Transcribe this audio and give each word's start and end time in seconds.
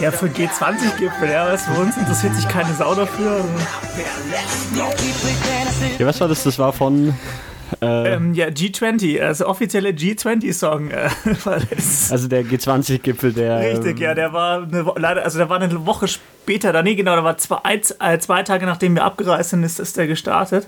Ja, 0.00 0.10
für 0.10 0.26
G20-Gipfel, 0.28 1.30
ja, 1.30 1.50
du, 1.50 1.58
für 1.58 1.78
uns 1.78 1.94
interessiert 1.98 2.34
sich 2.34 2.48
keine 2.48 2.72
Sau 2.72 2.94
dafür. 2.94 3.44
Ja, 5.98 6.06
was 6.06 6.18
war 6.20 6.28
das? 6.28 6.42
Das 6.42 6.58
war 6.58 6.72
von. 6.72 7.14
Äh, 7.82 8.14
ähm, 8.14 8.32
ja, 8.32 8.46
G20, 8.46 9.20
also 9.20 9.46
offizielle 9.46 9.90
G20-Song. 9.90 10.90
Äh, 10.90 11.10
also 12.10 12.28
der 12.28 12.44
G20-Gipfel, 12.44 13.34
der. 13.34 13.60
Richtig, 13.60 14.00
ja, 14.00 14.14
der 14.14 14.32
war 14.32 14.62
eine, 14.62 14.90
leider, 14.96 15.22
also 15.22 15.36
der 15.36 15.50
war 15.50 15.60
eine 15.60 15.84
Woche 15.84 16.08
später, 16.08 16.72
da 16.72 16.82
nee, 16.82 16.94
genau, 16.94 17.14
da 17.14 17.22
war 17.22 17.36
zwei, 17.36 17.58
äh, 17.64 18.18
zwei 18.18 18.42
Tage 18.42 18.64
nachdem 18.64 18.94
wir 18.94 19.04
abgereist 19.04 19.50
sind, 19.50 19.62
ist, 19.64 19.78
ist 19.78 19.98
der 19.98 20.06
gestartet. 20.06 20.66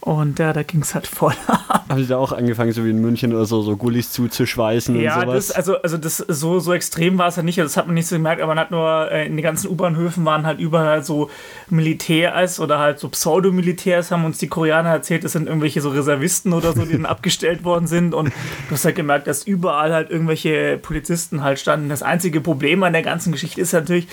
Und 0.00 0.38
ja, 0.38 0.54
da 0.54 0.62
ging 0.62 0.80
es 0.80 0.94
halt 0.94 1.06
voll 1.06 1.34
ab. 1.46 1.84
Haben 1.88 2.02
Sie 2.02 2.08
da 2.08 2.16
auch 2.16 2.32
angefangen, 2.32 2.72
so 2.72 2.84
wie 2.84 2.90
in 2.90 3.02
München 3.02 3.34
oder 3.34 3.44
so, 3.44 3.60
so 3.60 3.76
Gullis 3.76 4.10
zuzuschweißen 4.12 4.98
ja, 4.98 5.16
und 5.16 5.20
sowas? 5.22 5.46
Das, 5.48 5.56
also, 5.56 5.82
also 5.82 5.98
das, 5.98 6.16
so, 6.16 6.58
so 6.58 6.72
extrem 6.72 7.18
war 7.18 7.28
es 7.28 7.36
ja 7.36 7.42
nicht, 7.42 7.58
also 7.60 7.68
das 7.68 7.76
hat 7.76 7.86
man 7.86 7.94
nicht 7.94 8.06
so 8.06 8.16
gemerkt, 8.16 8.40
aber 8.40 8.54
man 8.54 8.58
hat 8.58 8.70
nur, 8.70 9.10
äh, 9.10 9.26
in 9.26 9.36
den 9.36 9.42
ganzen 9.42 9.68
U-Bahnhöfen 9.68 10.24
waren 10.24 10.46
halt 10.46 10.58
überall 10.58 11.04
so 11.04 11.30
Militärs 11.68 12.60
oder 12.60 12.78
halt 12.78 12.98
so 12.98 13.10
Pseudomilitärs, 13.10 14.10
haben 14.10 14.24
uns 14.24 14.38
die 14.38 14.48
Koreaner 14.48 14.90
erzählt, 14.90 15.22
das 15.22 15.32
sind 15.32 15.46
irgendwelche 15.46 15.82
so 15.82 15.90
Reservisten 15.90 16.54
oder 16.54 16.72
so, 16.72 16.86
die 16.86 16.92
dann 16.92 17.06
abgestellt 17.10 17.64
worden 17.64 17.86
sind 17.86 18.14
und 18.14 18.28
du 18.68 18.74
hast 18.74 18.86
halt 18.86 18.96
gemerkt, 18.96 19.26
dass 19.26 19.42
überall 19.42 19.92
halt 19.92 20.10
irgendwelche 20.10 20.78
Polizisten 20.78 21.42
halt 21.42 21.58
standen. 21.58 21.90
Das 21.90 22.02
einzige 22.02 22.40
Problem 22.40 22.82
an 22.84 22.94
der 22.94 23.02
ganzen 23.02 23.32
Geschichte 23.32 23.60
ist 23.60 23.74
natürlich, 23.74 24.06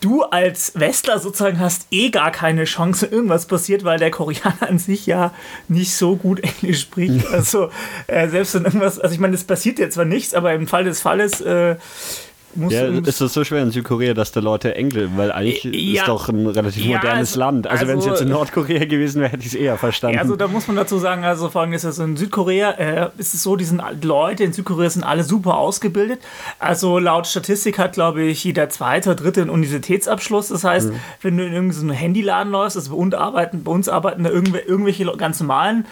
du 0.00 0.22
als 0.22 0.72
Westler 0.74 1.18
sozusagen 1.18 1.58
hast 1.60 1.86
eh 1.90 2.10
gar 2.10 2.30
keine 2.30 2.64
Chance, 2.64 3.06
irgendwas 3.06 3.46
passiert, 3.46 3.84
weil 3.84 3.98
der 3.98 4.10
Koreaner 4.10 4.68
an 4.68 4.78
sich 4.78 5.06
ja 5.06 5.32
nicht 5.68 5.94
so 5.94 6.16
gut 6.16 6.40
Englisch 6.40 6.80
spricht. 6.80 7.26
Also 7.32 7.70
äh, 8.06 8.28
selbst 8.28 8.54
wenn 8.54 8.64
irgendwas, 8.64 8.98
also 8.98 9.14
ich 9.14 9.20
meine, 9.20 9.34
es 9.34 9.44
passiert 9.44 9.78
jetzt 9.78 9.94
zwar 9.94 10.04
nichts, 10.04 10.34
aber 10.34 10.52
im 10.54 10.66
Fall 10.66 10.84
des 10.84 11.00
Falles 11.00 11.40
äh, 11.40 11.76
muss 12.54 12.72
ja, 12.72 12.86
ist 12.86 13.20
das 13.20 13.32
so 13.32 13.44
schwer 13.44 13.62
in 13.62 13.70
Südkorea, 13.70 14.14
dass 14.14 14.32
da 14.32 14.40
Leute 14.40 14.74
Englisch, 14.74 15.08
weil 15.16 15.30
eigentlich 15.32 15.64
ja, 15.64 16.02
ist 16.02 16.08
doch 16.08 16.28
ein 16.28 16.46
relativ 16.46 16.84
ja, 16.84 16.96
modernes 16.96 17.30
also, 17.30 17.40
Land. 17.40 17.66
Also, 17.66 17.80
also 17.82 17.92
wenn 17.92 17.98
es 17.98 18.06
jetzt 18.06 18.20
in 18.22 18.28
Nordkorea 18.30 18.84
gewesen 18.84 19.20
wäre, 19.20 19.32
hätte 19.32 19.42
ich 19.42 19.48
es 19.48 19.54
eher 19.54 19.76
verstanden. 19.76 20.18
Also 20.18 20.36
da 20.36 20.48
muss 20.48 20.66
man 20.66 20.76
dazu 20.76 20.98
sagen, 20.98 21.24
also 21.24 21.50
folgendes, 21.50 21.84
also 21.84 22.04
in 22.04 22.16
Südkorea 22.16 22.70
äh, 22.72 23.10
ist 23.18 23.34
es 23.34 23.42
so, 23.42 23.56
die 23.56 23.64
sind, 23.64 23.82
Leute 24.02 24.44
in 24.44 24.52
Südkorea 24.52 24.88
sind 24.90 25.04
alle 25.04 25.24
super 25.24 25.58
ausgebildet. 25.58 26.20
Also 26.58 26.98
laut 26.98 27.26
Statistik 27.26 27.78
hat, 27.78 27.92
glaube 27.92 28.22
ich, 28.22 28.44
jeder 28.44 28.68
zweite 28.70 29.10
oder 29.10 29.22
dritte 29.22 29.42
einen 29.42 29.50
Universitätsabschluss. 29.50 30.48
Das 30.48 30.64
heißt, 30.64 30.90
mhm. 30.90 31.00
wenn 31.22 31.36
du 31.36 31.46
in 31.46 31.52
irgendeinen 31.52 31.90
Handyladen 31.90 32.52
läufst, 32.52 32.76
also 32.76 32.90
bei 32.90 32.96
uns 32.96 33.14
arbeiten, 33.14 33.62
bei 33.62 33.72
uns 33.72 33.88
arbeiten 33.88 34.24
da 34.24 34.30
irgendwelche 34.30 35.04
ganz 35.16 35.40
normalen 35.40 35.86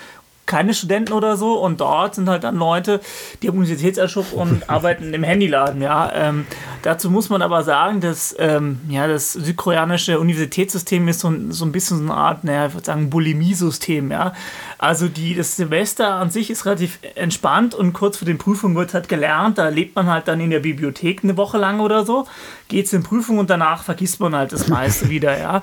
keine 0.46 0.74
Studenten 0.74 1.12
oder 1.12 1.36
so 1.36 1.54
und 1.54 1.80
dort 1.80 2.14
sind 2.14 2.28
halt 2.28 2.44
dann 2.44 2.56
Leute, 2.56 3.00
die 3.42 3.48
haben 3.48 3.58
Universitätsabschluss 3.58 4.32
und 4.32 4.70
arbeiten 4.70 5.12
im 5.12 5.24
Handyladen, 5.24 5.82
ja. 5.82 6.12
Ähm, 6.14 6.46
dazu 6.82 7.10
muss 7.10 7.28
man 7.28 7.42
aber 7.42 7.64
sagen, 7.64 8.00
dass 8.00 8.34
ähm, 8.38 8.80
ja, 8.88 9.08
das 9.08 9.32
südkoreanische 9.32 10.20
Universitätssystem 10.20 11.08
ist 11.08 11.20
so, 11.20 11.32
so 11.50 11.64
ein 11.64 11.72
bisschen 11.72 11.98
so 11.98 12.04
eine 12.04 12.14
Art, 12.14 12.44
naja, 12.44 12.66
ich 12.66 12.74
würde 12.74 12.86
sagen, 12.86 13.10
Bulimie-System, 13.10 14.10
ja. 14.10 14.32
Also 14.78 15.08
die, 15.08 15.34
das 15.34 15.56
Semester 15.56 16.14
an 16.14 16.30
sich 16.30 16.50
ist 16.50 16.66
relativ 16.66 16.98
entspannt 17.14 17.74
und 17.74 17.92
kurz 17.94 18.18
vor 18.18 18.26
den 18.26 18.38
Prüfungen 18.38 18.76
wird 18.76 18.94
halt 18.94 19.08
gelernt, 19.08 19.58
da 19.58 19.68
lebt 19.68 19.96
man 19.96 20.06
halt 20.06 20.28
dann 20.28 20.40
in 20.40 20.50
der 20.50 20.60
Bibliothek 20.60 21.24
eine 21.24 21.36
Woche 21.36 21.58
lang 21.58 21.80
oder 21.80 22.04
so, 22.04 22.26
geht 22.68 22.92
in 22.92 23.02
Prüfung 23.02 23.38
und 23.38 23.48
danach 23.50 23.82
vergisst 23.82 24.20
man 24.20 24.34
halt 24.34 24.52
das 24.52 24.68
meiste 24.68 25.08
wieder, 25.10 25.38
ja. 25.38 25.62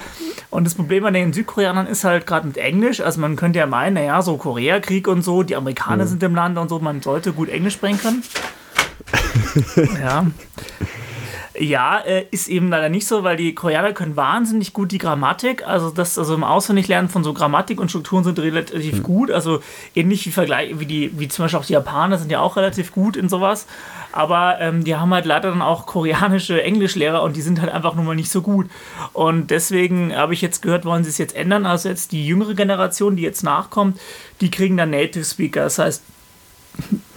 Und 0.49 0.65
das 0.65 0.75
Problem 0.75 1.05
an 1.05 1.13
den 1.13 1.31
Südkoreanern 1.31 1.87
ist 1.87 2.03
halt 2.03 2.25
gerade 2.25 2.47
mit 2.47 2.57
Englisch, 2.57 3.01
also 3.01 3.21
man 3.21 3.35
könnte 3.35 3.59
ja 3.59 3.65
meinen, 3.65 3.93
naja, 3.93 4.21
so 4.21 4.37
Korea 4.37 4.73
Koreakrieg 4.73 5.07
und 5.07 5.21
so, 5.23 5.43
die 5.43 5.55
Amerikaner 5.55 6.05
mhm. 6.05 6.09
sind 6.09 6.23
im 6.23 6.35
Land 6.35 6.57
und 6.57 6.69
so, 6.69 6.79
man 6.79 7.01
sollte 7.01 7.33
gut 7.33 7.49
Englisch 7.49 7.73
sprechen 7.73 7.99
können. 7.99 8.23
ja. 9.99 10.25
Ja, 11.59 11.99
äh, 11.99 12.25
ist 12.31 12.47
eben 12.47 12.69
leider 12.69 12.89
nicht 12.89 13.05
so, 13.05 13.23
weil 13.23 13.37
die 13.37 13.53
Koreaner 13.53 13.93
können 13.93 14.15
wahnsinnig 14.15 14.73
gut 14.73 14.91
die 14.91 14.97
Grammatik. 14.97 15.67
Also 15.67 15.91
das, 15.91 16.17
also 16.17 16.33
im 16.33 16.43
Auswendiglernen 16.43 17.09
von 17.09 17.23
so 17.23 17.33
Grammatik 17.33 17.79
und 17.79 17.89
Strukturen 17.89 18.23
sind 18.23 18.39
relativ 18.39 18.97
mhm. 18.97 19.03
gut. 19.03 19.31
Also 19.31 19.61
ähnlich 19.93 20.25
wie 20.25 20.31
Vergleich, 20.31 20.79
wie 20.79 20.87
die, 20.87 21.19
wie 21.19 21.27
zum 21.27 21.45
Beispiel 21.45 21.59
auch 21.59 21.65
die 21.65 21.73
Japaner 21.73 22.17
sind 22.17 22.31
ja 22.31 22.39
auch 22.39 22.55
relativ 22.55 22.91
gut 22.91 23.15
in 23.15 23.29
sowas. 23.29 23.67
Aber 24.11 24.59
ähm, 24.61 24.83
die 24.83 24.95
haben 24.95 25.13
halt 25.13 25.25
leider 25.25 25.49
dann 25.49 25.61
auch 25.61 25.85
koreanische 25.85 26.61
Englischlehrer 26.61 27.21
und 27.21 27.35
die 27.35 27.41
sind 27.41 27.61
halt 27.61 27.71
einfach 27.71 27.93
nun 27.93 28.05
mal 28.05 28.15
nicht 28.15 28.31
so 28.31 28.41
gut. 28.41 28.67
Und 29.11 29.51
deswegen 29.51 30.15
habe 30.15 30.33
ich 30.33 30.41
jetzt 30.41 30.63
gehört, 30.63 30.85
wollen 30.85 31.03
sie 31.03 31.11
es 31.11 31.19
jetzt 31.19 31.35
ändern. 31.35 31.67
Also 31.67 31.87
jetzt 31.87 32.11
die 32.11 32.25
jüngere 32.25 32.55
Generation, 32.55 33.15
die 33.15 33.23
jetzt 33.23 33.43
nachkommt, 33.43 33.99
die 34.41 34.49
kriegen 34.49 34.77
dann 34.77 34.89
Native 34.89 35.23
Speaker. 35.23 35.63
Das 35.63 35.77
heißt, 35.77 36.03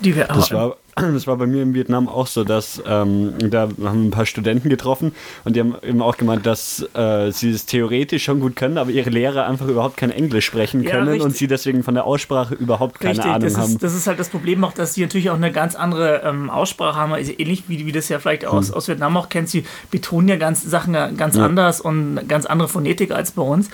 die 0.00 0.15
wir 0.15 0.25
das 0.25 0.50
war 0.50 0.77
das 0.99 1.27
war 1.27 1.37
bei 1.37 1.47
mir 1.47 1.62
in 1.62 1.75
Vietnam 1.75 2.09
auch 2.09 2.27
so, 2.27 2.43
dass 2.43 2.83
ähm, 2.87 3.34
da 3.39 3.69
haben 3.84 4.06
ein 4.06 4.11
paar 4.11 4.25
Studenten 4.25 4.71
getroffen 4.71 5.12
und 5.44 5.55
die 5.55 5.61
haben 5.61 5.75
eben 5.83 6.00
auch 6.00 6.17
gemeint, 6.17 6.47
dass 6.47 6.87
äh, 6.94 7.31
sie 7.33 7.50
es 7.50 7.66
theoretisch 7.66 8.25
schon 8.25 8.41
gut 8.41 8.56
können, 8.56 8.78
aber 8.78 8.91
ihre 8.91 9.11
Lehrer 9.11 9.47
einfach 9.47 9.69
überhaupt 9.69 9.99
kein 9.99 10.11
Englisch 10.11 10.47
sprechen 10.47 10.87
können 10.87 11.19
ja, 11.19 11.22
und 11.22 11.37
sie 11.37 11.49
deswegen 11.49 11.83
von 11.83 11.93
der 11.93 12.05
Aussprache 12.05 12.55
überhaupt 12.55 12.99
keine 12.99 13.11
richtig, 13.11 13.27
Ahnung 13.27 13.43
das 13.43 13.59
haben. 13.59 13.72
Ist, 13.72 13.83
das 13.83 13.95
ist 13.95 14.06
halt 14.06 14.19
das 14.19 14.31
Problem 14.31 14.65
auch, 14.65 14.72
dass 14.72 14.95
sie 14.95 15.03
natürlich 15.03 15.28
auch 15.28 15.37
eine 15.37 15.53
ganz 15.53 15.75
andere 15.75 16.22
ähm, 16.25 16.49
Aussprache 16.49 16.97
haben, 16.97 17.12
also 17.12 17.31
ähnlich 17.37 17.65
wie, 17.69 17.84
wie 17.84 17.93
das 17.93 18.09
ja 18.09 18.19
vielleicht 18.19 18.47
aus, 18.47 18.69
hm. 18.69 18.75
aus 18.77 18.89
Vietnam 18.89 19.19
auch 19.19 19.28
kennst, 19.28 19.53
sie 19.53 19.66
betonen 19.91 20.28
ja 20.28 20.37
ganz 20.37 20.62
Sachen 20.62 20.95
ganz 21.19 21.37
ja. 21.37 21.45
anders 21.45 21.83
und 21.83 22.27
ganz 22.27 22.47
andere 22.47 22.69
Phonetik 22.69 23.11
als 23.11 23.33
bei 23.33 23.43
uns. 23.43 23.69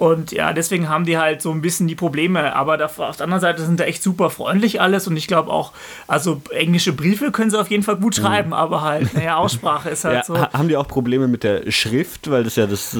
Und 0.00 0.32
ja, 0.32 0.54
deswegen 0.54 0.88
haben 0.88 1.04
die 1.04 1.18
halt 1.18 1.42
so 1.42 1.50
ein 1.50 1.60
bisschen 1.60 1.86
die 1.86 1.94
Probleme. 1.94 2.56
Aber 2.56 2.78
da, 2.78 2.86
auf 2.86 2.96
der 2.96 3.24
anderen 3.24 3.42
Seite 3.42 3.62
sind 3.62 3.78
da 3.78 3.84
echt 3.84 4.02
super 4.02 4.30
freundlich 4.30 4.80
alles. 4.80 5.06
Und 5.06 5.14
ich 5.14 5.26
glaube 5.26 5.50
auch, 5.50 5.72
also 6.06 6.40
englische 6.52 6.94
Briefe 6.94 7.30
können 7.30 7.50
sie 7.50 7.60
auf 7.60 7.70
jeden 7.70 7.82
Fall 7.82 7.96
gut 7.96 8.16
mhm. 8.16 8.22
schreiben, 8.22 8.48
mhm. 8.48 8.54
aber 8.54 8.80
halt, 8.80 9.12
naja, 9.12 9.36
Aussprache 9.36 9.90
ist 9.90 10.06
halt 10.06 10.16
ja, 10.16 10.24
so. 10.24 10.38
Haben 10.38 10.68
die 10.68 10.78
auch 10.78 10.88
Probleme 10.88 11.28
mit 11.28 11.44
der 11.44 11.70
Schrift? 11.70 12.30
Weil 12.30 12.44
das 12.44 12.56
ja 12.56 12.66
das. 12.66 12.96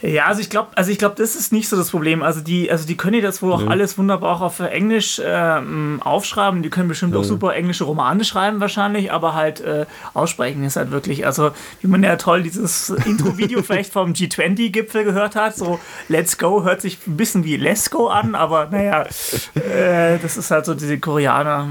Äh, 0.00 0.14
ja, 0.14 0.26
also 0.26 0.40
ich 0.40 0.48
glaube, 0.48 0.68
also 0.76 0.92
ich 0.92 0.98
glaube, 0.98 1.16
das 1.18 1.34
ist 1.34 1.52
nicht 1.52 1.68
so 1.68 1.76
das 1.76 1.90
Problem. 1.90 2.22
Also 2.22 2.40
die, 2.40 2.70
also 2.70 2.86
die 2.86 2.96
können 2.96 3.16
ja 3.16 3.22
das 3.22 3.42
wohl 3.42 3.52
auch 3.52 3.62
mhm. 3.62 3.72
alles 3.72 3.98
wunderbar 3.98 4.36
auch 4.36 4.40
auf 4.40 4.60
Englisch 4.60 5.20
ähm, 5.24 6.00
aufschreiben. 6.04 6.62
Die 6.62 6.70
können 6.70 6.86
bestimmt 6.86 7.14
mhm. 7.14 7.18
auch 7.18 7.24
super 7.24 7.56
englische 7.56 7.82
Romane 7.82 8.24
schreiben 8.24 8.60
wahrscheinlich, 8.60 9.10
aber 9.10 9.34
halt 9.34 9.60
äh, 9.60 9.86
aussprechen 10.12 10.62
ist 10.62 10.76
halt 10.76 10.92
wirklich, 10.92 11.26
also 11.26 11.50
wie 11.80 11.88
man 11.88 12.04
ja 12.04 12.14
toll 12.14 12.44
dieses 12.44 12.90
Intro-Video 12.90 13.60
vielleicht 13.64 13.92
vom 13.92 14.12
G20-Gipfel 14.12 15.02
gehört 15.02 15.34
hat, 15.34 15.56
so 15.56 15.80
Let's 16.08 16.38
Go 16.38 16.43
Go 16.44 16.62
hört 16.62 16.82
sich 16.82 16.98
ein 17.06 17.16
bisschen 17.16 17.44
wie 17.44 17.56
Let's 17.56 17.90
Go 17.90 18.08
an, 18.08 18.34
aber 18.34 18.68
naja, 18.70 19.06
äh, 19.54 20.18
das 20.18 20.36
ist 20.36 20.50
halt 20.50 20.66
so 20.66 20.74
diese 20.74 20.98
Koreaner. 20.98 21.66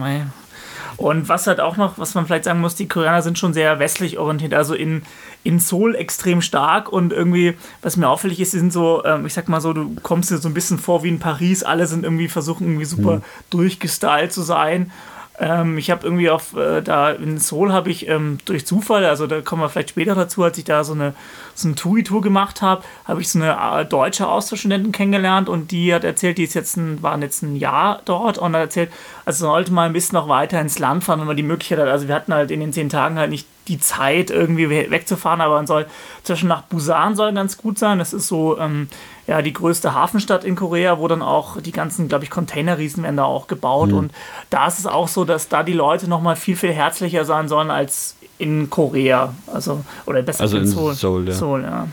Und 0.98 1.30
was 1.30 1.46
halt 1.46 1.60
auch 1.60 1.78
noch, 1.78 2.00
was 2.00 2.16
man 2.16 2.26
vielleicht 2.26 2.46
sagen 2.46 2.60
muss, 2.60 2.74
die 2.74 2.88
Koreaner 2.88 3.22
sind 3.22 3.38
schon 3.38 3.54
sehr 3.54 3.78
westlich 3.78 4.18
orientiert, 4.18 4.56
also 4.56 4.74
in, 4.74 5.04
in 5.44 5.60
Seoul 5.60 5.96
extrem 5.96 6.42
stark 6.42 6.92
und 6.92 7.14
irgendwie, 7.14 7.56
was 7.84 7.98
mir 7.98 8.10
auffällig 8.10 8.40
ist, 8.40 8.52
sie 8.52 8.60
sind 8.60 8.74
so, 8.74 9.06
ähm, 9.06 9.28
ich 9.28 9.36
sag 9.36 9.48
mal 9.48 9.62
so, 9.62 9.74
du 9.74 9.96
kommst 10.02 10.32
dir 10.32 10.38
so 10.38 10.50
ein 10.50 10.56
bisschen 10.56 10.80
vor 10.80 11.04
wie 11.04 11.10
in 11.10 11.20
Paris, 11.20 11.62
alle 11.62 11.86
sind 11.86 12.04
irgendwie 12.04 12.28
versuchen 12.28 12.66
irgendwie 12.66 12.86
super 12.86 13.18
mhm. 13.18 13.24
durchgestylt 13.52 14.34
zu 14.34 14.42
sein 14.42 14.92
ähm, 15.40 15.80
ich 15.80 15.90
habe 15.90 16.06
irgendwie 16.06 16.30
auf, 16.30 16.56
äh, 16.56 16.82
da 16.82 17.10
in 17.10 17.40
Seoul 17.40 17.74
habe 17.74 17.90
ich 17.90 18.08
ähm, 18.08 18.38
durch 18.46 18.68
Zufall, 18.68 19.04
also 19.06 19.26
da 19.26 19.42
kommen 19.42 19.64
wir 19.64 19.70
vielleicht 19.70 19.90
später 19.90 20.14
dazu, 20.14 20.44
als 20.44 20.58
ich 20.60 20.64
da 20.64 20.84
so 20.84 20.94
eine, 20.94 21.16
so 21.56 21.68
eine 21.68 21.76
TUI-Tour 21.76 22.22
gemacht 22.22 22.62
habe, 22.62 22.84
habe 23.06 23.22
ich 23.22 23.30
so 23.30 23.40
eine 23.40 23.82
äh, 23.82 23.86
deutsche 23.86 24.28
Austauschstudentin 24.28 24.92
kennengelernt 24.92 25.50
und 25.50 25.72
die 25.72 25.94
hat 25.94 26.04
erzählt, 26.04 26.38
die 26.38 26.44
ist 26.44 26.54
jetzt 26.54 26.78
ein, 26.78 27.02
waren 27.02 27.24
jetzt 27.24 27.42
ein 27.42 27.56
Jahr 27.56 28.02
dort 28.06 28.38
und 28.38 28.54
hat 28.54 28.62
erzählt, 28.62 28.92
also 29.26 29.48
sollte 29.48 29.74
mal 29.74 29.88
ein 29.88 29.94
bisschen 29.94 30.16
noch 30.16 30.30
weiter 30.30 30.62
ins 30.62 30.78
Land 30.78 31.04
fahren, 31.04 31.20
wenn 31.20 31.28
man 31.28 31.38
die 31.38 31.44
Möglichkeit 31.44 31.80
hat. 31.80 31.88
Also 31.88 32.08
wir 32.08 32.14
hatten 32.14 32.34
halt 32.34 32.52
in 32.52 32.60
den 32.60 32.72
zehn 32.72 32.90
Tagen 32.90 33.18
halt 33.18 33.32
nicht 33.32 33.48
die 33.68 33.80
Zeit, 33.80 34.30
irgendwie 34.30 34.70
wegzufahren, 34.70 35.42
aber 35.42 35.56
man 35.56 35.68
soll 35.68 35.88
zwischen 36.24 36.50
nach 36.50 36.64
Busan 36.64 37.16
soll 37.16 37.34
ganz 37.34 37.58
gut 37.58 37.80
sein. 37.80 37.98
Das 37.98 38.14
ist 38.14 38.28
so 38.28 38.60
ähm, 38.60 38.88
ja 39.28 39.42
die 39.42 39.54
größte 39.54 39.94
Hafenstadt 39.94 40.44
in 40.44 40.56
Korea, 40.56 41.00
wo 41.00 41.08
dann 41.08 41.22
auch 41.22 41.62
die 41.62 41.72
ganzen, 41.72 42.08
glaube 42.08 42.24
ich, 42.24 42.30
Containerriesen 42.30 43.04
werden 43.04 43.18
da 43.18 43.24
auch 43.24 43.48
gebaut. 43.48 43.90
Mhm. 43.90 43.98
Und 43.98 44.12
da 44.50 44.68
ist 44.68 44.80
es 44.80 44.88
auch 44.88 45.08
so, 45.08 45.26
dass 45.26 45.48
da 45.48 45.64
die 45.64 45.74
Leute 45.74 46.10
nochmal 46.10 46.36
viel, 46.36 46.56
viel 46.56 46.74
herzlicher 46.74 47.26
sein 47.26 47.48
sollen 47.48 47.72
als 47.72 48.16
in 48.38 48.70
Korea. 48.70 49.34
Also, 49.48 49.84
oder 50.06 50.22
besser 50.22 50.42
also 50.42 50.58
in 50.58 50.68
Seoul. 50.68 50.94
Seoul, 50.94 51.28
ja. 51.28 51.34
Seoul, 51.34 51.62
ja. 51.64 51.88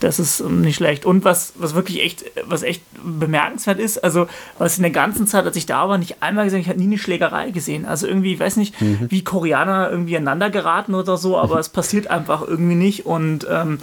Das 0.00 0.20
ist 0.20 0.40
ähm, 0.40 0.60
nicht 0.60 0.76
schlecht. 0.76 1.04
Und 1.04 1.24
was, 1.24 1.54
was 1.56 1.74
wirklich 1.74 2.02
echt, 2.02 2.24
was 2.44 2.62
echt 2.62 2.82
bemerkenswert 3.02 3.80
ist, 3.80 4.04
also 4.04 4.28
was 4.56 4.76
in 4.76 4.82
der 4.82 4.92
ganzen 4.92 5.26
Zeit, 5.26 5.44
als 5.44 5.56
ich 5.56 5.66
da 5.66 5.88
war, 5.88 5.98
nicht 5.98 6.22
einmal 6.22 6.44
gesehen, 6.44 6.60
ich 6.60 6.68
habe 6.68 6.78
nie 6.78 6.86
eine 6.86 6.98
Schlägerei 6.98 7.50
gesehen. 7.50 7.84
Also 7.84 8.06
irgendwie, 8.06 8.34
ich 8.34 8.40
weiß 8.40 8.56
nicht, 8.56 8.80
mhm. 8.80 9.06
wie 9.08 9.24
Koreaner 9.24 9.90
irgendwie 9.90 10.16
aneinander 10.16 10.50
geraten 10.50 10.94
oder 10.94 11.16
so, 11.16 11.36
aber 11.36 11.58
es 11.58 11.68
passiert 11.68 12.08
einfach 12.08 12.42
irgendwie 12.46 12.76
nicht. 12.76 13.06
Und 13.06 13.46
ähm, 13.50 13.78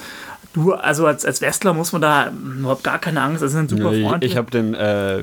Du, 0.56 0.72
also 0.72 1.06
als, 1.06 1.25
als 1.25 1.42
Westler 1.42 1.74
muss 1.74 1.92
man 1.92 2.02
da 2.02 2.31
überhaupt 2.31 2.86
gar 2.86 2.98
keine 2.98 3.22
Angst, 3.22 3.44
das 3.44 3.52
sind 3.52 3.69
super 3.69 3.90
Freunde. 3.92 4.25
Ich, 4.25 4.31
ich 4.31 4.38
habe 4.38 4.50
den 4.50 4.74
äh, 4.74 5.19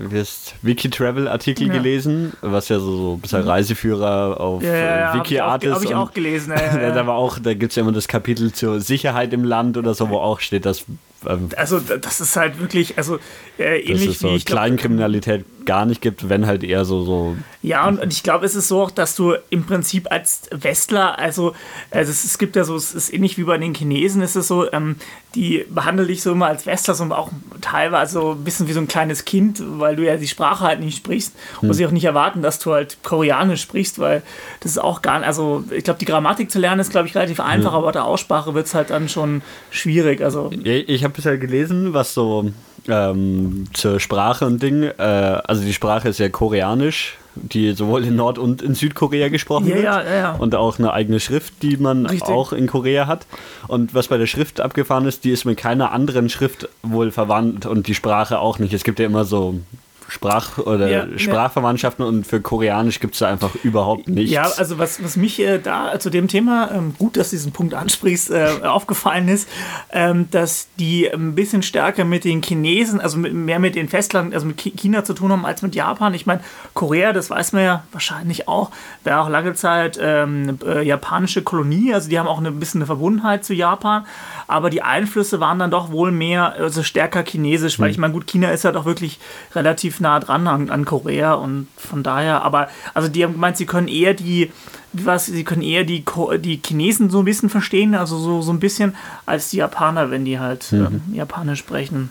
Wiki-Travel-Artikel 0.61 1.69
ja. 1.69 1.73
gelesen, 1.73 2.35
was 2.43 2.69
ja 2.69 2.79
so, 2.79 2.97
so 2.97 3.15
ein 3.15 3.21
bisschen 3.21 3.41
Reiseführer 3.41 4.39
auf 4.39 4.63
ja, 4.63 4.75
ja, 4.75 5.15
Wiki-Artist. 5.15 5.75
Habe 5.75 5.85
ich, 5.87 5.95
auch, 5.95 6.09
auch 6.09 6.13
gelesen. 6.13 6.53
Ja, 6.53 6.91
da 6.95 7.07
war 7.07 7.35
da 7.43 7.55
gibt 7.55 7.73
es 7.73 7.77
ja 7.77 7.83
immer 7.83 7.93
das 7.93 8.09
Kapitel 8.09 8.53
zur 8.53 8.83
Sicherheit 8.83 9.33
im 9.33 9.45
Land 9.45 9.79
oder 9.79 9.95
so, 9.95 10.11
wo 10.11 10.19
auch 10.19 10.41
steht, 10.41 10.67
dass 10.67 10.85
ähm, 11.27 11.49
also 11.57 11.81
das 11.81 12.21
ist 12.21 12.37
halt 12.37 12.61
wirklich, 12.61 12.99
also 12.99 13.19
äh, 13.59 13.81
ähnlich 13.81 14.05
das 14.05 14.15
ist 14.17 14.21
so 14.21 14.35
wie 14.35 14.41
Kleinkriminalität 14.41 15.47
gar 15.67 15.87
nicht 15.87 16.01
gibt, 16.01 16.29
wenn 16.29 16.47
halt 16.47 16.65
eher 16.65 16.85
so. 16.85 17.05
so 17.05 17.37
ja, 17.63 17.87
und, 17.87 18.01
und 18.01 18.13
ich 18.13 18.23
glaube, 18.23 18.45
es 18.47 18.55
ist 18.55 18.69
so 18.69 18.83
auch, 18.83 18.91
dass 18.91 19.15
du 19.15 19.35
im 19.51 19.65
Prinzip 19.65 20.11
als 20.11 20.43
Westler, 20.51 21.19
also, 21.19 21.55
also 21.91 22.11
es, 22.11 22.25
es 22.25 22.39
gibt 22.39 22.57
ja 22.57 22.65
so, 22.65 22.77
es 22.77 22.95
ist 22.95 23.13
ähnlich 23.13 23.39
wie 23.39 23.45
bei 23.45 23.59
den 23.59 23.75
Chinesen, 23.75 24.23
ist 24.23 24.37
es 24.37 24.49
so, 24.49 24.71
ähm, 24.73 24.97
die 25.35 25.65
behandle 25.69 26.07
dich 26.07 26.23
so 26.23 26.33
immer 26.33 26.47
als 26.47 26.67
Westler, 26.67 26.95
so 26.95 27.05
auch 27.13 27.31
teilweise 27.61 28.13
so 28.13 28.33
ein 28.33 28.45
bisschen 28.45 28.69
wie 28.69 28.73
so 28.73 28.81
ein 28.81 28.89
kleines 28.89 29.25
Kind, 29.25 29.63
weil 29.79 29.97
du 29.97 30.05
ja 30.05 30.17
die 30.17 30.29
Sprache 30.29 30.65
halt 30.65 30.81
nicht 30.81 30.97
sprichst 30.97 31.35
hm. 31.61 31.69
und 31.69 31.75
sie 31.75 31.87
auch 31.87 31.91
nicht 31.91 32.05
erwarten, 32.05 32.43
dass 32.43 32.59
du 32.59 32.73
halt 32.73 32.99
Koreanisch 33.03 33.63
sprichst, 33.63 33.99
weil 33.99 34.23
das 34.61 34.73
ist 34.73 34.79
auch 34.79 35.03
gar 35.03 35.19
nicht, 35.19 35.29
also 35.29 35.65
ich 35.71 35.85
glaube, 35.85 35.99
die 35.99 36.05
Grammatik 36.05 36.51
zu 36.51 36.59
lernen 36.59 36.81
ist, 36.81 36.91
glaube 36.91 37.09
ich, 37.09 37.15
relativ 37.15 37.41
einfach, 37.41 37.73
hm. 37.73 37.79
aber 37.79 37.93
der 37.93 38.05
Aussprache 38.05 38.55
wird 38.55 38.67
es 38.67 38.75
halt 38.75 38.91
dann 38.91 39.09
schon 39.09 39.43
schwierig. 39.71 40.21
Also 40.23 40.51
ich 40.65 41.05
habe 41.05 41.15
bisher 41.15 41.39
gelesen, 41.39 41.95
was 41.95 42.15
so 42.15 42.51
ähm, 42.89 43.67
zur 43.73 44.01
Sprache 44.01 44.47
und 44.47 44.63
Ding, 44.63 44.83
äh, 44.83 45.03
also 45.03 45.63
die 45.63 45.73
Sprache 45.73 46.09
ist 46.09 46.19
ja 46.19 46.29
koreanisch, 46.29 47.19
die 47.35 47.73
sowohl 47.73 48.05
in 48.05 48.17
Nord- 48.17 48.39
und 48.39 48.61
in 48.63 48.75
Südkorea 48.75 49.29
gesprochen 49.29 49.69
ja, 49.69 49.75
wird. 49.75 49.85
Ja, 49.85 50.15
ja, 50.15 50.33
und 50.33 50.55
auch 50.55 50.79
eine 50.79 50.93
eigene 50.93 51.21
Schrift, 51.21 51.63
die 51.63 51.77
man 51.77 52.07
Richtig. 52.07 52.29
auch 52.29 52.53
in 52.53 52.67
Korea 52.67 53.07
hat. 53.07 53.27
Und 53.69 53.95
was 53.95 54.09
bei 54.09 54.19
der 54.19 54.27
Schrift 54.27 54.61
abgefahren 54.61 55.07
ist, 55.07 55.25
die 55.25 55.31
ist 55.31 55.45
mit 55.45 55.59
keiner 55.59 55.93
anderen 55.93 56.29
Schrift 56.29 56.69
wohl 56.83 57.11
verwandt 57.11 57.67
und 57.67 57.87
die 57.87 57.95
Sprache 57.95 58.39
auch 58.39 58.59
nicht. 58.59 58.75
Es 58.75 58.85
gibt 58.85 58.99
ja 58.99 59.07
immer 59.07 59.25
so 59.25 59.61
Sprach- 60.09 60.59
oder 60.59 60.89
ja, 60.89 61.19
Sprachverwandtschaften 61.19 62.05
und 62.05 62.27
für 62.27 62.41
Koreanisch 62.41 63.01
gibt 63.01 63.15
es 63.15 63.21
da 63.21 63.29
einfach 63.29 63.55
überhaupt 63.63 64.09
nichts. 64.09 64.33
Ja, 64.33 64.51
also 64.57 64.79
was, 64.79 65.03
was 65.03 65.17
mich 65.17 65.41
äh, 65.41 65.59
da 65.59 65.99
zu 65.99 66.11
dem 66.11 66.29
Thema, 66.29 66.71
ähm, 66.73 66.95
gut, 66.99 67.17
dass 67.17 67.31
du 67.31 67.37
diesen 67.37 67.53
Punkt 67.53 67.75
ansprichst, 67.75 68.31
äh, 68.31 68.61
aufgefallen 68.63 69.29
ist, 69.29 69.49
ähm, 69.91 70.29
dass 70.31 70.69
die 70.79 71.09
ein 71.13 71.35
bisschen 71.35 71.63
stärker 71.63 72.05
mit 72.05 72.25
den 72.25 72.43
Chinesen, 72.43 73.01
also 73.01 73.19
mit, 73.19 73.33
mehr 73.33 73.59
mit 73.59 73.75
den 73.75 73.89
Festland, 73.89 74.35
also 74.35 74.47
mit 74.47 74.59
China 74.59 75.05
zu 75.05 75.15
tun 75.15 75.33
haben 75.33 75.47
als 75.47 75.63
mit 75.63 75.75
Japan. 75.75 76.15
Ich 76.15 76.27
meine, 76.27 76.41
Korea, 76.75 77.13
das 77.13 77.31
weiß 77.31 77.53
man 77.53 77.65
ja 77.65 77.85
wahrscheinlich 77.93 78.49
auch, 78.49 78.71
war 79.05 79.23
auch 79.23 79.29
lange 79.29 79.55
Zeit 79.55 79.99
ähm, 80.01 80.59
eine 80.63 80.81
äh, 80.81 80.87
japanische 80.87 81.43
Kolonie, 81.43 81.95
also 81.95 82.09
die 82.09 82.19
haben 82.19 82.29
auch 82.29 82.41
ein 82.41 82.59
bisschen 82.59 82.81
eine 82.81 82.87
Verbundenheit 82.87 83.45
zu 83.45 83.55
Japan, 83.55 84.07
aber 84.47 84.71
die 84.71 84.83
Einflüsse 84.83 85.41
waren 85.41 85.59
dann 85.59 85.71
doch 85.71 85.91
wohl 85.91 86.13
mehr, 86.13 86.53
also 86.55 86.83
stärker 86.83 87.25
chinesisch, 87.25 87.79
weil 87.79 87.87
hm. 87.87 87.93
ich 87.93 87.99
meine, 87.99 88.13
gut, 88.13 88.27
China 88.27 88.51
ist 88.51 88.65
ja 88.65 88.73
doch 88.73 88.85
wirklich 88.85 89.19
relativ 89.55 90.01
nah 90.03 90.21
dran 90.21 90.47
an, 90.47 90.71
an 90.71 90.85
Korea 90.85 91.35
und 91.35 91.69
von 91.77 92.03
daher, 92.03 92.43
aber 92.43 92.69
also 92.95 93.09
die 93.09 93.25
haben 93.25 93.33
gemeint, 93.33 93.57
sie 93.57 93.67
können 93.67 93.89
eher 93.89 94.15
die, 94.15 94.53
was, 94.93 95.27
sie 95.27 95.45
können 95.45 95.63
eher 95.63 95.85
die, 95.85 96.05
die 96.41 96.61
Chinesen 96.65 97.09
so 97.09 97.21
ein 97.21 97.25
bisschen 97.25 97.49
verstehen, 97.49 97.95
also 97.95 98.19
so, 98.19 98.43
so 98.43 98.53
ein 98.53 98.61
bisschen, 98.61 98.95
als 99.25 99.51
die 99.51 99.59
Japaner, 99.59 100.11
wenn 100.11 100.25
die 100.25 100.39
halt 100.39 100.71
mhm. 100.73 100.87
ähm, 100.87 101.15
Japanisch 101.15 101.61
sprechen. 101.61 102.11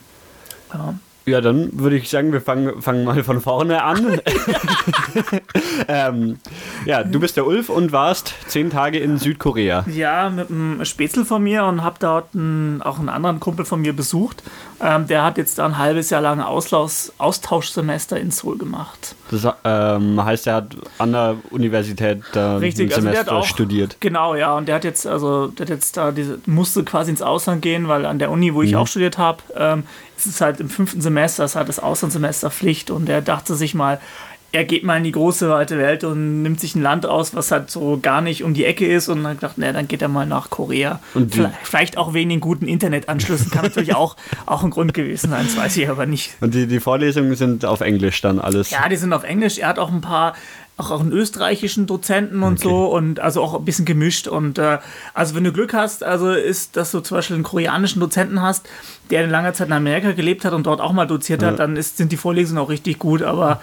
Ja. 0.74 0.96
Ja, 1.28 1.40
dann 1.40 1.80
würde 1.80 1.98
ich 1.98 2.10
sagen, 2.10 2.34
wir 2.34 2.42
fangen, 2.42 2.82
fangen 2.82 3.04
mal 3.04 3.24
von 3.24 3.42
vorne 3.42 3.84
an. 3.84 4.20
ähm, 5.88 6.38
ja, 6.86 7.04
du 7.04 7.20
bist 7.20 7.38
der 7.38 7.46
Ulf 7.46 7.70
und 7.70 7.92
warst 7.92 8.34
zehn 8.48 8.72
Tage 8.72 8.98
in 8.98 9.20
Südkorea. 9.20 9.86
Ja, 9.88 10.32
mit 10.32 10.50
einem 10.50 10.84
Spätzle 10.84 11.24
von 11.24 11.44
mir 11.44 11.66
und 11.66 11.84
habe 11.84 11.98
dort 12.00 12.34
einen, 12.34 12.82
auch 12.82 12.98
einen 12.98 13.10
anderen 13.10 13.40
Kumpel 13.40 13.66
von 13.66 13.82
mir 13.82 13.94
besucht. 13.94 14.42
Ähm, 14.84 15.06
der 15.06 15.24
hat 15.24 15.38
jetzt 15.38 15.60
da 15.60 15.66
ein 15.66 15.78
halbes 15.78 16.10
Jahr 16.10 16.22
lang 16.22 16.42
Auslaus, 16.42 17.14
Austauschsemester 17.20 18.20
in 18.20 18.32
Seoul 18.32 18.58
gemacht. 18.58 19.16
Das 19.30 19.48
ähm, 19.64 20.24
heißt, 20.24 20.48
er 20.48 20.56
hat 20.56 20.76
an 20.98 21.12
der 21.12 21.38
Universität 21.52 22.24
da 22.34 22.58
Richtig, 22.58 22.96
ein 22.96 23.02
Semester 23.04 23.32
also 23.32 23.42
auch, 23.42 23.46
studiert. 23.46 23.98
Genau, 24.00 24.34
ja. 24.34 24.58
Und 24.58 24.68
der 24.68 24.76
hat 24.76 24.84
jetzt, 24.84 25.06
also 25.06 25.48
der 25.48 25.66
hat 25.66 25.70
jetzt 25.70 25.98
da 25.98 26.12
diese, 26.12 26.40
musste 26.48 26.84
quasi 26.84 27.12
ins 27.12 27.22
Ausland 27.22 27.62
gehen, 27.62 27.88
weil 27.88 28.06
an 28.08 28.18
der 28.18 28.32
Uni, 28.32 28.56
wo 28.56 28.64
ich 28.64 28.72
mhm. 28.72 28.78
auch 28.78 28.88
studiert 28.88 29.20
habe, 29.20 29.44
ähm, 29.56 29.84
ist 30.18 30.26
es 30.26 30.42
halt 30.42 30.60
im 30.60 30.70
fünften 30.70 31.02
Semester, 31.02 31.46
ist 31.46 31.56
halt 31.56 31.70
das 31.70 31.80
Auslandssemester 31.80 32.50
Pflicht. 32.50 32.90
Und 32.90 33.08
er 33.08 33.22
dachte 33.22 33.54
sich 33.56 33.76
mal, 33.76 34.00
er 34.54 34.66
geht 34.66 34.84
mal 34.84 34.98
in 34.98 35.04
die 35.04 35.12
große 35.12 35.50
weite 35.50 35.78
Welt 35.78 36.04
und 36.04 36.42
nimmt 36.42 36.60
sich 36.60 36.76
ein 36.76 36.82
Land 36.82 37.06
aus, 37.06 37.34
was 37.34 37.52
halt 37.52 37.72
so 37.72 38.00
gar 38.02 38.22
nicht 38.22 38.44
um 38.44 38.54
die 38.54 38.66
Ecke 38.66 38.86
ist 38.86 39.08
und 39.08 39.24
dann 39.24 39.36
gedacht, 39.36 39.58
naja, 39.58 39.72
dann 39.72 39.88
geht 39.88 40.02
er 40.02 40.10
mal 40.10 40.26
nach 40.26 40.50
Korea. 40.50 41.00
Und 41.14 41.34
vielleicht, 41.34 41.56
vielleicht, 41.64 41.98
auch 41.98 42.14
wegen 42.14 42.30
den 42.30 42.42
guten 42.42 42.68
Internetanschlüssen 42.68 43.50
kann 43.50 43.64
natürlich 43.64 43.96
auch, 43.96 44.18
auch 44.46 44.64
ein 44.64 44.70
Grund 44.70 44.94
gewesen 44.94 45.30
sein, 45.30 45.46
das 45.46 45.56
weiß 45.56 45.78
ich 45.78 45.90
aber 45.90 46.06
nicht. 46.06 46.36
Und 46.42 46.54
die, 46.54 46.68
die 46.68 46.80
Vorlesungen 46.82 47.36
sind 47.36 47.64
auf 47.64 47.82
Englisch 47.82 48.20
dann 48.22 48.40
alles? 48.40 48.72
Ja, 48.72 48.90
die 48.90 48.98
sind 48.98 49.14
auf 49.14 49.24
Englisch. 49.24 49.58
Er 49.58 49.70
hat 49.70 49.80
auch 49.80 49.92
ein 49.92 50.02
paar 50.02 50.34
auch, 50.78 50.92
auch 50.92 51.00
einen 51.00 51.12
österreichischen 51.12 51.86
Dozenten 51.86 52.44
und 52.44 52.60
okay. 52.60 52.64
so 52.64 52.86
und 52.88 53.20
also 53.20 53.42
auch 53.42 53.58
ein 53.58 53.66
bisschen 53.66 53.86
gemischt 53.86 54.28
und 54.28 54.58
äh, 54.58 54.80
also 55.14 55.36
wenn 55.36 55.44
du 55.44 55.52
Glück 55.52 55.74
hast, 55.74 56.04
also 56.04 56.32
ist, 56.32 56.76
dass 56.76 56.92
du 56.92 57.02
zum 57.02 57.18
Beispiel 57.18 57.36
einen 57.36 57.44
koreanischen 57.44 58.00
Dozenten 58.00 58.42
hast, 58.42 58.68
der 59.12 59.24
in 59.24 59.30
langer 59.30 59.54
Zeit 59.54 59.68
in 59.68 59.74
Amerika 59.74 60.12
gelebt 60.14 60.46
hat 60.46 60.54
und 60.54 60.66
dort 60.66 60.82
auch 60.82 60.94
mal 60.94 61.06
doziert 61.06 61.42
ja. 61.42 61.50
hat, 61.50 61.60
dann 61.60 61.76
ist, 61.76 61.98
sind 61.98 62.12
die 62.12 62.18
Vorlesungen 62.18 62.64
auch 62.64 62.70
richtig 62.70 62.98
gut, 62.98 63.22
aber 63.22 63.62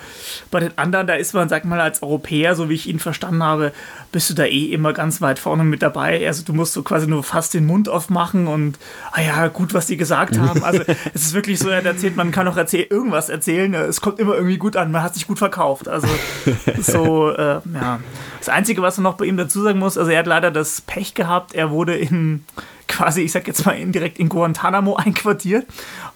bei 0.51 0.61
den 0.61 0.77
anderen, 0.77 1.07
da 1.07 1.15
ist 1.15 1.35
man, 1.35 1.49
sag 1.49 1.65
mal, 1.65 1.81
als 1.81 2.03
Europäer, 2.03 2.55
so 2.55 2.69
wie 2.69 2.75
ich 2.75 2.89
ihn 2.89 2.99
verstanden 2.99 3.43
habe, 3.43 3.73
bist 4.13 4.31
du 4.31 4.35
da 4.35 4.45
eh 4.45 4.67
immer 4.67 4.93
ganz 4.93 5.21
weit 5.21 5.39
vorne 5.39 5.65
mit 5.65 5.83
dabei, 5.83 6.27
also 6.27 6.45
du 6.45 6.53
musst 6.53 6.75
so 6.75 6.83
quasi 6.83 7.07
nur 7.07 7.25
fast 7.25 7.55
den 7.55 7.67
Mund 7.67 7.89
aufmachen 7.89 8.47
und 8.47 8.79
ah 9.13 9.23
ja, 9.23 9.49
gut, 9.49 9.75
was 9.75 9.87
die 9.87 9.97
gesagt 9.97 10.39
haben, 10.39 10.63
also 10.63 10.83
es 11.15 11.23
ist 11.23 11.35
wirklich 11.35 11.59
so, 11.59 11.69
er 11.69 11.85
erzählt, 11.85 12.17
man 12.17 12.31
kann 12.31 12.47
auch 12.47 12.57
erzähl 12.57 12.87
irgendwas 12.89 13.29
erzählen, 13.31 13.73
es 13.75 14.01
kommt 14.01 14.19
immer 14.19 14.35
irgendwie 14.35 14.59
gut 14.59 14.77
an, 14.77 14.93
man 14.93 15.03
hat 15.03 15.15
sich 15.15 15.27
gut 15.27 15.39
verkauft, 15.39 15.89
also 15.89 16.07
so 16.81 17.31
äh, 17.31 17.61
ja. 17.75 18.01
Das 18.39 18.49
Einzige, 18.49 18.83
was 18.83 18.97
man 18.97 19.05
noch 19.05 19.17
bei 19.17 19.27
ihm 19.27 19.37
dazu 19.37 19.63
sagen 19.63 19.79
muss, 19.79 19.99
also 19.99 20.11
er 20.11 20.21
hat 20.21 20.27
leider 20.27 20.51
das 20.51 20.81
Pech 20.81 21.15
gehabt, 21.15 21.55
er 21.55 21.71
wurde 21.71 21.97
in 21.97 22.45
quasi, 22.89 23.21
ich 23.21 23.33
sag 23.33 23.47
jetzt 23.47 23.65
mal 23.65 23.73
indirekt 23.73 24.19
in 24.19 24.29
Guantanamo 24.29 24.97
einquartiert. 24.97 25.67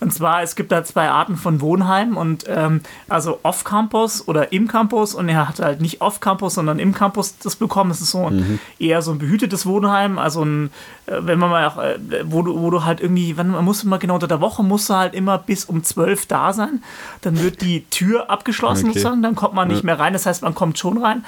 Und 0.00 0.12
zwar, 0.12 0.42
es 0.42 0.56
gibt 0.56 0.72
da 0.72 0.82
zwei 0.82 1.08
Arten 1.08 1.36
von 1.36 1.60
Wohnheimen 1.60 2.16
und 2.16 2.44
ähm, 2.48 2.80
also 3.08 3.38
off-Campus 3.44 4.26
oder 4.26 4.52
im 4.52 4.66
Campus 4.66 5.14
und 5.14 5.28
er 5.28 5.48
hat 5.48 5.60
halt 5.60 5.80
nicht 5.80 6.00
off-Campus, 6.00 6.54
sondern 6.54 6.80
im 6.80 6.92
Campus 6.92 7.38
das 7.38 7.54
bekommen. 7.54 7.90
Das 7.90 8.00
ist 8.00 8.10
so 8.10 8.26
ein, 8.26 8.36
mhm. 8.36 8.58
eher 8.80 9.02
so 9.02 9.12
ein 9.12 9.18
behütetes 9.18 9.64
Wohnheim, 9.66 10.18
also 10.18 10.44
ein, 10.44 10.70
äh, 11.06 11.18
wenn 11.20 11.38
man 11.38 11.50
mal, 11.50 11.66
auch, 11.68 11.78
äh, 11.78 11.98
wo, 12.24 12.42
du, 12.42 12.60
wo 12.60 12.70
du 12.70 12.84
halt 12.84 13.00
irgendwie, 13.00 13.36
wenn 13.36 13.50
man 13.50 13.64
muss 13.64 13.84
immer 13.84 13.98
genau 13.98 14.14
unter 14.14 14.26
der 14.26 14.40
Woche, 14.40 14.64
musst 14.64 14.90
du 14.90 14.94
halt 14.94 15.14
immer 15.14 15.38
bis 15.38 15.66
um 15.66 15.84
zwölf 15.84 16.26
da 16.26 16.52
sein. 16.52 16.82
Dann 17.20 17.40
wird 17.40 17.60
die 17.60 17.84
Tür 17.90 18.30
abgeschlossen 18.30 18.86
okay. 18.86 18.98
sozusagen, 18.98 19.22
dann 19.22 19.36
kommt 19.36 19.54
man 19.54 19.68
nicht 19.68 19.84
mehr 19.84 20.00
rein. 20.00 20.14
Das 20.14 20.26
heißt, 20.26 20.42
man 20.42 20.54
kommt 20.54 20.78
schon 20.78 20.98
rein, 20.98 21.24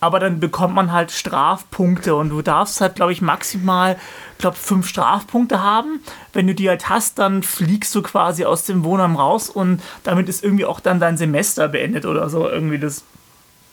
aber 0.00 0.20
dann 0.20 0.37
bekommt 0.38 0.74
man 0.74 0.92
halt 0.92 1.10
Strafpunkte 1.10 2.14
und 2.14 2.30
du 2.30 2.42
darfst 2.42 2.80
halt, 2.80 2.96
glaube 2.96 3.12
ich, 3.12 3.20
maximal 3.20 3.96
glaube, 4.38 4.56
fünf 4.56 4.88
Strafpunkte 4.88 5.62
haben. 5.62 6.00
Wenn 6.32 6.46
du 6.46 6.54
die 6.54 6.68
halt 6.68 6.88
hast, 6.88 7.18
dann 7.18 7.42
fliegst 7.42 7.94
du 7.94 8.02
quasi 8.02 8.44
aus 8.44 8.64
dem 8.64 8.84
Wohnheim 8.84 9.16
raus 9.16 9.50
und 9.50 9.82
damit 10.04 10.28
ist 10.28 10.42
irgendwie 10.42 10.64
auch 10.64 10.80
dann 10.80 11.00
dein 11.00 11.16
Semester 11.16 11.68
beendet 11.68 12.06
oder 12.06 12.30
so. 12.30 12.48
Irgendwie 12.48 12.78
das. 12.78 13.02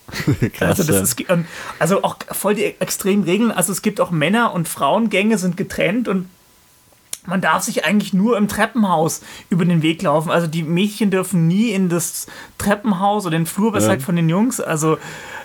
Krass, 0.53 0.79
also, 0.79 0.83
das 0.83 1.01
ist, 1.01 1.29
ähm, 1.29 1.45
also 1.79 2.03
auch 2.03 2.17
voll 2.31 2.53
die 2.55 2.65
extremen 2.79 3.23
Regeln. 3.23 3.51
Also 3.51 3.71
es 3.71 3.81
gibt 3.81 3.99
auch 4.01 4.11
Männer- 4.11 4.53
und 4.53 4.67
Frauengänge 4.67 5.37
sind 5.37 5.57
getrennt 5.57 6.07
und 6.07 6.29
man 7.25 7.41
darf 7.41 7.63
sich 7.63 7.85
eigentlich 7.85 8.13
nur 8.13 8.37
im 8.37 8.47
Treppenhaus 8.47 9.21
über 9.49 9.65
den 9.65 9.81
Weg 9.81 10.01
laufen. 10.01 10.31
Also 10.31 10.47
die 10.47 10.63
Mädchen 10.63 11.11
dürfen 11.11 11.47
nie 11.47 11.71
in 11.71 11.89
das 11.89 12.27
Treppenhaus 12.57 13.25
oder 13.25 13.37
den 13.37 13.45
Flur, 13.45 13.73
was 13.73 13.83
ja. 13.83 13.91
halt 13.91 14.01
von 14.01 14.15
den 14.15 14.29
Jungs. 14.29 14.59
Also 14.59 14.97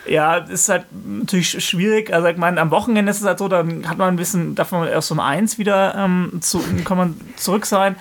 ja, 0.06 0.36
ist 0.36 0.68
halt 0.68 0.86
natürlich 0.92 1.64
schwierig. 1.64 2.12
Also 2.12 2.28
ich 2.28 2.36
meine, 2.36 2.60
am 2.60 2.70
Wochenende 2.70 3.10
ist 3.10 3.20
es 3.20 3.26
halt 3.26 3.38
so, 3.38 3.48
dann 3.48 3.88
hat 3.88 3.98
man 3.98 4.08
ein 4.08 4.16
bisschen, 4.16 4.54
darf 4.54 4.72
man 4.72 4.88
erst 4.88 5.10
um 5.12 5.20
eins 5.20 5.58
wieder 5.58 5.94
ähm, 5.96 6.38
zu, 6.40 6.62
kann 6.84 6.96
man 6.96 7.20
zurück 7.36 7.66
sein. 7.66 7.96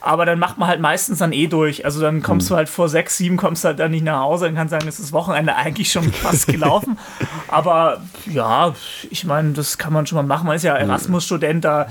Aber 0.00 0.26
dann 0.26 0.40
macht 0.40 0.58
man 0.58 0.68
halt 0.68 0.80
meistens 0.80 1.18
dann 1.18 1.32
eh 1.32 1.46
durch. 1.46 1.84
Also 1.84 2.00
dann 2.00 2.22
kommst 2.22 2.46
mhm. 2.46 2.54
du 2.54 2.56
halt 2.56 2.68
vor 2.68 2.88
sechs, 2.88 3.16
sieben, 3.16 3.36
kommst 3.36 3.64
halt 3.64 3.78
dann 3.78 3.92
nicht 3.92 4.04
nach 4.04 4.20
Hause 4.20 4.48
und 4.48 4.56
kannst 4.56 4.72
sagen, 4.72 4.88
es 4.88 4.98
ist 4.98 5.12
Wochenende 5.12 5.54
eigentlich 5.54 5.92
schon 5.92 6.12
fast 6.12 6.48
gelaufen. 6.48 6.98
Aber 7.48 8.02
ja, 8.26 8.74
ich 9.10 9.24
meine, 9.24 9.52
das 9.52 9.78
kann 9.78 9.92
man 9.92 10.06
schon 10.06 10.16
mal 10.16 10.24
machen. 10.24 10.48
Man 10.48 10.56
ist 10.56 10.64
ja 10.64 10.74
Erasmus-Student, 10.74 11.64
da 11.64 11.86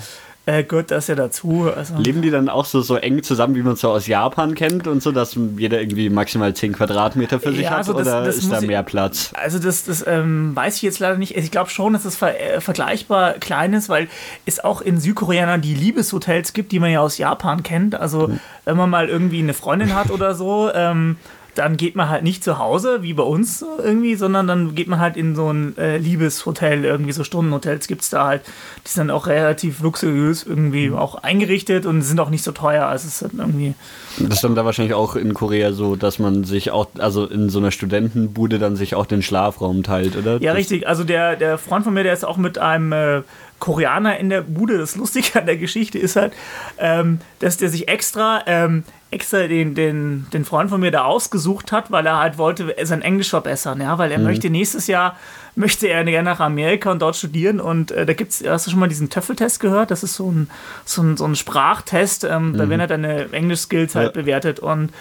äh, 0.48 0.64
gehört 0.64 0.90
das 0.90 1.08
ja 1.08 1.16
dazu. 1.16 1.72
Also. 1.76 1.96
Leben 1.98 2.22
die 2.22 2.32
dann 2.32 2.50
auch 2.50 2.66
so, 2.66 2.82
so 2.82 2.96
eng 2.96 3.22
zusammen, 3.22 3.56
wie 3.56 3.62
man 3.62 3.74
es 3.74 3.82
so 3.82 3.92
aus 3.92 4.08
Japan 4.08 4.56
kennt 4.56 4.88
und 4.88 5.04
so, 5.04 5.12
dass 5.12 5.38
jeder 5.58 5.80
irgendwie 5.80 6.10
maximal 6.10 6.54
10 6.54 6.74
Quadratmeter 6.74 7.40
für 7.40 7.52
sich 7.52 7.62
ja, 7.62 7.78
also 7.78 7.94
hat? 7.94 8.02
Das, 8.02 8.08
oder 8.08 8.26
das 8.26 8.38
ist 8.38 8.52
da 8.52 8.62
mehr 8.62 8.82
Platz? 8.82 9.32
Also 9.36 9.60
das, 9.60 9.84
das 9.84 10.04
ähm, 10.08 10.56
weiß 10.56 10.78
ich 10.78 10.82
jetzt 10.82 11.00
leider 11.00 11.18
nicht. 11.18 11.38
Ich 11.38 11.52
glaube 11.52 11.70
schon, 11.70 11.94
dass 11.94 12.06
es 12.06 12.16
ver 12.16 12.40
äh, 12.40 12.60
vergleichbar 12.60 13.34
klein 13.34 13.74
ist, 13.74 13.88
weil 13.88 14.08
es 14.46 14.64
auch 14.64 14.82
in 14.82 15.00
Südkorea 15.00 15.58
die 15.58 15.76
Liebeshotels 15.76 16.54
gibt, 16.54 16.72
die 16.72 16.80
man 16.80 16.92
ja 16.92 17.02
aus 17.02 17.20
Japan 17.20 17.62
kennt. 17.62 17.94
Also 17.94 18.28
hm. 18.28 18.40
wenn 18.66 18.78
man 18.78 18.90
mal 18.90 19.10
irgendwie 19.10 19.40
eine 19.40 19.54
Freundin 19.54 19.94
hat 19.94 20.10
oder 20.10 20.34
so, 20.34 20.72
ähm, 20.74 21.18
dann 21.56 21.76
geht 21.76 21.96
man 21.96 22.10
halt 22.10 22.24
nicht 22.24 22.44
zu 22.44 22.60
Hause, 22.60 23.04
wie 23.04 23.14
bei 23.14 23.24
uns 23.24 23.66
irgendwie, 23.84 24.16
sondern 24.16 24.48
dann 24.48 24.76
geht 24.76 24.88
man 24.88 25.00
halt 25.00 25.18
in 25.18 25.36
so 25.36 25.52
ein 25.52 25.78
äh, 25.78 25.98
Liebeshotel, 25.98 26.86
irgendwie 26.86 27.12
so 27.12 27.24
Stundenhotels 27.24 27.88
gibt 27.88 28.04
es 28.04 28.10
da 28.10 28.26
halt. 28.26 28.42
Die 28.86 28.90
sind 28.90 29.08
dann 29.08 29.16
auch 29.16 29.28
relativ 29.28 29.82
luxuriös 29.82 30.44
irgendwie 30.44 30.90
mhm. 30.90 30.96
auch 30.96 31.16
eingerichtet 31.16 31.86
und 31.86 32.02
sind 32.02 32.20
auch 32.20 32.30
nicht 32.30 32.44
so 32.44 32.52
teuer. 32.52 32.86
Also 32.86 33.08
es 33.08 33.22
ist 33.22 33.34
irgendwie. 33.38 33.74
Das 34.20 34.36
ist 34.36 34.44
dann 34.44 34.56
da 34.56 34.64
wahrscheinlich 34.64 34.94
auch 34.94 35.16
in 35.16 35.34
Korea 35.34 35.74
so, 35.74 35.96
dass 35.96 36.20
man 36.20 36.44
sich 36.46 36.72
auch, 36.72 36.88
also 36.98 37.26
in 37.26 37.50
so 37.50 37.60
einer 37.60 37.72
Studentenbude 37.72 38.58
dann 38.58 38.76
sich 38.76 38.96
auch 38.96 39.06
den 39.06 39.22
Schlafraum 39.22 39.84
teilt, 39.84 40.16
oder? 40.16 40.42
Ja, 40.42 40.54
richtig. 40.54 40.88
Also 40.88 41.04
der, 41.04 41.36
der 41.36 41.58
Freund 41.58 41.84
von 41.84 41.94
mir, 41.94 42.04
der 42.04 42.14
ist 42.14 42.24
auch 42.24 42.38
mit 42.38 42.60
einem 42.60 42.94
äh, 42.94 43.22
Koreaner 43.60 44.18
in 44.18 44.30
der 44.30 44.42
Bude. 44.42 44.78
Das 44.78 44.96
Lustige 44.96 45.40
an 45.40 45.46
der 45.46 45.58
Geschichte 45.58 46.00
ist 46.00 46.16
halt, 46.16 46.34
ähm, 46.78 47.20
dass 47.40 47.58
der 47.58 47.70
sich 47.70 47.88
extra 47.90 48.42
ähm, 48.46 48.84
extra 49.12 49.48
den, 49.48 49.76
den, 49.76 50.26
den 50.34 50.46
Freund 50.46 50.70
von 50.70 50.80
mir 50.80 50.92
da 50.92 51.04
ausgesucht 51.04 51.72
hat, 51.74 51.92
weil 51.92 52.06
er 52.06 52.18
halt 52.18 52.38
wollte 52.38 52.74
sein 52.84 53.02
Englisch 53.02 53.30
verbessern, 53.30 53.82
ja, 53.82 53.98
weil 53.98 54.12
er 54.12 54.18
mhm. 54.18 54.24
möchte 54.24 54.50
nächstes 54.50 54.88
Jahr, 54.88 55.18
möchte 55.56 55.88
er 55.88 56.04
gerne 56.06 56.30
nach 56.30 56.40
Amerika 56.40 56.92
und 56.92 57.02
dort 57.02 57.18
studieren 57.18 57.60
und 57.60 57.92
äh, 57.92 58.06
da 58.06 58.14
gibt's, 58.14 58.42
hast 58.48 58.68
du 58.68 58.72
schon 58.72 58.80
mal 58.80 58.88
diesen 58.88 59.10
Töffeltest 59.10 59.60
gehört? 59.60 59.92
Das 59.92 60.04
ist 60.04 60.16
so 60.16 60.32
ein, 60.32 60.50
so 60.86 61.02
ein, 61.02 61.18
so 61.18 61.26
ein 61.26 61.36
Sprachtest, 61.36 62.24
ähm, 62.24 62.54
mhm. 62.54 62.58
da 62.58 62.70
werden 62.70 62.80
halt 62.80 62.92
deine 62.92 63.32
Englisch-Skills 63.34 63.96
halt 63.96 64.16
ja. 64.16 64.22
bewertet 64.22 64.62
und 64.62 64.92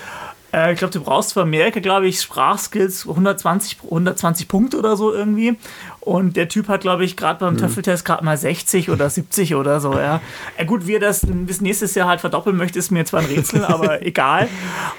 äh, 0.52 0.73
ich 0.73 0.79
glaube, 0.79 0.93
du 0.93 1.00
brauchst 1.00 1.33
für 1.33 1.43
Amerika, 1.43 1.81
glaube 1.81 2.09
ich, 2.09 2.21
Sprachskills 2.21 3.07
120, 3.07 3.79
120 3.85 4.49
Punkte 4.49 4.79
oder 4.79 4.97
so 4.97 5.12
irgendwie. 5.12 5.57
Und 6.00 6.37
der 6.37 6.49
Typ 6.49 6.69
hat, 6.69 6.80
glaube 6.80 7.04
ich, 7.04 7.16
gerade 7.16 7.40
beim 7.40 7.54
mhm. 7.54 7.59
Töffeltest 7.59 8.07
gerade 8.07 8.25
mal 8.25 8.37
60 8.37 8.90
oder 8.90 9.11
70 9.11 9.54
oder 9.54 9.80
so, 9.80 9.92
ja. 9.92 10.21
ja. 10.59 10.64
Gut, 10.64 10.87
wie 10.87 10.95
er 10.95 11.00
das 11.00 11.26
bis 11.26 11.61
nächstes 11.61 11.95
Jahr 11.95 12.09
halt 12.09 12.21
verdoppeln 12.21 12.57
möchte, 12.57 12.78
ist 12.78 12.90
mir 12.90 13.04
zwar 13.04 13.21
ein 13.21 13.26
Rätsel, 13.26 13.64
aber 13.66 14.02
egal. 14.07 14.49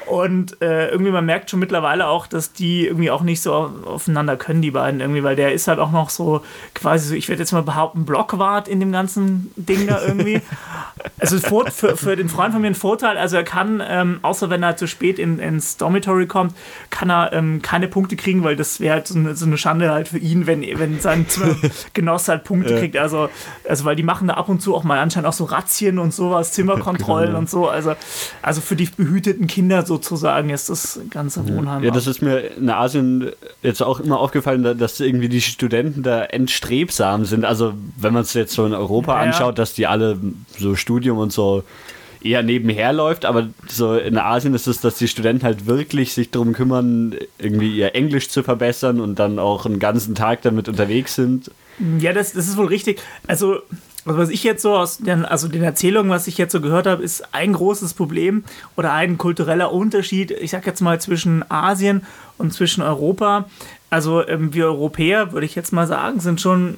Und 0.05 0.61
äh, 0.61 0.89
irgendwie, 0.89 1.11
man 1.11 1.25
merkt 1.25 1.49
schon 1.49 1.59
mittlerweile 1.59 2.07
auch, 2.07 2.27
dass 2.27 2.53
die 2.53 2.85
irgendwie 2.85 3.09
auch 3.09 3.23
nicht 3.23 3.41
so 3.41 3.51
aufeinander 3.85 4.37
können, 4.37 4.61
die 4.61 4.71
beiden 4.71 4.99
irgendwie, 4.99 5.23
weil 5.23 5.35
der 5.35 5.53
ist 5.53 5.67
halt 5.67 5.79
auch 5.79 5.91
noch 5.91 6.11
so 6.11 6.41
quasi 6.75 7.09
so, 7.09 7.15
ich 7.15 7.29
werde 7.29 7.41
jetzt 7.41 7.51
mal 7.51 7.63
behaupten, 7.63 8.05
Blockwart 8.05 8.67
in 8.67 8.79
dem 8.79 8.91
ganzen 8.91 9.51
Ding 9.55 9.87
da 9.87 10.01
irgendwie. 10.05 10.41
also 11.19 11.39
für, 11.39 11.71
für, 11.71 11.97
für, 11.97 12.15
den 12.15 12.29
Freund 12.29 12.53
von 12.53 12.61
mir 12.61 12.67
ein 12.67 12.75
Vorteil, 12.75 13.17
also 13.17 13.37
er 13.37 13.43
kann, 13.43 13.81
ähm, 13.87 14.19
außer 14.21 14.51
wenn 14.51 14.61
er 14.61 14.77
zu 14.77 14.87
spät 14.87 15.17
in, 15.17 15.39
ins 15.39 15.77
Dormitory 15.77 16.27
kommt, 16.27 16.53
kann 16.91 17.09
er 17.09 17.33
ähm, 17.33 17.63
keine 17.63 17.87
Punkte 17.87 18.15
kriegen, 18.15 18.43
weil 18.43 18.55
das 18.55 18.79
wäre 18.79 18.95
halt 18.95 19.07
so 19.07 19.17
eine, 19.17 19.35
so 19.35 19.47
eine 19.47 19.57
Schande 19.57 19.91
halt 19.91 20.09
für 20.09 20.19
ihn, 20.19 20.45
wenn, 20.45 20.61
wenn 20.61 20.90
wenn 20.91 20.99
sein 20.99 21.25
Genosse 21.93 22.31
halt 22.31 22.43
Punkte 22.43 22.77
kriegt. 22.77 22.97
Also, 22.97 23.29
also, 23.67 23.85
weil 23.85 23.95
die 23.95 24.03
machen 24.03 24.27
da 24.27 24.35
ab 24.35 24.49
und 24.49 24.61
zu 24.61 24.75
auch 24.75 24.83
mal 24.83 24.99
anscheinend 24.99 25.27
auch 25.27 25.33
so 25.33 25.45
Razzien 25.45 25.99
und 25.99 26.13
sowas, 26.13 26.51
Zimmerkontrollen 26.51 27.27
genau, 27.27 27.39
und 27.39 27.49
so. 27.49 27.67
Also, 27.67 27.93
also 28.41 28.61
für 28.61 28.75
die 28.75 28.89
behüteten 28.95 29.47
Kinder 29.47 29.85
sozusagen 29.85 30.49
ist 30.49 30.69
das 30.69 30.99
ganze 31.09 31.47
Wohnheim. 31.47 31.83
Ja, 31.83 31.91
das 31.91 32.07
ist 32.07 32.21
mir 32.21 32.39
in 32.55 32.69
Asien 32.69 33.31
jetzt 33.61 33.81
auch 33.81 33.99
immer 33.99 34.19
aufgefallen, 34.19 34.77
dass 34.77 34.99
irgendwie 34.99 35.29
die 35.29 35.41
Studenten 35.41 36.03
da 36.03 36.23
entstrebsam 36.23 37.25
sind. 37.25 37.45
Also, 37.45 37.73
wenn 37.97 38.13
man 38.13 38.23
es 38.23 38.33
jetzt 38.33 38.53
so 38.53 38.65
in 38.65 38.73
Europa 38.73 39.19
anschaut, 39.19 39.57
dass 39.57 39.73
die 39.73 39.87
alle 39.87 40.17
so 40.57 40.75
Studium 40.75 41.17
und 41.17 41.31
so 41.31 41.63
eher 42.23 42.43
nebenher 42.43 42.93
läuft, 42.93 43.25
aber 43.25 43.49
so 43.67 43.95
in 43.95 44.17
Asien 44.17 44.53
ist 44.53 44.67
es, 44.67 44.81
dass 44.81 44.95
die 44.95 45.07
Studenten 45.07 45.43
halt 45.43 45.65
wirklich 45.65 46.13
sich 46.13 46.31
darum 46.31 46.53
kümmern, 46.53 47.15
irgendwie 47.37 47.75
ihr 47.75 47.95
Englisch 47.95 48.29
zu 48.29 48.43
verbessern 48.43 48.99
und 48.99 49.19
dann 49.19 49.39
auch 49.39 49.65
einen 49.65 49.79
ganzen 49.79 50.15
Tag 50.15 50.41
damit 50.41 50.69
unterwegs 50.69 51.15
sind. 51.15 51.51
Ja, 51.99 52.13
das, 52.13 52.33
das 52.33 52.47
ist 52.47 52.57
wohl 52.57 52.67
richtig. 52.67 53.01
Also, 53.27 53.59
was 54.05 54.29
ich 54.29 54.43
jetzt 54.43 54.61
so 54.61 54.75
aus 54.75 54.97
den, 54.97 55.25
also 55.25 55.47
den 55.47 55.63
Erzählungen, 55.63 56.11
was 56.11 56.27
ich 56.27 56.37
jetzt 56.37 56.51
so 56.51 56.61
gehört 56.61 56.87
habe, 56.87 57.03
ist 57.03 57.33
ein 57.33 57.53
großes 57.53 57.93
Problem 57.93 58.43
oder 58.75 58.93
ein 58.93 59.17
kultureller 59.17 59.71
Unterschied, 59.71 60.31
ich 60.31 60.51
sag 60.51 60.65
jetzt 60.65 60.81
mal 60.81 60.99
zwischen 60.99 61.49
Asien 61.49 62.03
und 62.37 62.53
zwischen 62.53 62.81
Europa. 62.81 63.45
Also 63.91 64.25
ähm, 64.25 64.53
wir 64.53 64.67
Europäer, 64.67 65.33
würde 65.33 65.45
ich 65.45 65.53
jetzt 65.53 65.73
mal 65.73 65.85
sagen, 65.85 66.19
sind 66.19 66.39
schon 66.39 66.77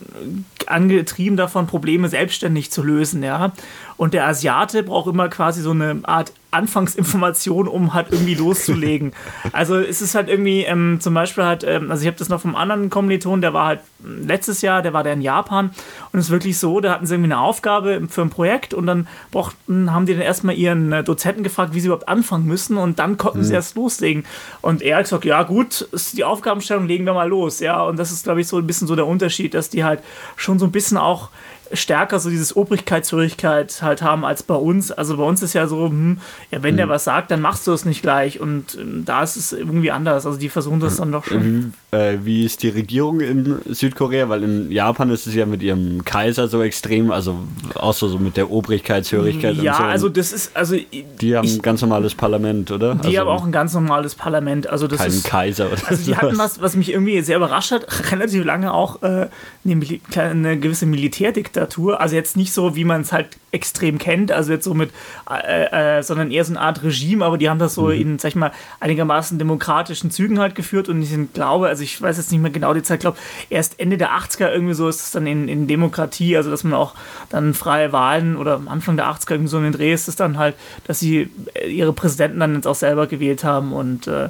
angetrieben 0.66 1.38
davon, 1.38 1.68
Probleme 1.68 2.10
selbstständig 2.10 2.72
zu 2.72 2.82
lösen, 2.82 3.24
ja. 3.24 3.54
Und 3.98 4.14
der 4.14 4.28
Asiate 4.28 4.84
braucht 4.84 5.08
immer 5.08 5.30
quasi 5.30 5.62
so 5.62 5.72
eine 5.72 6.00
Art 6.04 6.34
Anfangsinformation, 6.54 7.68
um 7.68 7.94
halt 7.94 8.08
irgendwie 8.12 8.36
loszulegen. 8.36 9.14
also 9.52 9.78
es 9.78 10.02
ist 10.02 10.16
halt 10.16 10.30
irgendwie 10.30 10.62
ähm, 10.64 11.00
zum 11.00 11.14
Beispiel 11.14 11.44
halt, 11.44 11.64
ähm, 11.64 11.90
also 11.90 12.02
ich 12.02 12.08
habe 12.08 12.18
das 12.18 12.30
noch 12.30 12.42
vom 12.42 12.56
anderen 12.56 12.90
Kommiliton, 12.90 13.42
der 13.42 13.54
war 13.54 13.66
halt 13.68 13.80
letztes 14.04 14.62
Jahr, 14.62 14.82
der 14.82 14.94
war 14.94 15.04
der 15.04 15.14
in 15.14 15.22
Japan 15.22 15.72
und 16.12 16.20
es 16.20 16.26
ist 16.26 16.32
wirklich 16.32 16.60
so, 16.60 16.80
da 16.80 16.92
hatten 16.94 17.06
sie 17.06 17.16
irgendwie 17.16 17.34
eine 17.34 17.42
Aufgabe 17.42 18.02
für 18.08 18.22
ein 18.22 18.30
Projekt 18.30 18.74
und 18.74 18.86
dann 18.86 19.08
brauchten, 19.32 19.92
haben 19.92 20.06
die 20.06 20.14
dann 20.14 20.22
erstmal 20.22 20.56
ihren 20.56 20.92
äh, 20.92 21.04
Dozenten 21.04 21.44
gefragt, 21.44 21.74
wie 21.74 21.80
sie 21.80 21.88
überhaupt 21.88 22.08
anfangen 22.08 22.46
müssen 22.46 22.78
und 22.78 23.00
dann 23.00 23.18
konnten 23.18 23.40
mhm. 23.40 23.44
sie 23.44 23.54
erst 23.54 23.76
loslegen. 23.76 24.26
Und 24.62 24.82
er 24.82 24.98
hat 24.98 25.06
gesagt, 25.06 25.26
ja 25.26 25.44
gut, 25.44 25.82
ist 25.92 26.18
die 26.18 26.24
Aufgabenstellung, 26.24 26.88
legen 26.88 27.06
wir 27.06 27.14
mal 27.14 27.30
los, 27.30 27.60
ja. 27.60 27.82
Und 27.82 27.98
das 27.98 28.12
ist, 28.12 28.26
glaube 28.26 28.42
ich, 28.42 28.48
so 28.48 28.58
ein 28.58 28.68
bisschen 28.68 28.88
so 28.88 28.96
der 28.96 29.08
Unterschied, 29.08 29.54
dass 29.54 29.70
die 29.70 29.84
halt 29.84 30.02
schon 30.36 30.60
so 30.60 30.66
ein 30.66 30.72
bisschen 30.72 30.98
auch 30.98 31.30
stärker 31.74 32.20
so 32.20 32.30
dieses 32.30 32.56
Obrigkeitshörigkeit 32.56 33.82
halt 33.82 34.02
haben 34.02 34.26
als 34.26 34.44
bei 34.44 34.56
uns. 34.56 34.92
Also 34.92 35.18
bei 35.18 35.24
uns 35.24 35.42
ist 35.42 35.54
ja 35.54 35.68
so, 35.68 35.88
hm, 35.88 36.20
ja, 36.52 36.64
wenn 36.64 36.76
mhm. 36.76 36.78
der 36.78 36.90
was 36.90 37.04
sagt, 37.04 37.32
dann 37.32 37.42
machst 37.42 37.68
du 37.68 37.72
es 37.74 37.86
nicht 37.86 38.02
gleich. 38.02 38.40
Und 38.40 38.78
ähm, 38.80 39.06
da 39.06 39.24
ist 39.24 39.36
es 39.36 39.54
irgendwie 39.54 39.92
anders. 39.92 40.26
Also 40.26 40.38
die 40.38 40.50
versuchen 40.50 40.80
das 40.80 40.98
dann 40.98 41.12
doch 41.12 41.26
schon. 41.26 41.74
Äh, 41.94 42.26
wie 42.26 42.44
ist 42.44 42.64
die 42.64 42.70
Regierung 42.70 43.20
in 43.20 43.62
Südkorea? 43.70 44.28
Weil 44.28 44.44
in 44.44 44.72
Japan 44.72 45.12
ist 45.12 45.28
es 45.28 45.36
ja 45.36 45.46
mit 45.46 45.62
ihrem 45.62 46.04
Kaiser 46.04 46.48
so 46.48 46.64
extrem, 46.64 47.12
also 47.12 47.40
auch 47.76 47.94
so, 47.94 48.18
mit 48.18 48.36
der 48.36 48.50
Obrigkeitshörigkeit. 48.50 49.58
Ja, 49.58 49.76
so. 49.76 49.84
also 49.84 50.10
das 50.10 50.34
ist, 50.34 50.58
also 50.58 50.76
die 51.22 51.38
haben 51.38 51.46
ich, 51.46 51.56
ein 51.56 51.62
ganz 51.62 51.82
normales 51.82 52.16
Parlament, 52.16 52.72
oder? 52.72 52.96
Die 52.96 53.08
also 53.08 53.20
haben 53.20 53.28
auch 53.28 53.46
ein 53.46 53.52
ganz 53.52 53.74
normales 53.76 54.16
Parlament. 54.16 54.68
Also 54.68 54.88
das 54.88 55.00
kein 55.00 55.10
ist, 55.10 55.24
Kaiser 55.24 55.68
oder 55.72 55.82
Also 55.88 56.04
die 56.04 56.18
hatten 56.18 56.38
was, 56.38 56.60
was 56.62 56.76
mich 56.76 56.92
irgendwie 56.92 57.22
sehr 57.22 57.38
überrascht 57.38 57.72
hat, 57.72 57.86
relativ 58.12 58.44
lange 58.44 58.74
auch 58.74 59.04
äh, 59.04 59.28
eine, 59.64 60.00
eine 60.16 60.60
gewisse 60.60 60.88
Militärdiktatur. 60.88 62.02
Also 62.02 62.16
jetzt 62.16 62.36
nicht 62.36 62.54
so, 62.54 62.76
wie 62.76 62.86
man 62.86 63.02
es 63.02 63.12
halt 63.12 63.28
extrem 63.54 64.00
kennt, 64.00 64.32
also 64.32 64.52
jetzt 64.52 64.66
so 64.66 64.74
mit, 64.74 64.92
äh, 65.30 66.00
äh, 66.00 66.04
sondern 66.04 66.32
eher 66.32 66.44
so 66.44 66.54
eine 66.54 66.62
Art 66.62 66.84
Regime, 66.84 67.24
aber 67.24 67.38
die 67.38 67.50
haben 67.50 67.60
das 67.60 67.76
so 67.76 67.86
mhm. 67.86 67.92
in, 67.92 68.20
sag 68.20 68.30
ich 68.30 68.36
mal, 68.36 68.52
einigermaßen 68.80 69.38
demokratischen 69.38 70.12
Zügen 70.12 70.40
halt 70.40 70.56
geführt 70.56 70.90
und 70.90 71.02
ich 71.02 71.12
glaube, 71.34 71.68
also 71.68 71.84
ich 71.84 72.02
weiß 72.02 72.18
jetzt 72.18 72.32
nicht 72.32 72.42
mehr 72.42 72.52
genau 72.52 72.74
die 72.74 72.84
Zeit, 72.84 73.02
glaube 73.02 73.18
erst 73.50 73.80
Ende 73.80 73.98
der 73.98 74.12
80er 74.12 74.52
irgendwie 74.52 74.74
so 74.74 74.90
ist 74.90 75.02
es 75.02 75.12
dann 75.12 75.28
in, 75.28 75.48
in 75.48 75.68
Demokratie, 75.68 76.36
also 76.36 76.50
dass 76.50 76.64
man 76.64 76.74
auch 76.74 76.96
dann 77.30 77.54
freie 77.54 77.94
Wahlen 77.94 78.36
oder 78.36 78.56
am 78.56 78.68
Anfang 78.68 78.98
der 78.98 79.08
80er 79.08 79.32
irgendwie 79.32 79.50
so 79.50 79.58
in 79.58 79.64
den 79.64 79.74
Dreh 79.74 79.94
ist 79.94 80.08
es 80.08 80.16
dann 80.16 80.38
halt, 80.38 80.56
dass 80.86 81.00
sie 81.00 81.30
äh, 81.54 81.68
ihre 81.70 81.94
Präsidenten 81.94 82.40
dann 82.40 82.56
jetzt 82.56 82.68
auch 82.68 82.76
selber 82.76 83.08
gewählt 83.08 83.44
haben 83.44 83.72
und 83.72 84.08
äh, 84.08 84.30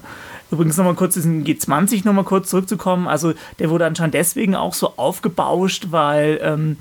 Übrigens 0.54 0.78
nochmal 0.78 0.94
kurz 0.94 1.16
diesen 1.16 1.44
G20 1.44 2.06
nochmal 2.06 2.26
kurz 2.26 2.52
zurückzukommen. 2.52 3.08
Also 3.08 3.34
der 3.58 3.72
wurde 3.72 3.88
anscheinend 3.88 4.14
deswegen 4.14 4.56
auch 4.56 4.76
so 4.76 4.94
aufgebauscht, 4.98 5.88
weil 5.90 6.40
ähm, 6.44 6.78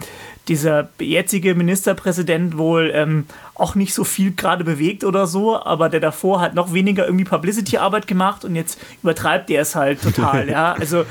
dieser 0.49 0.89
jetzige 1.01 1.55
Ministerpräsident 1.55 2.59
wohl 2.59 2.91
ähm, 2.95 3.27
auch 3.55 3.75
nicht 3.75 3.95
so 3.95 4.05
viel 4.05 4.33
gerade 4.33 4.65
bewegt 4.65 5.05
oder 5.05 5.27
so, 5.27 5.63
aber 5.63 5.89
der 5.89 6.01
davor 6.01 6.41
hat 6.41 6.55
noch 6.55 6.73
weniger 6.73 7.05
irgendwie 7.07 7.25
Publicity-Arbeit 7.25 8.07
gemacht 8.07 8.45
und 8.45 8.57
jetzt 8.57 8.79
übertreibt 9.03 9.51
er 9.51 9.63
es 9.63 9.75
halt 9.75 10.03
total, 10.03 10.49
ja. 10.51 10.73
Also 10.73 11.05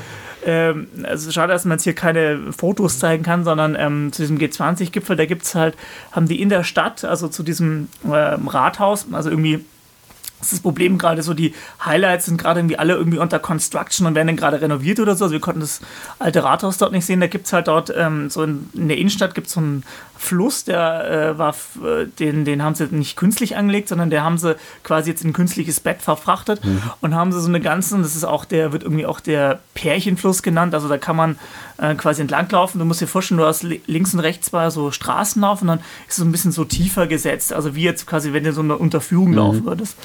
ähm, 0.44 0.88
also 1.04 1.30
schade, 1.30 1.52
dass 1.52 1.64
man 1.64 1.78
jetzt 1.78 1.84
hier 1.84 1.94
keine 1.94 2.52
Fotos 2.52 2.98
zeigen 2.98 3.22
kann, 3.22 3.44
sondern 3.44 3.76
ähm, 3.78 4.12
zu 4.12 4.22
diesem 4.22 4.38
G20-Gipfel, 4.38 5.16
da 5.16 5.24
gibt 5.24 5.44
es 5.44 5.54
halt, 5.54 5.76
haben 6.10 6.26
die 6.26 6.42
in 6.42 6.48
der 6.48 6.64
Stadt, 6.64 7.04
also 7.04 7.28
zu 7.28 7.42
diesem 7.42 7.88
ähm, 8.04 8.48
Rathaus, 8.48 9.06
also 9.12 9.30
irgendwie 9.30 9.64
das 10.42 10.48
ist 10.48 10.58
das 10.58 10.62
Problem 10.62 10.98
gerade 10.98 11.22
so, 11.22 11.34
die 11.34 11.54
Highlights 11.84 12.26
sind 12.26 12.36
gerade 12.36 12.58
irgendwie 12.58 12.76
alle 12.76 12.94
irgendwie 12.94 13.18
unter 13.18 13.38
Construction 13.38 14.08
und 14.08 14.16
werden 14.16 14.26
dann 14.26 14.36
gerade 14.36 14.60
renoviert 14.60 14.98
oder 14.98 15.14
so. 15.14 15.24
Also 15.24 15.34
wir 15.34 15.40
konnten 15.40 15.60
das 15.60 15.80
alte 16.18 16.42
Rathaus 16.42 16.78
dort 16.78 16.90
nicht 16.90 17.06
sehen. 17.06 17.20
Da 17.20 17.28
gibt 17.28 17.46
es 17.46 17.52
halt 17.52 17.68
dort, 17.68 17.92
ähm, 17.96 18.28
so 18.28 18.42
in, 18.42 18.68
in, 18.74 18.88
der 18.88 18.98
Innenstadt 18.98 19.36
gibt 19.36 19.46
es 19.46 19.52
so 19.52 19.60
einen 19.60 19.84
Fluss, 20.22 20.62
der 20.62 21.34
äh, 21.34 21.38
war, 21.38 21.54
äh, 21.84 22.06
den, 22.06 22.44
den 22.44 22.62
haben 22.62 22.76
sie 22.76 22.86
nicht 22.92 23.16
künstlich 23.16 23.56
angelegt, 23.56 23.88
sondern 23.88 24.08
der 24.08 24.22
haben 24.22 24.38
sie 24.38 24.54
quasi 24.84 25.10
jetzt 25.10 25.24
in 25.24 25.30
ein 25.30 25.32
künstliches 25.32 25.80
Bett 25.80 26.00
verfrachtet 26.00 26.64
mhm. 26.64 26.80
und 27.00 27.14
haben 27.14 27.32
sie 27.32 27.40
so 27.40 27.48
eine 27.48 27.60
ganzen, 27.60 28.02
das 28.02 28.14
ist 28.14 28.24
auch 28.24 28.44
der, 28.44 28.72
wird 28.72 28.84
irgendwie 28.84 29.04
auch 29.04 29.18
der 29.18 29.58
Pärchenfluss 29.74 30.42
genannt. 30.42 30.74
Also 30.74 30.88
da 30.88 30.96
kann 30.96 31.16
man 31.16 31.38
äh, 31.78 31.96
quasi 31.96 32.22
entlanglaufen. 32.22 32.78
Du 32.78 32.84
musst 32.84 33.00
dir 33.00 33.08
vorstellen, 33.08 33.38
du 33.38 33.46
hast 33.46 33.64
links 33.64 34.14
und 34.14 34.20
rechts 34.20 34.46
zwei 34.46 34.70
so 34.70 34.92
Straßen 34.92 35.42
laufen 35.42 35.68
und 35.68 35.78
dann 35.78 35.86
ist 36.06 36.12
es 36.12 36.16
so 36.18 36.24
ein 36.24 36.32
bisschen 36.32 36.52
so 36.52 36.64
tiefer 36.64 37.08
gesetzt. 37.08 37.52
Also 37.52 37.74
wie 37.74 37.82
jetzt 37.82 38.06
quasi, 38.06 38.32
wenn 38.32 38.44
du 38.44 38.52
so 38.52 38.62
eine 38.62 38.76
Unterführung 38.76 39.30
mhm. 39.30 39.36
laufen 39.36 39.64
würdest. 39.64 39.96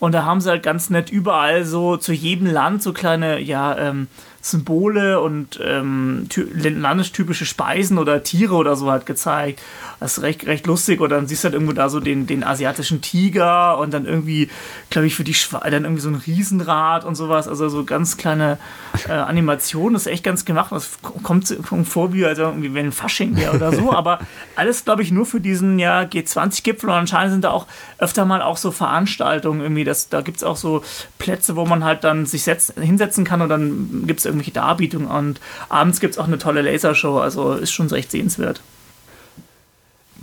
Und 0.00 0.12
da 0.12 0.24
haben 0.24 0.40
sie 0.40 0.50
halt 0.50 0.64
ganz 0.64 0.90
nett 0.90 1.10
überall 1.10 1.64
so 1.64 1.96
zu 1.96 2.12
jedem 2.12 2.46
Land 2.46 2.82
so 2.82 2.92
kleine, 2.92 3.38
ja, 3.38 3.78
ähm, 3.78 4.08
Symbole 4.42 5.20
und 5.20 5.60
ähm, 5.62 6.26
landestypische 6.62 7.44
Speisen 7.44 7.98
oder 7.98 8.22
Tiere 8.22 8.54
oder 8.54 8.74
so 8.74 8.90
hat 8.90 9.04
gezeigt. 9.04 9.60
Das 10.00 10.16
ist 10.16 10.22
recht, 10.22 10.46
recht 10.46 10.66
lustig. 10.66 11.00
Oder 11.00 11.16
dann 11.16 11.26
siehst 11.26 11.44
du 11.44 11.46
halt 11.46 11.54
irgendwo 11.54 11.74
da 11.74 11.90
so 11.90 12.00
den, 12.00 12.26
den 12.26 12.42
asiatischen 12.42 13.02
Tiger 13.02 13.76
und 13.78 13.92
dann 13.92 14.06
irgendwie, 14.06 14.48
glaube 14.88 15.06
ich, 15.06 15.14
für 15.14 15.24
die 15.24 15.34
Schweine 15.34 15.70
dann 15.70 15.84
irgendwie 15.84 16.02
so 16.02 16.08
ein 16.08 16.14
Riesenrad 16.14 17.04
und 17.04 17.16
sowas. 17.16 17.48
Also 17.48 17.68
so 17.68 17.84
ganz 17.84 18.16
kleine 18.16 18.56
äh, 19.06 19.12
Animationen. 19.12 19.92
Das 19.92 20.06
ist 20.06 20.12
echt 20.12 20.24
ganz 20.24 20.46
gemacht. 20.46 20.72
Das 20.72 20.98
kommt, 21.02 21.54
kommt 21.68 21.86
vor, 21.86 22.14
wie 22.14 22.24
also 22.24 22.42
irgendwie 22.42 22.72
wenn 22.72 22.86
ein 22.86 22.92
Fasching 22.92 23.36
wäre 23.36 23.54
oder 23.54 23.72
so. 23.72 23.92
Aber 24.00 24.20
alles, 24.56 24.86
glaube 24.86 25.02
ich, 25.02 25.12
nur 25.12 25.26
für 25.26 25.40
diesen 25.40 25.78
ja, 25.78 26.00
G20-Gipfel. 26.00 26.88
Und 26.88 26.96
anscheinend 26.96 27.32
sind 27.32 27.44
da 27.44 27.50
auch 27.50 27.66
öfter 27.98 28.24
mal 28.24 28.40
auch 28.40 28.56
so 28.56 28.70
Veranstaltungen 28.70 29.60
irgendwie. 29.60 29.84
Das, 29.84 30.08
da 30.08 30.22
gibt 30.22 30.38
es 30.38 30.44
auch 30.44 30.56
so 30.56 30.82
Plätze, 31.18 31.56
wo 31.56 31.66
man 31.66 31.84
halt 31.84 32.04
dann 32.04 32.24
sich 32.24 32.44
setzen, 32.44 32.80
hinsetzen 32.80 33.24
kann 33.24 33.42
und 33.42 33.50
dann 33.50 34.04
gibt 34.06 34.20
es 34.20 34.29
irgendwelche 34.30 34.52
Darbietungen 34.52 35.08
und 35.08 35.40
abends 35.68 36.00
gibt 36.00 36.14
es 36.14 36.18
auch 36.18 36.26
eine 36.26 36.38
tolle 36.38 36.62
Lasershow, 36.62 37.18
also 37.18 37.54
ist 37.54 37.72
schon 37.72 37.88
recht 37.88 38.10
sehenswert. 38.10 38.62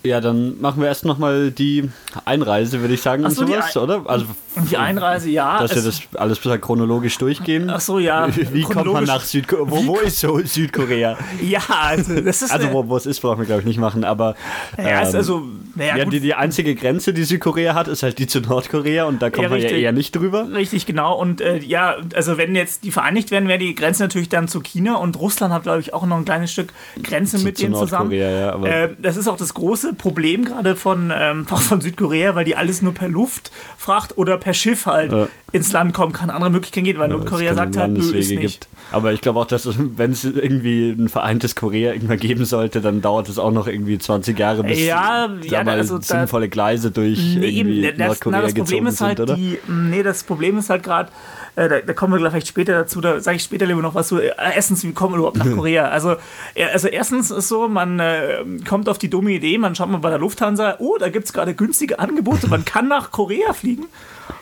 Ja, 0.03 0.21
dann 0.21 0.61
machen 0.61 0.79
wir 0.81 0.87
erst 0.87 1.05
nochmal 1.05 1.51
die 1.51 1.89
Einreise, 2.25 2.81
würde 2.81 2.93
ich 2.93 3.01
sagen, 3.01 3.23
Ach 3.25 3.31
so, 3.31 3.41
und 3.41 3.47
sowas, 3.49 3.75
oder? 3.77 4.03
Also, 4.05 4.25
Die 4.69 4.77
Einreise, 4.77 5.29
ja. 5.29 5.59
dass 5.59 5.75
wir 5.75 5.81
das 5.81 6.01
alles 6.15 6.39
bisschen 6.39 6.61
chronologisch 6.61 7.17
durchgehen. 7.17 7.69
Ach 7.69 7.79
so, 7.81 7.99
ja. 7.99 8.27
Wie, 8.53 8.61
kommt 8.61 8.85
man 8.91 9.03
nach 9.05 9.23
Südkorea? 9.23 9.65
Wo, 9.69 9.85
wo 9.87 9.97
ist 9.97 10.19
so 10.19 10.39
Südkorea? 10.39 11.17
Ja, 11.41 11.61
also 11.69 12.19
das 12.21 12.41
ist. 12.41 12.51
Also, 12.51 12.71
wo, 12.71 12.87
wo 12.87 12.95
es 12.97 13.05
ist, 13.05 13.19
brauchen 13.21 13.39
wir, 13.39 13.45
glaube 13.45 13.61
ich, 13.61 13.67
nicht 13.67 13.79
machen, 13.79 14.03
aber. 14.03 14.35
ja, 14.77 15.01
ist 15.01 15.09
ähm, 15.09 15.15
also, 15.17 15.43
naja, 15.75 15.97
ja, 15.97 16.05
die, 16.05 16.19
die 16.19 16.33
einzige 16.33 16.73
Grenze, 16.75 17.13
die 17.13 17.23
Südkorea 17.23 17.73
hat, 17.73 17.87
ist 17.87 18.03
halt 18.03 18.17
die 18.19 18.27
zu 18.27 18.39
Nordkorea 18.41 19.05
und 19.05 19.21
da 19.21 19.29
kommt 19.29 19.43
Ja, 19.43 19.49
man 19.49 19.59
ja 19.59 19.69
eher 19.69 19.91
nicht 19.91 20.15
drüber. 20.15 20.47
Richtig, 20.53 20.85
genau. 20.85 21.17
Und 21.19 21.41
äh, 21.41 21.57
ja, 21.59 21.95
also 22.15 22.37
wenn 22.37 22.55
jetzt 22.55 22.83
die 22.83 22.91
vereinigt 22.91 23.31
werden, 23.31 23.47
wäre 23.47 23.59
die 23.59 23.75
Grenze 23.75 24.03
natürlich 24.03 24.29
dann 24.29 24.47
zu 24.47 24.61
China 24.61 24.95
und 24.95 25.19
Russland 25.19 25.53
hat, 25.53 25.63
glaube 25.63 25.79
ich, 25.81 25.93
auch 25.93 26.05
noch 26.05 26.17
ein 26.17 26.25
kleines 26.25 26.51
Stück 26.51 26.69
Grenze 27.03 27.37
Zu- 27.37 27.43
mit 27.43 27.57
zu 27.57 27.63
denen 27.63 27.75
zusammen. 27.75 28.11
Ja, 28.11 28.53
aber- 28.53 28.69
äh, 28.69 28.89
das 28.99 29.17
ist 29.17 29.27
auch 29.27 29.37
das 29.37 29.53
große 29.53 29.86
Problem 29.93 30.45
gerade 30.45 30.75
von, 30.75 31.11
ähm, 31.15 31.45
auch 31.51 31.61
von 31.61 31.81
Südkorea, 31.81 32.35
weil 32.35 32.45
die 32.45 32.55
alles 32.55 32.81
nur 32.81 32.93
per 32.93 33.07
Luftfracht 33.09 34.17
oder 34.17 34.37
per 34.37 34.53
Schiff 34.53 34.85
halt 34.85 35.11
Ja. 35.11 35.27
ins 35.51 35.71
Land 35.71 35.93
kommen 35.93 36.13
kann. 36.13 36.29
Andere 36.29 36.49
Möglichkeiten 36.51 36.85
geht, 36.85 36.97
weil 36.99 37.09
Ja, 37.09 37.15
Nordkorea 37.17 37.53
keine 37.53 37.55
sagt 37.55 37.77
halt, 37.77 37.91
nö, 37.93 37.99
ist 38.17 38.29
nicht. 38.29 38.39
gibt. 38.41 38.67
Aber 38.91 39.11
ich 39.13 39.21
glaube 39.21 39.39
auch, 39.39 39.45
dass 39.45 39.67
wenn 39.97 40.11
es 40.11 40.23
irgendwie 40.23 40.91
ein 40.91 41.09
vereintes 41.09 41.55
Korea 41.55 41.93
irgendwann 41.93 42.19
geben 42.19 42.45
sollte, 42.45 42.81
dann 42.81 43.01
dauert 43.01 43.29
es 43.29 43.37
auch 43.39 43.51
noch 43.51 43.67
irgendwie 43.67 43.97
20 43.97 44.37
Jahre, 44.37 44.63
bis 44.63 44.85
Ja, 44.85 45.29
ja, 45.43 45.63
mal, 45.63 45.77
also 45.77 45.97
da- 45.97 46.03
sinnvolle 46.03 46.49
Gleise 46.49 46.91
durch 46.91 47.19
Nee, 47.37 47.59
irgendwie 47.59 47.81
das, 47.95 47.97
Nordkorea 47.97 48.37
na, 48.39 48.43
das 48.45 48.53
Problem 48.53 48.85
gezogen 48.85 48.87
ist 48.87 49.01
halt 49.01 49.17
sind, 49.17 49.29
oder? 49.29 49.35
die, 49.35 49.57
nee, 49.67 50.03
das 50.03 50.23
Problem 50.23 50.57
ist 50.57 50.69
halt 50.69 50.83
gerade, 50.83 51.09
da, 51.57 51.81
da 51.81 51.93
kommen 51.93 52.13
wir 52.13 52.19
vielleicht 52.19 52.47
später 52.47 52.73
dazu, 52.73 53.01
da 53.01 53.19
sage 53.19 53.37
ich 53.37 53.43
später 53.43 53.65
lieber 53.65 53.81
noch 53.81 53.95
was 53.95 54.09
zu. 54.09 54.19
Äh, 54.19 54.31
erstens, 54.55 54.83
wie 54.83 54.93
kommen 54.93 55.15
wir 55.15 55.17
überhaupt 55.17 55.37
nach 55.37 55.51
Korea? 55.55 55.89
Also, 55.89 56.17
ja, 56.55 56.67
also 56.67 56.87
erstens 56.87 57.31
ist 57.31 57.47
so, 57.47 57.67
man 57.67 57.99
äh, 57.99 58.43
kommt 58.67 58.87
auf 58.87 58.99
die 58.99 59.09
dumme 59.09 59.31
Idee, 59.31 59.57
man 59.57 59.73
schaut 59.73 59.89
mal 59.89 59.97
bei 59.97 60.09
der 60.09 60.19
Lufthansa, 60.19 60.75
oh, 60.77 60.97
da 60.99 61.09
gibt 61.09 61.25
es 61.25 61.33
gerade 61.33 61.55
günstige 61.55 61.97
Angebote, 61.97 62.47
man 62.47 62.63
kann 62.63 62.87
nach 62.87 63.11
Korea 63.11 63.53
fliegen. 63.53 63.87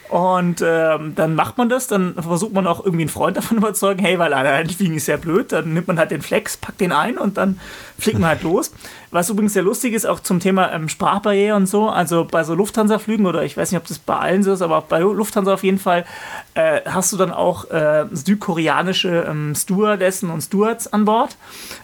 Und 0.10 0.64
ähm, 0.64 1.14
dann 1.16 1.34
macht 1.36 1.58
man 1.58 1.68
das, 1.68 1.88
dann 1.88 2.14
versucht 2.14 2.54
man 2.54 2.68
auch 2.68 2.86
irgendwie 2.86 3.04
einen 3.04 3.10
Freund 3.10 3.38
davon 3.38 3.58
überzeugen, 3.58 4.04
hey, 4.04 4.20
weil 4.20 4.34
allein 4.34 4.70
fliegen 4.70 4.96
ist 4.96 5.08
ja 5.08 5.18
blöd, 5.18 5.52
dann 5.52 5.74
nimmt 5.74 5.88
man 5.88 5.98
halt 5.98 6.12
den 6.12 6.22
Flex, 6.22 6.58
packt 6.58 6.80
den 6.80 6.92
ein 6.92 7.18
und 7.18 7.38
dann 7.38 7.60
fliegt 7.98 8.20
man 8.20 8.30
halt 8.30 8.44
los. 8.44 8.72
Was 9.12 9.30
übrigens 9.30 9.54
sehr 9.54 9.64
lustig 9.64 9.94
ist, 9.94 10.06
auch 10.06 10.20
zum 10.20 10.40
Thema 10.40 10.74
ähm, 10.74 10.90
Sprachbarriere 10.90 11.56
und 11.56 11.68
so, 11.68 11.90
also 11.90 12.26
bei 12.26 12.44
so 12.44 12.54
Lufthansa-Flügen 12.54 13.26
oder 13.26 13.44
ich 13.44 13.56
weiß 13.56 13.72
nicht, 13.72 13.80
ob 13.80 13.88
das 13.88 13.98
bei 13.98 14.18
allen 14.18 14.44
so 14.44 14.52
ist, 14.52 14.62
aber 14.62 14.78
auch 14.78 14.84
bei 14.84 15.00
Lufthansa 15.00 15.54
auf 15.54 15.64
jeden 15.64 15.80
Fall, 15.80 16.06
äh, 16.54 16.82
hast 16.86 17.14
du 17.14 17.18
dann 17.18 17.32
auch 17.32 17.70
äh, 17.72 18.06
südkoreanische 18.12 19.26
ähm, 19.28 19.56
Stewardessen 19.56 20.30
und 20.30 20.42
Stewards 20.42 20.92
an 20.92 21.06
Bord 21.06 21.38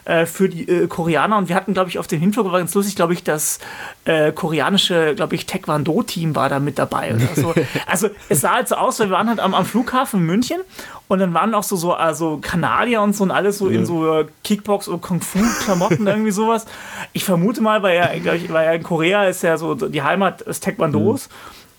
äh, 0.04 0.26
für 0.26 0.48
die 0.48 0.68
äh, 0.68 0.86
Koreaner 0.88 1.38
und 1.38 1.48
wir 1.48 1.56
hatten, 1.56 1.72
glaube 1.72 1.88
ich, 1.88 1.98
auf 1.98 2.06
dem 2.06 2.20
Hinflug, 2.20 2.52
war 2.52 2.58
ganz 2.58 2.74
lustig, 2.74 2.96
glaube 2.96 3.14
ich, 3.14 3.24
das 3.24 3.58
äh, 4.04 4.32
koreanische, 4.32 5.14
glaube 5.14 5.34
ich, 5.34 5.46
Taekwondo-Team 5.46 6.36
war 6.36 6.50
da 6.50 6.60
mit 6.60 6.78
dabei 6.78 7.14
oder 7.14 7.28
so. 7.34 7.54
Also 7.86 8.10
es 8.28 8.40
sah 8.40 8.54
halt 8.54 8.68
so 8.68 8.76
aus, 8.76 9.00
weil 9.00 9.08
wir 9.08 9.16
waren 9.16 9.28
halt 9.28 9.40
am, 9.40 9.54
am 9.54 9.64
Flughafen 9.64 10.20
in 10.20 10.26
München 10.26 10.60
und 11.08 11.18
dann 11.18 11.34
waren 11.34 11.54
auch 11.54 11.62
so, 11.62 11.76
so 11.76 11.92
also 11.92 12.38
Kanadier 12.40 13.02
und 13.02 13.14
so 13.14 13.24
und 13.24 13.30
alles 13.30 13.58
so 13.58 13.68
in 13.68 13.84
so 13.84 14.20
äh, 14.20 14.26
Kickbox- 14.44 14.88
oder 14.88 14.98
Kung-Fu-Klamotten, 14.98 16.06
irgendwie 16.06 16.30
sowas. 16.30 16.66
Ich 17.12 17.24
vermute 17.24 17.60
mal, 17.60 17.82
weil 17.82 17.96
ja, 17.96 18.18
glaub 18.18 18.34
ich, 18.36 18.52
weil 18.52 18.66
ja 18.66 18.72
in 18.72 18.82
Korea 18.82 19.24
ist 19.24 19.42
ja 19.42 19.56
so 19.56 19.74
die 19.74 20.02
Heimat 20.02 20.46
des 20.46 20.60
Taekwondos. 20.60 21.28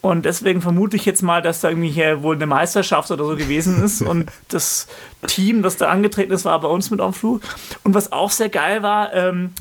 Und 0.04 0.25
deswegen 0.25 0.62
vermute 0.62 0.98
ich 0.98 1.06
jetzt 1.06 1.24
mal, 1.24 1.42
dass 1.42 1.62
da 1.62 1.70
irgendwie 1.70 1.90
hier 1.90 2.24
wohl 2.24 2.36
eine 2.36 2.46
Meisterschaft 2.46 3.10
oder 3.10 3.24
so 3.24 3.38
gewesen 3.38 3.82
ist. 3.82 4.02
Und 4.08 4.30
das 4.50 4.88
Team, 5.28 5.63
das 5.63 5.78
da 5.78 5.88
angetreten 5.88 6.34
ist, 6.34 6.44
war 6.44 6.60
bei 6.60 6.68
uns 6.68 6.92
mit 6.92 7.00
auf 7.00 7.16
dem 7.16 7.20
Flug. 7.20 7.42
Und 7.86 7.94
was 7.94 8.12
auch 8.12 8.30
sehr 8.30 8.50
geil 8.50 8.84
war, 8.84 9.13
ähm, 9.13 9.54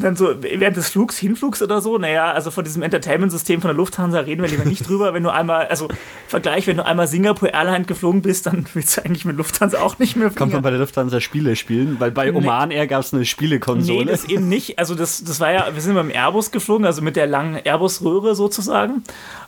dann 0.00 0.16
so 0.16 0.34
während 0.40 0.76
des 0.76 0.90
Flugs, 0.90 1.18
Hinflugs 1.18 1.62
oder 1.62 1.80
so, 1.80 1.98
naja, 1.98 2.32
also 2.32 2.50
von 2.50 2.64
diesem 2.64 2.82
Entertainment-System 2.82 3.60
von 3.60 3.68
der 3.68 3.76
Lufthansa 3.76 4.20
reden 4.20 4.42
wir 4.42 4.48
lieber 4.48 4.64
nicht 4.64 4.88
drüber. 4.88 5.14
Wenn 5.14 5.22
du 5.22 5.30
einmal, 5.30 5.66
also 5.66 5.88
Vergleich, 6.28 6.66
wenn 6.66 6.78
du 6.78 6.86
einmal 6.86 7.06
Singapore 7.08 7.52
Airline 7.52 7.84
geflogen 7.84 8.22
bist, 8.22 8.46
dann 8.46 8.66
willst 8.74 8.96
du 8.96 9.04
eigentlich 9.04 9.24
mit 9.24 9.36
Lufthansa 9.36 9.80
auch 9.80 9.98
nicht 9.98 10.16
mehr 10.16 10.28
Kommt 10.28 10.40
man 10.40 10.48
fliegen. 10.48 10.62
bei 10.62 10.70
der 10.70 10.78
Lufthansa 10.78 11.20
Spiele 11.20 11.56
spielen? 11.56 11.96
Weil 11.98 12.10
bei 12.10 12.32
Oman 12.32 12.70
Air 12.70 12.86
gab 12.86 13.02
es 13.02 13.12
eine 13.12 13.24
Spielekonsole. 13.24 14.04
Nee, 14.04 14.10
das 14.10 14.24
eben 14.24 14.48
nicht. 14.48 14.78
Also 14.78 14.94
das, 14.94 15.22
das 15.24 15.40
war 15.40 15.52
ja, 15.52 15.66
wir 15.74 15.82
sind 15.82 15.94
beim 15.94 16.10
Airbus 16.10 16.50
geflogen, 16.50 16.86
also 16.86 17.02
mit 17.02 17.16
der 17.16 17.26
langen 17.26 17.56
Airbus-Röhre 17.56 18.34
sozusagen. 18.34 19.04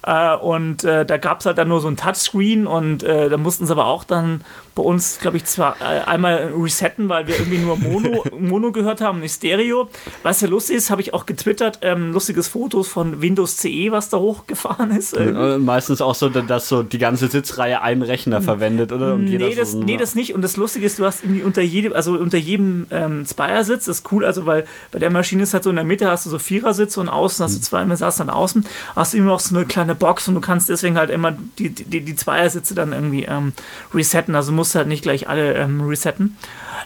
Äh, 0.06 0.36
und 0.36 0.84
äh, 0.84 1.06
da 1.06 1.16
gab 1.16 1.40
es 1.40 1.46
halt 1.46 1.58
dann 1.58 1.68
nur 1.68 1.80
so 1.80 1.88
ein 1.88 1.96
Touchscreen 1.96 2.66
und 2.66 3.02
äh, 3.02 3.28
da 3.30 3.36
mussten 3.38 3.66
sie 3.66 3.72
aber 3.72 3.86
auch 3.86 4.04
dann 4.04 4.42
bei 4.74 4.82
uns, 4.82 5.18
glaube 5.20 5.36
ich, 5.36 5.44
zwar 5.44 5.76
äh, 5.80 6.00
einmal 6.04 6.52
resetten, 6.56 7.08
weil 7.08 7.26
wir 7.28 7.38
irgendwie 7.38 7.58
nur 7.58 7.76
Mono, 7.76 8.24
Mono 8.38 8.72
gehört 8.72 9.00
haben, 9.00 9.20
nicht 9.20 9.34
Stereo. 9.36 9.88
Was 10.22 10.40
ja 10.40 10.48
lustig 10.48 10.76
ist, 10.76 10.90
habe 10.90 11.00
ich 11.00 11.14
auch 11.14 11.26
getwittert, 11.26 11.78
ähm, 11.82 12.12
lustiges 12.12 12.48
Fotos 12.48 12.88
von 12.88 13.22
Windows 13.22 13.56
CE, 13.56 13.92
was 13.92 14.08
da 14.08 14.18
hochgefahren 14.18 14.90
ist. 14.90 15.12
irgendwie. 15.14 15.54
Äh, 15.54 15.58
Meistens 15.58 16.00
auch 16.00 16.14
so, 16.14 16.28
dass 16.28 16.68
so 16.68 16.82
die 16.82 16.98
ganze 16.98 17.28
Sitzreihe 17.28 17.82
einen 17.82 18.02
Rechner 18.02 18.42
verwendet, 18.42 18.90
oder? 18.92 19.14
Und 19.14 19.24
Nee 19.24 19.38
so 19.54 19.60
das, 19.60 19.74
ein- 19.74 19.80
nee, 19.80 19.96
das 19.96 20.14
nicht. 20.14 20.34
Und 20.34 20.42
das 20.42 20.56
Lustige 20.56 20.86
ist, 20.86 20.98
du 20.98 21.04
hast 21.04 21.22
irgendwie 21.22 21.42
unter 21.42 21.62
jedem, 21.62 21.92
also 21.92 22.12
unter 22.14 22.38
jedem 22.38 22.86
ähm, 22.90 23.24
Zweiersitz, 23.26 23.84
das 23.84 23.98
ist 23.98 24.12
cool, 24.12 24.24
also 24.24 24.46
weil 24.46 24.64
bei 24.90 24.98
der 24.98 25.10
Maschine 25.10 25.42
ist 25.44 25.54
halt 25.54 25.62
so 25.64 25.70
in 25.70 25.76
der 25.76 25.84
Mitte 25.84 26.08
hast 26.10 26.26
du 26.26 26.30
so 26.30 26.38
Vierersitze 26.38 27.00
und 27.00 27.08
außen 27.08 27.44
hast 27.44 27.56
du 27.56 27.60
zwei, 27.60 27.84
man 27.84 27.96
saß 27.96 28.16
dann 28.16 28.30
außen, 28.30 28.66
hast 28.96 29.12
du 29.14 29.18
immer 29.18 29.28
noch 29.28 29.40
so 29.40 29.54
eine 29.54 29.66
kleine 29.66 29.94
Box 29.94 30.26
und 30.28 30.34
du 30.34 30.40
kannst 30.40 30.68
deswegen 30.68 30.96
halt 30.96 31.10
immer 31.10 31.32
die, 31.58 31.70
die, 31.70 32.00
die 32.00 32.16
Zweiersitze 32.16 32.74
dann 32.74 32.92
irgendwie 32.92 33.24
ähm, 33.24 33.52
resetten. 33.92 34.34
Also 34.34 34.52
musst 34.52 34.63
halt 34.74 34.88
nicht 34.88 35.02
gleich 35.02 35.28
alle 35.28 35.54
ähm, 35.54 35.80
resetten. 35.80 36.36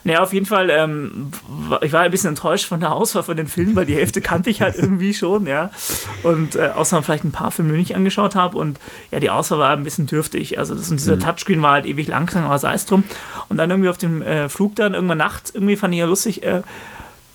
Naja, 0.04 0.22
auf 0.22 0.32
jeden 0.32 0.46
Fall, 0.46 0.70
ähm, 0.70 1.30
ich 1.82 1.92
war 1.92 2.02
ein 2.02 2.10
bisschen 2.10 2.30
enttäuscht 2.30 2.66
von 2.66 2.80
der 2.80 2.92
Auswahl 2.92 3.22
von 3.22 3.36
den 3.36 3.46
Filmen, 3.46 3.76
weil 3.76 3.86
die 3.86 3.94
Hälfte 3.94 4.20
kannte 4.20 4.48
ich 4.50 4.62
halt 4.62 4.76
irgendwie 4.78 5.12
schon, 5.12 5.46
ja. 5.46 5.70
Und 6.22 6.56
äh, 6.56 6.70
außer 6.74 7.02
vielleicht 7.02 7.24
ein 7.24 7.32
paar 7.32 7.50
Filme, 7.50 7.74
die 7.74 7.80
ich 7.80 7.96
angeschaut 7.96 8.34
habe. 8.34 8.58
Und 8.58 8.78
ja, 9.10 9.20
die 9.20 9.30
Auswahl 9.30 9.58
war 9.58 9.70
ein 9.70 9.84
bisschen 9.84 10.06
dürftig. 10.06 10.58
Also 10.58 10.74
das, 10.74 10.90
und 10.90 10.98
dieser 10.98 11.18
Touchscreen 11.18 11.62
war 11.62 11.72
halt 11.72 11.86
ewig 11.86 12.08
langsam, 12.08 12.44
aber 12.44 12.58
sei 12.58 12.74
es 12.74 12.86
drum. 12.86 13.04
Und 13.48 13.56
dann 13.56 13.70
irgendwie 13.70 13.90
auf 13.90 13.98
dem 13.98 14.22
äh, 14.22 14.48
Flug 14.48 14.76
dann, 14.76 14.94
irgendwann 14.94 15.18
nachts, 15.18 15.50
irgendwie 15.50 15.76
fand 15.76 15.94
ich 15.94 16.00
ja 16.00 16.06
lustig, 16.06 16.42
äh, 16.42 16.62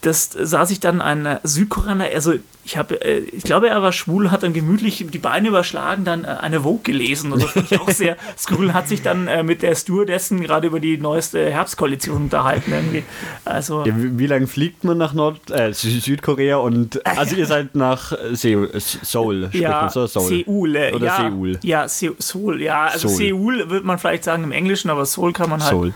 das 0.02 0.30
saß 0.32 0.72
ich 0.72 0.80
dann 0.80 1.02
ein 1.02 1.26
äh, 1.26 1.40
Südkoreaner, 1.44 2.06
also 2.14 2.34
ich 2.65 2.78
habe, 2.78 3.02
äh, 3.04 3.19
ich 3.19 3.43
glaube, 3.43 3.67
er 3.69 3.82
war 3.82 3.91
schwul, 3.91 4.32
hat 4.32 4.43
dann 4.43 4.54
gemütlich 4.54 5.06
die 5.10 5.17
Beine 5.17 5.49
überschlagen, 5.49 6.06
dann 6.06 6.23
äh, 6.23 6.28
eine 6.28 6.62
Vogue 6.62 6.82
gelesen. 6.84 7.32
Und 7.34 7.43
das 7.43 7.52
fand 7.52 7.71
ich 7.71 7.80
auch 7.80 7.89
sehr 7.89 8.15
skurril, 8.38 8.73
hat 8.73 8.88
sich 8.88 9.02
dann 9.02 9.28
äh, 9.28 9.43
mit 9.43 9.62
der 9.62 9.76
Stewardessen 9.76 10.41
gerade 10.41 10.67
über 10.67 10.80
die 10.80 10.97
neueste 10.97 11.49
Herbstkoalition 11.52 12.15
unterhalten 12.23 12.71
irgendwie. 12.71 13.04
Also, 13.45 13.84
Ja, 13.86 13.93
wie, 13.97 14.17
wie 14.17 14.28
lange 14.28 14.47
fliegt 14.47 14.84
man 14.84 14.97
nach 14.97 15.13
Nord 15.13 15.52
äh, 15.52 15.69
Sü- 15.71 16.02
Südkorea 16.02 16.58
und 16.58 17.06
also 17.06 17.36
ihr 17.36 17.45
seid 17.45 17.76
nach 17.76 18.13
Seoul, 18.34 18.69
äh, 18.73 18.80
Seoul 18.80 19.49
ja, 19.54 19.82
man 19.82 19.89
so? 19.89 20.06
Seoul. 20.08 20.28
Seoul. 20.45 20.76
äh, 20.76 20.93
Oder 20.93 21.06
ja, 21.06 21.17
Seoul. 21.30 21.60
Ja, 21.63 21.88
Se 21.88 22.13
Seoul, 22.17 22.62
ja. 22.62 22.84
Also 22.86 23.08
Seoul. 23.10 23.56
Seoul 23.58 23.69
wird 23.69 23.84
man 23.84 23.99
vielleicht 23.99 24.23
sagen 24.23 24.43
im 24.43 24.52
Englischen, 24.52 24.89
aber 24.89 25.06
Seoul 25.06 25.34
kann 25.34 25.49
man 25.49 25.62
halt. 25.62 25.69
Seoul. 25.71 25.93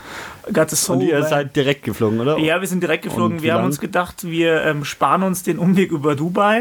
Got 0.52 0.70
the 0.70 0.76
Seoul. 0.76 0.96
Und 0.98 1.02
ihr 1.06 1.20
weil- 1.20 1.28
seid 1.28 1.56
direkt 1.56 1.82
geflogen, 1.84 2.20
oder? 2.20 2.38
Ja, 2.38 2.60
wir 2.60 2.68
sind 2.68 2.82
direkt 2.82 3.04
geflogen. 3.04 3.36
Und 3.38 3.42
Wir 3.42 3.54
haben 3.54 3.64
uns 3.64 3.78
gedacht, 3.80 4.24
wir 4.24 4.62
ähm, 4.64 4.84
sparen 4.84 5.22
uns 5.22 5.42
den 5.42 5.58
Umweg 5.58 5.92
über 5.92 6.14
Dubai. 6.14 6.57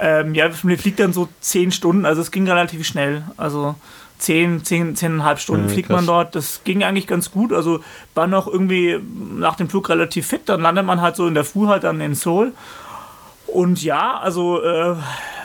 Ähm, 0.00 0.34
ja, 0.34 0.50
wir 0.62 0.78
fliegt 0.78 1.00
dann 1.00 1.12
so 1.12 1.28
zehn 1.40 1.72
Stunden, 1.72 2.04
also 2.04 2.20
es 2.20 2.30
ging 2.30 2.48
relativ 2.48 2.86
schnell. 2.86 3.24
Also 3.36 3.74
zehn, 4.18 4.64
zehn, 4.64 4.96
zehneinhalb 4.96 5.38
Stunden 5.38 5.68
Ja, 5.68 5.72
fliegt 5.74 5.88
krass. 5.88 5.96
man 5.96 6.06
dort. 6.06 6.34
Das 6.34 6.62
ging 6.64 6.82
eigentlich 6.82 7.06
ganz 7.06 7.30
gut. 7.30 7.52
Also 7.52 7.80
war 8.14 8.26
noch 8.26 8.46
irgendwie 8.46 8.98
nach 9.36 9.56
dem 9.56 9.68
Flug 9.68 9.88
relativ 9.88 10.26
fit. 10.26 10.42
Dann 10.48 10.60
landet 10.62 10.86
man 10.86 11.00
halt 11.00 11.16
so 11.16 11.26
in 11.26 11.34
der 11.34 11.44
Früh 11.44 11.66
halt 11.66 11.84
dann 11.84 12.00
in 12.00 12.14
Seoul. 12.14 12.52
Und 13.46 13.82
ja, 13.82 14.18
also 14.18 14.62
äh, 14.62 14.96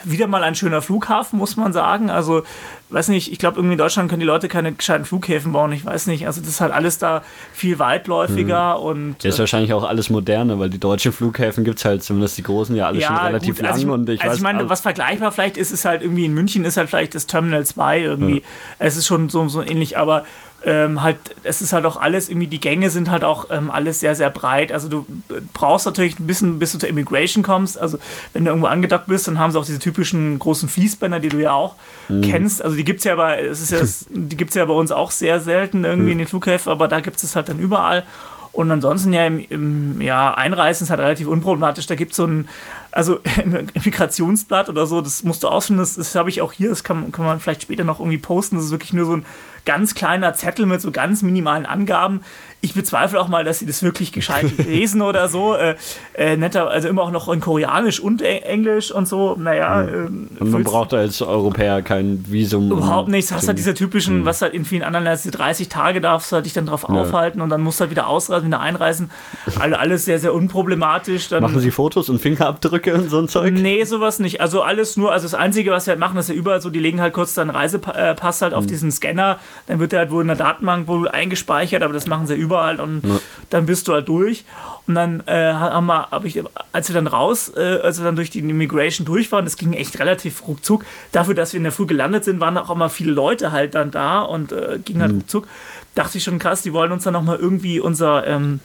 wieder 0.04 0.28
mal 0.28 0.44
ein 0.44 0.56
schöner 0.56 0.82
Flughafen, 0.82 1.40
muss 1.40 1.58
man 1.58 1.74
sagen. 1.74 2.10
Also, 2.10 2.44
weiß 2.90 3.08
nicht, 3.10 3.32
ich 3.32 3.40
glaube, 3.40 3.58
irgendwie 3.58 3.74
in 3.74 3.78
Deutschland 3.78 4.10
können 4.10 4.20
die 4.20 4.26
Leute 4.26 4.48
keine 4.48 4.72
gescheiten 4.74 5.06
Flughäfen 5.06 5.52
bauen. 5.52 5.72
Ich 5.72 5.86
weiß 5.86 6.08
nicht. 6.08 6.28
Also, 6.28 6.42
das 6.42 6.50
ist 6.50 6.62
halt 6.62 6.74
alles 6.74 6.98
da 6.98 7.24
viel 7.54 7.80
weitläufiger 7.80 8.80
und. 8.80 9.24
Ja, 9.24 9.30
ist 9.30 9.40
wahrscheinlich 9.40 9.74
auch 9.74 9.84
alles 9.84 10.10
moderner, 10.10 10.60
weil 10.60 10.70
die 10.70 10.80
deutschen 10.80 11.12
Flughäfen 11.12 11.64
gibt 11.64 11.80
es 11.80 11.86
halt, 11.86 12.04
zumindest 12.04 12.38
die 12.38 12.44
großen, 12.44 12.76
ja 12.76 12.88
alle 12.88 13.02
schon 13.02 13.16
relativ 13.16 13.56
gut, 13.56 13.64
lang. 13.64 13.72
also 13.72 13.88
ich, 13.88 13.94
und 13.94 14.10
ich 14.10 14.22
also 14.22 14.32
weiß, 14.32 14.38
ich 14.38 14.44
meine, 14.44 14.70
was 14.70 14.82
vergleichbar 14.82 15.32
vielleicht 15.32 15.58
ist, 15.58 15.72
ist 15.72 15.86
halt 15.86 16.02
irgendwie 16.02 16.26
in 16.26 16.34
München 16.34 16.66
ist 16.66 16.78
halt 16.78 16.90
vielleicht 16.90 17.16
das 17.16 17.28
Terminal 17.28 17.66
2 17.66 18.02
irgendwie. 18.02 18.44
Es 18.80 18.98
ist 18.98 19.08
schon 19.08 19.30
so, 19.30 19.48
so 19.48 19.62
ähnlich, 19.62 19.98
aber 19.98 20.26
ähm, 20.63 21.02
halt, 21.02 21.17
es 21.43 21.62
ist 21.62 21.74
halt 21.74 21.86
auch 21.86 21.97
alles, 21.97 22.30
irgendwie 22.30 22.47
die 22.47 22.60
Gänge 22.60 22.89
sind 22.89 23.10
halt 23.10 23.24
auch 23.24 23.47
ähm, 23.50 23.71
alles 23.71 24.00
sehr, 24.00 24.15
sehr 24.15 24.30
breit. 24.30 24.71
Also 24.71 24.89
du 24.89 25.06
brauchst 25.54 25.86
natürlich 25.86 26.19
ein 26.19 26.28
bisschen, 26.28 26.60
bis 26.60 26.71
du 26.71 26.78
zur 26.78 26.89
Immigration 26.89 27.43
kommst. 27.43 27.80
Also 27.80 27.97
wenn 28.34 28.45
du 28.45 28.52
irgendwo 28.52 28.67
angedockt 28.67 29.08
bist, 29.08 29.28
dann 29.28 29.39
haben 29.39 29.52
sie 29.52 29.60
auch 29.60 29.65
diese 29.65 29.80
typischen 29.80 30.38
großen 30.38 30.69
Fließbänder, 30.69 31.19
die 31.19 31.30
du 31.30 31.39
ja 31.39 31.54
auch 31.54 31.76
kennst. 32.21 32.63
Also 32.63 32.76
die 32.76 32.84
gibt's 32.84 33.04
ja 33.04 33.15
bei, 33.15 33.41
es 33.41 33.62
ist 33.62 33.71
ja, 33.71 33.80
die 34.10 34.38
gibt's 34.38 34.56
ja 34.56 34.65
bei 34.65 34.74
uns 34.74 34.91
auch 34.91 35.12
sehr 35.12 35.39
selten 35.39 35.84
irgendwie 35.84 36.12
in 36.12 36.19
den 36.19 36.28
Flughäfen, 36.28 36.71
aber 36.71 36.88
da 36.88 37.00
gibt 37.00 37.21
es 37.21 37.36
halt 37.36 37.50
dann 37.50 37.60
überall. 37.60 38.04
Und 38.52 38.69
ansonsten 38.69 39.13
ja, 39.13 39.26
im, 39.26 39.39
im 39.50 40.02
ja, 40.02 40.34
Einreisen 40.34 40.84
ist 40.84 40.89
halt 40.89 41.00
relativ 41.00 41.28
unproblematisch. 41.28 41.88
Da 41.88 41.95
gibt 41.95 42.12
es 42.12 42.17
so 42.17 42.26
ein 42.26 42.50
also 42.91 43.19
im 43.43 43.67
Migrationsblatt 43.84 44.69
oder 44.69 44.86
so, 44.86 45.01
das 45.01 45.23
musst 45.23 45.43
du 45.43 45.47
ausfinden, 45.47 45.80
das, 45.80 45.95
das 45.95 46.15
habe 46.15 46.30
ich 46.30 46.41
auch 46.41 46.54
hier, 46.54 46.69
das 46.69 46.84
kann, 46.84 47.12
kann 47.12 47.25
man 47.25 47.39
vielleicht 47.39 47.63
später 47.63 47.84
noch 47.84 47.99
irgendwie 47.99 48.17
posten, 48.17 48.56
das 48.56 48.65
ist 48.65 48.71
wirklich 48.71 48.93
nur 48.93 49.06
so 49.06 49.17
ein 49.17 49.25
ganz 49.65 49.95
kleiner 49.95 50.34
Zettel 50.34 50.65
mit 50.65 50.82
so 50.82 50.91
ganz 50.91 51.21
minimalen 51.21 51.65
Angaben. 51.65 52.21
Ich 52.63 52.75
bezweifle 52.75 53.19
auch 53.19 53.27
mal, 53.27 53.43
dass 53.43 53.60
sie 53.60 53.65
das 53.65 53.82
wirklich 53.82 54.12
gescheit 54.12 54.58
lesen 54.65 55.01
oder 55.01 55.30
so. 55.30 55.56
Äh, 55.56 55.75
äh, 56.13 56.38
netter, 56.38 56.69
also 56.69 56.88
immer 56.88 57.04
auch 57.04 57.12
noch 57.12 57.27
in 57.30 57.39
Koreanisch 57.39 57.99
und 57.99 58.21
Englisch 58.21 58.91
und 58.91 59.08
so. 59.08 59.36
Naja. 59.36 59.84
Ja. 59.84 59.88
Ähm, 59.88 60.30
und 60.39 60.51
man 60.51 60.63
braucht 60.63 60.93
als 60.93 61.21
Europäer 61.21 61.82
kein 61.82 62.25
Visum. 62.27 62.71
Überhaupt 62.71 63.10
nichts. 63.10 63.32
Hast 63.32 63.47
halt 63.47 63.58
diese 63.58 63.73
typischen, 63.73 64.21
mhm. 64.21 64.25
was 64.25 64.41
halt 64.41 64.54
in 64.54 64.65
vielen 64.65 64.84
anderen 64.84 65.06
Ländern, 65.06 65.32
30 65.32 65.69
Tage 65.69 66.01
darfst 66.01 66.32
du 66.32 66.36
halt 66.36 66.45
dich 66.45 66.54
dann 66.54 66.67
drauf 66.67 66.86
ja. 66.88 66.95
aufhalten 66.95 67.41
und 67.41 67.49
dann 67.49 67.62
musst 67.62 67.80
du 67.80 67.82
halt 67.82 67.91
wieder 67.91 68.08
ausreisen, 68.08 68.47
wieder 68.47 68.60
einreisen. 68.60 69.12
Also 69.60 69.75
alles 69.75 70.06
sehr, 70.06 70.17
sehr 70.17 70.34
unproblematisch. 70.34 71.30
Dann, 71.30 71.43
machen 71.43 71.60
sie 71.60 71.69
Fotos 71.69 72.10
und 72.10 72.19
Fingerabdrücke 72.19 72.81
und 72.88 73.10
so 73.10 73.20
ein 73.20 73.28
Zeug? 73.28 73.54
Nee, 73.54 73.84
sowas 73.84 74.20
nicht. 74.20 74.41
Also 74.41 74.62
alles 74.62 74.98
nur, 74.98 75.12
also 75.12 75.26
das 75.26 75.34
Einzige, 75.34 75.72
was 75.72 75.86
sie 75.86 75.91
halt 75.91 76.00
machen, 76.00 76.17
ist 76.17 76.30
ja 76.30 76.36
überall 76.36 76.62
so, 76.62 76.70
die 76.70 76.80
legen 76.80 77.02
halt 77.02 77.13
kurz 77.13 77.34
deinen 77.34 77.50
Reisepass 77.50 78.41
halt 78.41 78.54
auf 78.54 78.63
mhm. 78.63 78.67
diesen 78.67 78.91
Scanner 78.91 79.39
dann 79.67 79.80
wird 79.80 79.91
der 79.91 80.00
halt 80.00 80.12
wohl 80.12 80.22
in 80.22 80.28
der 80.28 80.38
Datenbank 80.38 80.88
wohl 80.88 81.08
eingespeichert, 81.08 81.84
aber 81.84 81.94
das 81.94 82.08
machen 82.08 82.28
sie 82.28 82.36
überall 82.36 82.80
und 82.80 83.02
ja. 83.04 83.20
dann 83.50 83.65
bist 83.65 83.88
du 83.88 83.94
halt 83.94 84.08
durch. 84.08 84.46
Und 84.88 84.96
dann 84.96 85.24
äh, 85.28 85.54
haben 85.54 85.86
wir, 85.86 86.10
hab 86.12 86.26
ich, 86.26 86.41
als 86.72 86.89
wir 86.89 86.96
dann 86.96 87.08
raus, 87.08 87.52
äh, 87.56 87.80
als 87.82 88.00
wir 88.00 88.06
dann 88.06 88.15
durch 88.15 88.30
die 88.30 88.39
Immigration 88.39 89.06
durch 89.06 89.32
waren, 89.32 89.46
das 89.46 89.56
ging 89.56 89.74
echt 89.74 90.00
relativ 90.00 90.48
ruckzuck. 90.48 90.84
Dafür, 91.12 91.36
dass 91.36 91.54
wir 91.54 91.58
in 91.58 91.63
der 91.63 91.72
Früh 91.72 91.86
gelandet 91.86 92.26
sind, 92.26 92.39
waren 92.39 92.58
auch 92.58 92.70
immer 92.70 92.89
viele 92.89 93.12
Leute 93.12 93.52
halt 93.52 93.76
dann 93.76 93.91
da 93.91 94.22
und 94.22 94.52
äh, 94.52 94.80
ging 94.84 95.02
halt 95.02 95.12
mhm. 95.12 95.20
ruckzuck. 95.20 95.48
Dachte 95.96 96.17
ich 96.17 96.24
schon 96.24 96.39
krass, 96.39 96.62
die 96.63 96.74
wollen 96.74 96.91
uns 96.91 97.04
dann 97.04 97.13
nochmal 97.13 97.38
irgendwie 97.38 97.80
unser, 97.80 98.26
ähm, 98.28 98.60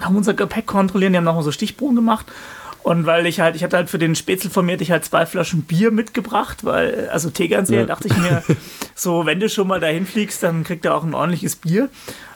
haben 0.00 0.16
unser 0.16 0.34
Gepäck 0.34 0.66
kontrollieren, 0.66 1.12
die 1.12 1.18
haben 1.18 1.24
nochmal 1.24 1.42
so 1.44 1.52
Stichproben 1.52 1.94
gemacht. 1.94 2.26
Und 2.84 3.06
weil 3.06 3.24
ich 3.24 3.40
halt, 3.40 3.56
ich 3.56 3.64
hatte 3.64 3.78
halt 3.78 3.88
für 3.88 3.96
den 3.98 4.14
Spätzle 4.14 4.50
von 4.50 4.66
mir, 4.66 4.78
ich 4.78 4.90
halt 4.90 5.06
zwei 5.06 5.24
Flaschen 5.24 5.62
Bier 5.62 5.90
mitgebracht, 5.90 6.66
weil, 6.66 7.08
also 7.10 7.30
Tegernsee, 7.30 7.78
ja. 7.78 7.86
dachte 7.86 8.08
ich 8.08 8.16
mir, 8.18 8.42
so, 8.94 9.24
wenn 9.24 9.40
du 9.40 9.48
schon 9.48 9.68
mal 9.68 9.80
dahin 9.80 10.04
fliegst, 10.04 10.42
dann 10.42 10.64
kriegt 10.64 10.84
er 10.84 10.94
auch 10.94 11.02
ein 11.02 11.14
ordentliches 11.14 11.56
Bier. 11.56 11.88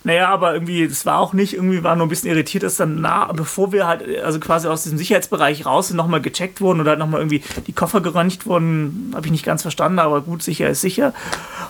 Naja, 0.05 0.31
aber 0.31 0.55
irgendwie, 0.55 0.89
das 0.89 1.05
war 1.05 1.19
auch 1.19 1.35
nicht, 1.35 1.53
irgendwie 1.53 1.85
war 1.85 1.97
nur 1.97 2.07
ein 2.07 2.09
bisschen 2.09 2.31
irritiert, 2.31 2.63
dass 2.63 2.79
dann 2.79 2.99
nah, 3.03 3.31
bevor 3.31 3.73
wir 3.73 3.87
halt, 3.87 4.03
also 4.25 4.41
quasi 4.41 4.69
aus 4.69 4.85
diesem 4.85 4.97
Sicherheitsbereich 4.97 5.67
raus 5.67 5.89
sind, 5.89 5.99
nochmal 5.99 6.23
gecheckt 6.23 6.63
wurden 6.63 6.81
oder 6.81 6.91
halt 6.91 6.99
nochmal 6.99 7.21
irgendwie 7.21 7.43
die 7.67 7.75
Koffer 7.75 8.01
geröntgt 8.01 8.47
wurden, 8.47 9.13
habe 9.15 9.27
ich 9.27 9.33
nicht 9.33 9.45
ganz 9.45 9.61
verstanden, 9.61 9.99
aber 9.99 10.23
gut, 10.23 10.43
sicher 10.43 10.71
ist 10.71 10.81
sicher. 10.81 11.13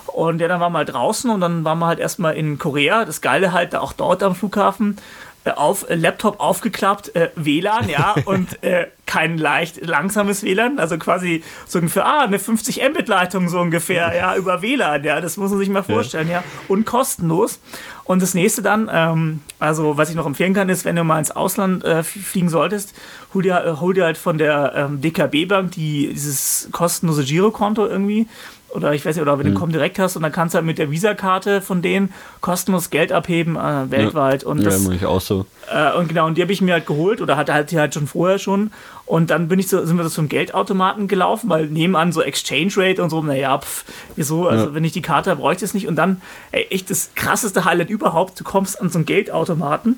Und 0.05 0.39
ja, 0.39 0.47
dann 0.47 0.61
waren 0.61 0.71
wir 0.71 0.77
halt 0.77 0.93
draußen 0.93 1.29
und 1.29 1.41
dann 1.41 1.65
waren 1.65 1.79
wir 1.79 1.87
halt 1.87 1.99
erstmal 1.99 2.37
in 2.37 2.57
Korea. 2.57 3.03
Das 3.03 3.19
Geile 3.19 3.51
halt, 3.51 3.75
auch 3.75 3.91
dort 3.91 4.23
am 4.23 4.35
Flughafen, 4.35 4.95
auf 5.57 5.89
äh, 5.89 5.95
Laptop 5.95 6.39
aufgeklappt, 6.39 7.15
äh, 7.15 7.29
WLAN, 7.35 7.89
ja, 7.89 8.15
und 8.25 8.61
äh, 8.63 8.87
kein 9.05 9.37
leicht 9.37 9.85
langsames 9.85 10.43
WLAN, 10.43 10.79
also 10.79 10.97
quasi 10.97 11.43
so 11.65 11.79
ungefähr, 11.79 12.05
ah, 12.05 12.23
eine 12.23 12.39
50 12.39 12.81
Mbit-Leitung 12.89 13.49
so 13.49 13.59
ungefähr, 13.59 14.15
ja, 14.15 14.35
über 14.37 14.61
WLAN, 14.61 15.03
ja, 15.03 15.21
das 15.21 15.37
muss 15.37 15.49
man 15.51 15.59
sich 15.59 15.69
mal 15.69 15.83
vorstellen, 15.83 16.27
ja, 16.27 16.39
ja. 16.39 16.43
und 16.67 16.85
kostenlos. 16.85 17.59
Und 18.03 18.23
das 18.23 18.33
nächste 18.33 18.63
dann, 18.63 18.89
ähm, 18.91 19.41
also 19.59 19.97
was 19.97 20.09
ich 20.09 20.15
noch 20.15 20.25
empfehlen 20.25 20.55
kann, 20.55 20.67
ist, 20.69 20.83
wenn 20.83 20.95
du 20.95 21.03
mal 21.03 21.19
ins 21.19 21.29
Ausland 21.29 21.83
äh, 21.83 22.01
fliegen 22.01 22.49
solltest, 22.49 22.95
hol 23.35 23.43
dir, 23.43 23.63
äh, 23.63 23.79
hol 23.79 23.93
dir 23.93 24.05
halt 24.05 24.17
von 24.17 24.39
der 24.39 24.73
ähm, 24.75 24.99
DKB-Bank 24.99 25.71
die, 25.73 26.09
dieses 26.11 26.69
kostenlose 26.71 27.23
Girokonto 27.23 27.85
irgendwie 27.85 28.27
oder 28.69 28.93
ich 28.93 29.05
weiß 29.05 29.15
nicht, 29.15 29.21
oder 29.21 29.39
wenn 29.39 29.53
du 29.53 29.65
mhm. 29.65 29.71
direkt 29.71 29.99
hast 29.99 30.15
und 30.15 30.23
dann 30.23 30.31
kannst 30.31 30.53
du 30.53 30.57
halt 30.57 30.65
mit 30.65 30.77
der 30.77 30.91
Visa-Karte 30.91 31.61
von 31.61 31.81
denen 31.81 32.13
kostenlos 32.41 32.89
Geld 32.89 33.11
abheben 33.11 33.55
äh, 33.55 33.89
weltweit. 33.89 34.43
Ja, 34.43 34.49
und 34.49 34.63
das, 34.63 34.85
ja, 34.85 34.91
ich 34.91 35.05
auch 35.05 35.21
so. 35.21 35.45
Äh, 35.71 35.97
und 35.97 36.09
genau, 36.09 36.27
und 36.27 36.37
die 36.37 36.41
habe 36.41 36.51
ich 36.51 36.61
mir 36.61 36.73
halt 36.73 36.85
geholt 36.85 37.21
oder 37.21 37.37
hatte 37.37 37.53
halt 37.53 37.71
die 37.71 37.79
halt 37.79 37.93
schon 37.93 38.07
vorher 38.07 38.39
schon. 38.39 38.71
Und 39.05 39.31
dann 39.31 39.47
bin 39.47 39.59
ich 39.59 39.67
so, 39.67 39.83
sind 39.85 39.97
wir 39.97 40.03
so 40.03 40.09
zum 40.09 40.29
Geldautomaten 40.29 41.07
gelaufen, 41.07 41.49
weil 41.49 41.65
nebenan 41.67 42.11
so 42.11 42.21
Exchange 42.21 42.71
Rate 42.77 43.01
und 43.01 43.09
so, 43.09 43.21
naja, 43.23 43.57
pf, 43.57 43.85
wieso, 44.15 44.47
also 44.47 44.65
ja. 44.65 44.73
wenn 44.73 44.83
ich 44.83 44.91
die 44.91 45.01
Karte 45.01 45.31
habe, 45.31 45.41
bräuchte 45.41 45.65
ich 45.65 45.71
es 45.71 45.73
nicht. 45.73 45.87
Und 45.87 45.95
dann, 45.95 46.21
ey, 46.51 46.67
echt 46.69 46.89
das 46.89 47.11
krasseste 47.15 47.65
Highlight 47.65 47.89
überhaupt, 47.89 48.39
du 48.39 48.43
kommst 48.43 48.79
an 48.79 48.89
so 48.89 48.99
einen 48.99 49.05
Geldautomaten 49.05 49.97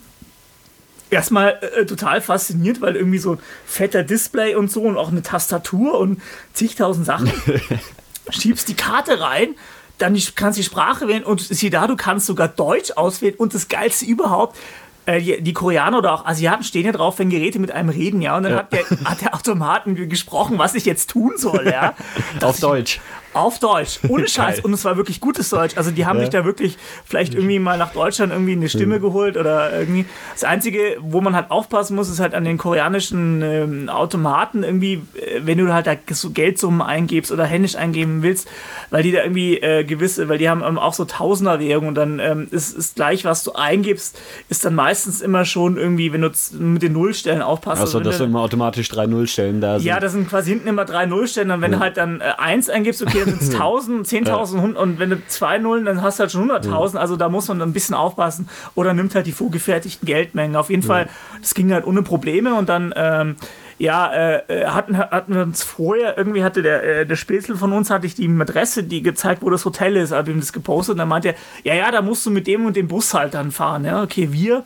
erstmal 1.11 1.59
äh, 1.75 1.85
total 1.85 2.21
fasziniert, 2.21 2.81
weil 2.81 2.95
irgendwie 2.95 3.17
so 3.17 3.33
ein 3.33 3.39
fetter 3.65 4.03
Display 4.03 4.55
und 4.55 4.71
so 4.71 4.83
und 4.83 4.97
auch 4.97 5.09
eine 5.09 5.21
Tastatur 5.21 5.99
und 5.99 6.21
zigtausend 6.53 7.05
Sachen. 7.05 7.31
schiebst 8.31 8.67
die 8.67 8.73
Karte 8.73 9.19
rein, 9.19 9.55
dann 9.97 10.19
kannst 10.35 10.57
du 10.57 10.61
die 10.61 10.65
Sprache 10.65 11.07
wählen 11.07 11.23
und 11.23 11.41
sieh 11.41 11.69
da, 11.69 11.87
du 11.87 11.95
kannst 11.95 12.25
sogar 12.25 12.47
Deutsch 12.47 12.91
auswählen 12.91 13.35
und 13.35 13.53
das 13.53 13.67
Geilste 13.67 14.05
überhaupt, 14.05 14.57
äh, 15.05 15.41
die, 15.41 15.53
Koreaner 15.53 15.97
oder 15.97 16.13
auch 16.13 16.25
Asiaten 16.25 16.63
stehen 16.63 16.85
ja 16.85 16.91
drauf, 16.91 17.19
wenn 17.19 17.29
Geräte 17.29 17.59
mit 17.59 17.71
einem 17.71 17.89
reden, 17.89 18.21
ja, 18.21 18.37
und 18.37 18.43
dann 18.43 18.53
ja. 18.53 18.57
Hat, 18.59 18.71
der, 18.71 18.85
hat 19.05 19.21
der 19.21 19.35
Automaten 19.35 20.09
gesprochen, 20.09 20.57
was 20.57 20.75
ich 20.75 20.85
jetzt 20.85 21.09
tun 21.09 21.33
soll, 21.37 21.67
ja. 21.67 21.95
Auf 22.41 22.59
Deutsch. 22.59 22.99
Auf 23.33 23.59
Deutsch, 23.59 23.99
ohne 24.09 24.27
Scheiß. 24.29 24.59
Und 24.59 24.73
es 24.73 24.83
war 24.83 24.97
wirklich 24.97 25.21
gutes 25.21 25.49
Deutsch. 25.49 25.77
Also 25.77 25.91
die 25.91 26.05
haben 26.05 26.17
ja. 26.17 26.23
sich 26.23 26.31
da 26.31 26.43
wirklich 26.43 26.77
vielleicht 27.05 27.33
irgendwie 27.33 27.59
mal 27.59 27.77
nach 27.77 27.93
Deutschland 27.93 28.33
irgendwie 28.33 28.53
eine 28.53 28.67
Stimme 28.67 28.97
mhm. 28.97 29.01
geholt 29.01 29.37
oder 29.37 29.71
irgendwie. 29.77 30.05
Das 30.33 30.43
Einzige, 30.43 30.97
wo 30.99 31.21
man 31.21 31.35
halt 31.35 31.49
aufpassen 31.49 31.95
muss, 31.95 32.09
ist 32.09 32.19
halt 32.19 32.33
an 32.33 32.43
den 32.43 32.57
koreanischen 32.57 33.41
ähm, 33.41 33.89
Automaten 33.89 34.63
irgendwie, 34.63 35.01
äh, 35.15 35.41
wenn 35.43 35.57
du 35.57 35.73
halt 35.73 35.87
da 35.87 35.95
so 36.11 36.31
Geldsummen 36.31 36.81
eingibst 36.81 37.31
oder 37.31 37.45
händisch 37.45 37.75
eingeben 37.75 38.21
willst, 38.21 38.47
weil 38.89 39.03
die 39.03 39.11
da 39.11 39.23
irgendwie 39.23 39.57
äh, 39.57 39.83
gewisse, 39.83 40.27
weil 40.27 40.37
die 40.37 40.49
haben 40.49 40.63
ähm, 40.63 40.77
auch 40.77 40.93
so 40.93 41.05
Tausenderwährungen 41.05 41.89
und 41.89 41.95
dann 41.95 42.19
ähm, 42.19 42.47
ist, 42.51 42.75
ist 42.75 42.95
gleich, 42.95 43.23
was 43.23 43.43
du 43.43 43.53
eingibst, 43.53 44.19
ist 44.49 44.65
dann 44.65 44.75
meistens 44.75 45.21
immer 45.21 45.45
schon 45.45 45.77
irgendwie, 45.77 46.11
wenn 46.11 46.21
du 46.21 46.31
mit 46.59 46.81
den 46.81 46.93
Nullstellen 46.93 47.41
aufpasst. 47.41 47.81
Also, 47.81 48.01
dass 48.01 48.17
du 48.17 48.25
immer 48.25 48.41
automatisch 48.41 48.89
drei 48.89 49.07
Nullstellen 49.07 49.61
da 49.61 49.79
sind. 49.79 49.87
Ja, 49.87 49.99
da 49.99 50.09
sind 50.09 50.29
quasi 50.29 50.51
hinten 50.51 50.67
immer 50.67 50.83
drei 50.83 51.05
Nullstellen 51.05 51.51
und 51.51 51.61
wenn 51.61 51.71
ja. 51.71 51.77
du 51.77 51.83
halt 51.83 51.97
dann 51.97 52.19
äh, 52.19 52.33
eins 52.37 52.69
eingibst, 52.69 53.01
okay, 53.01 53.20
dann 53.25 53.39
sind 53.39 53.41
es 53.41 53.53
1000, 53.53 54.07
10.000 54.07 54.73
und 54.73 54.99
wenn 54.99 55.09
du 55.09 55.27
zwei 55.27 55.57
Nullen, 55.57 55.85
dann 55.85 56.01
hast 56.01 56.19
du 56.19 56.21
halt 56.21 56.31
schon 56.31 56.49
100.000. 56.49 56.97
Also 56.97 57.15
da 57.15 57.29
muss 57.29 57.47
man 57.47 57.61
ein 57.61 57.73
bisschen 57.73 57.95
aufpassen. 57.95 58.49
Oder 58.75 58.93
nimmt 58.93 59.15
halt 59.15 59.25
die 59.25 59.31
vorgefertigten 59.31 60.05
Geldmengen. 60.05 60.55
Auf 60.55 60.69
jeden 60.69 60.83
Fall, 60.83 61.09
das 61.41 61.53
ging 61.53 61.71
halt 61.71 61.85
ohne 61.85 62.03
Probleme. 62.03 62.55
Und 62.55 62.69
dann 62.69 62.93
ähm, 62.95 63.35
ja, 63.81 64.13
äh, 64.13 64.43
äh, 64.47 64.65
hatten, 64.67 64.95
hatten 64.95 65.33
wir 65.33 65.41
uns 65.41 65.63
vorher, 65.63 66.15
irgendwie 66.15 66.43
hatte 66.43 66.61
der, 66.61 66.83
äh, 66.83 67.05
der 67.05 67.15
Spätzle 67.15 67.55
von 67.55 67.73
uns, 67.73 67.89
hatte 67.89 68.05
ich 68.05 68.13
die 68.13 68.29
Adresse, 68.29 68.83
die 68.83 69.01
gezeigt, 69.01 69.41
wo 69.41 69.49
das 69.49 69.65
Hotel 69.65 69.95
ist, 69.95 70.11
habe 70.11 70.29
ihm 70.29 70.39
das 70.39 70.53
gepostet. 70.53 70.93
Und 70.93 70.99
dann 70.99 71.07
meinte 71.07 71.29
er, 71.29 71.35
ja, 71.63 71.73
ja, 71.73 71.91
da 71.91 72.03
musst 72.03 72.23
du 72.25 72.29
mit 72.29 72.45
dem 72.45 72.65
und 72.65 72.75
dem 72.75 72.87
Bus 72.87 73.13
halt 73.15 73.33
dann 73.33 73.51
fahren. 73.51 73.85
Ja, 73.85 74.03
okay, 74.03 74.29
wir 74.31 74.63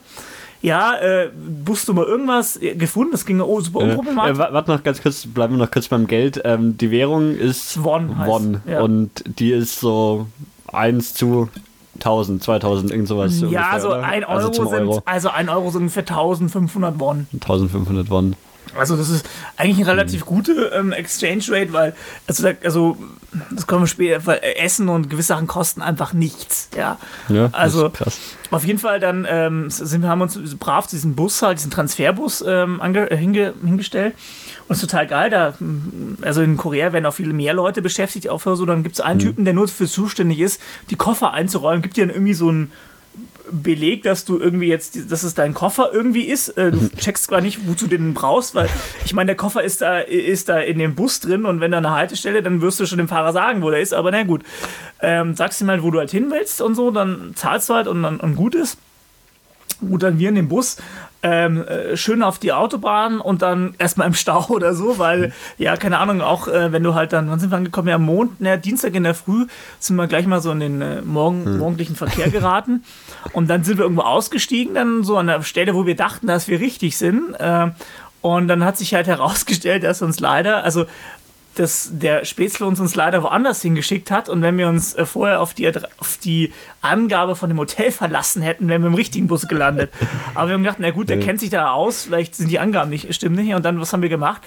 ja, 0.65 0.95
äh, 0.95 1.29
du 1.87 1.93
mal 1.93 2.05
irgendwas 2.05 2.59
gefunden? 2.59 3.11
Das 3.11 3.25
ging 3.25 3.39
oh, 3.39 3.61
super 3.61 3.79
unproblematisch. 3.79 4.39
Äh, 4.39 4.53
warte 4.53 4.71
noch 4.71 4.81
ganz 4.81 4.99
kurz, 4.99 5.27
bleiben 5.27 5.53
wir 5.53 5.63
noch 5.63 5.69
kurz 5.69 5.87
beim 5.87 6.07
Geld. 6.07 6.41
Ähm, 6.43 6.75
die 6.75 6.89
Währung 6.89 7.35
ist 7.35 7.83
Won. 7.83 8.15
Won. 8.25 8.61
Ja. 8.67 8.81
Und 8.81 9.23
die 9.39 9.51
ist 9.51 9.79
so 9.79 10.25
1 10.73 11.13
zu 11.13 11.49
1000, 11.95 12.41
2000, 12.41 12.91
irgend 12.91 13.07
sowas. 13.07 13.39
Ja, 13.41 13.45
ungefähr, 13.45 13.71
also 13.71 13.91
ein 13.91 14.23
Euro, 14.23 14.47
also, 14.47 14.65
sind, 14.65 14.79
Euro. 14.81 15.01
also 15.05 15.29
ein 15.29 15.49
Euro 15.49 15.69
sind 15.69 15.81
ungefähr 15.81 16.01
1500 16.01 16.99
Won. 16.99 17.27
1500 17.33 18.09
Won. 18.09 18.35
Also 18.77 18.95
das 18.95 19.09
ist 19.09 19.27
eigentlich 19.57 19.77
eine 19.77 19.87
relativ 19.87 20.21
mhm. 20.21 20.25
gute 20.25 20.71
ähm, 20.73 20.91
Exchange 20.91 21.43
Rate, 21.49 21.73
weil 21.73 21.95
also, 22.27 22.43
da, 22.43 22.53
also 22.63 22.97
das 23.51 23.67
kommen 23.67 23.83
wir 23.83 23.87
später, 23.87 24.25
weil 24.25 24.39
Essen 24.57 24.89
und 24.89 25.09
gewisse 25.09 25.29
Sachen 25.29 25.47
kosten 25.47 25.81
einfach 25.81 26.13
nichts. 26.13 26.69
Ja, 26.75 26.97
ja 27.29 27.49
also 27.51 27.91
auf 28.51 28.65
jeden 28.65 28.79
Fall 28.79 28.99
dann 28.99 29.25
ähm, 29.29 29.69
sind 29.69 30.01
wir 30.01 30.09
haben 30.09 30.21
uns 30.21 30.37
brav 30.57 30.87
diesen 30.87 31.15
Bus 31.15 31.41
halt 31.41 31.57
diesen 31.57 31.71
Transferbus 31.71 32.43
ähm, 32.47 32.81
äh, 32.81 33.15
hinge, 33.15 33.53
hingestellt 33.63 34.15
und 34.67 34.75
es 34.75 34.83
ist 34.83 34.89
total 34.89 35.07
geil. 35.07 35.29
Da 35.29 35.53
also 36.21 36.41
in 36.41 36.57
Korea 36.57 36.93
werden 36.93 37.05
auch 37.05 37.13
viele 37.13 37.33
mehr 37.33 37.53
Leute 37.53 37.81
beschäftigt, 37.81 38.29
auch 38.29 38.39
für 38.39 38.55
so 38.55 38.65
dann 38.65 38.83
gibt 38.83 38.95
es 38.95 39.01
einen 39.01 39.19
mhm. 39.19 39.23
Typen, 39.23 39.45
der 39.45 39.53
nur 39.53 39.67
für 39.67 39.87
zuständig 39.87 40.39
ist, 40.39 40.61
die 40.89 40.95
Koffer 40.95 41.33
einzuräumen. 41.33 41.81
Gibt 41.81 41.97
dir 41.97 42.05
dann 42.05 42.15
irgendwie 42.15 42.33
so 42.33 42.51
ein 42.51 42.71
Beleg, 43.51 44.03
dass 44.03 44.25
du 44.25 44.39
irgendwie 44.39 44.67
jetzt, 44.67 45.11
dass 45.11 45.23
es 45.23 45.33
dein 45.33 45.53
Koffer 45.53 45.89
irgendwie 45.93 46.23
ist. 46.23 46.49
Äh, 46.49 46.71
du 46.71 46.89
checkst 46.97 47.25
zwar 47.25 47.41
nicht, 47.41 47.67
wozu 47.67 47.87
du 47.87 47.97
den 47.97 48.13
brauchst, 48.13 48.55
weil 48.55 48.69
ich 49.05 49.13
meine, 49.13 49.27
der 49.27 49.35
Koffer 49.35 49.63
ist 49.63 49.81
da, 49.81 49.99
ist 49.99 50.49
da 50.49 50.59
in 50.59 50.79
dem 50.79 50.95
Bus 50.95 51.19
drin 51.19 51.45
und 51.45 51.61
wenn 51.61 51.71
da 51.71 51.77
eine 51.77 51.91
Haltestelle, 51.91 52.41
dann 52.41 52.61
wirst 52.61 52.79
du 52.79 52.85
schon 52.85 52.97
dem 52.97 53.07
Fahrer 53.07 53.33
sagen, 53.33 53.61
wo 53.61 53.69
der 53.69 53.81
ist. 53.81 53.93
Aber 53.93 54.11
na 54.11 54.23
gut, 54.23 54.43
ähm, 55.01 55.35
sagst 55.35 55.61
ihm 55.61 55.69
halt, 55.69 55.83
wo 55.83 55.91
du 55.91 55.99
halt 55.99 56.11
hin 56.11 56.31
willst 56.31 56.61
und 56.61 56.75
so, 56.75 56.91
dann 56.91 57.33
zahlst 57.35 57.69
du 57.69 57.73
halt 57.73 57.87
und 57.87 58.03
dann 58.03 58.19
und 58.19 58.35
gut 58.35 58.55
ist. 58.55 58.77
Gut, 59.81 60.03
dann 60.03 60.19
wir 60.19 60.29
in 60.29 60.35
dem 60.35 60.47
Bus 60.47 60.77
ähm, 61.25 61.65
äh, 61.65 61.97
schön 61.97 62.21
auf 62.21 62.37
die 62.37 62.53
Autobahn 62.53 63.19
und 63.19 63.41
dann 63.41 63.73
erstmal 63.79 64.05
im 64.07 64.13
Stau 64.13 64.45
oder 64.49 64.75
so, 64.75 64.99
weil, 64.99 65.33
ja, 65.57 65.75
keine 65.75 65.97
Ahnung, 65.97 66.21
auch 66.21 66.47
äh, 66.47 66.71
wenn 66.71 66.83
du 66.83 66.93
halt 66.93 67.13
dann, 67.13 67.31
wann 67.31 67.39
sind 67.39 67.51
wir 67.51 67.57
angekommen? 67.57 67.87
Ja, 67.87 67.97
Mond, 67.97 68.39
ne, 68.41 68.59
Dienstag 68.59 68.93
in 68.93 69.03
der 69.03 69.15
Früh 69.15 69.47
sind 69.79 69.95
wir 69.95 70.05
gleich 70.05 70.27
mal 70.27 70.39
so 70.39 70.51
in 70.51 70.59
den 70.59 70.81
äh, 70.81 71.01
morgen, 71.01 71.45
hm. 71.45 71.57
morgendlichen 71.57 71.95
Verkehr 71.95 72.29
geraten 72.29 72.83
und 73.33 73.49
dann 73.49 73.63
sind 73.63 73.77
wir 73.77 73.83
irgendwo 73.83 74.03
ausgestiegen, 74.03 74.75
dann 74.75 75.03
so 75.03 75.17
an 75.17 75.27
der 75.27 75.41
Stelle, 75.43 75.75
wo 75.75 75.85
wir 75.85 75.95
dachten, 75.95 76.27
dass 76.27 76.47
wir 76.47 76.59
richtig 76.59 76.97
sind. 76.97 77.33
Äh, 77.39 77.71
und 78.21 78.47
dann 78.47 78.63
hat 78.63 78.77
sich 78.77 78.93
halt 78.93 79.07
herausgestellt, 79.07 79.83
dass 79.83 80.01
uns 80.01 80.19
leider, 80.19 80.63
also 80.63 80.85
dass 81.55 81.89
der 81.93 82.25
Spätzle 82.25 82.65
uns, 82.65 82.79
uns 82.79 82.95
leider 82.95 83.23
woanders 83.23 83.61
hingeschickt 83.61 84.11
hat 84.11 84.27
und 84.27 84.41
wenn 84.41 84.57
wir 84.57 84.67
uns 84.67 84.93
äh, 84.93 85.05
vorher 85.05 85.41
auf 85.41 85.53
die, 85.53 85.71
auf 85.97 86.17
die 86.21 86.51
Angabe 86.81 87.35
von 87.35 87.49
dem 87.49 87.57
Hotel 87.57 87.91
verlassen 87.91 88.41
hätten, 88.41 88.67
wären 88.67 88.81
wir 88.81 88.87
im 88.87 88.93
richtigen 88.93 89.27
Bus 89.27 89.47
gelandet. 89.47 89.91
Aber 90.33 90.49
wir 90.49 90.53
haben 90.55 90.63
gedacht, 90.63 90.79
na 90.79 90.91
gut, 90.91 91.09
der 91.09 91.19
kennt 91.19 91.39
sich 91.39 91.49
da 91.49 91.71
aus, 91.71 92.03
vielleicht 92.03 92.35
sind 92.35 92.51
die 92.51 92.59
Angaben 92.59 92.89
nicht, 92.89 93.13
stimmen 93.15 93.35
nicht. 93.35 93.53
Und 93.53 93.63
dann, 93.63 93.79
was 93.79 93.93
haben 93.93 94.01
wir 94.01 94.09
gemacht? 94.09 94.41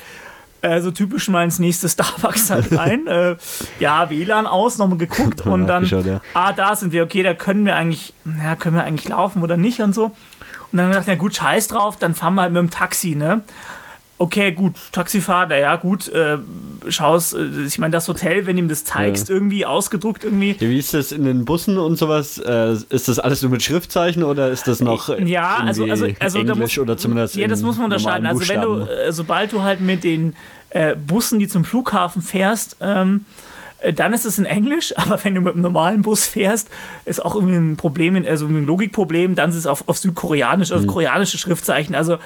Äh, 0.62 0.80
so 0.80 0.90
typisch 0.90 1.28
mal 1.28 1.44
ins 1.44 1.58
nächste 1.58 1.88
Starbucks 1.88 2.50
halt 2.50 2.76
rein. 2.76 3.06
äh, 3.06 3.36
ja, 3.78 4.10
WLAN 4.10 4.46
aus, 4.46 4.78
nochmal 4.78 4.98
geguckt 4.98 5.40
und 5.46 5.66
dann, 5.66 5.84
ja. 5.84 6.20
ah, 6.34 6.52
da 6.52 6.76
sind 6.76 6.92
wir, 6.92 7.02
okay, 7.04 7.22
da 7.22 7.34
können 7.34 7.64
wir 7.64 7.76
eigentlich, 7.76 8.14
ja, 8.42 8.56
können 8.56 8.76
wir 8.76 8.84
eigentlich 8.84 9.08
laufen 9.08 9.42
oder 9.42 9.56
nicht 9.56 9.80
und 9.80 9.94
so. 9.94 10.12
Und 10.70 10.76
dann 10.76 10.88
gedacht, 10.90 11.08
ja 11.08 11.14
gut, 11.14 11.34
scheiß 11.34 11.68
drauf, 11.68 11.96
dann 11.96 12.14
fahren 12.14 12.34
wir 12.34 12.42
halt 12.42 12.52
mit 12.52 12.60
dem 12.60 12.70
Taxi, 12.70 13.14
ne? 13.14 13.42
Okay, 14.18 14.52
gut, 14.52 14.74
Taxifahrer, 14.92 15.56
ja 15.56 15.76
gut, 15.76 16.08
äh, 16.08 16.38
schaust, 16.88 17.34
äh, 17.34 17.64
ich 17.66 17.78
meine, 17.78 17.92
das 17.92 18.08
Hotel, 18.08 18.46
wenn 18.46 18.58
ihm 18.58 18.68
das 18.68 18.84
zeigst, 18.84 19.28
ja. 19.28 19.34
irgendwie 19.34 19.64
ausgedruckt 19.64 20.24
irgendwie. 20.24 20.56
Ja, 20.58 20.68
wie 20.68 20.78
ist 20.78 20.92
das 20.94 21.12
in 21.12 21.24
den 21.24 21.44
Bussen 21.44 21.78
und 21.78 21.96
sowas? 21.96 22.38
Äh, 22.38 22.76
ist 22.90 23.08
das 23.08 23.18
alles 23.18 23.42
nur 23.42 23.50
mit 23.50 23.62
Schriftzeichen 23.62 24.24
oder 24.24 24.50
ist 24.50 24.66
das 24.66 24.80
noch 24.80 25.08
ja, 25.18 25.56
also, 25.56 25.84
also, 25.84 26.06
also 26.18 26.38
Englisch 26.38 26.58
muss, 26.58 26.78
oder 26.78 26.96
zumindest 26.96 27.36
Ja, 27.36 27.48
das 27.48 27.62
muss 27.62 27.76
man 27.76 27.86
unterscheiden. 27.86 28.26
Also 28.26 28.48
wenn 28.48 28.60
du, 28.60 28.80
äh, 28.80 29.12
sobald 29.12 29.52
du 29.52 29.62
halt 29.62 29.80
mit 29.80 30.04
den 30.04 30.34
äh, 30.70 30.94
Bussen, 30.96 31.38
die 31.38 31.48
zum 31.48 31.64
Flughafen 31.64 32.22
fährst, 32.22 32.76
ähm, 32.80 33.24
äh, 33.24 33.47
dann 33.94 34.12
ist 34.12 34.24
es 34.24 34.38
in 34.38 34.44
Englisch, 34.44 34.92
aber 34.96 35.22
wenn 35.24 35.34
du 35.34 35.40
mit 35.40 35.54
einem 35.54 35.62
normalen 35.62 36.02
Bus 36.02 36.26
fährst, 36.26 36.68
ist 37.04 37.24
auch 37.24 37.34
irgendwie 37.34 37.56
ein 37.56 37.76
Problem, 37.76 38.22
also 38.26 38.46
ein 38.46 38.66
Logikproblem, 38.66 39.34
dann 39.34 39.50
ist 39.50 39.56
es 39.56 39.66
auf, 39.66 39.88
auf 39.88 39.98
Südkoreanisch, 39.98 40.72
auf 40.72 40.82
mhm. 40.82 40.86
koreanische 40.86 41.38
Schriftzeichen. 41.38 41.94
Also 41.94 42.18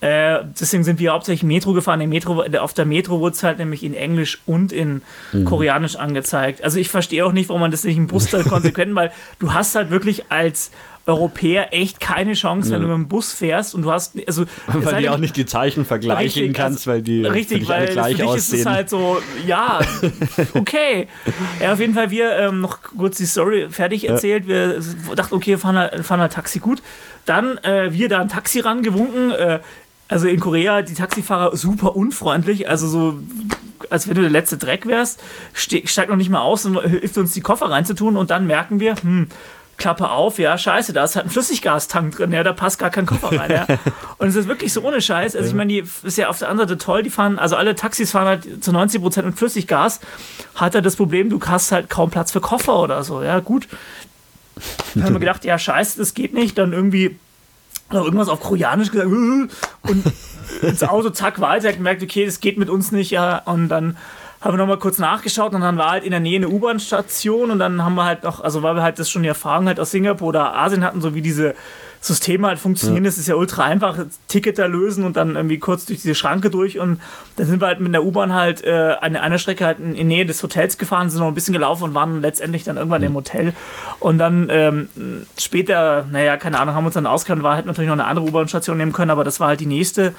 äh, 0.00 0.38
deswegen 0.58 0.84
sind 0.84 0.98
wir 0.98 1.12
hauptsächlich 1.12 1.42
Metro 1.42 1.72
gefahren. 1.72 2.08
Metro, 2.08 2.42
auf 2.42 2.72
der 2.72 2.86
Metro 2.86 3.20
wurde 3.20 3.34
es 3.34 3.42
halt 3.42 3.58
nämlich 3.58 3.82
in 3.82 3.94
Englisch 3.94 4.40
und 4.46 4.72
in 4.72 5.02
mhm. 5.32 5.44
Koreanisch 5.44 5.96
angezeigt. 5.96 6.64
Also 6.64 6.78
ich 6.78 6.88
verstehe 6.88 7.26
auch 7.26 7.32
nicht, 7.32 7.48
warum 7.48 7.60
man 7.60 7.70
das 7.70 7.84
nicht 7.84 7.96
im 7.96 8.06
Bus 8.06 8.26
dann 8.30 8.44
konsequent, 8.44 8.94
weil 8.94 9.12
du 9.38 9.52
hast 9.52 9.74
halt 9.74 9.90
wirklich 9.90 10.30
als 10.30 10.70
Europäer 11.06 11.72
echt 11.72 11.98
keine 11.98 12.34
Chance, 12.34 12.70
wenn 12.70 12.82
du 12.82 12.88
mit 12.88 12.96
dem 12.96 13.08
Bus 13.08 13.32
fährst 13.32 13.74
und 13.74 13.82
du 13.82 13.90
hast. 13.90 14.16
Also, 14.26 14.44
weil 14.66 15.02
du 15.02 15.12
auch 15.12 15.18
nicht 15.18 15.36
die 15.36 15.46
Zeichen 15.46 15.84
vergleichen 15.84 16.42
richtig, 16.42 16.54
kannst, 16.54 16.86
weil 16.86 17.02
die 17.02 17.24
richtig, 17.24 17.68
weil 17.68 17.88
gleich 17.88 18.16
für 18.16 18.22
dich 18.22 18.26
aussehen. 18.26 18.60
ist 18.60 18.60
es 18.60 18.66
halt 18.66 18.90
so, 18.90 19.18
ja, 19.46 19.80
okay. 20.54 21.08
ja, 21.60 21.72
auf 21.72 21.80
jeden 21.80 21.94
Fall, 21.94 22.10
wir 22.10 22.36
ähm, 22.36 22.60
noch 22.60 22.82
kurz 22.82 23.16
die 23.16 23.26
Story 23.26 23.68
fertig 23.70 24.08
erzählt. 24.08 24.46
Wir 24.46 24.80
dachten, 25.16 25.34
okay, 25.34 25.56
fahren 25.56 25.76
halt, 25.76 26.04
fahren 26.04 26.20
halt 26.20 26.32
Taxi 26.32 26.58
gut. 26.58 26.82
Dann 27.26 27.58
äh, 27.58 27.92
wir 27.92 28.08
da 28.08 28.20
ein 28.20 28.28
Taxi 28.28 28.60
rangewunken. 28.60 29.32
Äh, 29.32 29.60
also 30.08 30.26
in 30.26 30.40
Korea, 30.40 30.82
die 30.82 30.94
Taxifahrer 30.94 31.56
super 31.56 31.94
unfreundlich, 31.94 32.68
also 32.68 32.88
so 32.88 33.20
als 33.90 34.08
wenn 34.08 34.14
du 34.14 34.22
der 34.22 34.30
letzte 34.30 34.58
Dreck 34.58 34.86
wärst, 34.86 35.20
steigt 35.54 36.10
noch 36.10 36.16
nicht 36.16 36.30
mal 36.30 36.40
aus 36.40 36.64
und 36.64 36.80
hilft 36.82 37.16
uns 37.16 37.32
die 37.32 37.40
Koffer 37.40 37.70
reinzutun 37.70 38.16
und 38.16 38.30
dann 38.30 38.46
merken 38.46 38.80
wir, 38.80 38.96
hm, 38.96 39.28
Klappe 39.80 40.10
auf, 40.10 40.38
ja, 40.38 40.56
scheiße, 40.56 40.92
da 40.92 41.02
ist 41.04 41.16
halt 41.16 41.26
ein 41.26 41.30
Flüssiggastank 41.30 42.14
drin, 42.14 42.32
ja, 42.32 42.44
da 42.44 42.52
passt 42.52 42.78
gar 42.78 42.90
kein 42.90 43.06
Koffer 43.06 43.36
rein, 43.36 43.50
ja. 43.50 43.66
Und 44.18 44.28
es 44.28 44.36
ist 44.36 44.46
wirklich 44.46 44.72
so 44.72 44.82
ohne 44.82 45.00
Scheiß. 45.00 45.34
Also, 45.34 45.48
ich 45.48 45.54
meine, 45.54 45.72
die 45.72 45.84
ist 46.04 46.18
ja 46.18 46.28
auf 46.28 46.38
der 46.38 46.48
anderen 46.48 46.68
Seite 46.68 46.78
toll, 46.78 47.02
die 47.02 47.10
fahren, 47.10 47.38
also 47.38 47.56
alle 47.56 47.74
Taxis 47.74 48.12
fahren 48.12 48.26
halt 48.26 48.64
zu 48.64 48.70
90 48.70 49.00
Prozent 49.00 49.26
mit 49.26 49.38
Flüssiggas. 49.38 50.00
Hat 50.54 50.74
er 50.76 50.82
das 50.82 50.94
Problem, 50.94 51.30
du 51.30 51.40
hast 51.44 51.72
halt 51.72 51.90
kaum 51.90 52.10
Platz 52.10 52.30
für 52.30 52.40
Koffer 52.40 52.78
oder 52.78 53.02
so, 53.02 53.22
ja, 53.22 53.40
gut. 53.40 53.66
Dann 54.94 55.04
haben 55.04 55.14
wir 55.14 55.20
gedacht, 55.20 55.44
ja, 55.44 55.58
scheiße, 55.58 55.98
das 55.98 56.14
geht 56.14 56.34
nicht. 56.34 56.58
Dann 56.58 56.72
irgendwie 56.72 57.16
noch 57.90 58.04
irgendwas 58.04 58.28
auf 58.28 58.40
Koreanisch 58.40 58.90
gesagt 58.90 59.08
und 59.82 60.04
ins 60.62 60.82
Auto, 60.82 61.10
zack, 61.10 61.40
weiter, 61.40 61.72
gemerkt, 61.72 62.02
okay, 62.02 62.26
das 62.26 62.40
geht 62.40 62.58
mit 62.58 62.68
uns 62.68 62.92
nicht, 62.92 63.10
ja, 63.10 63.38
und 63.38 63.68
dann 63.68 63.96
haben 64.40 64.54
wir 64.54 64.58
nochmal 64.58 64.78
kurz 64.78 64.98
nachgeschaut 64.98 65.52
und 65.52 65.60
dann 65.60 65.76
war 65.76 65.90
halt 65.90 66.04
in 66.04 66.12
der 66.12 66.20
Nähe 66.20 66.36
eine 66.36 66.48
U-Bahn-Station 66.48 67.50
und 67.50 67.58
dann 67.58 67.84
haben 67.84 67.94
wir 67.94 68.04
halt 68.04 68.22
noch, 68.22 68.40
also 68.40 68.62
weil 68.62 68.74
wir 68.74 68.82
halt 68.82 68.98
das 68.98 69.10
schon 69.10 69.22
die 69.22 69.28
Erfahrung 69.28 69.66
halt 69.66 69.78
aus 69.78 69.90
Singapur 69.90 70.28
oder 70.28 70.56
Asien 70.56 70.82
hatten, 70.82 71.02
so 71.02 71.14
wie 71.14 71.20
diese 71.20 71.54
Systeme 72.00 72.48
halt 72.48 72.58
funktionieren, 72.58 73.04
ja. 73.04 73.10
das 73.10 73.18
ist 73.18 73.28
ja 73.28 73.34
ultra 73.34 73.64
einfach, 73.64 73.98
Ticket 74.28 74.58
da 74.58 74.64
lösen 74.64 75.04
und 75.04 75.18
dann 75.18 75.36
irgendwie 75.36 75.58
kurz 75.58 75.84
durch 75.84 76.00
diese 76.00 76.14
Schranke 76.14 76.48
durch 76.48 76.78
und 76.78 77.02
dann 77.36 77.46
sind 77.46 77.60
wir 77.60 77.66
halt 77.66 77.80
mit 77.80 77.92
der 77.92 78.02
U-Bahn 78.02 78.32
halt 78.32 78.64
äh, 78.64 78.94
an 78.98 79.14
einer 79.16 79.36
Strecke 79.36 79.66
halt 79.66 79.78
in, 79.78 79.94
in, 79.94 80.08
Nähe 80.08 80.24
des 80.24 80.42
Hotels 80.42 80.78
gefahren, 80.78 81.10
sind 81.10 81.20
noch 81.20 81.28
ein 81.28 81.34
bisschen 81.34 81.52
gelaufen 81.52 81.84
und 81.84 81.94
waren 81.94 82.22
letztendlich 82.22 82.64
dann 82.64 82.78
irgendwann 82.78 83.02
mhm. 83.02 83.08
im 83.08 83.14
Hotel 83.16 83.52
und 83.98 84.16
dann 84.16 84.48
ähm, 84.50 84.88
später, 85.38 86.06
naja, 86.10 86.38
keine 86.38 86.58
Ahnung, 86.58 86.74
haben 86.74 86.84
wir 86.84 86.86
uns 86.86 86.94
dann 86.94 87.06
ausgekannt, 87.06 87.42
war 87.42 87.56
halt 87.56 87.66
natürlich 87.66 87.88
noch 87.88 87.96
eine 87.98 88.06
andere 88.06 88.24
U-Bahn-Station 88.24 88.78
nehmen 88.78 88.94
können, 88.94 89.10
aber 89.10 89.24
das 89.24 89.38
war 89.38 89.48
halt 89.48 89.60
die 89.60 89.66
nächste 89.66 90.14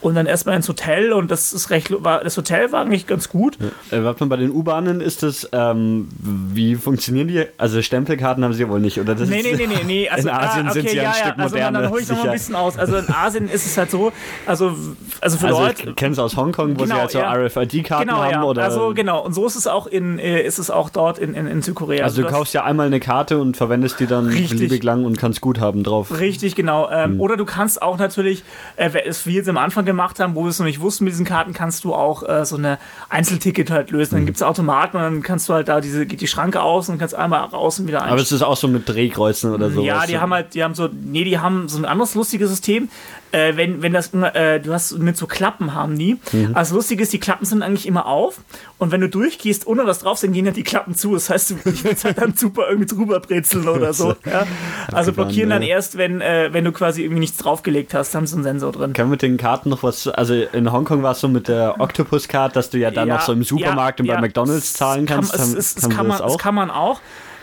und 0.00 0.14
dann 0.14 0.26
erstmal 0.26 0.56
ins 0.56 0.68
Hotel 0.68 1.12
und 1.12 1.30
das 1.30 1.52
ist 1.52 1.70
recht, 1.70 1.92
war, 2.04 2.22
das 2.22 2.36
Hotel 2.36 2.72
war 2.72 2.82
eigentlich 2.82 3.06
ganz 3.06 3.28
gut. 3.28 3.58
Ja. 3.90 3.98
Äh, 3.98 4.00
mal, 4.00 4.14
bei 4.14 4.36
den 4.36 4.50
U-Bahnen 4.50 5.00
ist 5.00 5.22
das, 5.22 5.48
ähm, 5.52 6.08
wie 6.18 6.76
funktionieren 6.76 7.28
die? 7.28 7.44
Also 7.56 7.82
Stempelkarten 7.82 8.44
haben 8.44 8.52
sie 8.52 8.68
wohl 8.68 8.80
nicht, 8.80 9.00
oder? 9.00 9.14
Das 9.14 9.28
nee, 9.28 9.42
nee, 9.42 9.54
nee, 9.56 9.66
nee, 9.66 9.84
nee. 9.84 10.08
Also, 10.18 10.28
in 10.28 10.34
Asien 10.34 10.66
ah, 10.66 10.70
okay, 10.70 10.80
sind 10.80 10.90
sie 10.90 10.96
ja, 10.96 11.10
ein 11.10 11.14
Stück 11.14 11.38
also, 11.38 11.54
moderner. 11.54 11.82
Dann 11.82 11.90
hole 11.90 12.02
ich 12.02 12.08
noch 12.08 12.18
mal 12.18 12.26
ein 12.26 12.32
bisschen 12.32 12.54
aus. 12.54 12.78
Also 12.78 12.96
in 12.96 13.08
Asien 13.08 13.48
ist 13.48 13.66
es 13.66 13.76
halt 13.76 13.90
so, 13.90 14.12
also, 14.46 14.74
also 15.20 15.38
für 15.38 15.46
also 15.48 15.60
Leute... 15.60 15.90
Ich 15.90 15.96
kenne 15.96 16.12
es 16.12 16.18
aus 16.18 16.36
Hongkong, 16.36 16.78
wo 16.78 16.82
genau, 16.82 16.94
sie 16.94 17.00
halt 17.00 17.10
so 17.10 17.18
ja. 17.18 17.32
RFID-Karten 17.32 18.08
genau, 18.08 18.22
haben. 18.22 18.32
Ja. 18.32 18.42
Oder? 18.44 18.64
Also 18.64 18.94
genau, 18.94 19.24
und 19.24 19.34
so 19.34 19.46
ist 19.46 19.56
es 19.56 19.66
auch, 19.66 19.86
in, 19.86 20.18
äh, 20.18 20.42
ist 20.42 20.58
es 20.58 20.70
auch 20.70 20.90
dort 20.90 21.18
in, 21.18 21.34
in, 21.34 21.46
in 21.46 21.62
Südkorea. 21.62 22.04
Also, 22.04 22.22
du 22.22 22.28
kaufst 22.28 22.54
ja 22.54 22.64
einmal 22.64 22.86
eine 22.86 23.00
Karte 23.00 23.38
und 23.38 23.56
verwendest 23.56 24.00
die 24.00 24.06
dann 24.06 24.28
beliebig 24.28 24.82
lang 24.82 25.04
und 25.04 25.18
kannst 25.18 25.40
Guthaben 25.40 25.84
drauf. 25.84 26.18
Richtig, 26.18 26.54
genau. 26.54 26.90
Ähm, 26.90 27.12
hm. 27.12 27.20
Oder 27.20 27.36
du 27.36 27.44
kannst 27.44 27.82
auch 27.82 27.98
natürlich, 27.98 28.42
äh, 28.76 28.90
wie 28.90 29.30
wir 29.30 29.34
jetzt 29.34 29.48
am 29.48 29.58
Anfang 29.58 29.84
gemacht 29.88 30.20
haben, 30.20 30.34
wo 30.34 30.44
wir 30.44 30.50
es 30.50 30.58
noch 30.58 30.66
nicht 30.66 30.80
wussten, 30.80 31.04
mit 31.04 31.12
diesen 31.12 31.26
Karten 31.26 31.52
kannst 31.52 31.82
du 31.82 31.94
auch 31.94 32.22
äh, 32.22 32.44
so 32.44 32.56
eine 32.56 32.78
Einzelticket 33.08 33.70
halt 33.70 33.90
lösen. 33.90 34.14
Dann 34.14 34.22
mhm. 34.22 34.26
gibt 34.26 34.36
es 34.36 34.42
Automaten 34.42 34.98
und 34.98 35.02
dann 35.02 35.22
kannst 35.22 35.48
du 35.48 35.54
halt 35.54 35.68
da 35.68 35.80
diese, 35.80 36.06
geht 36.06 36.20
die 36.20 36.28
Schranke 36.28 36.62
aus 36.62 36.88
und 36.88 36.98
kannst 36.98 37.14
einmal 37.14 37.40
raus 37.40 37.80
und 37.80 37.88
wieder 37.88 38.02
ein. 38.02 38.10
Aber 38.10 38.20
es 38.20 38.30
ist 38.30 38.42
auch 38.42 38.56
so 38.56 38.68
mit 38.68 38.88
Drehkreuzen 38.88 39.52
oder 39.52 39.70
so. 39.70 39.82
Ja, 39.82 40.06
die 40.06 40.18
haben 40.18 40.32
halt, 40.32 40.54
die 40.54 40.62
haben 40.62 40.74
so, 40.74 40.88
nee, 40.92 41.24
die 41.24 41.38
haben 41.38 41.68
so 41.68 41.78
ein 41.78 41.84
anderes 41.84 42.14
lustiges 42.14 42.50
System. 42.50 42.88
Äh, 43.30 43.56
wenn, 43.56 43.82
wenn 43.82 43.92
das, 43.92 44.14
äh, 44.14 44.58
du 44.58 44.72
hast 44.72 44.96
mit 44.98 45.16
so 45.16 45.26
Klappen 45.26 45.74
haben 45.74 45.98
die. 45.98 46.16
Mhm. 46.32 46.52
Also 46.54 46.76
lustig 46.76 47.00
ist, 47.00 47.12
die 47.12 47.20
Klappen 47.20 47.44
sind 47.44 47.62
eigentlich 47.62 47.86
immer 47.86 48.06
auf 48.06 48.40
und 48.78 48.90
wenn 48.90 49.02
du 49.02 49.08
durchgehst, 49.08 49.66
ohne 49.66 49.86
was 49.86 49.98
drauf 49.98 50.18
sind, 50.18 50.32
gehen 50.32 50.46
ja 50.46 50.52
die 50.52 50.62
Klappen 50.62 50.94
zu. 50.94 51.12
Das 51.12 51.28
heißt, 51.28 51.50
du 51.50 51.56
willst 51.64 52.04
halt 52.04 52.18
dann 52.18 52.34
super 52.34 52.68
irgendwie 52.68 52.86
drüber 52.86 53.20
brezeln 53.20 53.68
oder 53.68 53.92
so. 53.92 54.14
Ja? 54.24 54.46
Also 54.92 55.12
blockieren 55.12 55.50
dann 55.50 55.62
erst, 55.62 55.98
wenn, 55.98 56.22
äh, 56.22 56.48
wenn 56.52 56.64
du 56.64 56.72
quasi 56.72 57.02
irgendwie 57.02 57.20
nichts 57.20 57.36
draufgelegt 57.36 57.92
hast, 57.92 58.14
haben 58.14 58.26
sie 58.26 58.34
einen 58.34 58.44
Sensor 58.44 58.72
drin. 58.72 58.94
Kann 58.94 59.10
mit 59.10 59.20
den 59.20 59.36
Karten 59.36 59.68
noch 59.68 59.77
was, 59.82 60.08
also 60.08 60.34
in 60.34 60.72
Hongkong 60.72 61.02
war 61.02 61.12
es 61.12 61.20
so 61.20 61.28
mit 61.28 61.48
der 61.48 61.76
Octopus-Card, 61.80 62.56
dass 62.56 62.70
du 62.70 62.78
ja 62.78 62.90
dann 62.90 63.08
ja, 63.08 63.14
noch 63.14 63.22
so 63.22 63.32
im 63.32 63.42
Supermarkt 63.42 64.00
ja, 64.00 64.04
und 64.04 64.08
bei 64.08 64.20
McDonalds 64.20 64.72
zahlen 64.72 65.06
kannst. 65.06 65.32
Kann, 65.32 65.40
es, 65.40 65.54
es, 65.54 65.76
es 65.76 65.88
kann 65.88 66.06
man, 66.06 66.18
das 66.18 66.38
kann 66.38 66.54
man 66.54 66.70
auch. 66.70 67.00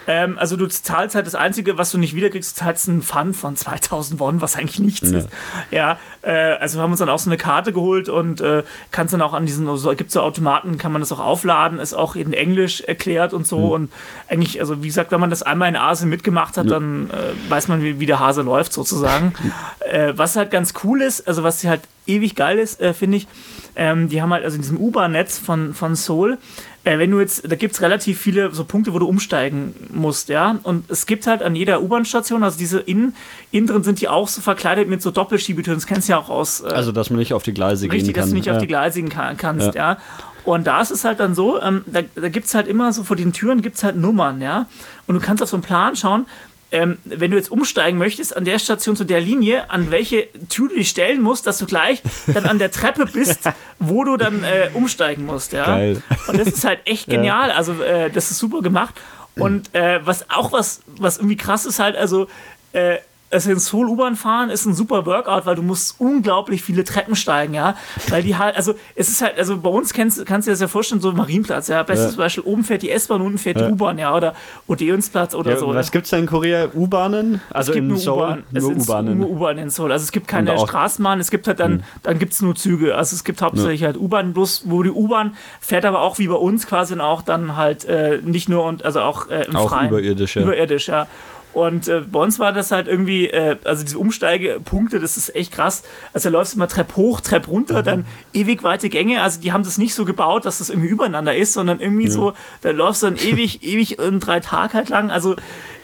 Ähm, 0.07 0.37
also 0.37 0.55
du 0.55 0.67
zahlst 0.67 1.15
halt 1.15 1.27
das 1.27 1.35
Einzige, 1.35 1.77
was 1.77 1.91
du 1.91 1.97
nicht 1.97 2.15
wiederkriegst, 2.15 2.57
du 2.57 2.63
zahlst 2.63 2.89
einen 2.89 3.01
Pfand 3.01 3.35
von 3.35 3.55
2000 3.55 4.19
Won, 4.19 4.41
was 4.41 4.55
eigentlich 4.55 4.79
nichts 4.79 5.11
ja. 5.11 5.17
ist. 5.17 5.29
Ja, 5.71 5.99
äh, 6.21 6.31
also 6.31 6.77
wir 6.77 6.83
haben 6.83 6.91
uns 6.91 6.99
dann 6.99 7.09
auch 7.09 7.19
so 7.19 7.29
eine 7.29 7.37
Karte 7.37 7.73
geholt 7.73 8.09
und 8.09 8.41
äh, 8.41 8.63
kannst 8.91 9.13
dann 9.13 9.21
auch 9.21 9.33
an 9.33 9.45
diesen, 9.45 9.75
so, 9.77 9.95
gibt 9.95 10.11
so 10.11 10.21
Automaten, 10.21 10.77
kann 10.77 10.91
man 10.91 11.01
das 11.01 11.11
auch 11.11 11.19
aufladen, 11.19 11.79
ist 11.79 11.93
auch 11.93 12.15
in 12.15 12.33
Englisch 12.33 12.81
erklärt 12.81 13.33
und 13.33 13.47
so. 13.47 13.59
Mhm. 13.59 13.71
Und 13.71 13.93
eigentlich, 14.27 14.59
also 14.59 14.83
wie 14.83 14.87
gesagt, 14.87 15.11
wenn 15.11 15.19
man 15.19 15.29
das 15.29 15.43
einmal 15.43 15.69
in 15.69 15.75
Asien 15.75 16.09
mitgemacht 16.09 16.57
hat, 16.57 16.65
ja. 16.65 16.71
dann 16.71 17.09
äh, 17.09 17.51
weiß 17.51 17.67
man, 17.67 17.81
wie, 17.81 17.99
wie, 17.99 18.05
der 18.05 18.19
Hase 18.19 18.41
läuft 18.41 18.73
sozusagen. 18.73 19.33
Äh, 19.79 20.13
was 20.15 20.35
halt 20.35 20.51
ganz 20.51 20.73
cool 20.83 21.01
ist, 21.01 21.27
also 21.27 21.43
was 21.43 21.63
halt 21.63 21.81
ewig 22.07 22.35
geil 22.35 22.57
ist, 22.59 22.81
äh, 22.81 22.93
finde 22.93 23.17
ich, 23.17 23.27
ähm, 23.75 24.09
die 24.09 24.21
haben 24.21 24.31
halt 24.31 24.43
also 24.43 24.55
in 24.55 24.61
diesem 24.61 24.77
U-Bahn-Netz 24.77 25.37
von, 25.37 25.73
von 25.73 25.95
Seoul, 25.95 26.37
wenn 26.85 27.09
du 27.11 27.19
jetzt, 27.19 27.49
da 27.49 27.55
gibt 27.55 27.73
es 27.73 27.81
relativ 27.81 28.19
viele 28.19 28.53
so 28.53 28.63
Punkte, 28.63 28.93
wo 28.93 28.99
du 28.99 29.07
umsteigen 29.07 29.73
musst, 29.91 30.29
ja. 30.29 30.59
Und 30.63 30.89
es 30.89 31.07
gibt 31.07 31.25
halt 31.25 31.41
an 31.41 31.55
jeder 31.55 31.81
U-Bahn-Station, 31.81 32.43
also 32.43 32.57
diese 32.59 32.79
innen, 32.79 33.15
innen 33.51 33.67
drin 33.67 33.83
sind 33.83 34.01
die 34.01 34.07
auch 34.07 34.27
so 34.27 34.41
verkleidet 34.41 34.87
mit 34.87 35.01
so 35.01 35.09
Doppelschiebetüren, 35.09 35.77
das 35.77 35.87
kennst 35.87 36.07
du 36.07 36.13
ja 36.13 36.19
auch 36.19 36.29
aus. 36.29 36.61
Äh, 36.61 36.67
also, 36.67 36.91
dass 36.91 37.09
man 37.09 37.17
nicht 37.19 37.33
auf 37.33 37.43
die 37.43 37.53
Gleise 37.53 37.85
richtig, 37.85 38.03
gehen 38.03 38.13
kann. 38.13 38.21
dass 38.21 38.29
du 38.29 38.35
nicht 38.35 38.45
ja. 38.45 38.53
auf 38.53 38.59
die 38.59 38.67
Gleise 38.67 39.01
gehen 39.01 39.09
kann, 39.09 39.35
kannst, 39.35 39.73
ja. 39.73 39.93
ja. 39.93 39.97
Und 40.43 40.67
da 40.67 40.79
ist 40.79 40.91
es 40.91 41.03
halt 41.03 41.19
dann 41.19 41.33
so, 41.33 41.59
ähm, 41.59 41.83
da, 41.87 42.01
da 42.13 42.29
gibt 42.29 42.45
es 42.45 42.53
halt 42.53 42.67
immer 42.67 42.93
so 42.93 43.03
vor 43.03 43.15
den 43.15 43.33
Türen 43.33 43.63
gibt 43.63 43.77
es 43.77 43.83
halt 43.83 43.95
Nummern, 43.95 44.41
ja. 44.41 44.67
Und 45.07 45.15
du 45.15 45.21
kannst 45.21 45.41
auf 45.41 45.49
so 45.49 45.57
einen 45.57 45.63
Plan 45.63 45.95
schauen, 45.95 46.27
ähm, 46.75 46.97
wenn 47.05 47.31
du 47.31 47.37
jetzt 47.37 47.49
umsteigen 47.49 47.97
möchtest, 47.97 48.35
an 48.35 48.43
der 48.43 48.59
Station 48.59 48.97
zu 48.97 49.05
der 49.05 49.21
Linie, 49.21 49.69
an 49.69 49.91
welche 49.91 50.27
Tür 50.49 50.67
du 50.67 50.75
dich 50.75 50.89
stellen 50.89 51.21
musst, 51.21 51.47
dass 51.47 51.57
du 51.57 51.65
gleich 51.65 52.01
dann 52.27 52.45
an 52.45 52.59
der 52.59 52.69
Treppe 52.69 53.05
bist, 53.05 53.49
wo 53.79 54.03
du 54.03 54.17
dann 54.17 54.43
äh, 54.43 54.69
umsteigen 54.73 55.25
musst. 55.25 55.53
Ja? 55.53 55.65
Geil. 55.65 56.03
Und 56.27 56.37
das 56.37 56.49
ist 56.49 56.65
halt 56.65 56.81
echt 56.83 57.07
genial. 57.09 57.49
Ja. 57.49 57.55
Also, 57.55 57.81
äh, 57.81 58.09
das 58.09 58.29
ist 58.29 58.39
super 58.39 58.61
gemacht. 58.61 58.93
Und 59.37 59.73
äh, 59.73 60.05
was 60.05 60.29
auch 60.29 60.51
was, 60.51 60.81
was 60.97 61.17
irgendwie 61.17 61.37
krass 61.37 61.65
ist, 61.65 61.79
halt, 61.79 61.95
also 61.95 62.27
äh, 62.73 62.97
also 63.31 63.51
in 63.51 63.59
Seoul 63.59 63.89
U-Bahn 63.89 64.15
fahren 64.15 64.49
ist 64.49 64.65
ein 64.65 64.73
super 64.73 65.05
Workout, 65.05 65.45
weil 65.45 65.55
du 65.55 65.61
musst 65.61 65.99
unglaublich 65.99 66.61
viele 66.63 66.83
Treppen 66.83 67.15
steigen, 67.15 67.53
ja. 67.53 67.75
Weil 68.09 68.23
die 68.23 68.37
halt, 68.37 68.55
also 68.55 68.75
es 68.95 69.09
ist 69.09 69.21
halt, 69.21 69.37
also 69.37 69.57
bei 69.57 69.69
uns 69.69 69.93
kennst, 69.93 70.25
kannst 70.25 70.47
du 70.47 70.51
dir 70.51 70.53
das 70.53 70.61
ja 70.61 70.67
vorstellen, 70.67 71.01
so 71.01 71.11
Marienplatz, 71.11 71.67
ja. 71.67 71.83
Bestes 71.83 72.13
ja. 72.13 72.17
Beispiel, 72.17 72.43
oben 72.43 72.63
fährt 72.63 72.81
die 72.81 72.91
S-Bahn, 72.91 73.21
unten 73.21 73.37
fährt 73.37 73.59
ja. 73.59 73.67
die 73.67 73.73
U-Bahn, 73.73 73.97
ja. 73.97 74.15
Oder 74.15 74.35
Odeonsplatz 74.67 75.35
oder 75.35 75.51
ja, 75.51 75.57
so. 75.57 75.73
Was 75.73 75.91
gibt 75.91 76.05
es 76.05 76.11
da 76.11 76.17
in 76.17 76.25
Korea? 76.25 76.69
U-Bahnen? 76.73 77.41
Also 77.51 77.71
es 77.71 77.75
gibt 77.75 77.89
in 77.89 77.97
Seoul? 77.97 78.43
Nur 78.51 78.71
U-Bahnen. 78.71 79.19
Nur 79.19 79.29
U-Bahn 79.29 79.57
in 79.57 79.69
Seoul. 79.69 79.91
Also 79.91 80.03
es 80.03 80.11
gibt 80.11 80.27
keine 80.27 80.57
Straßenbahn, 80.57 81.19
es 81.19 81.31
gibt 81.31 81.47
halt 81.47 81.59
dann, 81.59 81.73
hm. 81.73 81.83
dann 82.03 82.19
gibt 82.19 82.33
es 82.33 82.41
nur 82.41 82.55
Züge. 82.55 82.95
Also 82.95 83.15
es 83.15 83.23
gibt 83.23 83.41
hauptsächlich 83.41 83.83
halt 83.83 83.97
U-Bahn, 83.97 84.33
bloß 84.33 84.63
wo 84.65 84.83
die 84.83 84.91
U-Bahn 84.91 85.35
fährt 85.59 85.85
aber 85.85 86.01
auch 86.01 86.19
wie 86.19 86.27
bei 86.27 86.35
uns 86.35 86.67
quasi 86.67 86.95
auch 86.95 87.23
dann 87.23 87.57
halt 87.57 87.83
äh, 87.85 88.19
nicht 88.23 88.47
nur 88.47 88.63
und 88.63 88.85
also 88.85 89.01
auch 89.01 89.29
äh, 89.29 89.45
im 89.45 89.55
auch 89.55 89.69
Freien. 89.69 89.89
Überirdisch, 89.89 90.35
ja. 90.35 90.43
Überirdisch, 90.43 90.87
ja. 90.87 91.07
Und 91.55 91.87
äh, 91.87 92.01
bei 92.01 92.19
uns 92.19 92.37
war 92.37 92.51
das 92.51 92.71
halt 92.71 92.89
irgendwie, 92.89 93.27
äh, 93.27 93.55
also 93.63 93.81
diese 93.85 93.97
Umsteigepunkte, 93.97 94.99
das 94.99 95.15
ist 95.15 95.33
echt 95.33 95.53
krass. 95.53 95.83
Also 96.11 96.29
da 96.29 96.37
läufst 96.37 96.53
du 96.53 96.57
immer 96.57 96.67
Trepp 96.67 96.97
hoch, 96.97 97.21
Trepp 97.21 97.47
runter, 97.47 97.79
mhm. 97.79 97.85
dann 97.85 98.05
ewig 98.33 98.61
weite 98.63 98.89
Gänge. 98.89 99.21
Also 99.21 99.39
die 99.39 99.53
haben 99.53 99.63
das 99.63 99.77
nicht 99.77 99.93
so 99.93 100.03
gebaut, 100.03 100.43
dass 100.43 100.57
das 100.57 100.69
irgendwie 100.69 100.89
übereinander 100.89 101.33
ist, 101.33 101.53
sondern 101.53 101.79
irgendwie 101.79 102.07
ja. 102.07 102.11
so, 102.11 102.33
da 102.59 102.71
läufst 102.71 103.03
du 103.03 103.07
dann 103.07 103.15
ewig, 103.15 103.63
ewig 103.63 103.99
in 103.99 104.19
drei 104.19 104.41
Tage 104.41 104.73
halt 104.73 104.89
lang. 104.89 105.11
Also 105.11 105.37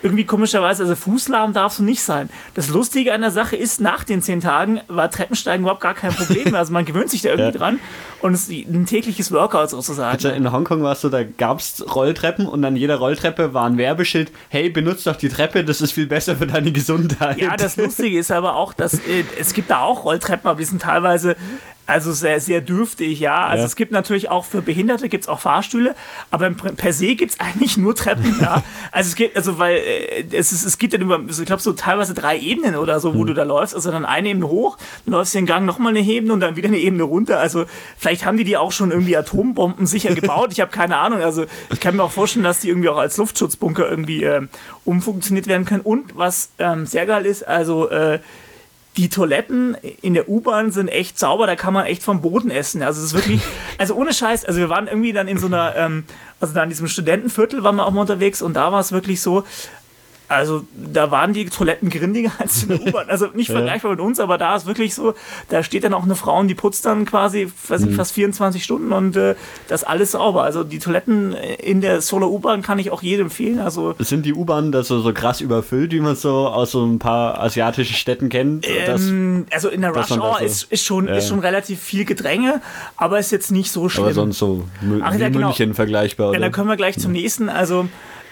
irgendwie 0.03 0.25
komischerweise, 0.25 0.83
also 0.83 0.95
Fußlahm 0.95 1.53
darfst 1.53 1.79
du 1.79 1.83
nicht 1.83 2.01
sein. 2.01 2.29
Das 2.53 2.69
Lustige 2.69 3.13
an 3.13 3.21
der 3.21 3.31
Sache 3.31 3.55
ist, 3.55 3.81
nach 3.81 4.03
den 4.03 4.21
zehn 4.21 4.41
Tagen 4.41 4.81
war 4.87 5.09
Treppensteigen 5.09 5.63
überhaupt 5.63 5.81
gar 5.81 5.93
kein 5.93 6.13
Problem 6.13 6.51
mehr. 6.51 6.59
Also 6.59 6.73
man 6.73 6.85
gewöhnt 6.85 7.09
sich 7.09 7.21
da 7.21 7.29
irgendwie 7.29 7.51
ja. 7.51 7.57
dran 7.57 7.79
und 8.21 8.33
es 8.33 8.49
ist 8.49 8.67
ein 8.67 8.85
tägliches 8.85 9.31
Workout 9.31 9.69
sozusagen. 9.69 10.13
Also 10.13 10.29
in 10.29 10.51
Hongkong 10.51 10.83
warst 10.83 11.03
du, 11.03 11.09
da 11.09 11.23
gab 11.23 11.59
es 11.59 11.83
Rolltreppen 11.95 12.47
und 12.47 12.63
an 12.63 12.75
jeder 12.75 12.97
Rolltreppe 12.97 13.53
war 13.53 13.65
ein 13.65 13.77
Werbeschild, 13.77 14.31
hey, 14.49 14.69
benutzt 14.69 15.07
doch 15.07 15.15
die 15.15 15.29
Treppe, 15.29 15.63
das 15.63 15.81
ist 15.81 15.91
viel 15.91 16.07
besser 16.07 16.35
für 16.35 16.47
deine 16.47 16.71
Gesundheit. 16.71 17.37
Ja, 17.37 17.55
das 17.55 17.77
Lustige 17.77 18.17
ist 18.17 18.31
aber 18.31 18.55
auch, 18.55 18.73
dass 18.73 18.95
äh, 18.95 19.23
es 19.39 19.53
gibt 19.53 19.69
da 19.69 19.81
auch 19.81 20.05
Rolltreppen, 20.05 20.49
aber 20.49 20.59
die 20.59 20.65
sind 20.65 20.81
teilweise 20.81 21.35
also 21.91 22.13
sehr, 22.13 22.39
sehr 22.39 22.61
dürftig, 22.61 23.19
ja. 23.19 23.45
Also 23.45 23.63
ja. 23.63 23.67
es 23.67 23.75
gibt 23.75 23.91
natürlich 23.91 24.29
auch 24.29 24.45
für 24.45 24.61
Behinderte 24.61 25.09
gibt 25.09 25.25
es 25.25 25.27
auch 25.27 25.41
Fahrstühle, 25.41 25.93
aber 26.29 26.49
per 26.51 26.93
se 26.93 27.15
gibt 27.15 27.33
es 27.33 27.39
eigentlich 27.39 27.75
nur 27.75 27.95
Treppen, 27.95 28.37
ja. 28.39 28.63
Also 28.93 29.09
es 29.09 29.15
gibt, 29.15 29.35
also 29.35 29.59
weil 29.59 29.75
äh, 29.75 30.25
es, 30.31 30.53
ist, 30.53 30.65
es 30.65 30.77
gibt 30.77 30.93
dann 30.93 31.01
über, 31.01 31.19
ich 31.27 31.45
glaube 31.45 31.61
so 31.61 31.73
teilweise 31.73 32.13
drei 32.13 32.39
Ebenen 32.39 32.75
oder 32.75 32.99
so, 32.99 33.13
wo 33.13 33.19
hm. 33.19 33.27
du 33.27 33.33
da 33.33 33.43
läufst. 33.43 33.75
Also 33.75 33.91
dann 33.91 34.05
eine 34.05 34.29
Ebene 34.29 34.47
hoch, 34.47 34.77
dann 35.05 35.13
läufst 35.13 35.33
du 35.33 35.39
den 35.39 35.45
Gang 35.45 35.65
nochmal 35.65 35.95
eine 35.95 35.99
Ebene 35.99 36.31
und 36.31 36.39
dann 36.39 36.55
wieder 36.55 36.69
eine 36.69 36.77
Ebene 36.77 37.03
runter. 37.03 37.39
Also 37.39 37.65
vielleicht 37.97 38.25
haben 38.25 38.37
die 38.37 38.45
die 38.45 38.55
auch 38.55 38.71
schon 38.71 38.91
irgendwie 38.91 39.17
Atombomben 39.17 39.85
sicher 39.85 40.15
gebaut. 40.15 40.53
Ich 40.53 40.61
habe 40.61 40.71
keine 40.71 40.97
Ahnung. 40.97 41.21
Also 41.21 41.45
ich 41.71 41.79
kann 41.81 41.97
mir 41.97 42.03
auch 42.03 42.11
vorstellen, 42.11 42.43
dass 42.43 42.59
die 42.59 42.69
irgendwie 42.69 42.89
auch 42.89 42.97
als 42.97 43.17
Luftschutzbunker 43.17 43.89
irgendwie 43.89 44.23
äh, 44.23 44.47
umfunktioniert 44.85 45.47
werden 45.47 45.65
können. 45.65 45.81
Und 45.81 46.17
was 46.17 46.51
ähm, 46.57 46.85
sehr 46.85 47.05
geil 47.05 47.25
ist, 47.25 47.45
also 47.47 47.89
äh, 47.89 48.19
die 48.97 49.09
Toiletten 49.09 49.75
in 50.01 50.13
der 50.13 50.27
U-Bahn 50.27 50.71
sind 50.71 50.89
echt 50.89 51.17
sauber, 51.17 51.47
da 51.47 51.55
kann 51.55 51.73
man 51.73 51.85
echt 51.85 52.03
vom 52.03 52.21
Boden 52.21 52.51
essen. 52.51 52.83
Also 52.83 52.99
es 52.99 53.07
ist 53.07 53.13
wirklich, 53.13 53.41
also 53.77 53.95
ohne 53.95 54.13
Scheiß, 54.13 54.43
also 54.45 54.59
wir 54.59 54.69
waren 54.69 54.87
irgendwie 54.87 55.13
dann 55.13 55.27
in 55.27 55.37
so 55.37 55.47
einer, 55.47 55.75
ähm, 55.77 56.03
also 56.39 56.53
da 56.53 56.63
in 56.63 56.69
diesem 56.69 56.87
Studentenviertel 56.87 57.63
waren 57.63 57.77
wir 57.77 57.85
auch 57.85 57.91
mal 57.91 58.01
unterwegs 58.01 58.41
und 58.41 58.53
da 58.53 58.71
war 58.71 58.79
es 58.79 58.91
wirklich 58.91 59.21
so, 59.21 59.45
also 60.31 60.63
da 60.73 61.11
waren 61.11 61.33
die 61.33 61.45
Toiletten 61.45 61.89
grindiger 61.89 62.31
als 62.39 62.63
in 62.63 62.69
der 62.69 62.81
U-Bahn. 62.81 63.09
Also 63.09 63.27
nicht 63.33 63.49
ja. 63.49 63.55
vergleichbar 63.55 63.91
mit 63.91 63.99
uns, 63.99 64.19
aber 64.19 64.37
da 64.37 64.55
ist 64.55 64.65
wirklich 64.65 64.95
so, 64.95 65.13
da 65.49 65.61
steht 65.61 65.83
dann 65.83 65.93
auch 65.93 66.03
eine 66.03 66.15
Frau 66.15 66.39
und 66.39 66.47
die 66.47 66.55
putzt 66.55 66.85
dann 66.85 67.05
quasi 67.05 67.51
weiß 67.67 67.81
mhm. 67.81 67.93
fast 67.93 68.13
24 68.13 68.63
Stunden 68.63 68.91
und 68.93 69.15
äh, 69.17 69.35
das 69.67 69.83
alles 69.83 70.11
sauber. 70.11 70.43
Also 70.43 70.63
die 70.63 70.79
Toiletten 70.79 71.33
in 71.33 71.81
der 71.81 72.01
Solar 72.01 72.31
U-Bahn 72.31 72.61
kann 72.61 72.79
ich 72.79 72.91
auch 72.91 73.01
jedem 73.01 73.27
empfehlen. 73.27 73.59
Also 73.59 73.95
sind 73.99 74.25
die 74.25 74.33
U-Bahnen 74.33 74.71
da 74.71 74.83
so, 74.83 75.01
so 75.01 75.13
krass 75.13 75.41
überfüllt, 75.41 75.91
wie 75.91 75.99
man 75.99 76.15
so 76.15 76.47
aus 76.47 76.71
so 76.71 76.85
ein 76.85 76.99
paar 76.99 77.39
asiatischen 77.39 77.95
Städten 77.95 78.29
kennt? 78.29 78.65
Ähm, 78.67 79.45
also 79.51 79.69
in 79.69 79.81
der 79.81 79.91
Rush 79.91 80.11
Hour 80.11 80.41
ist, 80.41 80.63
ist, 80.71 80.85
schon, 80.85 81.07
ja. 81.07 81.15
ist 81.15 81.27
schon 81.27 81.39
relativ 81.39 81.79
viel 81.81 82.05
Gedränge, 82.05 82.61
aber 82.95 83.19
ist 83.19 83.31
jetzt 83.31 83.51
nicht 83.51 83.71
so 83.71 83.89
schlimm. 83.89 84.05
Aber 84.05 84.13
sonst 84.13 84.37
so 84.37 84.65
Ach, 85.01 85.13
wie 85.13 85.19
ja, 85.19 85.29
genau. 85.29 85.47
München 85.47 85.73
vergleichbar. 85.73 86.29
Oder? 86.29 86.37
Ja, 86.37 86.41
dann 86.41 86.51
können 86.51 86.69
wir 86.69 86.77
gleich 86.77 86.97
zum 86.97 87.11
nächsten. 87.11 87.49
Also 87.49 87.87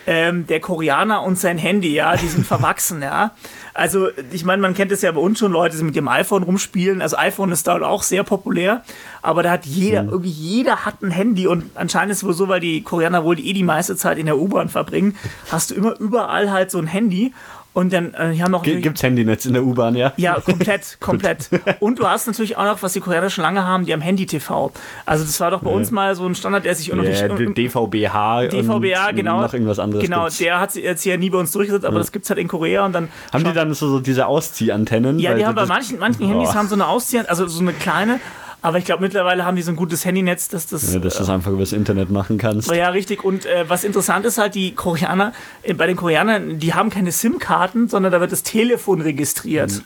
ähm, 0.10 0.48
der 0.48 0.60
Koreaner 0.60 1.22
und 1.22 1.38
sein 1.38 1.60
Handy, 1.60 1.94
ja, 1.94 2.16
die 2.16 2.28
sind 2.28 2.48
verwachsen, 2.48 3.04
ja. 3.04 3.32
Also, 3.76 4.08
ich 4.32 4.44
meine, 4.44 4.60
man 4.60 4.74
kennt 4.74 4.92
es 4.92 5.04
ja 5.04 5.12
bei 5.12 5.22
uns 5.22 5.38
schon, 5.38 5.52
Leute, 5.52 5.78
die 5.78 5.84
mit 5.84 5.96
dem 5.96 6.08
iPhone 6.08 6.42
rumspielen. 6.42 7.04
Also, 7.04 7.16
iPhone 7.18 7.52
ist 7.52 7.68
da 7.68 7.80
auch 7.80 8.02
sehr 8.02 8.24
populär, 8.24 8.82
aber 9.22 9.44
da 9.44 9.52
hat 9.52 9.68
jeder, 9.68 10.02
mhm. 10.02 10.10
irgendwie 10.10 10.32
jeder 10.32 10.84
hat 10.84 11.04
ein 11.04 11.12
Handy 11.12 11.46
und 11.46 11.66
anscheinend 11.76 12.12
ist 12.12 12.18
es 12.18 12.24
wohl 12.24 12.34
so, 12.34 12.48
weil 12.48 12.60
die 12.60 12.82
Koreaner 12.82 13.24
wohl 13.24 13.40
eh 13.40 13.54
die 13.54 13.64
meiste 13.64 13.96
Zeit 13.96 14.18
in 14.18 14.26
der 14.26 14.40
U-Bahn 14.40 14.68
verbringen, 14.68 15.16
hast 15.52 15.70
du 15.70 15.76
immer 15.76 16.00
überall 16.00 16.52
halt 16.52 16.72
so 16.72 16.80
ein 16.80 16.88
Handy 16.88 17.32
und 17.74 17.94
dann 17.94 18.14
äh, 18.14 18.38
haben 18.40 18.52
noch. 18.52 18.64
Gibt 18.64 18.98
es 18.98 19.04
Handynetz 19.04 19.46
in 19.46 19.54
der 19.54 19.64
U-Bahn, 19.64 19.96
ja? 19.96 20.14
Ja, 20.18 20.40
komplett, 20.40 20.98
komplett. 21.00 21.50
Und 21.80 22.00
du 22.00 22.08
hast 22.08 22.28
natürlich 22.28 22.58
auch 22.58 22.66
noch, 22.66 22.82
was 22.82 22.94
die 22.94 23.00
Koreaner 23.00 23.30
schon 23.30 23.44
lange 23.44 23.64
haben, 23.64 23.86
die 23.86 23.94
haben 23.94 24.02
Handy-TV. 24.02 24.72
Also 25.06 25.24
das 25.24 25.40
war 25.40 25.52
doch 25.52 25.62
bei 25.62 25.70
ja. 25.70 25.76
uns 25.76 25.92
mal 25.92 26.16
so 26.16 26.26
ein 26.26 26.36
Standard, 26.36 26.66
der 26.66 26.76
sich 26.76 26.92
auch 26.92 26.98
noch 26.98 27.04
ja, 27.04 27.28
nicht. 27.28 27.58
DVBH. 27.58 28.48
DVBH, 28.48 29.12
genau. 29.12 29.42
Noch 29.42 29.54
irgendwas 29.54 29.80
anderes. 29.80 30.04
Genau, 30.04 30.24
gibt's. 30.24 30.40
der 30.40 30.60
hat 30.60 30.76
jetzt 30.76 31.04
hier 31.04 31.18
nie 31.18 31.30
bei 31.30 31.38
uns 31.38 31.52
durchgesetzt, 31.52 31.86
aber 31.86 31.96
ja. 31.96 32.00
das 32.00 32.12
gibt 32.12 32.26
es 32.26 32.30
halt 32.30 32.40
in 32.40 32.48
Korea 32.48 32.86
und 32.86 32.94
dann. 32.94 33.10
Haben 33.32 33.44
die 33.44 33.54
dann 33.54 33.74
so, 33.74 33.88
so 33.88 34.00
diese 34.00 34.26
Ausziehantennen? 34.26 35.20
Ja, 35.20 35.36
die 35.36 35.46
haben 35.46 35.56
bei 35.56 35.66
manchen, 35.66 36.00
manchen 36.00 36.28
Handys 36.28 36.56
haben 36.56 36.68
so 36.68 36.76
eine 36.76 36.88
Ausziehantenne, 36.88 37.30
also 37.30 37.48
so 37.48 37.62
eine 37.62 37.74
kleine 37.74 38.20
aber 38.62 38.78
ich 38.78 38.86
glaube, 38.86 39.04
mittlerweile 39.04 39.46
haben 39.46 39.56
die 39.56 39.62
so 39.62 39.72
ein 39.72 39.78
gutes 39.78 40.04
Handynetz, 40.04 40.50
dass 40.50 40.68
das. 40.68 40.94
Ja, 40.94 41.00
dass 41.00 41.14
du 41.14 41.20
das 41.20 41.30
einfach 41.30 41.52
über 41.52 41.62
das 41.62 41.72
Internet 41.72 42.10
machen 42.10 42.38
kannst. 42.38 42.70
Ja, 42.72 42.90
richtig. 42.90 43.24
Und 43.24 43.46
äh, 43.46 43.66
was 43.68 43.84
interessant 43.84 44.26
ist 44.26 44.38
halt, 44.38 44.56
die 44.56 44.74
Koreaner, 44.76 45.34
äh, 45.64 45.74
bei 45.74 45.88
den 45.88 45.96
Koreanern, 45.96 46.60
die 46.60 46.74
haben 46.74 46.90
keine 46.90 47.12
SIM-Karten, 47.12 47.88
sondern 47.88 48.12
da 48.12 48.20
wird 48.20 48.32
das 48.32 48.44
Telefon 48.44 49.02
registriert. 49.02 49.72
Mhm. 49.72 49.84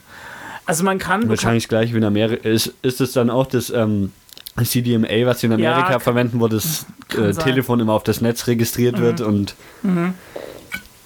Also 0.66 0.84
man 0.84 0.98
kann. 0.98 1.30
Wahrscheinlich 1.30 1.68
kann, 1.68 1.80
gleich 1.80 1.94
wie 1.94 1.98
in 1.98 2.04
Amerika. 2.04 2.50
Ist, 2.50 2.74
ist 2.82 3.02
es 3.02 3.14
dann 3.14 3.30
auch 3.30 3.46
das. 3.46 3.70
Ähm, 3.70 4.12
CDMA, 4.62 5.26
was 5.26 5.40
sie 5.40 5.48
in 5.48 5.54
Amerika 5.54 5.94
ja, 5.94 6.00
verwenden, 6.00 6.40
wo 6.40 6.48
das 6.48 6.86
äh, 7.18 7.34
Telefon 7.34 7.80
immer 7.80 7.94
auf 7.94 8.04
das 8.04 8.22
Netz 8.22 8.46
registriert 8.46 9.00
mhm. 9.00 9.02
wird 9.02 9.22
und 9.22 9.56
mhm. 9.82 10.14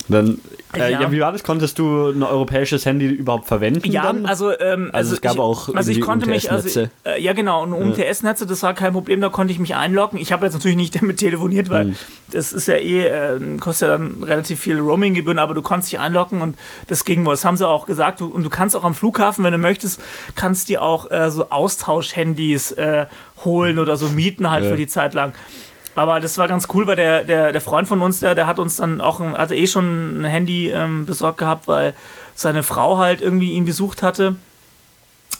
Dann 0.10 0.40
äh, 0.74 0.92
ja. 0.92 1.02
ja. 1.02 1.12
wie 1.12 1.20
war 1.22 1.32
das? 1.32 1.44
Konntest 1.44 1.80
du 1.80 2.10
ein 2.10 2.24
europäisches 2.24 2.86
Handy 2.86 3.08
überhaupt 3.08 3.48
verwenden? 3.48 3.90
Ja, 3.90 4.04
dann? 4.04 4.26
Also, 4.26 4.52
ähm, 4.52 4.90
also, 4.92 4.94
also 4.94 5.14
es 5.16 5.22
gab 5.22 5.34
ich, 5.36 5.40
auch 5.40 5.74
also 5.74 5.92
ich 5.92 6.02
konnte 6.02 6.30
mich, 6.30 6.52
also, 6.52 6.88
äh, 7.06 7.22
ja 7.22 7.34
genau, 7.34 7.64
und 7.64 7.74
UMTS-Netze, 7.74 8.46
das 8.46 8.64
war 8.64 8.74
kein 8.74 8.94
Problem, 8.94 9.22
da 9.22 9.30
konnte 9.30 9.54
ich 9.54 9.60
mich 9.60 9.76
einloggen. 9.76 10.20
Ich 10.20 10.32
habe 10.32 10.46
jetzt 10.46 10.54
natürlich 10.54 10.78
nicht 10.78 10.96
damit 11.02 11.18
telefoniert, 11.18 11.70
weil 11.70 11.86
mhm. 11.86 11.96
das 12.32 12.52
ist 12.52 12.68
ja 12.68 12.76
eh, 12.76 13.08
äh, 13.08 13.58
kostet 13.60 13.90
ja 13.90 13.98
dann 13.98 14.24
relativ 14.24 14.60
viel 14.60 14.80
Roaming-Gebühren, 14.80 15.40
aber 15.40 15.54
du 15.54 15.62
konntest 15.62 15.92
dich 15.92 16.00
einloggen 16.00 16.42
und 16.42 16.58
das 16.88 17.06
ging 17.06 17.26
wohl. 17.26 17.34
Das 17.34 17.46
haben 17.46 17.58
sie 17.58 17.68
auch 17.68 17.86
gesagt. 17.86 18.20
Du, 18.20 18.28
und 18.28 18.44
du 18.44 18.50
kannst 18.50 18.76
auch 18.76 18.84
am 18.84 18.94
Flughafen, 18.94 19.44
wenn 19.44 19.54
du 19.54 19.58
möchtest, 19.60 20.02
kannst 20.36 20.70
dir 20.70 20.82
auch 20.82 21.10
äh, 21.12 21.32
so 21.32 21.50
Austausch-Handys 21.50 22.74
äh, 22.74 23.06
holen 23.46 23.80
oder 23.80 23.98
so 23.98 24.10
mieten 24.10 24.50
halt 24.50 24.66
ja. 24.66 24.72
für 24.72 24.78
die 24.78 24.88
Zeit 24.88 25.14
lang. 25.14 25.34
Aber 25.98 26.20
das 26.20 26.38
war 26.38 26.48
ganz 26.48 26.68
cool, 26.76 26.86
weil 26.86 26.96
der, 26.96 27.24
der, 27.24 27.52
der 27.52 27.60
Freund 27.60 27.88
von 27.88 28.04
uns, 28.04 28.20
der, 28.20 28.36
der 28.36 28.46
hat 28.46 28.60
uns 28.60 28.76
dann 28.76 29.02
auch, 29.02 29.20
ein, 29.20 29.36
hatte 29.36 29.56
eh 29.56 29.66
schon 29.66 30.22
ein 30.22 30.26
Handy 30.26 30.70
ähm, 30.70 31.08
besorgt 31.08 31.40
gehabt, 31.40 31.68
weil 31.68 31.96
seine 32.36 32.62
Frau 32.62 33.00
halt 33.00 33.20
irgendwie 33.20 33.54
ihn 33.54 33.66
besucht 33.66 34.04
hatte. 34.04 34.36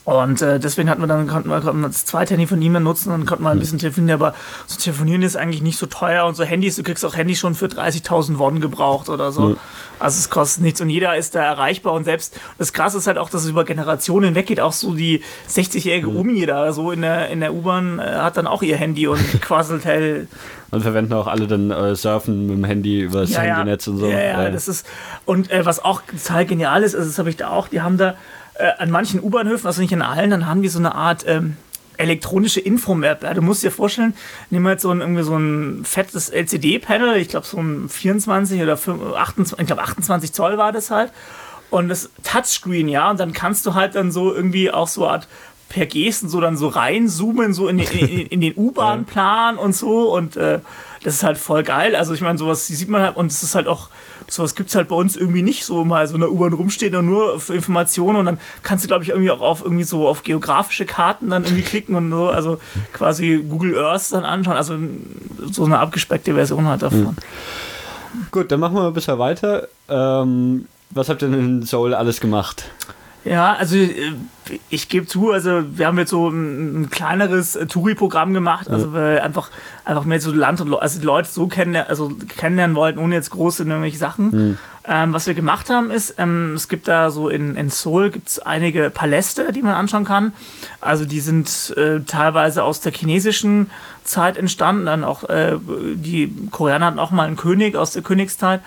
Und 0.08 0.42
äh, 0.42 0.58
deswegen 0.58 0.90
hatten 0.90 1.02
wir 1.02 1.08
dann, 1.08 1.28
konnten 1.28 1.50
wir, 1.50 1.60
konnten 1.60 1.82
wir 1.82 1.90
das 1.90 2.06
zweite 2.06 2.34
Handy 2.34 2.48
von 2.48 2.62
ihm 2.62 2.82
nutzen 2.82 3.12
und 3.12 3.26
konnten 3.26 3.44
mal 3.44 3.52
ein 3.52 3.60
bisschen 3.60 3.78
telefonieren, 3.78 4.22
aber 4.22 4.34
so 4.66 4.80
telefonieren 4.80 5.22
ist 5.22 5.36
eigentlich 5.36 5.62
nicht 5.62 5.78
so 5.78 5.86
teuer 5.86 6.26
und 6.26 6.34
so 6.34 6.46
Handys, 6.46 6.78
du 6.78 6.84
kriegst 6.84 7.04
auch 7.04 7.18
Handys 7.18 7.40
schon 7.40 7.56
für 7.56 7.66
30.000 7.66 8.38
Won 8.38 8.62
gebraucht 8.62 9.10
oder 9.10 9.34
so. 9.34 9.50
Ja. 9.50 9.56
Also 10.00 10.20
es 10.20 10.30
kostet 10.30 10.64
nichts 10.64 10.80
und 10.80 10.90
jeder 10.90 11.18
ist 11.18 11.36
da 11.36 11.44
erreichbar 11.44 11.92
und 11.92 12.06
selbst, 12.06 12.40
das 12.58 12.72
krasse 12.72 13.00
ist 13.00 13.08
halt 13.08 13.18
auch, 13.18 13.30
dass 13.30 13.44
es 13.44 13.50
über 13.50 13.66
Generationen 13.66 14.34
weggeht, 14.34 14.62
auch 14.62 14.72
so 14.72 14.94
die 14.94 15.24
60-jährige 15.50 16.08
Umi 16.08 16.46
da 16.46 16.72
so 16.72 16.94
in 16.94 17.02
der, 17.02 17.28
in 17.28 17.42
der 17.42 17.54
U-Bahn 17.54 18.00
äh, 18.00 18.04
hat 18.04 18.38
dann 18.38 18.48
auch 18.48 18.64
ihr 18.64 18.78
Handy 18.78 19.08
und 19.08 19.20
quasselt 19.42 19.84
hell. 19.84 20.30
Und 20.72 20.84
verwenden 20.84 21.12
auch 21.12 21.28
alle 21.28 21.48
dann 21.48 21.70
äh, 21.70 21.96
Surfen 21.96 22.48
mit 22.48 22.56
dem 22.56 22.64
Handy 22.64 23.02
über 23.02 23.22
das 23.22 23.32
ja, 23.32 23.42
Handynetz 23.42 23.86
und 23.88 23.98
so. 23.98 24.08
Ja, 24.08 24.22
ja, 24.22 24.50
das 24.52 24.70
ist, 24.70 24.86
und 25.26 25.52
äh, 25.52 25.66
was 25.66 25.84
auch 25.84 26.02
total 26.04 26.46
genial 26.46 26.84
ist, 26.84 26.96
also 26.96 27.10
das 27.10 27.20
habe 27.20 27.30
ich 27.30 27.36
da 27.36 27.50
auch, 27.50 27.68
die 27.68 27.82
haben 27.82 27.98
da 27.98 28.16
äh, 28.58 28.72
an 28.78 28.92
manchen 28.92 29.22
U-Bahnhöfen, 29.22 29.68
also 29.68 29.82
nicht 29.82 29.92
in 29.92 30.02
allen, 30.02 30.30
dann 30.30 30.48
haben 30.48 30.62
die 30.62 30.70
so 30.70 30.80
eine 30.80 30.96
Art 30.96 31.26
ähm, 31.28 31.58
elektronische 31.98 32.60
Infomap. 32.60 33.24
Ja, 33.24 33.34
du 33.34 33.42
musst 33.42 33.64
dir 33.64 33.72
vorstellen, 33.72 34.14
nimm 34.50 34.64
mal 34.64 34.80
so 34.80 34.92
ein, 34.92 35.02
irgendwie 35.02 35.24
so 35.24 35.38
ein 35.38 35.84
fettes 35.84 36.30
LCD-Panel, 36.30 37.18
ich 37.18 37.30
glaube 37.30 37.46
so 37.46 37.58
ein 37.58 37.90
24 37.90 38.62
oder 38.62 38.74
28, 38.74 39.60
ich 39.60 39.68
glaube 39.68 39.82
28 39.82 40.34
Zoll 40.34 40.58
war 40.58 40.72
das 40.72 40.92
halt. 40.92 41.12
Und 41.70 41.90
das 41.90 42.10
Touchscreen, 42.24 42.88
ja, 42.88 43.10
und 43.12 43.20
dann 43.20 43.34
kannst 43.34 43.66
du 43.66 43.74
halt 43.74 43.96
dann 43.96 44.12
so 44.12 44.34
irgendwie 44.34 44.72
auch 44.72 44.88
so 44.88 45.04
eine 45.04 45.14
Art 45.14 45.28
per 45.70 45.86
Gesten 45.86 46.30
so 46.30 46.40
dann 46.40 46.56
so 46.56 46.70
reinzoomen, 46.70 47.54
so 47.54 47.68
in, 47.68 47.80
in, 47.80 48.28
in 48.28 48.42
den 48.42 48.54
U-Bahn-Plan 48.58 49.58
und 49.58 49.76
so 49.76 50.16
und 50.16 50.38
äh, 50.38 50.60
das 51.04 51.16
ist 51.16 51.24
halt 51.24 51.38
voll 51.38 51.64
geil. 51.64 51.96
Also 51.96 52.14
ich 52.14 52.22
meine, 52.22 52.38
sowas 52.38 52.68
sieht 52.68 52.90
man 52.90 53.02
halt 53.02 53.18
und 53.18 53.32
es 53.32 53.44
ist 53.44 53.56
halt 53.56 53.68
auch 53.68 53.90
sowas 54.30 54.56
gibt 54.56 54.70
es 54.70 54.76
halt 54.76 54.90
bei 54.90 54.96
uns 54.96 55.16
irgendwie 55.16 55.42
nicht 55.42 55.66
so 55.66 55.86
mal 55.86 56.08
so 56.08 56.16
eine 56.16 56.30
U-Bahn 56.30 56.54
rumstehen 56.54 56.96
und 56.96 57.06
nur 57.06 57.40
für 57.40 57.56
Informationen 57.56 58.18
und 58.18 58.26
dann 58.26 58.40
kannst 58.64 58.84
du 58.84 58.88
glaube 58.88 59.04
ich 59.04 59.10
irgendwie 59.10 59.32
auch 59.32 59.42
auf 59.42 59.64
irgendwie 59.64 59.84
so 59.84 60.08
auf 60.08 60.24
geografische 60.24 60.86
Karten 60.86 61.30
dann 61.30 61.44
irgendwie 61.44 61.64
klicken 61.64 61.96
und 61.96 62.12
so, 62.12 62.30
also 62.30 62.60
quasi 62.94 63.44
Google 63.50 63.78
Earth 63.78 64.12
dann 64.12 64.26
anschauen, 64.26 64.58
also 64.58 64.78
so 65.52 65.66
eine 65.66 65.80
abgespeckte 65.80 66.34
Version 66.34 66.68
halt 66.68 66.82
davon. 66.82 67.16
Gut, 68.32 68.52
dann 68.52 68.60
machen 68.60 68.76
wir 68.76 68.92
bisher 68.92 69.20
weiter. 69.20 69.68
Ähm, 69.90 70.68
was 70.90 71.10
habt 71.10 71.22
ihr 71.22 71.30
denn 71.30 71.40
in 71.40 71.62
Seoul 71.64 71.94
alles 71.94 72.20
gemacht? 72.20 72.66
Ja, 73.30 73.54
also 73.54 73.76
äh, 73.76 74.14
ich 74.70 74.90
gebe 74.90 75.06
zu, 75.06 75.32
also 75.32 75.64
wir 75.78 75.88
haben 75.88 75.98
jetzt 75.98 76.12
so 76.12 76.30
ein, 76.30 76.82
ein 76.82 76.90
kleineres 76.90 77.56
äh, 77.56 77.66
Touri-Programm 77.66 78.34
gemacht, 78.34 78.70
also 78.70 78.94
wir 78.94 79.24
einfach, 79.24 79.50
einfach 79.84 80.06
mehr 80.06 80.22
so 80.22 80.32
Land 80.32 80.62
und 80.62 80.74
also 80.74 81.00
die 81.00 81.06
Leute 81.06 81.30
so 81.30 81.48
kennenlernen, 81.48 81.90
also 81.90 82.12
kennenlernen 82.38 82.76
wollten, 82.76 83.00
ohne 83.00 83.16
jetzt 83.16 83.30
große 83.32 83.64
irgendwelche 83.64 83.98
Sachen. 83.98 84.30
Mhm. 84.30 84.58
Ähm, 84.90 85.12
was 85.12 85.28
wir 85.28 85.34
gemacht 85.34 85.70
haben, 85.70 85.92
ist, 85.92 86.16
ähm, 86.18 86.54
es 86.56 86.70
gibt 86.70 86.88
da 86.88 87.12
so 87.12 87.28
in, 87.28 87.58
in 87.58 87.70
Seoul 87.70 88.10
gibt's 88.10 88.40
einige 88.40 88.90
Paläste, 88.90 89.52
die 89.52 89.62
man 89.62 89.74
anschauen 89.74 90.06
kann. 90.06 90.32
Also 90.80 91.04
die 91.04 91.20
sind 91.20 91.74
äh, 91.76 92.00
teilweise 92.02 92.64
aus 92.64 92.80
der 92.80 92.94
chinesischen 92.94 93.70
Zeit 94.06 94.38
entstanden, 94.38 94.86
dann 94.86 95.04
auch 95.04 95.26
äh, 95.26 95.58
die 95.96 96.34
Koreaner 96.52 96.86
hatten 96.86 97.00
auch 97.00 97.12
mal 97.12 97.28
einen 97.28 97.36
König 97.36 97.76
aus 97.76 97.92
der 97.92 98.02
Königszeit. 98.02 98.62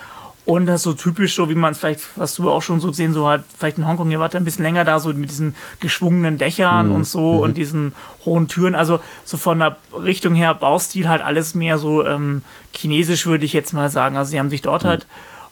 Und 0.47 0.66
das 0.66 0.76
ist 0.76 0.82
so 0.84 0.93
typisch, 0.95 1.34
so 1.34 1.49
wie 1.51 1.55
man 1.55 1.72
es 1.72 1.78
vielleicht, 1.78 2.01
was 2.16 2.34
du 2.34 2.51
auch 2.51 2.62
schon 2.62 2.80
so 2.80 2.88
gesehen, 2.88 3.12
so 3.12 3.28
halt, 3.28 3.45
vielleicht 3.59 3.78
in 3.78 3.86
Hongkong, 3.86 4.11
ihr 4.11 4.20
wart 4.20 4.34
ein 4.34 4.45
bisschen 4.45 4.64
länger 4.64 4.84
da, 4.84 4.99
so 4.99 5.12
mit 5.12 5.30
diesen 5.30 5.55
geschwungenen 5.80 6.38
Dächern 6.38 6.88
mhm. 6.88 6.95
und 6.95 7.05
so 7.05 7.34
mhm. 7.34 7.41
und 7.41 7.57
diesen 7.57 7.93
hohen 8.24 8.49
Türen. 8.49 8.74
Also 8.74 9.01
so 9.24 9.36
von 9.36 9.59
der 9.59 9.76
Richtung 9.93 10.34
her, 10.34 10.55
Baustil 10.55 11.09
halt 11.09 11.22
alles 11.22 11.55
mehr 11.55 11.78
so 11.78 12.07
ähm, 12.07 12.43
chinesisch, 12.74 13.26
würde 13.26 13.45
ich 13.45 13.53
jetzt 13.53 13.72
mal 13.72 13.91
sagen. 13.91 14.16
Also 14.16 14.30
sie 14.30 14.38
haben 14.38 14.51
sich 14.51 14.62
dort 14.62 14.84
mhm. 14.84 14.88
halt 14.88 15.07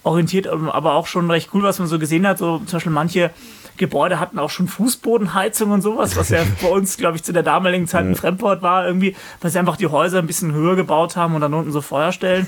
orientiert, 0.05 0.47
aber 0.47 0.95
auch 0.95 1.07
schon 1.07 1.31
recht 1.31 1.51
cool, 1.53 1.63
was 1.63 1.79
man 1.79 1.89
so 1.89 1.99
gesehen 1.99 2.27
hat. 2.27 2.39
So 2.39 2.59
zum 2.59 2.77
Beispiel 2.77 2.93
manche 2.93 3.31
Gebäude 3.79 4.21
hatten 4.21 4.39
auch 4.39 4.51
schon 4.51 4.69
Fußbodenheizung 4.69 5.71
und 5.71 5.83
sowas, 5.83 6.17
was 6.17 6.29
ja 6.29 6.41
bei 6.63 6.69
uns, 6.69 6.97
glaube 6.97 7.17
ich, 7.17 7.23
zu 7.23 7.33
der 7.33 7.43
damaligen 7.43 7.87
Zeit 7.87 8.05
ein 8.05 8.15
Fremdwort 8.15 8.63
war, 8.63 8.87
irgendwie, 8.87 9.17
weil 9.41 9.51
sie 9.51 9.59
einfach 9.59 9.77
die 9.77 9.87
Häuser 9.87 10.19
ein 10.19 10.27
bisschen 10.27 10.53
höher 10.53 10.77
gebaut 10.77 11.17
haben 11.17 11.35
und 11.35 11.41
dann 11.41 11.55
unten 11.55 11.73
so 11.73 11.81
Feuerstellen. 11.81 12.47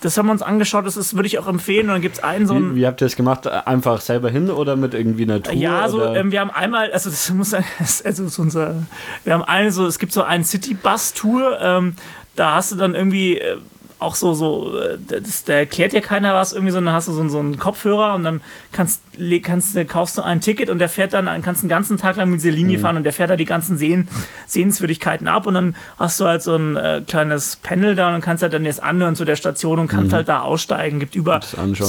Das 0.00 0.18
haben 0.18 0.26
wir 0.26 0.32
uns 0.32 0.42
angeschaut, 0.42 0.86
das 0.86 0.96
ist, 0.96 1.14
würde 1.14 1.26
ich 1.26 1.38
auch 1.38 1.48
empfehlen. 1.48 1.86
Und 1.86 1.94
dann 1.94 2.02
gibt 2.02 2.16
es 2.16 2.22
einen 2.22 2.46
so 2.46 2.54
einen. 2.54 2.74
Wie, 2.74 2.80
wie, 2.80 2.86
habt 2.86 3.00
ihr 3.00 3.06
das 3.06 3.16
gemacht? 3.16 3.46
Einfach 3.46 4.00
selber 4.00 4.30
hin 4.30 4.50
oder 4.50 4.76
mit 4.76 4.94
irgendwie 4.94 5.22
einer 5.22 5.42
Tour? 5.42 5.54
Ja, 5.54 5.88
so, 5.88 6.04
ähm, 6.04 6.32
wir 6.32 6.40
haben 6.40 6.50
einmal, 6.50 6.92
also 6.92 7.08
das 7.08 7.30
muss 7.30 7.54
also 8.04 8.28
so 8.28 8.42
unser, 8.42 8.74
wir 9.24 9.34
haben 9.34 9.44
eine 9.44 9.72
so, 9.72 9.86
es 9.86 9.98
gibt 9.98 10.12
so 10.12 10.22
einen 10.22 10.44
City-Bus-Tour, 10.44 11.58
ähm, 11.60 11.94
da 12.36 12.54
hast 12.54 12.72
du 12.72 12.76
dann 12.76 12.94
irgendwie 12.94 13.38
äh, 13.38 13.58
auch 14.02 14.14
so, 14.14 14.34
so, 14.34 14.78
äh, 14.78 14.98
das, 15.22 15.44
da 15.44 15.54
erklärt 15.54 15.92
dir 15.92 16.00
keiner 16.00 16.34
was 16.34 16.52
irgendwie, 16.52 16.72
sondern 16.72 16.94
hast 16.94 17.08
du 17.08 17.12
so, 17.12 17.28
so 17.28 17.38
einen 17.38 17.58
Kopfhörer 17.58 18.14
und 18.14 18.24
dann 18.24 18.40
kannst, 18.72 19.02
kannst, 19.42 19.88
kaufst 19.88 20.18
du 20.18 20.22
ein 20.22 20.40
Ticket 20.40 20.70
und 20.70 20.78
der 20.78 20.88
fährt 20.88 21.12
dann, 21.12 21.26
kannst 21.42 21.62
einen 21.62 21.68
ganzen 21.68 21.96
Tag 21.96 22.16
lang 22.16 22.30
mit 22.30 22.42
dieser 22.42 22.54
Linie 22.54 22.78
mhm. 22.78 22.82
fahren 22.82 22.96
und 22.96 23.04
der 23.04 23.12
fährt 23.12 23.30
da 23.30 23.36
die 23.36 23.44
ganzen 23.44 23.76
Sehen, 23.76 24.08
Sehenswürdigkeiten 24.46 25.28
ab 25.28 25.46
und 25.46 25.54
dann 25.54 25.76
hast 25.98 26.20
du 26.20 26.26
halt 26.26 26.42
so 26.42 26.56
ein 26.56 26.76
äh, 26.76 27.02
kleines 27.06 27.56
Panel 27.56 27.94
da 27.94 28.14
und 28.14 28.20
kannst 28.20 28.42
halt 28.42 28.52
dann 28.52 28.64
jetzt 28.64 28.82
anhören 28.82 29.16
zu 29.16 29.24
der 29.24 29.36
Station 29.36 29.78
und 29.78 29.88
kannst 29.88 30.10
mhm. 30.10 30.16
halt 30.16 30.28
da 30.28 30.40
aussteigen. 30.40 31.00
Gibt 31.00 31.14
über, 31.14 31.40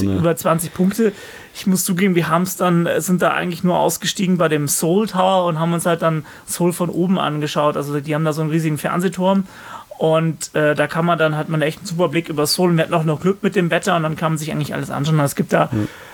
über 0.01 0.35
20 0.35 0.73
Punkte. 0.73 1.11
Ich 1.55 1.67
muss 1.67 1.83
zugeben, 1.83 2.15
wir 2.15 2.29
haben 2.29 2.43
es 2.43 2.55
dann, 2.55 2.85
äh, 2.85 3.01
sind 3.01 3.21
da 3.21 3.31
eigentlich 3.31 3.63
nur 3.63 3.77
ausgestiegen 3.77 4.37
bei 4.37 4.47
dem 4.47 4.67
Soul 4.67 5.07
Tower 5.07 5.45
und 5.45 5.59
haben 5.59 5.73
uns 5.73 5.85
halt 5.85 6.01
dann 6.01 6.25
Soul 6.47 6.73
von 6.73 6.89
oben 6.89 7.19
angeschaut. 7.19 7.77
Also 7.77 7.99
die 7.99 8.15
haben 8.15 8.25
da 8.25 8.33
so 8.33 8.41
einen 8.41 8.49
riesigen 8.49 8.77
Fernsehturm 8.77 9.45
und 9.97 10.53
äh, 10.55 10.75
da 10.75 10.87
kann 10.87 11.05
man 11.05 11.17
dann, 11.17 11.37
hat 11.37 11.49
man 11.49 11.61
echt 11.61 11.79
einen 11.79 11.87
super 11.87 12.09
Blick 12.09 12.29
über 12.29 12.45
Seoul 12.45 12.71
und 12.71 12.77
wir 12.77 12.83
hatten 12.83 12.93
auch 12.93 13.03
noch 13.03 13.21
Glück 13.21 13.43
mit 13.43 13.55
dem 13.55 13.69
Wetter 13.71 13.95
und 13.95 14.03
dann 14.03 14.15
kann 14.15 14.33
man 14.33 14.37
sich 14.37 14.51
eigentlich 14.51 14.73
alles 14.73 14.89
anschauen. 14.89 15.19
Es 15.19 15.35
gibt 15.35 15.53
da, 15.53 15.69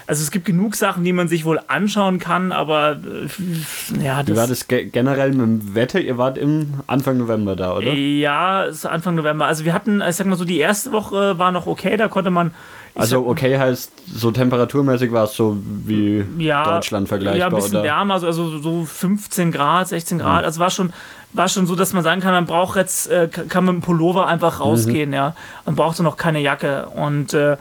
also 0.07 0.21
es 0.21 0.31
gibt 0.31 0.45
genug 0.45 0.75
Sachen, 0.75 1.03
die 1.03 1.13
man 1.13 1.27
sich 1.27 1.45
wohl 1.45 1.59
anschauen 1.67 2.19
kann, 2.19 2.51
aber 2.51 2.97
äh, 2.97 4.03
ja. 4.03 4.25
Wie 4.25 4.35
war 4.35 4.47
das 4.47 4.67
generell 4.67 5.29
mit 5.31 5.39
dem 5.39 5.75
Wetter? 5.75 5.99
Ihr 5.99 6.17
wart 6.17 6.37
im 6.37 6.75
Anfang 6.87 7.17
November 7.17 7.55
da, 7.55 7.75
oder? 7.75 7.93
Ja, 7.93 8.63
ist 8.63 8.85
Anfang 8.85 9.15
November. 9.15 9.45
Also 9.45 9.65
wir 9.65 9.73
hatten, 9.73 10.01
ich 10.07 10.15
sag 10.15 10.27
mal 10.27 10.35
so, 10.35 10.45
die 10.45 10.59
erste 10.59 10.91
Woche 10.91 11.37
war 11.37 11.51
noch 11.51 11.67
okay, 11.67 11.95
da 11.97 12.07
konnte 12.07 12.31
man 12.31 12.51
also 12.95 13.27
okay 13.27 13.57
heißt, 13.57 13.91
so 14.13 14.31
temperaturmäßig 14.31 15.11
war 15.11 15.25
es 15.25 15.33
so 15.33 15.57
wie 15.85 16.25
ja, 16.37 16.63
Deutschland 16.63 17.07
vergleichbar, 17.07 17.39
Ja, 17.39 17.47
ein 17.47 17.55
bisschen 17.55 17.75
oder? 17.75 17.83
wärmer, 17.83 18.15
also, 18.15 18.27
also 18.27 18.57
so 18.57 18.83
15 18.83 19.51
Grad, 19.51 19.87
16 19.87 20.19
Grad. 20.19 20.41
Mhm. 20.41 20.45
Also 20.45 20.59
war 20.59 20.69
schon, 20.69 20.91
war 21.33 21.47
schon 21.47 21.67
so, 21.67 21.75
dass 21.75 21.93
man 21.93 22.03
sagen 22.03 22.21
kann, 22.21 22.33
man 22.33 22.45
braucht 22.45 22.75
jetzt, 22.75 23.09
äh, 23.09 23.27
kann 23.27 23.65
mit 23.65 23.75
dem 23.75 23.81
Pullover 23.81 24.27
einfach 24.27 24.59
rausgehen, 24.59 25.09
mhm. 25.09 25.15
ja. 25.15 25.35
Man 25.65 25.75
brauchte 25.75 26.03
noch 26.03 26.17
keine 26.17 26.39
Jacke. 26.39 26.87
Und 26.87 27.33
äh, 27.33 27.57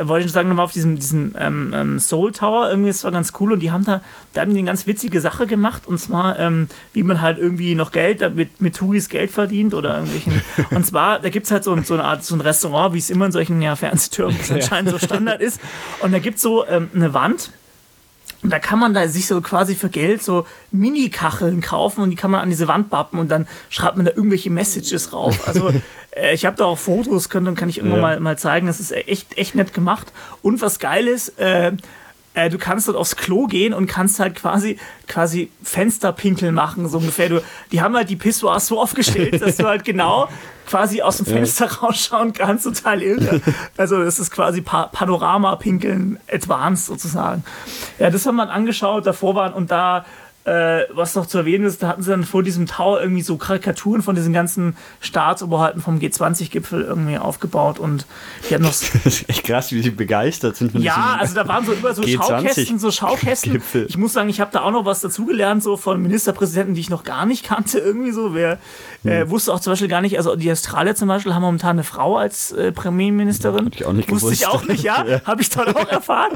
wollte 0.00 0.26
ich 0.26 0.32
sagen, 0.32 0.48
nochmal 0.48 0.64
auf 0.64 0.72
diesem, 0.72 0.96
diesem 0.96 1.34
ähm, 1.38 1.72
ähm, 1.74 2.00
Soul 2.00 2.32
Tower, 2.32 2.70
irgendwie, 2.70 2.88
das 2.88 3.04
war 3.04 3.10
ganz 3.10 3.32
cool 3.40 3.52
und 3.52 3.60
die 3.60 3.70
haben 3.70 3.84
da, 3.84 4.00
da 4.32 4.40
haben 4.40 4.52
die 4.52 4.58
eine 4.58 4.66
ganz 4.66 4.86
witzige 4.86 5.20
Sache 5.20 5.46
gemacht 5.46 5.86
und 5.86 5.98
zwar, 5.98 6.38
ähm, 6.38 6.68
wie 6.92 7.02
man 7.02 7.20
halt 7.20 7.38
irgendwie 7.38 7.74
noch 7.74 7.92
Geld, 7.92 8.34
mit, 8.34 8.60
mit 8.60 8.76
Touris 8.76 9.08
Geld 9.08 9.30
verdient 9.30 9.74
oder 9.74 9.96
irgendwelchen. 9.96 10.42
und 10.70 10.86
zwar, 10.86 11.18
da 11.18 11.28
gibt 11.28 11.46
es 11.46 11.52
halt 11.52 11.64
so, 11.64 11.78
so 11.82 11.94
eine 11.94 12.04
Art, 12.04 12.24
so 12.24 12.34
ein 12.34 12.40
Restaurant, 12.40 12.94
wie 12.94 12.98
es 12.98 13.10
immer 13.10 13.26
in 13.26 13.32
solchen 13.32 13.60
ja, 13.60 13.76
Fernsehtürmen 13.76 14.36
anscheinend 14.50 14.90
so 14.90 14.98
Standard 14.98 15.40
ist. 15.40 15.60
Und 16.00 16.12
da 16.12 16.18
gibt 16.18 16.36
es 16.36 16.42
so 16.42 16.66
ähm, 16.66 16.88
eine 16.94 17.12
Wand, 17.12 17.50
und 18.42 18.50
da 18.50 18.58
kann 18.58 18.78
man 18.78 18.92
da 18.92 19.06
sich 19.06 19.26
so 19.26 19.40
quasi 19.40 19.74
für 19.74 19.88
Geld 19.88 20.22
so 20.22 20.46
Mini-Kacheln 20.72 21.60
kaufen 21.60 22.02
und 22.02 22.10
die 22.10 22.16
kann 22.16 22.30
man 22.30 22.40
an 22.40 22.50
diese 22.50 22.66
Wand 22.66 22.90
bappen 22.90 23.18
und 23.18 23.30
dann 23.30 23.46
schreibt 23.70 23.96
man 23.96 24.06
da 24.06 24.12
irgendwelche 24.12 24.50
Messages 24.50 25.12
rauf. 25.12 25.46
Also 25.46 25.70
äh, 26.16 26.34
ich 26.34 26.44
habe 26.44 26.56
da 26.56 26.64
auch 26.64 26.78
Fotos, 26.78 27.28
können, 27.28 27.54
kann 27.54 27.68
ich 27.68 27.78
irgendwann 27.78 28.00
ja. 28.00 28.06
mal, 28.06 28.20
mal 28.20 28.38
zeigen. 28.38 28.66
Das 28.66 28.80
ist 28.80 28.90
echt, 28.90 29.38
echt 29.38 29.54
nett 29.54 29.72
gemacht. 29.72 30.12
Und 30.42 30.60
was 30.60 30.80
geil 30.80 31.06
ist, 31.06 31.38
äh, 31.38 31.72
äh, 32.34 32.48
du 32.50 32.58
kannst 32.58 32.88
dort 32.88 32.96
aufs 32.96 33.16
Klo 33.16 33.46
gehen 33.46 33.74
und 33.74 33.86
kannst 33.86 34.18
halt 34.20 34.36
quasi, 34.36 34.78
quasi 35.06 35.50
Fensterpinkel 35.62 36.52
machen, 36.52 36.88
so 36.88 36.98
ungefähr. 36.98 37.28
Du, 37.28 37.42
die 37.70 37.82
haben 37.82 37.94
halt 37.96 38.08
die 38.08 38.16
Pissoirs 38.16 38.66
so 38.66 38.80
aufgestellt, 38.80 39.42
dass 39.42 39.56
du 39.56 39.66
halt 39.66 39.84
genau 39.84 40.28
quasi 40.66 41.02
aus 41.02 41.18
dem 41.18 41.26
Fenster 41.26 41.66
ja. 41.66 41.72
rausschauen 41.82 42.32
kannst, 42.32 42.64
total 42.64 43.02
irre. 43.02 43.40
Also 43.76 44.02
das 44.02 44.18
ist 44.18 44.30
quasi 44.30 44.62
pa 44.62 44.86
Panorama-Pinkeln 44.86 46.18
Advanced 46.32 46.86
sozusagen. 46.86 47.44
Ja, 47.98 48.10
das 48.10 48.24
haben 48.26 48.36
wir 48.36 48.48
angeschaut, 48.48 49.06
davor 49.06 49.34
waren 49.34 49.52
und 49.52 49.70
da 49.70 50.06
äh, 50.44 50.86
was 50.90 51.14
noch 51.14 51.26
zu 51.26 51.38
erwähnen 51.38 51.64
ist, 51.64 51.84
da 51.84 51.88
hatten 51.88 52.02
sie 52.02 52.10
dann 52.10 52.24
vor 52.24 52.42
diesem 52.42 52.66
Tower 52.66 53.00
irgendwie 53.00 53.22
so 53.22 53.36
Karikaturen 53.36 54.02
von 54.02 54.16
diesen 54.16 54.32
ganzen 54.32 54.76
Staatsoberhalten 55.00 55.80
vom 55.80 56.00
G20-Gipfel 56.00 56.82
irgendwie 56.82 57.16
aufgebaut 57.16 57.78
und 57.78 58.06
die 58.48 58.54
hatten 58.54 58.64
noch. 58.64 58.70
das 59.04 59.06
ist 59.06 59.28
echt 59.28 59.44
krass, 59.44 59.70
wie 59.70 59.80
sie 59.82 59.90
begeistert 59.90 60.56
sind 60.56 60.74
Ja, 60.74 61.16
also 61.20 61.36
da 61.36 61.46
waren 61.46 61.64
so 61.64 61.72
über 61.72 61.94
so 61.94 62.02
Schaukästen, 62.06 62.80
so 62.80 62.90
Schaukästen. 62.90 63.52
Gipfel. 63.52 63.86
Ich 63.88 63.96
muss 63.96 64.14
sagen, 64.14 64.28
ich 64.28 64.40
habe 64.40 64.50
da 64.52 64.62
auch 64.62 64.72
noch 64.72 64.84
was 64.84 65.00
dazugelernt, 65.00 65.62
so 65.62 65.76
von 65.76 66.02
Ministerpräsidenten, 66.02 66.74
die 66.74 66.80
ich 66.80 66.90
noch 66.90 67.04
gar 67.04 67.24
nicht 67.24 67.44
kannte, 67.44 67.78
irgendwie 67.92 68.10
so. 68.10 68.34
Wer 68.34 68.58
hm. 69.04 69.12
äh, 69.12 69.30
wusste 69.30 69.54
auch 69.54 69.60
zum 69.60 69.72
Beispiel 69.72 69.88
gar 69.88 70.00
nicht, 70.00 70.16
also 70.18 70.34
die 70.34 70.50
Australier 70.50 70.96
zum 70.96 71.06
Beispiel 71.06 71.34
haben 71.34 71.42
momentan 71.42 71.76
eine 71.76 71.84
Frau 71.84 72.16
als 72.16 72.50
äh, 72.50 72.72
Premierministerin. 72.72 73.66
Ja, 73.66 73.70
ich 73.72 73.84
auch 73.84 73.92
nicht 73.92 74.10
Wusste 74.10 74.26
gewusst. 74.26 74.42
ich 74.42 74.48
auch 74.48 74.64
nicht, 74.64 74.82
ja. 74.82 75.04
ja. 75.04 75.20
Habe 75.24 75.40
ich 75.40 75.50
dann 75.50 75.68
auch 75.76 75.88
erfahren. 75.88 76.32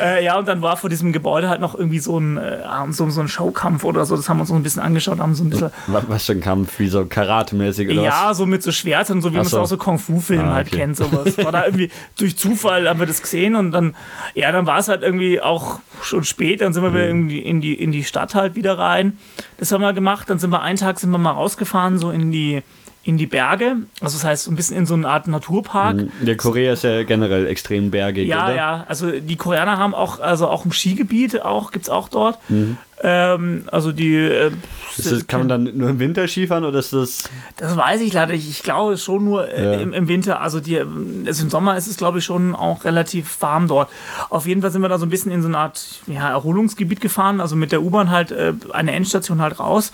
äh, 0.00 0.24
ja, 0.24 0.38
und 0.38 0.48
dann 0.48 0.62
war 0.62 0.78
vor 0.78 0.88
diesem 0.88 1.12
Gebäude 1.12 1.50
halt 1.50 1.60
noch 1.60 1.74
irgendwie 1.74 1.98
so 1.98 2.18
ein, 2.18 2.38
äh, 2.38 2.62
so, 2.90 3.10
so 3.10 3.20
ein 3.20 3.28
Show 3.28 3.41
Showkampf 3.42 3.84
oder 3.84 4.06
so. 4.06 4.16
Das 4.16 4.28
haben 4.28 4.38
wir 4.38 4.42
uns 4.42 4.50
so 4.50 4.54
ein 4.54 4.62
bisschen 4.62 4.82
angeschaut, 4.82 5.18
haben 5.18 5.34
so 5.34 5.44
ein 5.44 5.50
bisschen. 5.50 5.70
Was 5.86 6.26
für 6.26 6.32
ein 6.32 6.40
Kampf? 6.40 6.78
Wie 6.78 6.88
so 6.88 7.04
Karate-mäßig 7.04 7.90
oder 7.90 8.02
Ja, 8.02 8.30
was? 8.30 8.38
so 8.38 8.46
mit 8.46 8.62
so 8.62 8.72
Schwertern, 8.72 9.20
so 9.20 9.32
wie 9.32 9.36
man 9.36 9.46
es 9.46 9.54
auch 9.54 9.66
so 9.66 9.76
Kung-Fu-Filmen 9.76 10.48
ah, 10.48 10.54
halt 10.54 10.68
okay. 10.68 10.76
kennt. 10.76 10.96
Sowas. 10.96 11.36
War 11.38 11.52
da 11.52 11.64
irgendwie 11.64 11.90
durch 12.18 12.36
Zufall 12.36 12.88
haben 12.88 13.00
wir 13.00 13.06
das 13.06 13.22
gesehen 13.22 13.56
und 13.56 13.72
dann, 13.72 13.94
ja, 14.34 14.52
dann 14.52 14.66
war 14.66 14.78
es 14.78 14.88
halt 14.88 15.02
irgendwie 15.02 15.40
auch 15.40 15.80
schon 16.02 16.24
spät. 16.24 16.60
Dann 16.60 16.72
sind 16.72 16.82
wir 16.82 16.94
wieder 16.94 17.12
mhm. 17.12 17.30
in 17.30 17.60
die, 17.60 17.74
in 17.74 17.92
die 17.92 18.04
Stadt 18.04 18.34
halt 18.34 18.54
wieder 18.54 18.78
rein. 18.78 19.18
Das 19.58 19.72
haben 19.72 19.80
wir 19.80 19.92
gemacht. 19.92 20.30
Dann 20.30 20.38
sind 20.38 20.50
wir 20.50 20.62
einen 20.62 20.78
Tag 20.78 21.00
sind 21.00 21.10
wir 21.10 21.18
mal 21.18 21.32
rausgefahren, 21.32 21.98
so 21.98 22.10
in 22.10 22.30
die 22.32 22.62
in 23.04 23.18
die 23.18 23.26
Berge. 23.26 23.76
Also 24.00 24.16
das 24.16 24.24
heißt, 24.24 24.44
so 24.44 24.50
ein 24.50 24.56
bisschen 24.56 24.76
in 24.76 24.86
so 24.86 24.94
eine 24.94 25.08
Art 25.08 25.26
Naturpark. 25.26 25.96
Mhm. 25.96 26.10
Der 26.20 26.36
Korea 26.36 26.74
ist 26.74 26.84
ja 26.84 27.02
generell 27.02 27.48
extrem 27.48 27.90
bergig, 27.90 28.28
ja, 28.28 28.44
oder? 28.44 28.56
Ja, 28.56 28.84
Also 28.88 29.10
die 29.10 29.36
Koreaner 29.36 29.76
haben 29.76 29.94
auch, 29.94 30.20
also 30.20 30.48
auch 30.48 30.64
ein 30.64 30.72
Skigebiet, 30.72 31.42
auch, 31.42 31.72
gibt 31.72 31.86
es 31.86 31.90
auch 31.90 32.08
dort. 32.08 32.38
Mhm. 32.48 32.78
Ähm, 33.02 33.64
also 33.72 33.90
die. 33.90 34.14
Äh, 34.14 34.52
das, 34.96 35.26
kann 35.26 35.40
man 35.40 35.48
dann 35.48 35.76
nur 35.76 35.90
im 35.90 35.98
Winter 35.98 36.28
Skifahren 36.28 36.64
oder 36.64 36.78
ist 36.78 36.92
das. 36.92 37.24
Das 37.56 37.76
weiß 37.76 38.00
ich 38.02 38.12
leider 38.12 38.32
nicht. 38.32 38.48
Ich 38.48 38.62
glaube 38.62 38.96
schon 38.96 39.24
nur 39.24 39.48
äh, 39.48 39.64
ja. 39.64 39.80
im, 39.80 39.92
im, 39.92 40.06
Winter. 40.06 40.40
Also, 40.40 40.60
die, 40.60 40.78
also 40.78 41.42
im 41.42 41.50
Sommer 41.50 41.76
ist 41.76 41.88
es, 41.88 41.96
glaube 41.96 42.18
ich, 42.18 42.24
schon 42.24 42.54
auch 42.54 42.84
relativ 42.84 43.40
warm 43.40 43.66
dort. 43.66 43.90
Auf 44.30 44.46
jeden 44.46 44.62
Fall 44.62 44.70
sind 44.70 44.82
wir 44.82 44.88
da 44.88 44.98
so 44.98 45.06
ein 45.06 45.10
bisschen 45.10 45.32
in 45.32 45.42
so 45.42 45.48
eine 45.48 45.58
Art 45.58 46.02
ja, 46.06 46.30
Erholungsgebiet 46.30 47.00
gefahren. 47.00 47.40
Also 47.40 47.56
mit 47.56 47.72
der 47.72 47.82
U-Bahn 47.82 48.10
halt 48.10 48.30
äh, 48.30 48.52
eine 48.72 48.92
Endstation 48.92 49.40
halt 49.42 49.58
raus. 49.58 49.90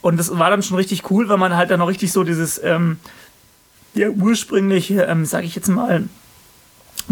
Und 0.00 0.16
das 0.18 0.38
war 0.38 0.50
dann 0.50 0.62
schon 0.62 0.76
richtig 0.76 1.10
cool, 1.10 1.28
weil 1.28 1.38
man 1.38 1.56
halt 1.56 1.70
dann 1.70 1.80
noch 1.80 1.88
richtig 1.88 2.12
so 2.12 2.24
dieses, 2.24 2.62
ähm, 2.62 2.98
ja, 3.94 4.08
ursprüngliche, 4.08 5.02
ähm, 5.02 5.24
sag 5.24 5.44
ich 5.44 5.54
jetzt 5.54 5.68
mal, 5.68 6.04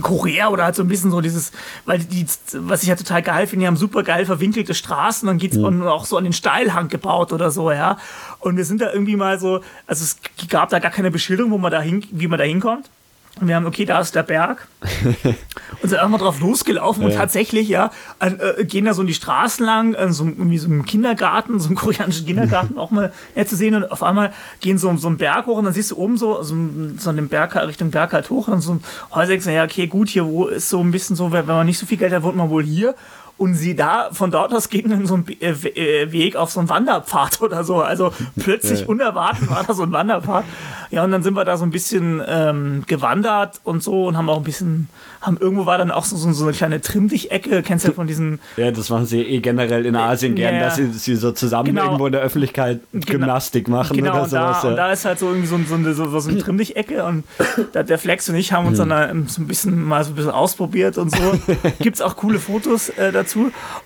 Korea 0.02 0.48
oder 0.48 0.64
halt 0.64 0.74
so 0.74 0.82
ein 0.82 0.88
bisschen 0.88 1.10
so 1.10 1.20
dieses, 1.20 1.52
weil 1.86 1.98
die, 2.00 2.26
was 2.52 2.82
ich 2.82 2.88
ja 2.88 2.96
total 2.96 3.22
geil 3.22 3.46
finde, 3.46 3.64
die 3.64 3.66
haben 3.66 3.76
super 3.76 4.02
geil 4.02 4.26
verwinkelte 4.26 4.74
Straßen, 4.74 5.26
dann 5.26 5.38
geht's 5.38 5.56
mhm. 5.56 5.82
auch 5.82 6.04
so 6.04 6.16
an 6.16 6.24
den 6.24 6.32
Steilhang 6.32 6.88
gebaut 6.88 7.32
oder 7.32 7.50
so, 7.50 7.70
ja. 7.70 7.98
Und 8.40 8.56
wir 8.56 8.64
sind 8.64 8.80
da 8.80 8.92
irgendwie 8.92 9.16
mal 9.16 9.40
so, 9.40 9.62
also 9.86 10.04
es 10.04 10.18
gab 10.48 10.68
da 10.68 10.78
gar 10.78 10.90
keine 10.90 11.10
Beschilderung, 11.10 11.50
wo 11.50 11.58
man 11.58 11.72
da 11.72 11.80
hin, 11.80 12.04
wie 12.10 12.28
man 12.28 12.38
da 12.38 12.44
hinkommt. 12.44 12.90
Und 13.38 13.48
wir 13.48 13.56
haben, 13.56 13.66
okay, 13.66 13.84
da 13.84 14.00
ist 14.00 14.14
der 14.14 14.22
Berg. 14.22 14.66
und 15.82 15.88
sind 15.88 15.98
einfach 15.98 16.18
drauf 16.18 16.40
losgelaufen 16.40 17.02
ja. 17.02 17.08
und 17.08 17.14
tatsächlich, 17.14 17.68
ja, 17.68 17.90
äh, 18.18 18.64
gehen 18.64 18.86
da 18.86 18.94
so 18.94 19.02
in 19.02 19.08
die 19.08 19.14
Straßen 19.14 19.64
lang, 19.64 19.92
äh, 19.92 20.10
so, 20.10 20.24
irgendwie 20.24 20.56
so 20.56 20.68
im 20.68 20.86
Kindergarten, 20.86 21.60
so 21.60 21.68
im 21.68 21.74
koreanischen 21.74 22.24
Kindergarten 22.24 22.78
auch 22.78 22.90
mal 22.90 23.12
ja, 23.34 23.44
zu 23.44 23.54
sehen. 23.54 23.74
Und 23.74 23.92
auf 23.92 24.02
einmal 24.02 24.32
gehen 24.60 24.78
so, 24.78 24.94
so 24.96 25.08
einen 25.08 25.18
Berg 25.18 25.46
hoch 25.46 25.58
und 25.58 25.64
dann 25.64 25.74
siehst 25.74 25.90
du 25.90 25.96
oben 25.96 26.16
so, 26.16 26.42
so, 26.42 26.56
so 26.96 27.12
den 27.12 27.28
Berg 27.28 27.54
Richtung 27.56 27.90
Berg 27.90 28.14
halt 28.14 28.30
hoch. 28.30 28.48
Und 28.48 28.62
so 28.62 28.74
ein 28.74 28.84
Häuser 29.14 29.52
ja, 29.52 29.64
okay, 29.64 29.86
gut, 29.86 30.08
hier 30.08 30.24
wo 30.24 30.46
ist 30.46 30.70
so 30.70 30.82
ein 30.82 30.90
bisschen 30.90 31.14
so, 31.14 31.30
wenn 31.30 31.44
man 31.44 31.66
nicht 31.66 31.78
so 31.78 31.84
viel 31.84 31.98
Geld 31.98 32.12
hat, 32.12 32.22
wohnt 32.22 32.36
man 32.36 32.48
wohl 32.48 32.64
hier. 32.64 32.94
Und 33.38 33.54
sie 33.54 33.76
da, 33.76 34.08
von 34.12 34.30
dort 34.30 34.54
aus 34.54 34.70
ging 34.70 34.88
dann 34.88 35.06
so 35.06 35.16
ein 35.16 35.26
äh, 35.40 35.50
äh, 35.50 36.12
Weg 36.12 36.36
auf 36.36 36.50
so 36.50 36.60
einen 36.60 36.68
Wanderpfad 36.68 37.40
oder 37.42 37.64
so. 37.64 37.82
Also 37.82 38.12
plötzlich 38.38 38.88
unerwartet 38.88 39.50
war 39.50 39.62
da 39.64 39.74
so 39.74 39.82
ein 39.82 39.92
Wanderpfad. 39.92 40.44
Ja, 40.90 41.04
und 41.04 41.10
dann 41.10 41.22
sind 41.22 41.34
wir 41.34 41.44
da 41.44 41.56
so 41.56 41.64
ein 41.64 41.70
bisschen 41.70 42.22
ähm, 42.26 42.84
gewandert 42.86 43.60
und 43.64 43.82
so 43.82 44.06
und 44.06 44.16
haben 44.16 44.30
auch 44.30 44.38
ein 44.38 44.44
bisschen, 44.44 44.88
haben 45.20 45.36
irgendwo 45.36 45.66
war 45.66 45.78
dann 45.78 45.90
auch 45.90 46.04
so, 46.04 46.16
so, 46.16 46.30
so 46.32 46.44
eine 46.44 46.52
kleine 46.52 46.80
Trimm-Dich-Ecke, 46.80 47.62
kennst 47.62 47.84
du 47.84 47.88
ja 47.88 47.94
von 47.94 48.06
diesen. 48.06 48.38
Ja, 48.56 48.70
das 48.70 48.88
machen 48.88 49.06
sie 49.06 49.20
eh 49.20 49.40
generell 49.40 49.84
in 49.84 49.96
Asien 49.96 50.34
gern, 50.34 50.54
ja, 50.54 50.60
dass 50.60 50.76
sie, 50.76 50.92
sie 50.92 51.16
so 51.16 51.32
zusammen 51.32 51.66
genau. 51.66 51.84
irgendwo 51.84 52.06
in 52.06 52.12
der 52.12 52.22
Öffentlichkeit 52.22 52.80
genau. 52.92 53.04
Gymnastik 53.06 53.68
machen 53.68 53.96
genau, 53.96 54.12
oder 54.12 54.22
und 54.22 54.30
sowas. 54.30 54.60
Da, 54.60 54.64
ja. 54.64 54.70
und 54.70 54.76
da 54.76 54.92
ist 54.92 55.04
halt 55.04 55.18
so 55.18 55.26
irgendwie 55.28 55.48
so, 55.48 55.58
so, 55.68 55.74
eine, 55.74 55.92
so, 55.92 56.18
so 56.18 56.28
eine 56.28 56.38
Trimm-Dich-Ecke 56.38 57.04
und 57.04 57.24
da, 57.72 57.82
der 57.82 57.98
Flex 57.98 58.28
und 58.28 58.36
ich 58.36 58.52
haben 58.52 58.66
uns 58.66 58.78
dann 58.78 59.26
so 59.26 59.42
ein 59.42 59.46
bisschen 59.46 59.82
mal 59.84 60.04
so 60.04 60.12
ein 60.12 60.14
bisschen 60.14 60.30
ausprobiert 60.30 60.98
und 60.98 61.10
so. 61.14 61.38
Gibt 61.80 61.96
es 61.96 62.02
auch 62.02 62.16
coole 62.16 62.38
Fotos 62.38 62.90
äh, 62.90 63.12
dazu. 63.12 63.25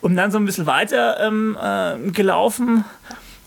Und 0.00 0.16
dann 0.16 0.30
so 0.30 0.38
ein 0.38 0.44
bisschen 0.44 0.66
weiter 0.66 1.18
ähm, 1.20 1.56
äh, 1.60 2.10
gelaufen 2.10 2.84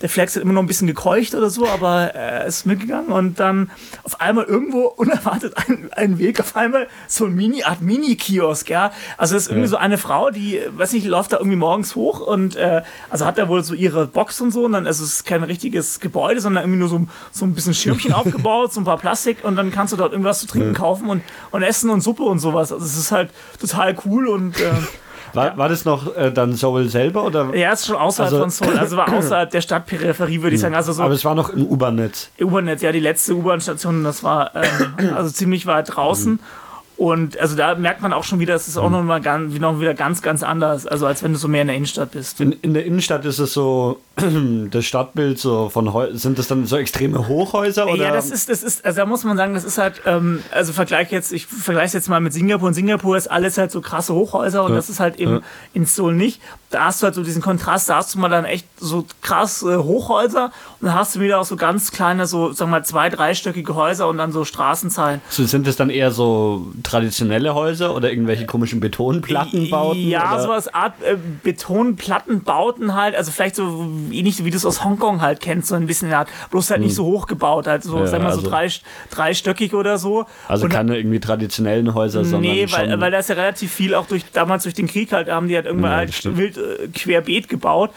der 0.04 0.10
Flex 0.10 0.36
hat 0.36 0.42
immer 0.42 0.52
noch 0.52 0.62
ein 0.62 0.66
bisschen 0.66 0.86
gekeucht 0.86 1.34
oder 1.34 1.48
so, 1.48 1.66
aber 1.66 2.14
er 2.14 2.44
ist 2.44 2.66
mitgegangen 2.66 3.10
und 3.10 3.40
dann 3.40 3.70
auf 4.02 4.20
einmal 4.20 4.44
irgendwo 4.44 4.80
unerwartet 4.96 5.54
ein, 5.56 5.88
ein 5.92 6.18
Weg, 6.18 6.40
auf 6.40 6.56
einmal 6.56 6.88
so 7.08 7.24
ein 7.24 7.34
Mini, 7.34 7.64
Art 7.64 7.80
Mini-Kiosk, 7.80 8.68
ja. 8.68 8.92
Also 9.16 9.32
das 9.32 9.44
ist 9.44 9.48
irgendwie 9.48 9.64
ja. 9.64 9.70
so 9.70 9.76
eine 9.78 9.96
Frau, 9.96 10.28
die, 10.30 10.60
weiß 10.76 10.92
nicht, 10.92 11.06
läuft 11.06 11.32
da 11.32 11.38
irgendwie 11.38 11.56
morgens 11.56 11.94
hoch 11.94 12.20
und 12.20 12.54
äh, 12.54 12.82
also 13.08 13.24
hat 13.24 13.38
da 13.38 13.48
wohl 13.48 13.64
so 13.64 13.72
ihre 13.72 14.06
Box 14.06 14.42
und 14.42 14.50
so 14.50 14.66
und 14.66 14.72
dann 14.72 14.86
also 14.86 15.04
es 15.04 15.14
ist 15.14 15.24
kein 15.24 15.42
richtiges 15.42 16.00
Gebäude, 16.00 16.40
sondern 16.42 16.64
irgendwie 16.64 16.80
nur 16.80 16.88
so, 16.90 17.06
so 17.32 17.46
ein 17.46 17.54
bisschen 17.54 17.72
Schirmchen 17.72 18.12
aufgebaut, 18.12 18.74
so 18.74 18.80
ein 18.82 18.84
paar 18.84 18.98
Plastik 18.98 19.38
und 19.42 19.56
dann 19.56 19.70
kannst 19.70 19.94
du 19.94 19.96
dort 19.96 20.12
irgendwas 20.12 20.40
zu 20.40 20.46
trinken 20.46 20.74
ja. 20.74 20.78
kaufen 20.78 21.08
und, 21.08 21.22
und 21.50 21.62
essen 21.62 21.88
und 21.88 22.02
Suppe 22.02 22.24
und 22.24 22.40
sowas. 22.40 22.72
Also 22.72 22.84
es 22.84 22.98
ist 22.98 23.10
halt 23.10 23.30
total 23.58 23.96
cool 24.04 24.28
und 24.28 24.60
äh, 24.60 24.70
war, 25.34 25.56
war 25.56 25.68
das 25.68 25.84
noch 25.84 26.14
äh, 26.16 26.30
dann 26.30 26.54
Seoul 26.54 26.88
selber? 26.88 27.24
Oder? 27.24 27.54
Ja, 27.54 27.72
es 27.72 27.80
ist 27.80 27.86
schon 27.86 27.96
außerhalb 27.96 28.32
also, 28.32 28.42
von 28.42 28.50
Seoul. 28.50 28.78
Also 28.78 28.96
war 28.96 29.12
außerhalb 29.12 29.50
der 29.50 29.60
Stadtperipherie, 29.60 30.42
würde 30.42 30.56
ich 30.56 30.60
sagen. 30.60 30.74
Also 30.74 30.92
so 30.92 31.02
Aber 31.02 31.14
es 31.14 31.24
war 31.24 31.34
noch 31.34 31.50
im 31.50 31.66
U-Bahn-Netz. 31.66 32.30
U-Bahn-Netz, 32.40 32.82
ja, 32.82 32.92
die 32.92 33.00
letzte 33.00 33.34
U-Bahn-Station, 33.34 34.04
das 34.04 34.22
war 34.22 34.52
ähm, 34.54 35.12
also 35.14 35.30
ziemlich 35.30 35.66
weit 35.66 35.94
draußen. 35.94 36.38
Und 36.96 37.38
also 37.38 37.56
da 37.56 37.74
merkt 37.74 38.02
man 38.02 38.12
auch 38.12 38.22
schon 38.22 38.38
wieder, 38.38 38.54
es 38.54 38.68
ist 38.68 38.76
auch 38.76 38.86
mhm. 38.86 38.92
noch 38.92 39.02
mal 39.02 39.20
ganz, 39.20 39.58
noch 39.58 39.80
wieder 39.80 39.94
ganz, 39.94 40.22
ganz 40.22 40.44
anders, 40.44 40.86
also 40.86 41.06
als 41.06 41.24
wenn 41.24 41.32
du 41.32 41.38
so 41.38 41.48
mehr 41.48 41.62
in 41.62 41.68
der 41.68 41.76
Innenstadt 41.76 42.12
bist. 42.12 42.40
In, 42.40 42.52
in 42.52 42.72
der 42.72 42.86
Innenstadt 42.86 43.24
ist 43.24 43.40
es 43.40 43.52
so, 43.52 44.00
das 44.70 44.84
Stadtbild 44.84 45.40
so 45.40 45.70
von 45.70 45.92
sind 46.16 46.38
das 46.38 46.46
dann 46.46 46.66
so 46.66 46.76
extreme 46.76 47.26
Hochhäuser 47.26 47.88
oder? 47.88 48.04
Ja, 48.04 48.12
das 48.12 48.30
ist, 48.30 48.48
das 48.48 48.62
ist, 48.62 48.84
also 48.84 48.98
da 48.98 49.06
muss 49.06 49.24
man 49.24 49.36
sagen, 49.36 49.54
das 49.54 49.64
ist 49.64 49.76
halt, 49.76 50.02
ähm, 50.06 50.42
also 50.52 50.72
vergleich 50.72 51.10
jetzt, 51.10 51.32
ich 51.32 51.46
vergleiche 51.46 51.86
es 51.88 51.92
jetzt 51.94 52.08
mal 52.08 52.20
mit 52.20 52.32
Singapur. 52.32 52.68
In 52.68 52.74
Singapur 52.74 53.16
ist 53.16 53.28
alles 53.28 53.58
halt 53.58 53.72
so 53.72 53.80
krasse 53.80 54.14
Hochhäuser 54.14 54.62
und 54.62 54.70
ja. 54.70 54.76
das 54.76 54.88
ist 54.88 55.00
halt 55.00 55.16
eben 55.16 55.32
ja. 55.32 55.40
in 55.72 55.86
Seoul 55.86 56.14
nicht. 56.14 56.40
Da 56.70 56.86
hast 56.86 57.02
du 57.02 57.06
halt 57.06 57.14
so 57.14 57.22
diesen 57.24 57.42
Kontrast, 57.42 57.88
da 57.88 57.96
hast 57.96 58.14
du 58.14 58.18
mal 58.20 58.28
dann 58.28 58.44
echt 58.44 58.66
so 58.78 59.04
krass 59.20 59.62
äh, 59.62 59.76
Hochhäuser 59.76 60.52
und 60.80 60.86
dann 60.86 60.94
hast 60.94 61.16
du 61.16 61.20
wieder 61.20 61.40
auch 61.40 61.44
so 61.44 61.56
ganz 61.56 61.90
kleine, 61.90 62.26
so, 62.26 62.52
sagen 62.52 62.70
wir 62.70 62.78
mal, 62.78 62.84
zwei, 62.84 63.08
dreistöckige 63.08 63.74
Häuser 63.74 64.08
und 64.08 64.18
dann 64.18 64.30
so 64.30 64.44
Straßenzeilen. 64.44 65.20
So, 65.28 65.44
sind 65.44 65.66
das 65.66 65.76
dann 65.76 65.90
eher 65.90 66.12
so 66.12 66.66
traditionelle 66.94 67.54
Häuser 67.54 67.94
oder 67.94 68.10
irgendwelche 68.10 68.46
komischen 68.46 68.80
Betonplattenbauten? 68.80 70.08
Ja, 70.08 70.34
oder? 70.34 70.42
sowas 70.42 70.72
Art 70.72 70.94
äh, 71.02 71.16
Betonplattenbauten 71.42 72.94
halt, 72.94 73.14
also 73.14 73.32
vielleicht 73.32 73.56
so 73.56 73.86
ähnlich 74.10 74.44
wie 74.44 74.50
du 74.50 74.56
es 74.56 74.64
aus 74.64 74.84
Hongkong 74.84 75.20
halt 75.20 75.40
kennst, 75.40 75.68
so 75.68 75.74
ein 75.74 75.86
bisschen 75.86 76.12
Art, 76.12 76.28
bloß 76.50 76.70
halt 76.70 76.78
hm. 76.78 76.86
nicht 76.86 76.94
so 76.94 77.04
hoch 77.04 77.26
gebaut, 77.26 77.66
halt 77.66 77.82
so, 77.82 77.98
ja, 77.98 78.06
sagen 78.06 78.22
wir 78.22 78.30
also, 78.30 78.42
so 78.42 78.48
drei, 78.48 78.68
dreistöckig 79.10 79.74
oder 79.74 79.98
so. 79.98 80.26
Also 80.48 80.64
und, 80.64 80.70
keine 80.70 80.96
irgendwie 80.96 81.20
traditionellen 81.20 81.94
Häuser, 81.94 82.24
sondern. 82.24 82.52
Nee, 82.52 82.66
weil, 82.70 83.00
weil 83.00 83.10
da 83.10 83.18
ist 83.18 83.28
ja 83.28 83.34
relativ 83.34 83.72
viel 83.72 83.94
auch 83.94 84.06
durch, 84.06 84.24
damals 84.32 84.62
durch 84.62 84.74
den 84.74 84.86
Krieg 84.86 85.12
halt, 85.12 85.28
haben 85.28 85.48
die 85.48 85.56
halt 85.56 85.66
irgendwann 85.66 85.90
ja, 85.90 85.96
halt 85.98 86.36
wild 86.36 86.56
äh, 86.56 86.88
querbeet 86.88 87.48
gebaut. 87.48 87.90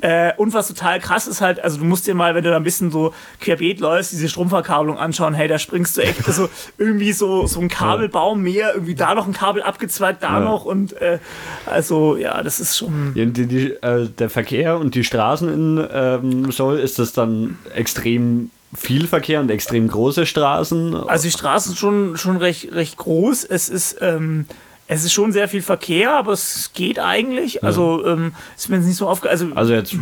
Äh, 0.00 0.32
und 0.36 0.54
was 0.54 0.68
total 0.68 1.00
krass 1.00 1.26
ist 1.26 1.40
halt, 1.40 1.62
also 1.62 1.78
du 1.78 1.84
musst 1.84 2.06
dir 2.06 2.14
mal, 2.14 2.34
wenn 2.34 2.44
du 2.44 2.50
da 2.50 2.56
ein 2.56 2.64
bisschen 2.64 2.90
so 2.90 3.12
querbeet 3.40 3.80
läufst, 3.80 4.12
diese 4.12 4.28
Stromverkabelung 4.28 4.98
anschauen, 4.98 5.34
hey, 5.34 5.48
da 5.48 5.58
springst 5.58 5.96
du 5.96 6.02
echt 6.02 6.24
so 6.24 6.48
irgendwie 6.78 7.12
so, 7.12 7.46
so 7.46 7.60
ein 7.60 7.68
Kabelbaum 7.68 8.33
mehr, 8.36 8.74
irgendwie 8.74 8.94
da 8.94 9.14
noch 9.14 9.26
ein 9.26 9.32
Kabel 9.32 9.62
abgezweigt, 9.62 10.22
da 10.22 10.38
ja. 10.38 10.40
noch 10.40 10.64
und 10.64 10.92
äh, 11.00 11.18
also 11.66 12.16
ja, 12.16 12.42
das 12.42 12.60
ist 12.60 12.76
schon. 12.76 13.12
Ja, 13.14 13.24
die, 13.24 13.46
die, 13.46 13.70
äh, 13.70 14.08
der 14.08 14.30
Verkehr 14.30 14.78
und 14.78 14.94
die 14.94 15.04
Straßen 15.04 15.52
in 15.52 15.86
ähm, 15.92 16.52
Seoul 16.52 16.78
ist 16.78 16.98
das 16.98 17.12
dann 17.12 17.58
extrem 17.74 18.50
viel 18.74 19.06
Verkehr 19.06 19.40
und 19.40 19.50
extrem 19.50 19.88
große 19.88 20.26
Straßen? 20.26 20.94
Also 20.94 21.24
die 21.24 21.32
Straßen 21.32 21.70
sind 21.70 21.78
schon, 21.78 22.16
schon 22.16 22.36
recht, 22.36 22.72
recht 22.72 22.96
groß. 22.96 23.44
Es 23.44 23.68
ist 23.68 23.98
ähm, 24.00 24.46
es 24.86 25.04
ist 25.04 25.12
schon 25.12 25.32
sehr 25.32 25.48
viel 25.48 25.62
Verkehr, 25.62 26.12
aber 26.12 26.32
es 26.32 26.70
geht 26.74 26.98
eigentlich. 26.98 27.54
Ja. 27.54 27.62
Also 27.62 28.04
ähm, 28.06 28.32
ist 28.56 28.68
mir 28.68 28.76
jetzt 28.76 28.86
nicht 28.86 28.96
so 28.96 29.08
aufge... 29.08 29.30
Also, 29.30 29.46
also 29.54 29.72
jetzt 29.72 29.94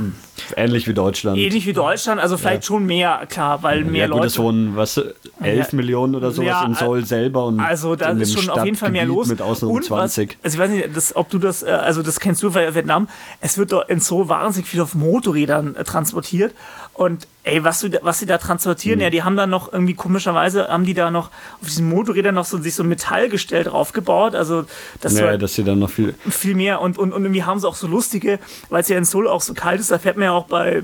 ähnlich 0.57 0.87
wie 0.89 0.95
Deutschland. 0.95 1.39
Ähnlich 1.39 1.67
wie 1.67 1.73
Deutschland, 1.73 2.21
also 2.21 2.37
vielleicht 2.37 2.63
ja. 2.63 2.67
schon 2.67 2.87
mehr, 2.87 3.27
klar, 3.29 3.63
weil 3.63 3.85
mehr 3.85 4.03
ja, 4.03 4.07
gut, 4.07 4.17
Leute... 4.17 4.27
es 4.29 4.39
wohnen, 4.39 4.77
was, 4.77 4.97
11 4.97 5.73
ja. 5.73 5.77
Millionen 5.77 6.15
oder 6.15 6.31
sowas 6.31 6.49
ja, 6.49 6.65
in 6.65 6.75
Seoul 6.75 7.05
selber 7.05 7.47
und 7.47 7.61
Also 7.61 7.97
da 7.97 8.11
ist 8.11 8.39
schon 8.39 8.51
auf 8.51 8.65
jeden 8.65 8.77
Fall 8.77 8.91
mehr 8.91 9.05
los. 9.05 9.29
Mit 9.29 9.43
Ausnahme 9.43 9.81
20. 9.81 10.29
Was, 10.29 10.45
also 10.45 10.55
ich 10.55 10.61
weiß 10.61 10.71
nicht, 10.71 10.97
das, 10.97 11.17
ob 11.17 11.31
du 11.31 11.39
das, 11.39 11.63
äh, 11.63 11.71
also 11.71 12.03
das 12.03 12.21
kennst 12.21 12.43
du 12.43 12.55
weil 12.55 12.75
Vietnam, 12.75 13.09
es 13.41 13.59
wird 13.59 13.73
doch 13.73 13.89
in 13.89 14.01
Seoul 14.01 14.29
wahnsinnig 14.29 14.69
viel 14.69 14.81
auf 14.81 14.95
Motorrädern 14.95 15.77
äh, 15.77 15.85
transportiert 15.85 16.55
und 16.95 17.27
ey, 17.45 17.65
was, 17.65 17.81
du, 17.81 17.89
was 18.03 18.19
sie 18.19 18.27
da 18.27 18.39
transportieren, 18.39 18.99
mhm. 18.99 19.03
ja, 19.05 19.11
die 19.11 19.23
haben 19.23 19.37
da 19.37 19.47
noch 19.47 19.73
irgendwie 19.73 19.95
komischerweise, 19.95 20.69
haben 20.69 20.85
die 20.85 20.95
da 20.95 21.11
noch 21.11 21.31
auf 21.61 21.67
diesen 21.67 21.89
Motorrädern 21.89 22.35
noch 22.35 22.45
so 22.45 22.59
sich 22.59 22.75
so 22.75 22.83
ein 22.83 22.89
Metallgestell 22.89 23.65
draufgebaut. 23.65 24.35
Also, 24.35 24.65
das 25.01 25.19
ja, 25.19 25.37
dass 25.37 25.55
sie 25.55 25.65
dann 25.65 25.79
noch 25.79 25.91
viel. 25.91 26.15
Viel 26.29 26.55
mehr 26.55 26.81
und, 26.81 26.99
und, 26.99 27.13
und 27.13 27.23
irgendwie 27.23 27.45
haben 27.45 27.59
sie 27.59 27.67
auch 27.67 27.75
so 27.75 27.87
lustige, 27.87 28.39
weil 28.69 28.83
es 28.83 28.89
ja 28.89 28.99
in 28.99 29.05
Seoul 29.05 29.27
auch 29.27 29.41
so 29.41 29.55
kalt 29.55 29.81
ist, 29.81 29.91
da 29.91 29.99
fährt 29.99 30.17
man 30.17 30.25
ja 30.25 30.32
auch 30.33 30.47
bei, 30.47 30.83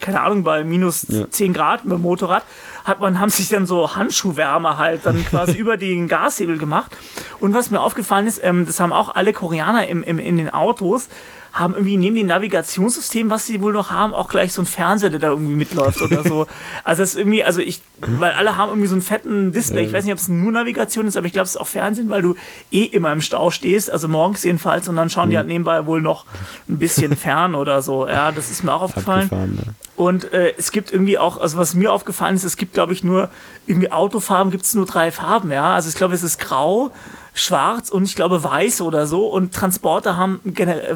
keine 0.00 0.20
Ahnung, 0.20 0.44
bei 0.44 0.64
minus 0.64 1.06
ja. 1.08 1.30
10 1.30 1.52
Grad 1.52 1.84
mit 1.84 1.94
dem 1.94 2.02
Motorrad, 2.02 2.44
hat 2.84 3.00
man, 3.00 3.20
haben 3.20 3.30
sich 3.30 3.48
dann 3.48 3.66
so 3.66 3.94
Handschuhwärme 3.94 4.78
halt 4.78 5.04
dann 5.04 5.24
quasi 5.24 5.52
über 5.58 5.76
den 5.76 6.08
Gashebel 6.08 6.58
gemacht. 6.58 6.96
Und 7.40 7.54
was 7.54 7.70
mir 7.70 7.80
aufgefallen 7.80 8.26
ist, 8.26 8.40
ähm, 8.42 8.66
das 8.66 8.80
haben 8.80 8.92
auch 8.92 9.14
alle 9.14 9.32
Koreaner 9.32 9.86
im, 9.88 10.02
im, 10.02 10.18
in 10.18 10.38
den 10.38 10.50
Autos, 10.50 11.08
haben 11.52 11.74
irgendwie 11.74 11.96
neben 11.96 12.16
dem 12.16 12.26
Navigationssystem, 12.26 13.30
was 13.30 13.46
sie 13.46 13.60
wohl 13.60 13.72
noch 13.72 13.90
haben, 13.90 14.14
auch 14.14 14.28
gleich 14.28 14.52
so 14.52 14.62
ein 14.62 14.66
Fernseher, 14.66 15.10
der 15.10 15.18
da 15.18 15.28
irgendwie 15.28 15.54
mitläuft 15.54 16.00
oder 16.02 16.22
so. 16.22 16.46
Also 16.84 17.02
das 17.02 17.10
ist 17.10 17.18
irgendwie, 17.18 17.44
also 17.44 17.60
ich, 17.60 17.82
weil 18.00 18.32
alle 18.32 18.56
haben 18.56 18.70
irgendwie 18.70 18.88
so 18.88 18.94
einen 18.94 19.02
fetten 19.02 19.52
Display. 19.52 19.84
Ich 19.84 19.92
weiß 19.92 20.04
nicht, 20.04 20.12
ob 20.12 20.18
es 20.18 20.28
nur 20.28 20.52
Navigation 20.52 21.06
ist, 21.06 21.16
aber 21.16 21.26
ich 21.26 21.32
glaube, 21.32 21.44
es 21.44 21.50
ist 21.50 21.56
auch 21.56 21.66
Fernsehen, 21.66 22.08
weil 22.08 22.22
du 22.22 22.34
eh 22.70 22.84
immer 22.84 23.12
im 23.12 23.20
Stau 23.20 23.50
stehst, 23.50 23.90
also 23.90 24.08
morgens 24.08 24.44
jedenfalls, 24.44 24.88
und 24.88 24.96
dann 24.96 25.10
schauen 25.10 25.30
die 25.30 25.36
halt 25.36 25.46
nebenbei 25.46 25.86
wohl 25.86 26.00
noch 26.00 26.24
ein 26.68 26.78
bisschen 26.78 27.16
fern 27.16 27.54
oder 27.54 27.82
so. 27.82 28.06
Ja, 28.06 28.32
das 28.32 28.50
ist 28.50 28.62
mir 28.64 28.72
auch 28.72 28.82
aufgefallen. 28.82 29.28
Ne? 29.30 29.74
Und 29.96 30.32
äh, 30.32 30.54
es 30.56 30.70
gibt 30.70 30.92
irgendwie 30.92 31.18
auch, 31.18 31.40
also 31.40 31.58
was 31.58 31.74
mir 31.74 31.92
aufgefallen 31.92 32.36
ist, 32.36 32.44
es 32.44 32.56
gibt, 32.56 32.74
glaube 32.74 32.92
ich, 32.92 33.02
nur 33.02 33.30
irgendwie 33.66 33.90
Autofarben 33.90 34.50
gibt 34.50 34.64
es 34.64 34.74
nur 34.74 34.86
drei 34.86 35.10
Farben, 35.10 35.50
ja. 35.50 35.74
Also 35.74 35.88
ich 35.88 35.96
glaube, 35.96 36.14
es 36.14 36.22
ist 36.22 36.38
grau, 36.38 36.92
schwarz 37.38 37.90
und 37.90 38.04
ich 38.04 38.14
glaube 38.14 38.42
weiß 38.42 38.80
oder 38.80 39.06
so 39.06 39.26
und 39.26 39.54
Transporter 39.54 40.16
haben 40.16 40.40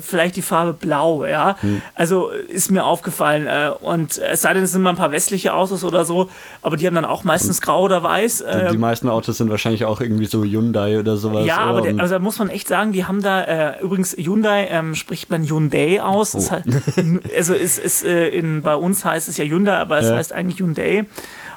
vielleicht 0.00 0.36
die 0.36 0.42
Farbe 0.42 0.72
blau, 0.72 1.24
ja. 1.24 1.56
Hm. 1.60 1.82
Also 1.94 2.30
ist 2.30 2.70
mir 2.70 2.84
aufgefallen 2.84 3.46
äh, 3.46 3.70
und 3.80 4.18
es 4.18 4.42
sei 4.42 4.54
denn, 4.54 4.62
es 4.62 4.72
sind 4.72 4.82
mal 4.82 4.90
ein 4.90 4.96
paar 4.96 5.12
westliche 5.12 5.54
Autos 5.54 5.84
oder 5.84 6.04
so, 6.04 6.28
aber 6.62 6.76
die 6.76 6.86
haben 6.86 6.94
dann 6.94 7.04
auch 7.04 7.24
meistens 7.24 7.60
grau 7.60 7.82
oder 7.82 8.02
weiß. 8.02 8.42
Äh, 8.42 8.66
die, 8.66 8.72
die, 8.72 8.78
meisten 8.78 9.08
Autos 9.08 9.38
sind 9.38 9.50
wahrscheinlich 9.50 9.84
auch 9.84 10.00
irgendwie 10.00 10.26
so 10.26 10.44
Hyundai 10.44 10.98
oder 10.98 11.16
sowas. 11.16 11.46
Ja, 11.46 11.58
aber 11.58 11.82
der, 11.82 11.98
also 11.98 12.14
da 12.14 12.18
muss 12.18 12.38
man 12.38 12.48
echt 12.48 12.68
sagen, 12.68 12.92
die 12.92 13.04
haben 13.04 13.22
da 13.22 13.42
äh, 13.42 13.80
übrigens 13.82 14.16
Hyundai 14.16 14.68
ähm, 14.70 14.94
spricht 14.94 15.30
man 15.30 15.44
Hyundai 15.44 16.02
aus. 16.02 16.34
Oh. 16.34 16.50
Halt, 16.50 16.64
also 17.36 17.54
ist, 17.54 17.78
ist 17.78 18.04
äh, 18.04 18.28
in, 18.28 18.62
bei 18.62 18.74
uns 18.74 19.04
heißt 19.04 19.28
es 19.28 19.36
ja 19.36 19.44
Hyundai, 19.44 19.76
aber 19.76 19.98
es 19.98 20.10
heißt 20.10 20.32
eigentlich 20.32 20.60
Hyundai. 20.60 21.06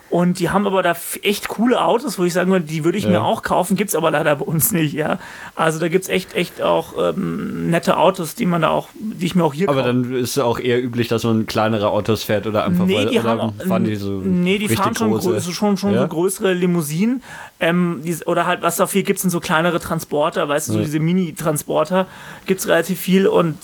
Und 0.10 0.40
die 0.40 0.50
haben 0.50 0.68
aber 0.68 0.84
da 0.84 0.96
echt 1.24 1.48
coole 1.48 1.84
Autos, 1.84 2.20
wo 2.20 2.24
ich 2.24 2.34
sagen 2.34 2.52
würde, 2.52 2.66
die 2.66 2.86
würde 2.86 2.98
ich 2.98 3.06
ja. 3.06 3.10
mir 3.10 3.24
auch 3.24 3.42
kaufen, 3.42 3.76
gibt 3.76 3.90
es 3.90 3.96
aber 3.96 4.12
leider 4.12 4.36
bei 4.36 4.46
uns 4.46 4.72
nicht, 4.72 4.94
ja. 4.94 5.18
Also 5.56 5.80
da 5.80 5.88
gibt 5.88 6.04
es 6.04 6.10
echt, 6.10 6.36
echt 6.36 6.62
auch 6.62 6.94
ähm, 6.98 7.70
nette 7.72 7.98
Autos, 7.98 8.36
die 8.36 8.46
man 8.46 8.62
da 8.62 8.70
auch, 8.70 8.90
die 8.94 9.26
ich 9.26 9.36
mir 9.36 9.44
auch 9.44 9.54
hier 9.54 9.68
Aber 9.68 9.82
kaufe. 9.82 9.88
dann 9.88 10.14
ist 10.14 10.38
es 10.38 10.40
auch 10.40 10.60
eher 10.60 10.82
üblich, 10.82 11.08
dass 11.08 11.24
man 11.24 11.48
kleinere 11.48 11.90
Autos 11.90 12.24
fährt 12.24 12.46
oder 12.46 12.66
einfach 12.66 12.86
nee, 12.86 13.06
die 13.08 13.20
oder 13.20 13.30
haben, 13.30 13.54
fahren 13.68 13.84
die 13.84 13.96
so 13.96 14.22
Nee, 14.22 14.60
die 14.60 14.70
fahren 14.70 14.96
schon, 14.96 15.12
große. 15.12 15.52
schon, 15.52 15.76
schon 15.76 15.94
ja? 15.94 16.04
so 16.04 16.08
größere 16.08 16.54
Limousinen. 16.54 17.24
Ähm, 17.60 18.02
die, 18.04 18.16
oder 18.26 18.46
halt, 18.46 18.62
was 18.62 18.76
da 18.76 18.86
viel 18.86 19.04
gibt, 19.04 19.20
sind 19.20 19.32
so 19.32 19.40
kleinere 19.40 19.80
Transporter, 19.80 20.48
weißt 20.48 20.70
du, 20.70 20.74
so 20.74 20.80
diese 20.80 21.00
Mini-Transporter 21.00 22.06
gibt 22.46 22.60
es 22.60 22.68
relativ 22.68 23.00
viel 23.00 23.28
und 23.28 23.58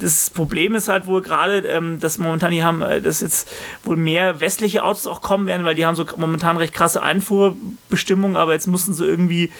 das 0.00 0.30
Problem 0.30 0.74
ist 0.74 0.88
halt 0.88 1.06
wohl 1.06 1.22
gerade, 1.22 1.58
ähm, 1.60 2.00
dass 2.00 2.18
momentan 2.18 2.50
die 2.50 2.62
haben, 2.62 2.82
äh, 2.82 3.00
dass 3.00 3.20
jetzt 3.20 3.48
wohl 3.84 3.96
mehr 3.96 4.40
westliche 4.40 4.84
Autos 4.84 5.06
auch 5.06 5.20
kommen 5.20 5.46
werden, 5.46 5.64
weil 5.64 5.74
die 5.74 5.86
haben 5.86 5.94
so 5.94 6.04
momentan 6.16 6.56
recht 6.56 6.74
krasse 6.74 7.02
Einfuhrbestimmungen, 7.02 8.36
aber 8.36 8.52
jetzt 8.52 8.66
mussten 8.66 8.94
sie 8.94 9.04
irgendwie 9.04 9.50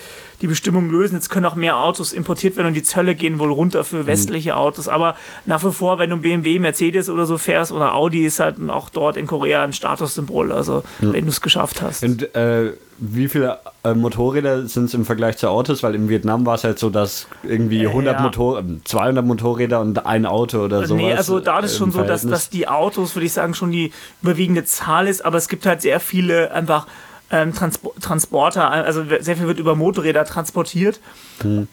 die 0.40 0.46
Bestimmung 0.46 0.90
lösen. 0.90 1.16
Jetzt 1.16 1.30
können 1.30 1.46
auch 1.46 1.56
mehr 1.56 1.78
Autos 1.78 2.12
importiert 2.12 2.56
werden 2.56 2.68
und 2.68 2.74
die 2.74 2.82
Zölle 2.82 3.14
gehen 3.14 3.38
wohl 3.38 3.50
runter 3.50 3.84
für 3.84 4.06
westliche 4.06 4.56
Autos. 4.56 4.88
Aber 4.88 5.16
nach 5.46 5.64
wie 5.64 5.72
vor, 5.72 5.98
wenn 5.98 6.10
du 6.10 6.16
BMW, 6.18 6.58
Mercedes 6.58 7.10
oder 7.10 7.26
so 7.26 7.38
fährst 7.38 7.72
oder 7.72 7.94
Audi, 7.94 8.24
ist 8.24 8.38
halt 8.38 8.56
auch 8.68 8.88
dort 8.90 9.16
in 9.16 9.26
Korea 9.26 9.64
ein 9.64 9.72
Statussymbol, 9.72 10.52
also 10.52 10.84
ja. 11.00 11.12
wenn 11.12 11.24
du 11.24 11.30
es 11.30 11.40
geschafft 11.40 11.82
hast. 11.82 12.04
Und 12.04 12.34
äh, 12.34 12.72
wie 12.98 13.28
viele 13.28 13.58
äh, 13.84 13.94
Motorräder 13.94 14.66
sind 14.66 14.86
es 14.86 14.94
im 14.94 15.04
Vergleich 15.04 15.36
zu 15.38 15.48
Autos? 15.48 15.82
Weil 15.82 15.94
in 15.94 16.08
Vietnam 16.08 16.46
war 16.46 16.56
es 16.56 16.64
halt 16.64 16.78
so, 16.78 16.90
dass 16.90 17.26
irgendwie 17.42 17.86
100 17.86 18.16
ja. 18.16 18.22
Motor 18.22 18.64
200 18.84 19.24
Motorräder 19.24 19.80
und 19.80 20.04
ein 20.06 20.26
Auto 20.26 20.64
oder 20.64 20.86
sowas. 20.86 21.02
Nee, 21.02 21.12
also 21.12 21.40
da 21.40 21.60
ist 21.60 21.74
äh, 21.74 21.78
schon 21.78 21.92
so, 21.92 22.02
dass, 22.02 22.22
dass 22.22 22.50
die 22.50 22.68
Autos, 22.68 23.14
würde 23.14 23.26
ich 23.26 23.32
sagen, 23.32 23.54
schon 23.54 23.70
die 23.70 23.92
überwiegende 24.22 24.64
Zahl 24.64 25.06
ist, 25.06 25.24
aber 25.24 25.38
es 25.38 25.48
gibt 25.48 25.66
halt 25.66 25.82
sehr 25.82 26.00
viele 26.00 26.52
einfach 26.52 26.86
ähm, 27.30 27.54
Transpo 27.54 27.94
Transporter, 28.00 28.70
also 28.70 29.04
sehr 29.20 29.36
viel 29.36 29.46
wird 29.46 29.58
über 29.58 29.74
Motorräder 29.74 30.24
transportiert. 30.24 31.00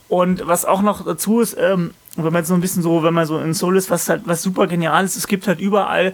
Und 0.09 0.47
was 0.47 0.65
auch 0.65 0.81
noch 0.81 1.05
dazu 1.05 1.39
ist, 1.39 1.55
ähm, 1.59 1.91
wenn 2.17 2.33
man 2.33 2.45
so 2.45 2.53
ein 2.53 2.61
bisschen 2.61 2.83
so, 2.83 3.03
wenn 3.03 3.13
man 3.13 3.25
so 3.25 3.39
in 3.39 3.53
Seoul 3.53 3.77
ist, 3.77 3.89
was 3.89 4.07
halt, 4.09 4.23
was 4.25 4.41
super 4.41 4.67
genial 4.67 5.03
ist, 5.03 5.15
es 5.15 5.27
gibt 5.27 5.47
halt 5.47 5.59
überall 5.59 6.13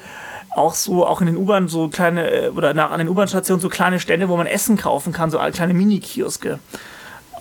auch 0.55 0.73
so, 0.73 1.05
auch 1.05 1.21
in 1.21 1.27
den 1.27 1.37
U-Bahn 1.37 1.67
so 1.67 1.87
kleine, 1.87 2.29
äh, 2.29 2.49
oder 2.49 2.73
nach, 2.73 2.91
an 2.91 2.99
den 2.99 3.09
U-Bahn-Stationen 3.09 3.61
so 3.61 3.69
kleine 3.69 3.99
Stände, 3.99 4.29
wo 4.29 4.37
man 4.37 4.47
Essen 4.47 4.77
kaufen 4.77 5.13
kann, 5.13 5.31
so 5.31 5.39
kleine 5.51 5.73
Mini-Kioske. 5.73 6.59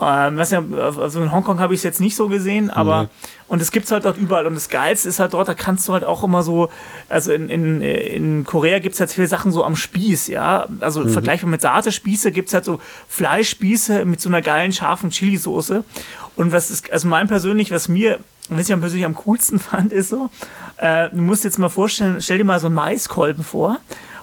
Ähm, 0.01 0.39
was 0.39 0.51
ja, 0.51 0.63
also 0.99 1.21
in 1.21 1.31
Hongkong 1.31 1.61
habe 1.61 1.75
ich 1.75 1.81
es 1.81 1.85
jetzt 1.85 2.01
nicht 2.01 2.17
so 2.17 2.29
gesehen, 2.29 2.71
aber 2.71 3.11
und 3.51 3.61
es 3.61 3.73
gibt's 3.73 3.91
halt 3.91 4.05
dort 4.05 4.17
überall. 4.17 4.47
Und 4.47 4.55
das 4.55 4.69
Geilste 4.69 5.09
ist 5.09 5.19
halt 5.19 5.35
dort, 5.35 5.49
da 5.49 5.55
kannst 5.55 5.89
du 5.89 5.93
halt 5.93 6.05
auch 6.05 6.23
immer 6.23 6.45
so, 6.45 6.71
also 7.09 7.33
in, 7.33 7.49
in, 7.49 7.83
in 7.83 8.45
Korea 8.45 8.79
gibt's 8.79 9.01
halt 9.01 9.11
viele 9.11 9.27
Sachen 9.27 9.51
so 9.51 9.65
am 9.65 9.75
Spieß, 9.75 10.29
ja. 10.29 10.69
Also 10.79 11.07
vergleichbar 11.09 11.51
mit 11.51 11.61
Sate-Spieße 11.61 12.31
gibt's 12.31 12.55
halt 12.55 12.65
so 12.65 12.81
Fleischspieße 13.09 14.05
mit 14.05 14.21
so 14.21 14.29
einer 14.29 14.41
geilen, 14.41 14.73
scharfen 14.73 15.11
Chili-Soße. 15.11 15.83
Und 16.37 16.53
was 16.53 16.71
ist, 16.71 16.93
also 16.93 17.09
mein 17.09 17.27
persönlich, 17.27 17.73
was 17.73 17.89
mir, 17.89 18.21
was 18.49 18.69
ich 18.69 18.73
am 18.73 18.81
persönlich 18.81 19.05
am 19.05 19.17
coolsten 19.17 19.59
fand, 19.59 19.93
ist 19.93 20.11
so, 20.11 20.31
äh, 20.77 21.11
du 21.11 21.21
musst 21.21 21.43
jetzt 21.43 21.59
mal 21.59 21.69
vorstellen, 21.69 22.21
stell 22.21 22.39
dir 22.39 22.45
mal 22.45 22.61
so 22.61 22.69
einen 22.69 22.77
Maiskolben 22.77 23.43
vor, 23.43 23.79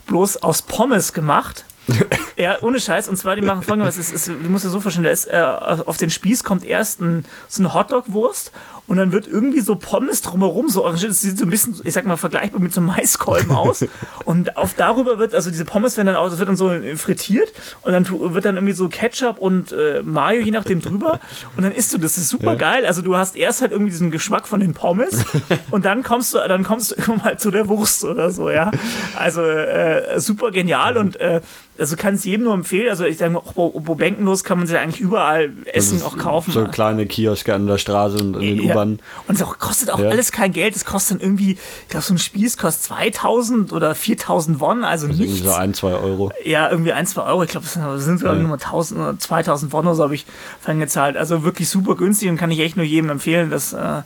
bloß 0.07 0.37
aus 0.37 0.61
Pommes 0.61 1.11
gemacht. 1.11 1.65
Ja, 2.37 2.57
ohne 2.61 2.79
Scheiß. 2.79 3.09
Und 3.09 3.17
zwar, 3.17 3.35
die 3.35 3.41
machen 3.41 3.63
folgendes: 3.63 3.97
es 3.97 4.11
ist, 4.11 4.27
Du 4.27 4.49
musst 4.49 4.63
dir 4.63 4.69
so 4.69 4.79
vorstellen, 4.79 5.05
da 5.05 5.09
ist, 5.09 5.25
äh, 5.25 5.41
auf 5.85 5.97
den 5.97 6.09
Spieß 6.09 6.43
kommt 6.43 6.63
erst 6.63 7.01
ein, 7.01 7.25
so 7.47 7.63
eine 7.63 7.73
Hotdog-Wurst 7.73 8.51
und 8.85 8.97
dann 8.97 9.11
wird 9.11 9.27
irgendwie 9.27 9.59
so 9.59 9.75
Pommes 9.75 10.21
drumherum 10.21 10.69
so 10.69 10.85
arrangiert. 10.85 11.11
Das 11.11 11.21
sieht 11.21 11.37
so 11.37 11.45
ein 11.45 11.49
bisschen, 11.49 11.81
ich 11.83 11.93
sag 11.93 12.05
mal, 12.05 12.15
vergleichbar 12.15 12.61
mit 12.61 12.73
so 12.73 12.79
einem 12.79 12.87
Maiskolben 12.87 13.51
aus. 13.51 13.83
Und 14.23 14.55
auf 14.55 14.75
darüber 14.75 15.19
wird, 15.19 15.35
also 15.35 15.49
diese 15.49 15.65
Pommes 15.65 15.97
werden 15.97 16.07
dann 16.07 16.15
auch, 16.15 16.29
das 16.29 16.39
wird 16.39 16.47
dann 16.47 16.55
so 16.55 16.71
frittiert 16.95 17.51
und 17.81 17.91
dann 17.91 18.07
wird 18.33 18.45
dann 18.45 18.55
irgendwie 18.55 18.73
so 18.73 18.87
Ketchup 18.87 19.39
und 19.39 19.71
äh, 19.71 20.01
Mayo, 20.03 20.41
je 20.41 20.51
nachdem, 20.51 20.81
drüber. 20.81 21.19
Und 21.57 21.63
dann 21.63 21.71
isst 21.73 21.93
du 21.93 21.97
das. 21.97 22.07
Das 22.07 22.23
ist 22.23 22.29
super 22.29 22.55
geil. 22.55 22.85
Also 22.85 23.01
du 23.01 23.17
hast 23.17 23.35
erst 23.35 23.61
halt 23.61 23.71
irgendwie 23.71 23.91
diesen 23.91 24.11
Geschmack 24.11 24.47
von 24.47 24.59
den 24.61 24.73
Pommes 24.73 25.25
und 25.71 25.85
dann 25.85 26.03
kommst 26.03 26.33
du, 26.33 26.37
dann 26.37 26.63
kommst 26.63 26.91
du 26.91 26.95
irgendwann 26.97 27.17
mal 27.17 27.39
zu 27.39 27.51
der 27.51 27.67
Wurst 27.67 28.05
oder 28.05 28.31
so, 28.31 28.49
ja. 28.49 28.71
Also 29.17 29.41
äh, 29.41 30.19
super 30.19 30.51
genial 30.51 30.97
und 30.97 31.19
äh, 31.19 31.41
also 31.79 31.95
kann 31.95 32.15
es 32.15 32.23
jedem 32.23 32.45
nur 32.45 32.53
empfehlen. 32.53 32.89
Also 32.89 33.05
ich 33.05 33.17
sage 33.17 33.31
mal, 33.33 33.41
wo, 33.55 33.71
wo 33.85 33.95
Benkenlos 33.95 34.43
kann 34.43 34.57
man 34.57 34.67
sich 34.67 34.77
eigentlich 34.77 34.99
überall 35.01 35.51
Essen 35.65 36.01
auch 36.03 36.17
kaufen. 36.17 36.51
So 36.51 36.65
kleine 36.65 37.05
Kioske 37.05 37.53
an 37.53 37.67
der 37.67 37.77
Straße 37.77 38.17
und 38.17 38.33
in 38.35 38.41
den 38.57 38.63
Ja. 38.63 38.71
U-Bahnen. 38.73 38.99
Und 39.27 39.35
es 39.35 39.41
auch, 39.43 39.57
kostet 39.59 39.91
auch 39.91 39.99
Ja. 39.99 40.09
alles 40.09 40.31
kein 40.31 40.51
Geld. 40.53 40.75
Es 40.75 40.85
kostet 40.85 41.17
dann 41.17 41.21
irgendwie, 41.27 41.51
ich 41.83 41.87
glaube, 41.89 42.05
so 42.05 42.13
ein 42.13 42.17
Spieß 42.17 42.57
kostet 42.57 42.83
2000 42.85 43.71
oder 43.73 43.93
4000 43.95 44.59
Won, 44.59 44.83
also 44.83 45.07
Irgendwie 45.07 45.27
nichts. 45.27 45.45
so 45.45 45.51
ein, 45.53 45.73
zwei 45.73 45.93
Euro. 45.93 46.31
Ja, 46.43 46.69
irgendwie 46.69 46.93
ein, 46.93 47.05
zwei 47.05 47.23
Euro. 47.23 47.43
Ich 47.43 47.49
glaube, 47.49 47.65
das 47.65 47.73
sind, 47.73 47.85
das 47.85 48.03
sind 48.03 48.19
sogar 48.19 48.33
Ja. 48.35 48.39
nur 48.41 48.49
mal 48.49 48.57
1000 48.59 48.99
oder 48.99 49.19
2000 49.19 49.71
Won 49.71 49.85
oder 49.85 49.95
so 49.95 50.03
habe 50.03 50.15
ich 50.15 50.25
dann 50.65 50.79
gezahlt. 50.79 51.17
Also 51.17 51.43
wirklich 51.43 51.69
super 51.69 51.95
günstig 51.95 52.29
und 52.29 52.37
kann 52.37 52.51
ich 52.51 52.59
echt 52.59 52.75
nur 52.77 52.85
jedem 52.85 53.09
empfehlen, 53.09 53.49
das 53.49 53.73
äh, 53.73 54.01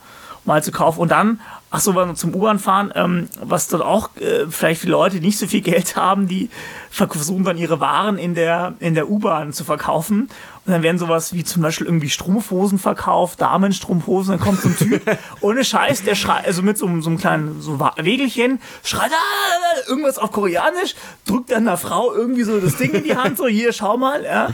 mal 0.46 0.64
zu 0.64 0.72
kaufen. 0.72 1.00
Und 1.00 1.12
dann, 1.12 1.40
ach 1.72 1.80
so, 1.80 2.14
zum 2.14 2.36
U-Bahn 2.36 2.60
fahren, 2.60 2.92
ähm, 2.96 3.30
was 3.42 3.70
dort 3.70 3.82
auch 3.82 4.10
äh, 4.18 4.46
vielleicht 4.50 4.82
viele 4.82 4.92
Leute 4.92 5.18
nicht 5.18 5.38
so 5.38 5.48
viel 5.48 5.62
Geld 5.62 5.96
haben, 5.96 6.28
die 6.28 6.50
versuchen 6.90 7.46
dann 7.46 7.58
ihre 7.58 7.80
Waren 7.80 8.18
in 8.18 8.36
der, 8.36 8.76
in 8.80 8.94
der 8.94 9.10
U-Bahn 9.10 9.54
zu 9.54 9.64
verkaufen. 9.64 10.30
Und 10.66 10.74
dann 10.74 10.84
werden 10.84 11.00
sowas 11.00 11.34
wie 11.34 11.44
zum 11.44 11.64
Beispiel 11.64 11.88
irgendwie 11.88 12.10
Strumpfhosen 12.10 12.78
verkauft, 12.78 13.42
Damenstrumpfhosen, 13.42 14.34
dann 14.38 14.40
kommt 14.40 14.62
so 14.62 14.70
ein 14.70 14.78
Typ, 14.78 15.02
ohne 15.42 15.64
Scheiß, 15.64 16.04
der 16.04 16.14
schreit, 16.14 16.46
also 16.46 16.62
mit 16.62 16.78
so, 16.78 16.86
einem- 16.86 17.02
so 17.02 17.10
einem 17.10 17.18
kleinen 17.18 17.62
so 17.62 17.80
Wägelchen, 17.80 18.60
schreit 18.84 19.10
"Ah", 19.12 19.90
irgendwas 19.90 20.20
auf 20.20 20.32
Koreanisch, 20.32 20.94
drückt 21.26 21.50
dann 21.52 21.68
einer 21.68 21.78
Frau 21.78 22.14
irgendwie 22.14 22.44
so 22.44 22.60
das 22.60 22.78
Ding 22.78 22.92
in 22.92 23.04
die 23.04 23.16
Hand, 23.16 23.38
so 23.38 23.48
hier, 23.48 23.74
schau 23.74 23.98
mal, 23.98 24.24
ja. 24.24 24.50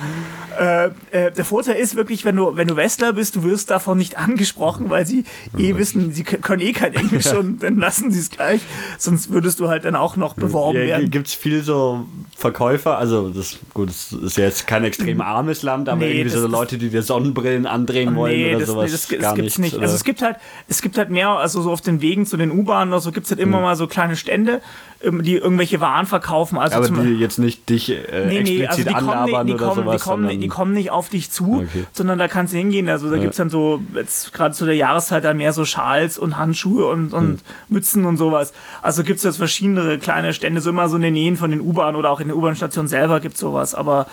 Äh, 0.60 0.90
äh, 1.12 1.32
der 1.32 1.46
Vorteil 1.46 1.76
ist 1.76 1.96
wirklich, 1.96 2.26
wenn 2.26 2.36
du, 2.36 2.56
wenn 2.56 2.68
du 2.68 2.76
Westler 2.76 3.14
bist, 3.14 3.36
du 3.36 3.44
wirst 3.44 3.70
davon 3.70 3.98
nicht 4.00 4.18
angesprochen, 4.18 4.90
weil 4.90 5.06
sie 5.06 5.24
eh 5.58 5.76
wissen, 5.76 6.14
sie 6.14 6.24
können 6.24 6.62
eh 6.62 6.72
kein 6.74 6.94
Englisch 6.96 7.28
und 7.34 7.62
dann 7.62 7.76
lassen 7.78 8.10
sie 8.12 8.20
es 8.20 8.32
gleich, 8.32 8.62
sonst 8.98 9.30
würdest 9.30 9.60
du 9.60 9.68
halt 9.68 9.86
dann 9.86 9.96
auch 9.96 10.16
noch 10.16 10.34
beworben 10.34 10.80
Ja, 10.80 10.86
werden. 10.86 11.12
Gibt 11.12 11.28
es 11.28 11.34
viel 11.36 11.62
so 11.64 12.06
Verkäufer? 12.36 12.98
Also, 12.98 13.30
das, 13.30 13.58
gut, 13.76 13.90
das 13.90 14.14
ist 14.14 14.38
ja 14.38 14.46
jetzt 14.46 14.66
kein 14.66 14.84
extrem 14.84 15.22
armes 15.28 15.62
Land, 15.62 15.90
aber 15.90 15.97
Nee, 16.00 16.12
irgendwie 16.20 16.30
das- 16.32 16.42
so 16.42 16.48
Leute, 16.48 16.78
die 16.78 16.90
dir 16.90 17.02
Sonnenbrillen 17.04 17.66
andrehen 17.66 18.16
wollen 18.16 18.36
Nee, 18.36 18.50
oder 18.52 18.60
das, 18.60 18.70
sowas. 18.70 18.86
nee, 18.86 18.92
das, 18.92 19.08
gar 19.10 19.20
das 19.20 19.36
gibt's 19.36 19.58
nicht. 19.60 19.74
oder? 19.76 19.84
Also 19.84 19.96
es 19.96 20.04
gibt 20.04 20.22
halt, 20.22 20.38
es 20.68 20.82
gibt 20.82 20.98
halt 20.98 21.10
mehr, 21.10 21.30
also 21.30 21.62
so 21.62 21.72
auf 21.72 21.82
den 21.82 22.02
Wegen 22.02 22.26
zu 22.26 22.38
den 22.38 22.52
U-Bahnen 22.52 22.92
oder 22.92 23.02
so 23.02 23.12
gibt's 23.12 23.30
halt 23.32 23.40
immer 23.40 23.60
mal 23.62 23.76
so 23.76 23.88
kleine 23.88 24.16
Stände, 24.16 24.62
ähm, 25.04 25.22
die 25.24 25.36
irgendwelche 25.36 25.80
Waren 25.80 26.06
verkaufen. 26.06 26.58
Also 26.58 26.78
aber 26.78 26.86
zum 26.88 27.04
die 27.06 27.14
jetzt 27.20 27.38
nicht 27.40 27.70
dich 27.70 27.90
äh, 27.92 28.26
Nee, 28.28 28.42
nee, 28.44 28.62
explizit 28.64 28.68
also 28.70 28.84
die 28.84 28.94
kommen, 28.94 29.10
anlabern 29.10 29.52
oder 29.52 29.66
kommen, 29.68 29.84
sowas. 29.86 30.02
die, 30.02 30.10
kommen, 30.10 30.42
die 30.42 30.48
kommen 30.48 30.74
nicht 30.74 30.92
auf 30.92 31.10
dich 31.10 31.30
zu, 31.32 31.58
Okay. 31.68 31.86
sondern 31.94 32.18
da 32.20 32.28
kannst 32.28 32.54
du 32.54 32.58
hingehen. 32.58 32.90
Also 32.90 33.10
da 33.10 33.18
gibt's 33.18 33.38
dann 33.38 33.50
so, 33.50 33.82
jetzt 33.96 34.34
gerade 34.34 34.54
zu 34.56 34.66
der 34.66 34.76
Jahreszeit 34.76 35.24
dann 35.24 35.38
mehr 35.38 35.54
so 35.54 35.66
Schals 35.66 36.18
und 36.18 36.38
Handschuhe 36.38 36.86
und, 36.88 37.14
und 37.14 37.28
Hm. 37.28 37.38
Mützen 37.70 38.06
und 38.06 38.18
sowas. 38.18 38.54
Also 38.82 39.04
gibt's 39.04 39.24
jetzt 39.24 39.38
verschiedene 39.38 39.98
kleine 40.00 40.34
Stände, 40.34 40.62
so 40.62 40.70
immer 40.70 40.90
so 40.90 40.96
in 40.96 41.02
den 41.02 41.14
Nähen 41.14 41.38
von 41.38 41.52
den 41.52 41.62
U-Bahnen 41.62 41.96
oder 41.96 42.10
auch 42.10 42.20
in 42.20 42.28
der 42.28 42.38
U-Bahn-Station 42.38 42.88
selber 42.88 43.20
gibt's 43.20 43.40
sowas. 43.40 43.76
Aber 43.76 44.08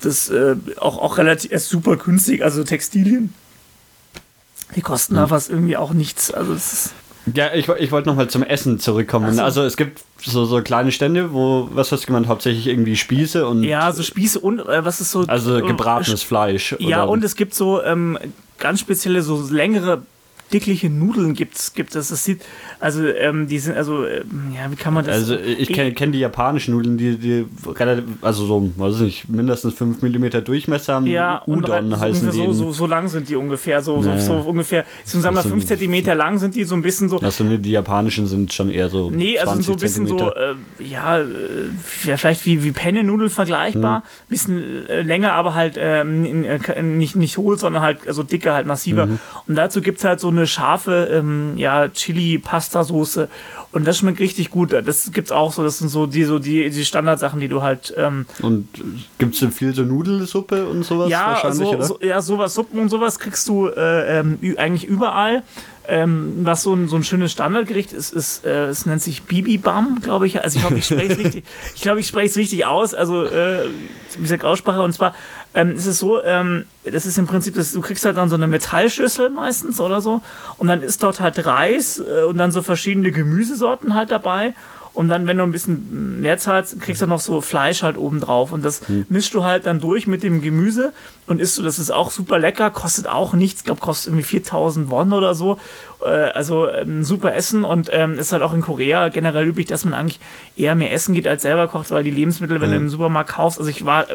das 0.00 0.28
äh, 0.30 0.56
auch, 0.78 0.98
auch 0.98 1.18
relativ 1.18 1.50
ist 1.50 1.68
super 1.68 1.96
günstig. 1.96 2.42
Also 2.44 2.64
Textilien, 2.64 3.32
die 4.76 4.80
kosten 4.82 5.14
Hm. 5.14 5.22
da 5.22 5.26
fast 5.28 5.50
irgendwie 5.50 5.76
auch 5.76 5.92
nichts. 5.92 6.30
Also 6.32 6.52
es 6.52 6.72
ist 6.72 6.94
Ja, 7.34 7.54
ich, 7.54 7.68
ich 7.68 7.90
wollte 7.92 8.08
nochmal 8.08 8.28
zum 8.28 8.42
Essen 8.42 8.78
zurückkommen. 8.78 9.28
Ach 9.30 9.34
so. 9.34 9.42
Also 9.42 9.62
es 9.62 9.76
gibt 9.76 10.02
so, 10.20 10.44
so 10.44 10.60
kleine 10.62 10.92
Stände, 10.92 11.32
wo, 11.32 11.68
was 11.72 11.90
hast 11.92 12.02
du 12.02 12.06
gemeint, 12.08 12.26
hauptsächlich 12.28 12.66
irgendwie 12.66 12.96
Spieße 12.96 13.46
und 13.46 13.62
ja, 13.62 13.90
so 13.92 14.02
Spieße 14.02 14.40
und 14.40 14.60
äh, 14.60 14.84
was 14.84 15.00
ist 15.00 15.10
so 15.10 15.20
also 15.26 15.58
äh, 15.58 15.62
gebratenes 15.62 16.22
Fleisch. 16.22 16.74
Ja, 16.80 17.04
oder- 17.04 17.10
und 17.12 17.24
es 17.24 17.34
gibt 17.36 17.54
so 17.54 17.82
ähm, 17.82 18.18
ganz 18.58 18.80
spezielle, 18.80 19.22
so 19.22 19.46
längere, 19.50 20.02
dickliche 20.54 20.88
Nudeln 20.88 21.34
gibt's, 21.34 21.74
gibt 21.74 21.94
es. 21.96 22.08
Das 22.08 22.24
sieht, 22.24 22.42
also, 22.80 23.04
ähm, 23.06 23.48
die 23.48 23.58
sind, 23.58 23.76
also, 23.76 24.06
ähm, 24.06 24.52
ja, 24.54 24.70
wie 24.70 24.76
kann 24.76 24.94
man 24.94 25.04
das? 25.04 25.16
Also 25.16 25.36
ich 25.36 25.68
kenne 25.68 25.92
kenn 25.92 26.12
die 26.12 26.20
japanischen 26.20 26.74
Nudeln, 26.74 26.96
die, 26.96 27.16
die 27.18 27.44
relativ, 27.66 28.04
also 28.22 28.46
so, 28.46 28.70
weiß 28.76 28.94
ich 28.96 29.00
nicht, 29.02 29.28
mindestens 29.28 29.74
5 29.74 30.00
mm 30.00 30.44
Durchmesser 30.44 30.94
haben. 30.94 31.06
ja, 31.06 31.38
und 31.38 31.64
Udon 31.64 31.90
so 31.90 32.00
heißen 32.00 32.30
die. 32.30 32.38
ungefähr 32.40 32.54
so, 32.54 32.62
in- 32.64 32.68
so, 32.68 32.72
so 32.72 32.86
lang 32.86 33.08
sind 33.08 33.28
die 33.28 33.36
ungefähr, 33.36 33.82
so, 33.82 34.00
so, 34.00 34.08
Ja. 34.10 34.18
so 34.20 34.34
ungefähr, 34.34 34.84
so 35.04 35.18
wir 35.22 35.30
Das 35.32 35.42
sind- 35.42 35.50
5 35.52 35.66
Zentimeter 35.66 36.14
lang 36.14 36.38
sind 36.38 36.54
die, 36.54 36.64
so 36.64 36.74
ein 36.76 36.82
bisschen 36.82 37.08
so, 37.08 37.18
Also 37.18 37.44
die 37.44 37.70
japanischen 37.72 38.26
sind 38.26 38.52
schon 38.52 38.70
eher 38.70 38.88
so 38.88 39.10
Nee, 39.10 39.38
also 39.38 39.52
20 39.54 39.66
so 39.66 39.72
ein 39.72 39.78
bisschen 39.78 40.06
so, 40.06 40.16
Zentimeter. 40.18 40.50
äh, 40.80 40.84
ja, 40.84 41.18
äh, 41.18 41.24
ja, 42.04 42.16
vielleicht 42.16 42.46
wie, 42.46 42.62
wie 42.62 42.70
Penne-Nudel 42.72 43.28
vergleichbar. 43.28 44.00
Mhm. 44.00 44.02
Bisschen 44.28 44.88
äh, 44.88 45.02
länger, 45.02 45.32
aber 45.32 45.54
halt 45.54 45.74
ähm, 45.78 46.44
äh, 46.44 46.82
nicht, 46.82 47.16
nicht 47.16 47.38
hohl, 47.38 47.58
sondern 47.58 47.82
halt 47.82 48.06
also 48.06 48.22
dicker, 48.22 48.54
halt 48.54 48.66
massiver. 48.66 49.06
Mhm. 49.06 49.18
Und 49.48 49.54
dazu 49.56 49.80
gibt's 49.80 50.04
halt 50.04 50.20
so 50.20 50.28
eine 50.28 50.43
scharfe 50.46 51.08
ähm, 51.12 51.54
ja, 51.56 51.88
Chili-Pasta-Soße. 51.88 53.28
Und 53.72 53.86
das 53.86 53.98
schmeckt 53.98 54.20
richtig 54.20 54.50
gut. 54.50 54.72
Das 54.72 55.10
gibt's 55.12 55.32
auch 55.32 55.52
so. 55.52 55.64
Das 55.64 55.78
sind 55.78 55.88
so 55.88 56.06
die, 56.06 56.24
so 56.24 56.38
die, 56.38 56.70
die 56.70 56.84
Standardsachen, 56.84 57.40
die 57.40 57.48
du 57.48 57.62
halt. 57.62 57.92
Ähm, 57.96 58.26
Und 58.40 58.68
gibt 59.18 59.34
es 59.34 59.54
viel 59.54 59.74
so 59.74 59.82
Nudelsuppe 59.82 60.66
und 60.66 60.84
sowas 60.84 61.10
ja, 61.10 61.26
wahrscheinlich, 61.26 61.58
so, 61.58 61.74
oder? 61.74 61.84
so, 61.84 61.98
ja, 62.00 62.22
sowas, 62.22 62.54
Suppen 62.54 62.78
und 62.78 62.88
sowas 62.88 63.18
kriegst 63.18 63.48
du 63.48 63.68
äh, 63.68 64.20
ähm, 64.20 64.38
eigentlich 64.56 64.84
überall. 64.84 65.42
Ähm, 65.86 66.38
was 66.42 66.62
so 66.62 66.74
ein, 66.74 66.88
so 66.88 66.96
ein 66.96 67.04
schönes 67.04 67.32
Standardgericht 67.32 67.92
ist, 67.92 68.12
ist 68.12 68.46
äh, 68.46 68.68
es 68.68 68.86
nennt 68.86 69.02
sich 69.02 69.24
Bibibam, 69.24 70.00
glaube 70.02 70.26
ich. 70.26 70.42
Also 70.42 70.58
ich 70.58 70.64
hoffe, 70.64 70.76
ich 70.76 70.86
spreche 70.86 71.12
es 71.12 71.18
richtig. 71.18 71.44
Ich 71.74 71.82
glaube, 71.82 72.00
ich 72.00 72.06
spreche 72.06 72.26
es 72.26 72.36
richtig 72.36 72.64
aus. 72.64 72.94
Also 72.94 73.24
äh, 73.24 73.68
wie 74.16 74.22
gesagt 74.22 74.44
Aussprache. 74.44 74.80
Und 74.80 74.92
zwar 74.92 75.14
ähm, 75.54 75.74
ist 75.76 75.86
es 75.86 75.98
so, 75.98 76.22
ähm, 76.22 76.64
das 76.84 77.06
ist 77.06 77.18
im 77.18 77.26
Prinzip, 77.26 77.54
das, 77.54 77.72
du 77.72 77.80
kriegst 77.80 78.04
halt 78.04 78.16
dann 78.16 78.28
so 78.28 78.34
eine 78.34 78.46
Metallschüssel 78.46 79.30
meistens 79.30 79.80
oder 79.80 80.00
so. 80.00 80.22
Und 80.58 80.68
dann 80.68 80.82
ist 80.82 81.02
dort 81.02 81.20
halt 81.20 81.44
Reis 81.44 82.00
äh, 82.00 82.24
und 82.24 82.38
dann 82.38 82.50
so 82.50 82.62
verschiedene 82.62 83.12
Gemüsesorten 83.12 83.94
halt 83.94 84.10
dabei. 84.10 84.54
Und 84.94 85.08
dann, 85.08 85.26
wenn 85.26 85.38
du 85.38 85.42
ein 85.42 85.50
bisschen 85.50 86.20
mehr 86.20 86.38
zahlst, 86.38 86.80
kriegst 86.80 87.02
du 87.02 87.06
noch 87.08 87.18
so 87.18 87.40
Fleisch 87.40 87.82
halt 87.82 87.98
oben 87.98 88.20
drauf. 88.20 88.52
Und 88.52 88.64
das 88.64 88.82
mischst 89.08 89.34
du 89.34 89.42
halt 89.42 89.66
dann 89.66 89.80
durch 89.80 90.06
mit 90.06 90.22
dem 90.22 90.40
Gemüse 90.40 90.92
und 91.26 91.40
isst 91.40 91.58
du, 91.58 91.62
das 91.62 91.80
ist 91.80 91.90
auch 91.90 92.12
super 92.12 92.38
lecker, 92.38 92.70
kostet 92.70 93.08
auch 93.08 93.32
nichts, 93.32 93.62
ich 93.62 93.64
glaube, 93.64 93.80
kostet 93.80 94.08
irgendwie 94.08 94.24
4000 94.24 94.90
Won 94.90 95.12
oder 95.12 95.34
so. 95.34 95.58
Äh, 96.04 96.08
also 96.08 96.68
ähm, 96.68 97.02
super 97.02 97.34
Essen 97.34 97.64
und 97.64 97.88
ähm, 97.92 98.18
ist 98.18 98.32
halt 98.32 98.42
auch 98.42 98.52
in 98.52 98.60
Korea 98.60 99.08
generell 99.08 99.48
üblich, 99.48 99.66
dass 99.66 99.84
man 99.84 99.94
eigentlich 99.94 100.20
eher 100.56 100.76
mehr 100.76 100.92
essen 100.92 101.12
geht 101.12 101.26
als 101.26 101.42
selber 101.42 101.66
kocht, 101.66 101.90
weil 101.90 102.04
die 102.04 102.10
Lebensmittel, 102.10 102.60
wenn 102.60 102.70
du 102.70 102.76
im 102.76 102.88
Supermarkt 102.88 103.30
kaufst, 103.30 103.58
also 103.58 103.70
ich 103.70 103.84
war, 103.84 104.06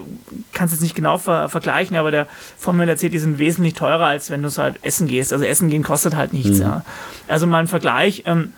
kann 0.54 0.68
es 0.68 0.72
jetzt 0.72 0.82
nicht 0.82 0.96
genau 0.96 1.18
ver 1.18 1.50
vergleichen, 1.50 1.98
aber 1.98 2.12
der 2.12 2.28
von 2.58 2.78
mir 2.78 2.88
erzählt, 2.88 3.14
die 3.14 3.20
sind 3.20 3.38
wesentlich 3.38 3.74
teurer, 3.74 4.06
als 4.06 4.30
wenn 4.30 4.44
du 4.44 4.48
es 4.48 4.58
halt 4.58 4.76
essen 4.84 5.08
gehst. 5.08 5.34
Also 5.34 5.44
essen 5.44 5.70
gehen 5.70 5.84
kostet 5.84 6.16
halt 6.16 6.32
nichts, 6.32 6.60
ja. 6.60 6.86
Also 7.28 7.48
mal 7.48 7.60
ein 7.60 7.68
Vergleich, 7.68 8.24
ähm, 8.28 8.54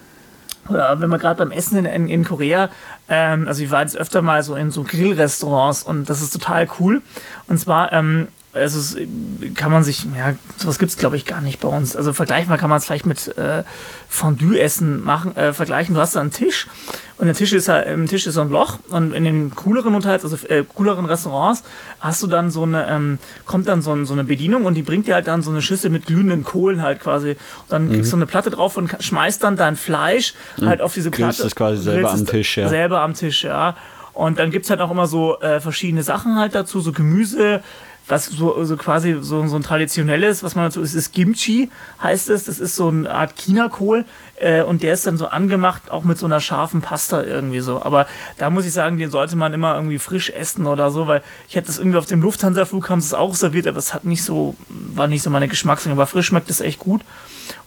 oder 0.72 1.00
wenn 1.00 1.10
wir 1.10 1.18
gerade 1.18 1.38
beim 1.38 1.52
Essen 1.52 1.78
in, 1.78 1.86
in, 1.86 2.08
in 2.08 2.26
Korea, 2.26 2.70
ähm, 3.10 3.48
also 3.48 3.64
ich 3.64 3.72
war 3.72 3.82
jetzt 3.82 3.98
öfter 3.98 4.22
mal 4.22 4.44
so 4.44 4.56
in 4.56 4.72
so 4.72 4.84
Grillrestaurants 4.84 5.84
und 5.84 6.10
das 6.10 6.22
ist 6.22 6.32
total 6.32 6.68
cool. 6.80 7.02
Und 7.48 7.60
zwar 7.60 7.94
ähm, 7.94 8.28
also 8.54 8.80
es, 8.80 8.98
kann 9.56 9.72
man 9.72 9.84
sich, 9.84 10.06
ja, 10.18 10.34
sowas 10.58 10.78
gibt 10.78 10.92
es 10.92 10.98
glaube 10.98 11.16
ich 11.16 11.26
gar 11.26 11.42
nicht 11.42 11.60
bei 11.62 11.68
uns. 11.68 11.96
Also 11.96 12.12
vergleichbar 12.12 12.58
kann 12.58 12.70
man 12.70 12.80
es 12.80 12.86
vielleicht 12.86 13.06
mit 13.06 13.38
äh, 13.38 13.64
Fondue-Essen 14.10 15.04
machen, 15.04 15.36
äh, 15.38 15.54
vergleichen. 15.54 15.96
Du 15.96 16.02
hast 16.02 16.16
da 16.16 16.22
einen 16.22 16.32
Tisch 16.32 16.68
und 17.18 17.28
der 17.28 17.36
Tisch 17.36 17.54
ist 17.54 17.68
ja, 17.68 17.80
im 17.80 18.08
Tisch 18.08 18.28
ist 18.28 18.34
so 18.34 18.42
ein 18.42 18.50
Loch 18.50 18.80
und 18.90 19.14
in 19.14 19.24
den 19.24 19.56
cooleren 19.56 19.94
Hotels, 19.96 20.24
also 20.24 20.36
äh, 20.48 20.64
cooleren 20.76 21.06
Restaurants, 21.06 21.64
hast 22.00 22.22
du 22.24 22.28
dann 22.28 22.52
so 22.52 22.64
eine, 22.64 22.90
ähm, 22.90 23.20
kommt 23.46 23.68
dann 23.68 23.82
so, 23.82 23.94
ein, 23.94 24.06
so, 24.06 24.14
eine 24.14 24.26
Bedienung 24.26 24.66
und 24.66 24.74
die 24.74 24.82
bringt 24.82 25.08
dir 25.08 25.14
halt 25.14 25.28
dann 25.28 25.44
so 25.44 25.52
eine 25.52 25.62
Schüssel 25.62 25.90
mit 25.90 26.08
glühenden 26.08 26.44
Kohlen 26.44 26.82
halt 26.82 27.00
quasi. 27.00 27.32
Und 27.32 27.38
dann 27.70 27.88
mhm. 27.88 27.94
kriegst 27.94 28.12
du 28.12 28.18
eine 28.18 28.26
Platte 28.26 28.50
drauf 28.50 28.76
und 28.76 28.96
schmeißt 29.00 29.44
dann 29.44 29.56
dein 29.56 29.76
Fleisch 29.78 30.34
mhm. 30.58 30.68
halt 30.68 30.82
auf 30.82 30.94
diese 30.94 31.10
Platte. 31.10 31.38
Du 31.38 31.44
das 31.44 31.56
quasi 31.56 31.82
selber 31.82 32.12
am 32.12 32.26
Tisch, 32.26 32.58
ja. 32.58 32.68
Selber 32.68 33.02
am 33.02 33.14
Tisch, 33.14 33.44
ja. 33.44 33.76
Und 34.14 34.40
dann 34.40 34.52
gibt 34.52 34.66
es 34.66 34.70
halt 34.70 34.82
auch 34.82 34.92
immer 34.92 35.08
so 35.08 35.40
äh, 35.40 35.62
verschiedene 35.62 36.04
Sachen 36.04 36.38
halt 36.38 36.54
dazu, 36.54 36.82
so 36.82 36.92
Gemüse, 36.92 37.62
was 38.12 38.26
so, 38.26 38.64
so 38.66 38.78
quasi 38.78 39.18
so, 39.22 39.48
so 39.48 39.56
ein 39.56 39.64
traditionelles, 39.64 40.44
was 40.44 40.56
man 40.56 40.66
dazu 40.66 40.82
ist, 40.82 40.94
ist 40.94 41.14
Kimchi, 41.14 41.72
heißt 42.04 42.30
es. 42.30 42.44
Das 42.44 42.60
ist 42.60 42.76
so 42.76 42.90
eine 42.90 43.10
Art 43.10 43.40
Chinakohl 43.40 44.06
äh, 44.36 44.62
und 44.62 44.84
der 44.84 44.94
ist 44.94 45.08
dann 45.08 45.18
so 45.18 45.28
angemacht, 45.28 45.90
auch 45.90 46.04
mit 46.04 46.18
so 46.18 46.26
einer 46.26 46.42
scharfen 46.42 46.82
Pasta 46.82 47.24
irgendwie 47.24 47.62
so. 47.62 47.82
Aber 47.82 48.08
da 48.38 48.50
muss 48.50 48.66
ich 48.66 48.74
sagen, 48.74 48.98
den 48.98 49.10
sollte 49.10 49.38
man 49.38 49.54
immer 49.54 49.76
irgendwie 49.76 49.98
frisch 49.98 50.30
essen 50.30 50.68
oder 50.68 50.92
so, 50.92 51.08
weil 51.08 51.24
ich 51.48 51.56
hätte 51.56 51.68
das 51.68 51.80
irgendwie 51.80 51.98
auf 51.98 52.06
dem 52.06 52.22
Lufthansa-Flug 52.22 52.90
haben 52.90 53.02
sie 53.02 53.08
es 53.08 53.14
auch 53.14 53.34
serviert, 53.34 53.66
aber 53.66 53.78
es 53.78 53.94
hat 53.94 54.04
nicht 54.04 54.24
so, 54.24 54.56
war 54.68 55.08
nicht 55.08 55.24
so 55.24 55.30
meine 55.30 55.48
Geschmacksrichtung, 55.48 55.98
aber 55.98 56.08
frisch 56.08 56.28
schmeckt 56.28 56.50
es 56.50 56.60
echt 56.60 56.80
gut. 56.80 57.02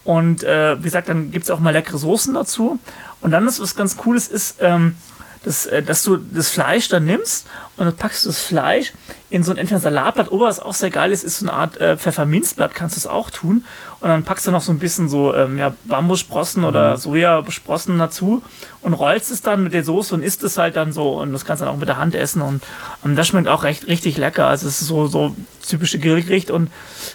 Und 0.05 0.45
äh, 0.45 0.79
wie 0.79 0.85
gesagt, 0.85 1.09
dann 1.09 1.31
gibt 1.31 1.45
es 1.45 1.51
auch 1.51 1.61
mal 1.61 1.73
leckere 1.73 1.97
Soßen 1.99 2.35
dazu. 2.35 2.79
Und 3.23 3.31
dann 3.31 3.49
ist 3.49 3.61
was 3.61 3.75
ganz 3.75 3.97
Cooles 3.97 4.29
ist, 4.29 4.57
ähm, 4.61 4.97
dass, 5.45 5.67
äh, 5.67 5.83
dass 5.83 6.03
du 6.03 6.17
das 6.17 6.51
Fleisch 6.51 6.89
dann 6.89 7.05
nimmst 7.05 7.47
und 7.77 7.87
dann 7.87 7.97
packst 7.97 8.25
du 8.25 8.29
das 8.29 8.41
Fleisch 8.41 8.93
in 9.31 9.43
so 9.43 9.51
ein 9.51 9.59
entweder 9.59 9.81
Salatblatt 9.81 10.31
oder 10.31 10.47
was 10.47 10.61
auch 10.61 10.75
sehr 10.75 10.91
geil 10.91 11.13
ist, 11.13 11.25
ist 11.25 11.41
so 11.41 11.47
eine 11.47 11.53
Art 11.53 11.77
äh, 11.81 11.97
Pfefferminzblatt, 11.97 12.75
kannst 12.75 12.97
du 12.97 13.01
es 13.01 13.07
auch 13.07 13.31
tun. 13.31 13.65
Und 14.01 14.09
dann 14.09 14.23
packst 14.23 14.47
du 14.47 14.51
noch 14.51 14.61
so 14.61 14.71
ein 14.71 14.79
bisschen 14.79 15.09
so 15.09 15.35
ähm, 15.35 15.59
ja, 15.59 15.75
Bambussprossen 15.85 16.63
mhm. 16.63 16.69
oder 16.69 16.97
Sojasprossen 16.97 17.99
dazu 17.99 18.43
und 18.81 18.95
rollst 18.95 19.31
es 19.31 19.43
dann 19.43 19.65
mit 19.65 19.73
der 19.73 19.83
Soße 19.83 20.15
und 20.15 20.23
isst 20.23 20.43
es 20.45 20.59
halt 20.59 20.77
dann 20.77 20.93
so. 20.93 21.21
Und 21.21 21.33
das 21.33 21.45
kannst 21.45 21.63
du 21.63 21.65
dann 21.67 21.75
auch 21.75 21.79
mit 21.79 21.89
der 21.89 21.97
Hand 21.97 22.15
essen. 22.15 22.43
Und, 22.43 22.63
und 23.03 23.17
das 23.17 23.27
schmeckt 23.27 23.49
auch 23.49 23.65
recht 23.65 23.87
richtig 23.87 24.19
lecker. 24.19 24.47
Also 24.47 24.69
es 24.69 24.81
ist 24.81 24.89
so, 24.89 25.07
so 25.07 25.35
typische 25.67 25.99
Grillgericht. 25.99 26.51
Und 26.51 26.71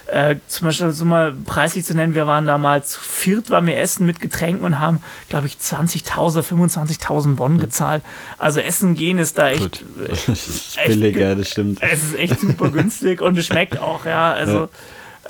äh, 0.06 0.36
zum 0.48 0.66
Beispiel 0.66 0.92
so 0.92 1.04
mal 1.04 1.32
preislich 1.32 1.84
zu 1.84 1.94
nennen, 1.94 2.14
wir 2.14 2.26
waren 2.26 2.46
damals 2.46 2.96
viert, 2.96 3.50
waren 3.50 3.66
wir 3.66 3.78
essen 3.78 4.06
mit 4.06 4.20
Getränken 4.20 4.64
und 4.64 4.78
haben, 4.78 5.02
glaube 5.28 5.46
ich, 5.46 5.54
20.000, 5.54 6.42
25.000 6.42 7.36
Bonn 7.36 7.58
gezahlt. 7.58 8.02
Also 8.38 8.60
Essen 8.60 8.94
gehen 8.94 9.18
ist 9.18 9.38
da 9.38 9.50
echt. 9.50 9.60
Gut. 9.60 9.84
Das 10.08 10.28
ist 10.28 10.78
billiger, 10.86 11.34
das 11.36 11.50
stimmt. 11.50 11.80
Es 11.92 12.04
ist 12.04 12.16
echt 12.16 12.40
super 12.40 12.70
günstig 12.70 13.20
und 13.20 13.36
es 13.38 13.46
schmeckt 13.46 13.78
auch, 13.78 14.04
ja. 14.04 14.32
Also. 14.32 14.52
Ja 14.60 14.68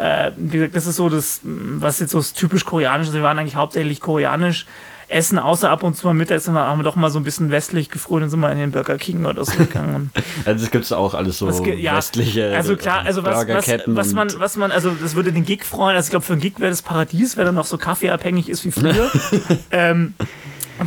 äh, 0.01 0.33
wie 0.37 0.59
gesagt, 0.59 0.77
das 0.77 0.87
ist 0.87 0.97
so 0.97 1.09
das, 1.09 1.41
was 1.43 2.01
jetzt 2.01 2.13
so 2.13 2.23
typisch 2.23 2.65
koreanisch 2.65 3.09
ist. 3.09 3.15
Wir 3.15 3.23
waren 3.23 3.39
eigentlich 3.39 3.57
hauptsächlich 3.57 4.01
koreanisch 4.01 4.67
essen, 5.11 5.39
außer 5.39 5.71
ab 5.71 5.83
und 5.83 5.97
zu 5.97 6.07
mal 6.07 6.15
mittags 6.15 6.49
haben 6.49 6.79
wir 6.79 6.85
doch 6.85 6.97
mal 6.97 7.11
so 7.11 7.19
ein 7.19 7.25
bisschen 7.25 7.51
westlich 7.51 7.91
gefroren 7.91 8.25
und 8.25 8.31
sind 8.31 8.41
mal 8.41 8.53
in 8.53 8.59
den 8.59 8.71
Burger 8.71 8.97
King 8.97 9.27
oder 9.27 9.45
so 9.45 9.57
gegangen. 9.57 10.11
also 10.45 10.65
das 10.65 10.71
gibt 10.71 10.85
es 10.85 10.93
auch 10.93 11.15
alles 11.15 11.39
so 11.39 11.51
ja, 11.65 11.97
westliche 11.97 12.55
Also 12.55 12.77
klar, 12.77 13.03
also 13.05 13.25
was, 13.25 13.47
was, 13.49 13.69
was, 13.87 14.13
man, 14.13 14.29
was 14.39 14.57
man, 14.57 14.73
also 14.73 14.91
das 14.91 15.15
würde 15.15 15.33
den 15.33 15.45
Gig 15.45 15.65
freuen, 15.65 15.97
also 15.97 16.07
ich 16.07 16.11
glaube 16.11 16.25
für 16.25 16.33
einen 16.33 16.43
Gig 16.43 16.59
wäre 16.59 16.71
das 16.71 16.83
Paradies, 16.83 17.37
wenn 17.37 17.47
er 17.47 17.53
noch 17.53 17.67
so 17.67 17.79
kaffeeabhängig 17.79 18.49
ist 18.49 18.65
wie 18.65 18.71
früher. 18.71 19.11
ähm, 19.71 20.15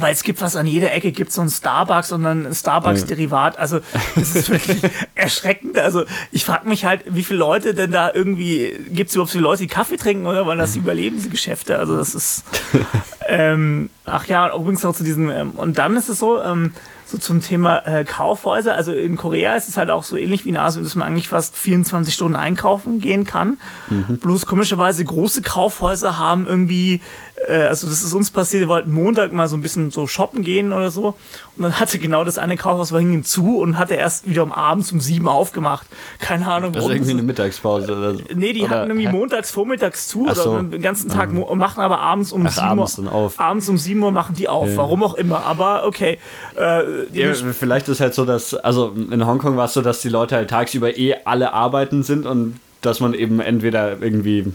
weil 0.02 0.14
es 0.14 0.24
gibt 0.24 0.42
was 0.42 0.56
an 0.56 0.66
jeder 0.66 0.94
Ecke, 0.94 1.12
gibt 1.12 1.32
so 1.32 1.42
ein 1.42 1.50
Starbucks 1.50 2.12
und 2.12 2.26
ein 2.26 2.54
Starbucks-Derivat. 2.54 3.58
Also 3.60 3.80
das 4.16 4.36
ist 4.36 4.50
wirklich 4.50 4.82
erschreckend. 5.16 5.78
Also 5.78 6.06
ich 6.32 6.46
frage 6.46 6.68
mich 6.68 6.86
halt, 6.86 7.04
wie 7.08 7.24
viele 7.24 7.40
Leute 7.40 7.74
denn 7.74 7.92
da 7.92 8.12
irgendwie, 8.14 8.76
gibt 8.90 9.10
es 9.10 9.16
überhaupt 9.16 9.32
so 9.32 9.38
viele 9.38 9.44
Leute, 9.44 9.64
die 9.64 9.68
Kaffee 9.68 9.98
trinken 9.98 10.26
oder 10.26 10.48
weil 10.48 10.58
das 10.58 10.76
überleben, 10.76 11.18
diese 11.18 11.30
Geschäfte? 11.30 11.78
Also 11.78 11.96
das 11.96 12.16
ist, 12.16 12.44
ähm, 13.28 13.90
ach 14.06 14.26
ja, 14.26 14.54
übrigens 14.56 14.84
noch 14.84 14.96
zu 14.96 15.04
diesem, 15.04 15.30
ähm, 15.30 15.52
und 15.52 15.78
dann 15.78 15.96
ist 15.96 16.10
es 16.10 16.20
so, 16.20 16.42
ähm, 16.42 16.74
so 17.14 17.20
zum 17.20 17.42
Thema 17.42 17.86
äh, 17.86 18.04
Kaufhäuser. 18.04 18.76
Also 18.76 18.92
in 18.92 19.18
Korea 19.18 19.56
ist 19.56 19.70
es 19.70 19.78
halt 19.78 19.90
auch 19.92 20.04
so 20.04 20.18
ähnlich 20.18 20.46
wie 20.46 20.50
in 20.50 20.58
Asien, 20.58 20.84
dass 20.84 20.96
man 20.96 21.08
eigentlich 21.08 21.30
fast 21.30 21.56
24 21.56 22.14
Stunden 22.14 22.36
einkaufen 22.36 23.00
gehen 23.00 23.24
kann. 23.26 23.60
Mhm. 23.90 24.18
Bloß 24.18 24.48
komischerweise 24.48 25.06
große 25.06 25.44
Kaufhäuser 25.44 26.18
haben 26.18 26.48
irgendwie 26.48 27.02
äh, 27.48 27.64
also 27.64 27.88
das 27.88 28.04
ist 28.04 28.14
uns 28.14 28.32
passiert, 28.32 28.62
wir 28.62 28.68
wollten 28.68 28.92
Montag 28.92 29.34
mal 29.34 29.48
so 29.48 29.56
ein 29.56 29.62
bisschen 29.62 29.92
so 29.92 30.08
shoppen 30.08 30.44
gehen 30.44 30.74
oder 30.74 30.92
so. 30.92 31.16
Und 31.58 31.64
dann 31.64 31.80
hatte 31.80 32.00
genau 32.00 32.24
das 32.24 32.38
eine 32.38 32.58
Kaufhaus 32.58 32.92
war 32.92 33.00
hing 33.00 33.14
ihm 33.14 33.24
zu 33.24 33.60
und 33.60 33.78
hatte 33.78 33.96
erst 33.96 34.28
wieder 34.28 34.44
um 34.44 34.52
abends 34.52 34.92
um 34.92 35.00
sieben 35.00 35.28
aufgemacht. 35.28 35.88
Keine 36.20 36.48
Ahnung. 36.48 36.74
Das 36.74 36.86
ist 36.86 36.92
irgendwie 36.92 37.12
eine 37.12 37.24
Mittagspause 37.24 37.96
oder 37.96 38.16
so. 38.16 38.24
Nee, 38.34 38.54
die 38.54 38.64
oder, 38.64 38.70
hatten 38.70 38.90
irgendwie 38.92 39.10
montags, 39.10 39.52
vormittags 39.52 40.08
zu 40.08 40.28
Ach 40.30 40.36
so. 40.36 40.52
oder 40.52 40.64
den 40.64 40.82
ganzen 40.82 41.10
Tag 41.10 41.32
mhm. 41.32 41.46
machen 41.58 41.82
aber 41.82 42.00
abends 42.00 42.32
um 42.32 42.46
Ach, 42.46 42.52
sieben 42.52 42.68
abends 42.68 43.00
Uhr. 43.00 43.12
Auf. 43.12 43.40
Abends 43.40 43.70
um 43.70 43.78
sieben 43.78 44.04
Uhr 44.04 44.12
machen 44.12 44.36
die 44.36 44.48
auf. 44.48 44.70
Ja. 44.70 44.78
Warum 44.78 45.04
auch 45.04 45.16
immer. 45.16 45.46
Aber 45.46 45.86
okay. 45.86 46.20
Äh, 46.58 47.06
ja, 47.14 47.34
vielleicht 47.34 47.90
ist 47.90 48.00
halt 48.00 48.14
so, 48.14 48.26
dass, 48.26 48.54
also 48.54 48.94
in 49.12 49.26
Hongkong 49.26 49.58
war 49.58 49.66
es 49.66 49.74
so, 49.74 49.82
dass 49.82 50.02
die 50.02 50.10
Leute 50.10 50.36
halt 50.36 50.50
tagsüber 50.50 50.98
eh 50.98 51.16
alle 51.26 51.54
arbeiten 51.54 52.04
sind 52.04 52.26
und 52.26 52.60
dass 52.82 53.00
man 53.00 53.14
eben 53.14 53.40
entweder 53.40 54.02
irgendwie 54.02 54.52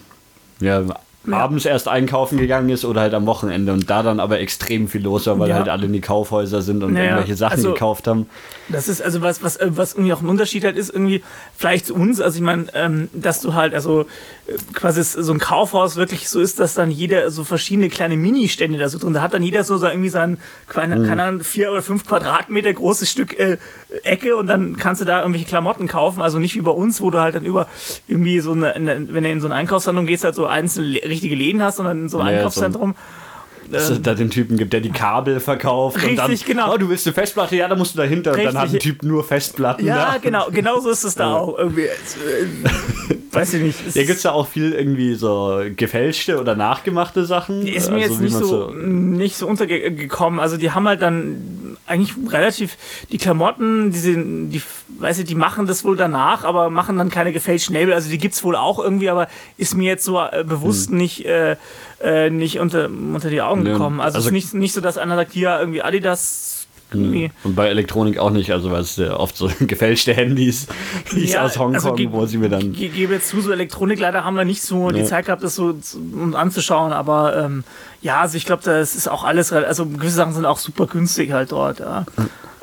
ja, 0.60 0.82
ja. 1.26 1.36
abends 1.38 1.64
erst 1.64 1.88
einkaufen 1.88 2.38
gegangen 2.38 2.68
ist 2.68 2.84
oder 2.84 3.00
halt 3.00 3.14
am 3.14 3.26
Wochenende 3.26 3.72
und 3.72 3.90
da 3.90 4.02
dann 4.02 4.20
aber 4.20 4.40
extrem 4.40 4.88
viel 4.88 5.02
los 5.02 5.26
war, 5.26 5.38
weil 5.38 5.50
ja. 5.50 5.56
halt 5.56 5.68
alle 5.68 5.86
in 5.86 5.92
die 5.92 6.00
Kaufhäuser 6.00 6.62
sind 6.62 6.82
und 6.82 6.92
naja, 6.92 7.10
irgendwelche 7.10 7.36
Sachen 7.36 7.56
also, 7.56 7.72
gekauft 7.72 8.06
haben. 8.06 8.26
Das 8.68 8.88
ist 8.88 9.02
also 9.02 9.22
was, 9.22 9.42
was, 9.42 9.56
äh, 9.56 9.70
was 9.70 9.94
irgendwie 9.94 10.12
auch 10.12 10.20
ein 10.20 10.28
Unterschied 10.28 10.64
halt 10.64 10.76
ist, 10.76 10.90
irgendwie 10.90 11.22
vielleicht 11.56 11.86
zu 11.86 11.94
uns, 11.94 12.20
also 12.20 12.36
ich 12.36 12.42
meine, 12.42 12.66
ähm, 12.74 13.08
dass 13.12 13.40
du 13.40 13.54
halt, 13.54 13.74
also 13.74 14.02
äh, 14.46 14.52
quasi 14.74 15.02
so 15.02 15.32
ein 15.32 15.38
Kaufhaus 15.38 15.96
wirklich 15.96 16.28
so 16.28 16.40
ist, 16.40 16.60
dass 16.60 16.74
dann 16.74 16.90
jeder 16.90 17.30
so 17.30 17.44
verschiedene 17.44 17.88
kleine 17.88 18.16
Mini-Stände 18.16 18.78
da 18.78 18.88
so 18.88 18.98
drin, 18.98 19.12
da 19.12 19.22
hat 19.22 19.34
dann 19.34 19.42
jeder 19.42 19.64
so 19.64 19.82
irgendwie 19.84 20.10
sein, 20.10 20.38
keine, 20.68 20.96
mhm. 20.96 21.06
keine 21.06 21.22
Ahnung, 21.24 21.40
vier 21.40 21.72
oder 21.72 21.82
fünf 21.82 22.06
Quadratmeter 22.06 22.72
großes 22.72 23.10
Stück 23.10 23.38
äh, 23.38 23.58
Ecke 24.04 24.36
und 24.36 24.46
dann 24.46 24.76
kannst 24.76 25.00
du 25.00 25.04
da 25.04 25.20
irgendwelche 25.20 25.46
Klamotten 25.46 25.88
kaufen, 25.88 26.22
also 26.22 26.38
nicht 26.38 26.54
wie 26.54 26.60
bei 26.60 26.70
uns, 26.70 27.00
wo 27.00 27.10
du 27.10 27.20
halt 27.20 27.34
dann 27.34 27.44
über 27.44 27.66
irgendwie 28.06 28.40
so 28.40 28.52
eine, 28.52 28.74
wenn 28.76 29.24
du 29.24 29.30
in 29.30 29.40
so 29.40 29.46
eine 29.46 29.54
Einkaufshandlung 29.54 30.06
gehst, 30.06 30.24
halt 30.24 30.34
so 30.34 30.46
einzelne 30.46 31.07
richtige 31.08 31.34
Läden 31.34 31.62
hast, 31.62 31.76
sondern 31.76 32.02
in 32.02 32.08
so 32.08 32.18
einem 32.18 32.28
ja, 32.28 32.36
Einkaufszentrum. 32.38 32.92
So 32.92 32.98
dass 33.70 33.90
es 33.90 34.02
da 34.02 34.14
den 34.14 34.30
Typen 34.30 34.56
gibt, 34.56 34.72
der 34.72 34.80
die 34.80 34.90
Kabel 34.90 35.40
verkauft. 35.40 35.96
Richtig, 35.96 36.10
und 36.10 36.16
dann, 36.16 36.36
genau. 36.46 36.74
Oh, 36.74 36.78
du 36.78 36.88
willst 36.88 37.06
eine 37.06 37.14
Festplatte? 37.14 37.56
Ja, 37.56 37.68
da 37.68 37.76
musst 37.76 37.94
du 37.94 37.98
dahinter. 37.98 38.32
Richtig. 38.32 38.48
Und 38.48 38.54
dann 38.54 38.62
hat 38.62 38.72
ein 38.72 38.78
Typ 38.78 39.02
nur 39.02 39.24
Festplatten. 39.24 39.84
Ja, 39.84 40.12
da. 40.12 40.18
genau. 40.18 40.48
Genau 40.50 40.80
so 40.80 40.90
ist 40.90 41.04
es 41.04 41.14
da 41.14 41.34
auch. 41.34 41.58
Irgendwie, 41.58 41.86
weiß 43.32 43.54
ich 43.54 43.62
nicht. 43.62 43.94
Ja, 43.94 44.02
gibt 44.04 44.16
es 44.16 44.22
da 44.22 44.32
auch 44.32 44.48
viel 44.48 44.72
irgendwie 44.72 45.14
so 45.14 45.62
gefälschte 45.76 46.40
oder 46.40 46.54
nachgemachte 46.54 47.24
Sachen? 47.24 47.66
Ist 47.66 47.90
mir 47.90 48.02
also, 48.02 48.14
jetzt 48.14 48.20
nicht 48.20 48.36
so, 48.36 48.46
so, 48.46 48.70
nicht 48.70 49.36
so 49.36 49.46
untergekommen. 49.46 50.40
Also 50.40 50.56
die 50.56 50.70
haben 50.70 50.88
halt 50.88 51.02
dann 51.02 51.76
eigentlich 51.88 52.14
relativ 52.32 52.76
die 53.10 53.18
Klamotten, 53.18 53.90
die, 53.90 53.98
sind, 53.98 54.50
die, 54.50 54.62
weiß 54.98 55.20
ich, 55.20 55.24
die 55.24 55.34
machen 55.34 55.66
das 55.66 55.84
wohl 55.84 55.96
danach, 55.96 56.44
aber 56.44 56.70
machen 56.70 56.98
dann 56.98 57.10
keine 57.10 57.32
gefälschten 57.32 57.74
Label. 57.74 57.94
Also 57.94 58.10
die 58.10 58.18
gibt 58.18 58.34
es 58.34 58.44
wohl 58.44 58.56
auch 58.56 58.78
irgendwie, 58.78 59.10
aber 59.10 59.28
ist 59.56 59.76
mir 59.76 59.86
jetzt 59.86 60.04
so 60.04 60.20
äh, 60.20 60.44
bewusst 60.46 60.90
hm. 60.90 60.96
nicht 60.96 61.24
äh, 61.24 61.56
äh, 62.00 62.30
nicht 62.30 62.60
unter, 62.60 62.86
unter 62.86 63.30
die 63.30 63.42
Augen 63.42 63.64
gekommen. 63.64 64.00
Also, 64.00 64.16
also 64.16 64.18
es 64.18 64.26
ist 64.26 64.32
nicht, 64.32 64.54
nicht 64.54 64.72
so, 64.72 64.80
dass 64.80 64.98
einer 64.98 65.16
sagt, 65.16 65.32
hier 65.32 65.58
irgendwie 65.58 65.82
Adidas 65.82 66.57
Irgendwie. 66.90 67.30
Und 67.44 67.54
bei 67.54 67.68
Elektronik 67.68 68.18
auch 68.18 68.30
nicht, 68.30 68.50
also 68.50 68.70
weil 68.70 68.80
es 68.80 68.96
ja 68.96 69.16
oft 69.16 69.36
so 69.36 69.50
gefälschte 69.60 70.14
Handys 70.14 70.66
ja, 71.14 71.44
aus 71.44 71.58
Hongkong, 71.58 71.96
also 71.96 72.12
wo 72.12 72.26
sie 72.26 72.38
mir 72.38 72.48
dann. 72.48 72.72
Ich 72.72 72.94
gebe 72.94 73.14
jetzt 73.14 73.28
zu, 73.28 73.40
so 73.40 73.52
Elektronik 73.52 74.00
leider 74.00 74.24
haben 74.24 74.36
wir 74.36 74.44
nicht 74.44 74.62
so 74.62 74.90
ja. 74.90 74.96
die 74.96 75.04
Zeit 75.04 75.26
gehabt, 75.26 75.42
das 75.42 75.54
so 75.54 75.74
um 75.94 76.34
anzuschauen, 76.34 76.92
aber 76.92 77.36
ähm, 77.36 77.64
ja, 78.00 78.20
also 78.20 78.36
ich 78.36 78.46
glaube, 78.46 78.62
das 78.64 78.94
ist 78.94 79.08
auch 79.08 79.24
alles, 79.24 79.52
also 79.52 79.86
gewisse 79.86 80.16
Sachen 80.16 80.32
sind 80.32 80.46
auch 80.46 80.58
super 80.58 80.86
günstig 80.86 81.32
halt 81.32 81.52
dort, 81.52 81.80
ja. 81.80 82.06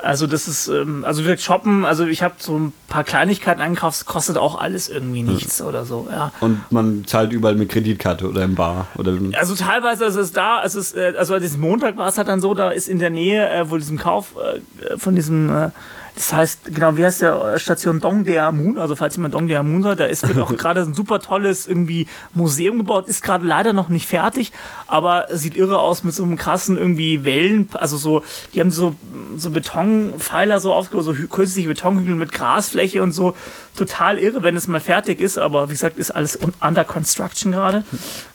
Also 0.06 0.26
das 0.28 0.46
ist, 0.46 0.68
ähm, 0.68 1.04
also 1.04 1.24
wir 1.24 1.36
shoppen, 1.36 1.84
also 1.84 2.06
ich 2.06 2.22
habe 2.22 2.34
so 2.38 2.56
ein 2.56 2.72
paar 2.88 3.02
Kleinigkeiten 3.02 3.60
einkauft, 3.60 4.06
kostet 4.06 4.38
auch 4.38 4.60
alles 4.60 4.88
irgendwie 4.88 5.22
nichts 5.22 5.58
ja. 5.58 5.66
oder 5.66 5.84
so, 5.84 6.06
ja. 6.10 6.32
Und 6.40 6.60
man 6.70 7.04
zahlt 7.06 7.32
überall 7.32 7.56
mit 7.56 7.70
Kreditkarte 7.70 8.28
oder 8.28 8.44
im 8.44 8.54
Bar 8.54 8.86
oder. 8.96 9.12
Also 9.36 9.56
teilweise 9.56 10.04
ist 10.04 10.14
es 10.14 10.32
da, 10.32 10.62
es 10.62 10.76
ist, 10.76 10.96
äh, 10.96 11.14
also 11.18 11.38
diesen 11.40 11.60
Montag 11.60 11.96
war 11.96 12.08
es 12.08 12.18
halt 12.18 12.28
dann 12.28 12.40
so, 12.40 12.54
da 12.54 12.70
ist 12.70 12.88
in 12.88 13.00
der 13.00 13.10
Nähe, 13.10 13.50
äh, 13.50 13.68
wo 13.68 13.76
diesem 13.76 13.98
Kauf 13.98 14.34
äh, 14.36 14.96
von 14.96 15.16
diesem 15.16 15.50
äh, 15.50 15.70
Das 16.16 16.32
heißt, 16.32 16.74
genau, 16.74 16.96
wie 16.96 17.04
heißt 17.04 17.20
der 17.20 17.58
Station 17.58 18.00
Dongdaemun? 18.00 18.78
Also 18.78 18.96
falls 18.96 19.16
jemand 19.16 19.34
Dongdaemun 19.34 19.82
sagt, 19.82 20.00
da 20.00 20.06
ist 20.06 20.26
wird 20.26 20.38
auch 20.38 20.56
gerade 20.56 20.80
ein 20.80 20.94
super 20.94 21.20
tolles 21.20 21.66
irgendwie 21.66 22.08
Museum 22.32 22.78
gebaut, 22.78 23.06
ist 23.06 23.22
gerade 23.22 23.46
leider 23.46 23.74
noch 23.74 23.90
nicht 23.90 24.06
fertig, 24.06 24.50
aber 24.86 25.26
sieht 25.30 25.56
irre 25.56 25.78
aus 25.78 26.04
mit 26.04 26.14
so 26.14 26.22
einem 26.22 26.38
krassen 26.38 26.78
irgendwie 26.78 27.24
Wellen, 27.24 27.68
also 27.74 27.98
so, 27.98 28.22
die 28.54 28.60
haben 28.60 28.70
so, 28.70 28.96
so 29.36 29.50
Betonpfeiler 29.50 30.58
so 30.58 30.72
aufgebaut, 30.72 31.04
so 31.04 31.12
künstliche 31.12 31.68
Betonhügel 31.68 32.14
mit 32.14 32.32
Grasfläche 32.32 33.02
und 33.02 33.12
so. 33.12 33.36
Total 33.76 34.18
irre, 34.18 34.42
wenn 34.42 34.56
es 34.56 34.68
mal 34.68 34.80
fertig 34.80 35.20
ist, 35.20 35.38
aber 35.38 35.68
wie 35.68 35.72
gesagt, 35.72 35.98
ist 35.98 36.10
alles 36.10 36.38
under 36.60 36.84
construction 36.84 37.52
gerade. 37.52 37.84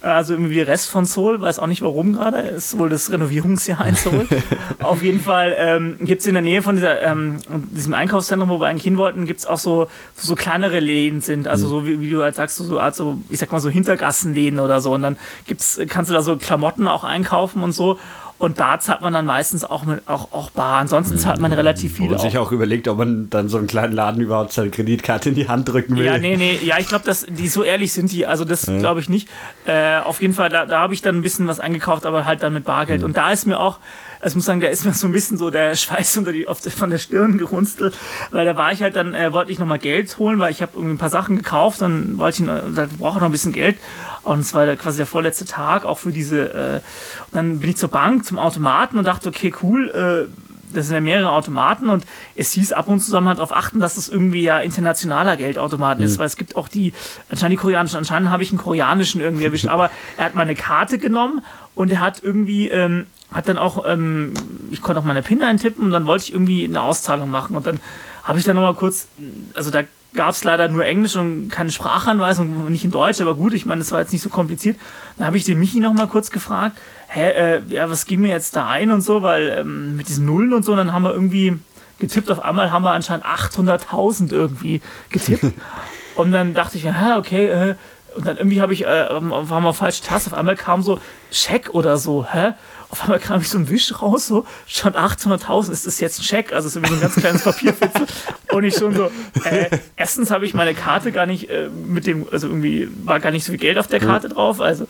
Also 0.02 0.34
irgendwie 0.34 0.56
der 0.56 0.68
Rest 0.68 0.90
von 0.90 1.06
Seoul, 1.06 1.42
weiß 1.42 1.60
auch 1.60 1.68
nicht 1.68 1.82
warum 1.82 2.14
gerade, 2.14 2.40
ist 2.40 2.78
wohl 2.78 2.90
das 2.90 3.12
Renovierungsjahr 3.12 3.86
in 3.88 3.96
Seoul. 3.96 4.28
Auf 4.84 5.02
jeden 5.02 5.20
Fall 5.20 5.56
ähm, 5.58 5.98
gibt 6.02 6.22
es 6.22 6.28
in 6.28 6.34
der 6.34 6.44
Nähe 6.44 6.62
von 6.62 6.76
dieser, 6.76 7.02
ähm, 7.02 7.40
diesem 7.72 7.94
Einkaufszentrum, 7.94 8.50
wo 8.50 8.60
wir 8.60 8.68
eigentlich 8.68 8.84
hin 8.84 8.98
wollten, 8.98 9.26
gibt 9.26 9.40
es 9.40 9.46
auch 9.46 9.58
so, 9.58 9.88
so 10.16 10.36
kleinere 10.36 10.80
Läden 10.80 11.22
sind, 11.22 11.48
also 11.48 11.68
so 11.68 11.88
wie, 11.88 12.00
wie 12.00 12.10
du 12.10 12.22
halt 12.22 12.36
sagst, 12.36 12.58
so, 12.58 12.64
so 12.64 12.80
Art 12.80 12.96
so, 12.96 13.18
ich 13.30 13.40
sag 13.40 13.52
mal 13.52 13.60
so 13.60 13.70
Hintergassenläden 13.70 14.60
oder 14.60 14.80
so. 14.80 14.94
Und 14.94 15.02
dann 15.02 15.18
gibt's, 15.48 15.80
kannst 15.88 16.12
du 16.12 16.14
da 16.14 16.22
so 16.22 16.38
Klamotten 16.38 16.88
auch 16.88 17.04
einkaufen 17.04 17.64
und 17.64 17.72
so. 17.72 17.98
Und 18.42 18.60
da 18.60 18.80
zahlt 18.80 19.02
man 19.02 19.14
dann 19.14 19.28
meistens 19.28 19.64
auch 19.64 19.84
mit 19.84 20.08
auch, 20.08 20.32
auch 20.32 20.50
bar. 20.50 20.80
Ansonsten 20.80 21.20
zahlt 21.20 21.40
man 21.40 21.54
relativ 21.54 21.98
viel. 21.98 22.12
Und 22.12 22.20
sich 22.20 22.40
auch 22.40 22.52
überlegt, 22.52 22.88
ob 22.88 22.98
man 22.98 23.30
dann 23.30 23.50
so 23.50 23.60
einen 23.60 23.68
kleinen 23.68 23.94
Laden 23.94 24.20
überhaupt 24.20 24.52
seine 24.52 24.72
Kreditkarte 24.72 25.30
in 25.30 25.36
die 25.36 25.48
Hand 25.48 25.70
drücken 25.70 25.96
will. 25.96 26.06
Ja, 26.06 26.18
nee, 26.18 26.36
nee, 26.38 26.58
ja, 26.64 26.80
ich 26.80 26.88
glaube, 26.88 27.06
dass 27.06 27.24
die 27.30 27.48
so 27.48 27.62
ehrlich 27.62 27.94
sind 27.94 28.12
die. 28.12 28.26
Also 28.26 28.44
das 28.44 28.66
ja. 28.66 28.80
glaube 28.80 29.00
ich 29.00 29.10
nicht. 29.10 29.30
Äh, 29.66 30.00
auf 30.00 30.24
jeden 30.24 30.34
Fall, 30.34 30.50
da, 30.50 30.66
da 30.66 30.80
habe 30.80 30.96
ich 30.96 31.04
dann 31.04 31.18
ein 31.18 31.22
bisschen 31.22 31.46
was 31.48 31.60
eingekauft, 31.60 32.08
aber 32.08 32.26
halt 32.26 32.42
dann 32.42 32.54
mit 32.54 32.66
Bargeld. 32.66 33.02
Mhm. 33.02 33.06
Und 33.06 33.18
da 33.18 33.32
ist 33.32 33.46
mir 33.46 33.60
auch, 33.60 33.78
also 34.22 34.34
ich 34.34 34.36
muss 34.36 34.46
sagen, 34.46 34.62
da 34.62 34.68
ist 34.68 34.86
mir 34.86 34.94
so 34.94 35.08
ein 35.08 35.14
bisschen 35.14 35.38
so 35.38 35.50
der 35.50 35.76
Schweiß 35.76 36.18
unter 36.18 36.32
die, 36.32 36.48
auf, 36.48 36.60
von 36.60 36.90
der 36.90 37.00
Stirn 37.00 37.38
gerunstelt, 37.38 37.98
weil 38.30 38.46
da 38.46 38.56
war 38.56 38.72
ich 38.72 38.82
halt 38.82 38.96
dann, 38.96 39.14
äh, 39.14 39.34
wollte 39.34 39.52
ich 39.52 39.60
nochmal 39.60 39.80
Geld 39.80 40.18
holen, 40.20 40.40
weil 40.40 40.52
ich 40.52 40.62
habe 40.62 40.74
irgendwie 40.76 40.94
ein 40.94 41.00
paar 41.00 41.10
Sachen 41.10 41.38
gekauft, 41.38 41.82
dann 41.82 42.18
wollte 42.18 42.44
ich, 42.44 42.50
da 42.76 42.88
brauche 43.00 43.18
ich 43.18 43.22
noch 43.22 43.30
ein 43.30 43.32
bisschen 43.32 43.52
Geld 43.52 43.78
und 44.24 44.40
es 44.40 44.54
war 44.54 44.76
quasi 44.76 44.98
der 44.98 45.08
vorletzte 45.08 45.46
Tag 45.46 45.86
auch 45.86 45.98
für 45.98 46.12
diese, 46.12 46.54
äh, 46.54 46.76
und 46.76 47.36
dann 47.36 47.60
bin 47.60 47.72
ich 47.72 47.78
zur 47.78 47.90
Bank, 47.90 48.26
zum 48.26 48.38
Automaten 48.38 48.98
und 48.98 49.06
dachte, 49.06 49.30
okay, 49.30 49.54
cool, 49.64 49.90
äh, 49.90 50.32
das 50.74 50.88
sind 50.88 50.96
ja 50.96 51.02
mehrere 51.02 51.32
Automaten 51.32 51.90
und 51.90 52.06
es 52.36 52.52
hieß 52.52 52.74
ab 52.74 52.88
und 52.88 53.00
zu 53.02 53.12
soll 53.12 53.22
man 53.22 53.36
darauf 53.36 53.54
achten, 53.54 53.80
dass 53.80 53.98
es 53.98 54.08
irgendwie 54.08 54.44
ja 54.44 54.60
internationaler 54.60 55.36
Geldautomat 55.36 56.00
mhm. 56.00 56.06
ist, 56.06 56.20
weil 56.20 56.28
es 56.28 56.38
gibt 56.38 56.56
auch 56.56 56.68
die, 56.68 56.94
anscheinend 57.30 57.54
die 57.54 57.62
koreanischen, 57.62 57.98
anscheinend 57.98 58.30
habe 58.30 58.44
ich 58.44 58.52
einen 58.52 58.60
koreanischen 58.60 59.20
irgendwie 59.20 59.46
erwischt, 59.46 59.66
aber 59.68 59.90
er 60.18 60.26
hat 60.26 60.36
meine 60.36 60.56
Karte 60.56 60.98
genommen 60.98 61.44
und 61.76 61.92
er 61.92 62.00
hat 62.00 62.22
irgendwie 62.24 62.70
ähm, 62.70 63.08
hat 63.32 63.48
dann 63.48 63.58
auch, 63.58 63.86
ähm, 63.88 64.34
ich 64.72 64.82
konnte 64.82 65.00
auch 65.00 65.06
meine 65.06 65.22
PIN 65.22 65.42
eintippen 65.44 65.86
und 65.86 65.92
dann 65.92 66.06
wollte 66.06 66.26
ich 66.26 66.34
irgendwie 66.34 66.66
eine 66.66 66.82
Auszahlung 66.82 67.30
machen 67.30 67.56
und 67.56 67.66
dann 67.66 67.80
habe 68.24 68.40
ich 68.40 68.46
dann 68.46 68.56
nochmal 68.56 68.76
kurz, 68.76 69.08
also 69.54 69.72
da 69.72 69.84
gab 70.14 70.32
es 70.32 70.44
leider 70.44 70.68
nur 70.68 70.86
Englisch 70.86 71.16
und 71.16 71.50
keine 71.50 71.72
Sprachanweisung, 71.72 72.70
nicht 72.70 72.84
in 72.84 72.92
Deutsch, 72.92 73.22
aber 73.22 73.36
gut, 73.36 73.54
ich 73.54 73.66
meine, 73.66 73.80
das 73.80 73.92
war 73.92 74.00
jetzt 74.00 74.12
nicht 74.12 74.22
so 74.22 74.30
kompliziert. 74.30 74.78
Dann 75.18 75.28
habe 75.28 75.38
ich 75.38 75.46
den 75.46 75.60
Michi 75.60 75.80
nochmal 75.80 76.08
kurz 76.08 76.32
gefragt, 76.32 76.78
hä, 77.08 77.30
äh, 77.30 77.62
ja, 77.70 77.90
was 77.90 78.06
ging 78.06 78.22
mir 78.22 78.30
jetzt 78.30 78.56
da 78.56 78.68
ein 78.68 78.92
und 78.92 79.02
so, 79.02 79.22
weil 79.22 79.58
ähm, 79.60 79.96
mit 79.96 80.10
diesen 80.10 80.26
Nullen 80.26 80.54
und 80.54 80.66
so, 80.66 80.76
dann 80.76 80.92
haben 80.92 81.04
wir 81.04 81.14
irgendwie 81.14 81.58
getippt, 82.00 82.30
auf 82.30 82.44
einmal 82.44 82.72
haben 82.72 82.84
wir 82.84 82.92
anscheinend 82.92 83.26
800.000 83.26 84.32
irgendwie 84.32 84.82
getippt. 85.10 85.46
und 86.16 86.32
dann 86.32 86.54
dachte 86.54 86.78
ich, 86.78 86.84
ja, 86.84 87.18
okay, 87.18 87.48
äh, 87.48 87.76
und 88.16 88.28
dann 88.28 88.36
irgendwie 88.36 88.62
habe 88.62 88.74
ich, 88.74 88.86
äh, 88.86 89.08
war 89.10 89.62
mal 89.62 89.72
falsche 89.72 90.04
Taste, 90.04 90.32
auf 90.32 90.38
einmal 90.38 90.58
kam 90.58 90.84
so 90.84 91.00
Scheck 91.32 91.70
oder 91.74 91.98
so, 91.98 92.26
hä? 92.30 92.54
Auf 92.92 93.04
einmal 93.04 93.20
kam 93.20 93.40
ich 93.40 93.48
so 93.48 93.58
ein 93.58 93.70
Wisch 93.70 94.02
raus, 94.02 94.28
so, 94.28 94.46
schon 94.68 94.94
800.000, 94.94 95.72
ist 95.72 95.88
das 95.88 96.02
jetzt 96.02 96.20
ein 96.20 96.24
Scheck? 96.24 96.52
Also, 96.52 96.68
es 96.68 96.76
ist 96.76 96.84
irgendwie 96.84 96.96
so 96.96 97.00
ein 97.00 97.02
ganz 97.02 97.16
kleines 97.16 97.44
Papierfitzel. 97.44 98.06
Und 98.52 98.66
ich 98.66 98.76
schon 98.76 98.94
so, 98.94 99.06
äh, 99.46 99.70
erstens 99.96 100.30
habe 100.30 100.46
ich 100.46 100.54
meine 100.54 100.74
Karte 100.74 101.14
gar 101.14 101.26
nicht 101.26 101.50
äh, 101.50 101.70
mit 101.70 102.06
dem, 102.06 102.28
also 102.30 102.48
irgendwie 102.48 102.90
war 103.06 103.22
gar 103.22 103.32
nicht 103.32 103.46
so 103.46 103.54
viel 103.54 103.60
Geld 103.60 103.78
auf 103.78 103.88
der 103.88 104.02
Karte 104.02 104.28
drauf, 104.28 104.60
also, 104.60 104.84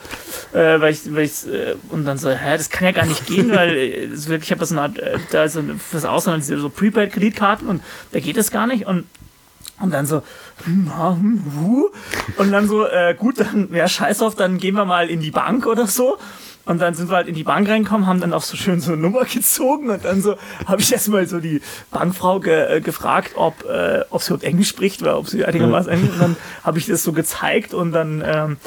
äh, 0.52 0.82
weil 0.82 0.94
ich, 0.94 1.14
weil 1.14 1.26
ich, 1.26 1.48
äh, 1.48 1.76
und 1.90 2.06
dann 2.06 2.18
so, 2.18 2.32
hä, 2.32 2.58
das 2.58 2.72
kann 2.72 2.86
ja 2.86 2.92
gar 2.92 3.06
nicht 3.06 3.28
gehen, 3.28 3.52
weil 3.52 3.78
äh, 3.78 4.10
wirklich, 4.28 4.50
ich 4.50 4.52
habe 4.52 4.66
so 4.66 4.74
eine 4.74 4.82
Art, 4.82 4.98
äh, 4.98 5.20
da 5.30 5.44
ist 5.44 5.54
so 5.54 5.62
fürs 5.78 6.06
Ausland 6.06 6.44
so 6.44 6.70
Prepaid-Kreditkarten 6.70 7.68
und 7.68 7.84
da 8.14 8.20
geht 8.20 8.38
es 8.38 8.50
gar 8.50 8.66
nicht 8.66 8.88
und 8.88 9.06
und 9.80 9.92
dann 9.92 10.06
so, 10.06 10.22
hm, 10.64 10.92
hm, 10.96 11.44
hu. 11.60 11.90
und 12.38 12.52
dann 12.52 12.68
so, 12.68 12.86
äh, 12.86 13.16
gut, 13.18 13.40
dann, 13.40 13.70
ja, 13.74 13.88
scheiß 13.88 14.22
auf, 14.22 14.36
dann 14.36 14.60
gehen 14.60 14.76
wir 14.76 14.86
mal 14.86 15.10
in 15.10 15.22
die 15.22 15.32
Bank 15.32 15.66
oder 15.66 15.88
so. 15.88 16.18
Und 16.66 16.80
dann 16.80 16.94
sind 16.94 17.10
wir 17.10 17.16
halt 17.16 17.28
in 17.28 17.36
die 17.36 17.44
Bank 17.44 17.68
reingekommen, 17.68 18.08
haben 18.08 18.22
dann 18.22 18.34
auch 18.34 18.44
so 18.44 18.56
schön 18.56 18.82
so 18.82 18.94
eine 18.94 19.02
Nummer 19.02 19.26
gezogen 19.34 19.90
und 19.90 20.06
dann 20.06 20.22
so 20.22 20.36
habe 20.66 20.82
ich 20.82 20.92
erstmal 20.92 21.28
so 21.28 21.40
die 21.40 21.62
Bankfrau 21.90 22.40
ge, 22.40 22.78
äh, 22.78 22.82
gefragt, 22.82 23.32
ob, 23.36 23.66
äh, 23.66 24.02
ob 24.10 24.22
sie 24.22 24.30
überhaupt 24.30 24.44
Englisch 24.44 24.70
spricht 24.70 25.02
oder 25.02 25.18
ob 25.18 25.28
sie 25.28 25.44
einigermaßen 25.44 25.92
Englisch. 25.92 26.14
Und 26.14 26.22
dann 26.22 26.38
habe 26.64 26.78
ich 26.78 26.86
das 26.86 27.04
so 27.04 27.14
gezeigt 27.14 27.74
und 27.74 27.92
dann 27.92 28.24
ähm, 28.26 28.58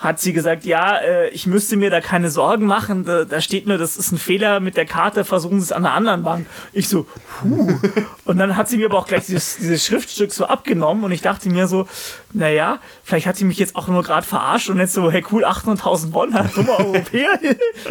hat 0.00 0.18
sie 0.18 0.32
gesagt, 0.32 0.64
ja, 0.64 0.96
äh, 0.96 1.28
ich 1.28 1.46
müsste 1.46 1.76
mir 1.76 1.90
da 1.90 2.00
keine 2.00 2.30
Sorgen 2.30 2.64
machen. 2.64 3.04
Da, 3.04 3.24
da, 3.24 3.40
steht 3.42 3.66
nur, 3.66 3.76
das 3.76 3.98
ist 3.98 4.12
ein 4.12 4.18
Fehler 4.18 4.58
mit 4.58 4.78
der 4.78 4.86
Karte, 4.86 5.24
versuchen 5.24 5.60
Sie 5.60 5.64
es 5.64 5.72
an 5.72 5.84
einer 5.84 5.94
anderen 5.94 6.22
Bank. 6.22 6.46
Ich 6.72 6.88
so, 6.88 7.06
puh. 7.38 7.78
Und 8.24 8.38
dann 8.38 8.56
hat 8.56 8.68
sie 8.68 8.78
mir 8.78 8.86
aber 8.86 8.98
auch 8.98 9.06
gleich 9.06 9.26
dieses, 9.26 9.58
dieses 9.58 9.84
Schriftstück 9.84 10.32
so 10.32 10.46
abgenommen 10.46 11.04
und 11.04 11.12
ich 11.12 11.20
dachte 11.20 11.50
mir 11.50 11.68
so, 11.68 11.86
naja, 12.32 12.78
vielleicht 13.04 13.26
hat 13.26 13.36
sie 13.36 13.44
mich 13.44 13.58
jetzt 13.58 13.76
auch 13.76 13.88
nur 13.88 14.02
gerade 14.02 14.26
verarscht 14.26 14.70
und 14.70 14.78
jetzt 14.78 14.94
so, 14.94 15.10
hey 15.10 15.22
cool, 15.30 15.44
800.000 15.44 16.10
Bonn, 16.10 16.30
dummer 16.54 16.78
Europäer, 16.78 17.38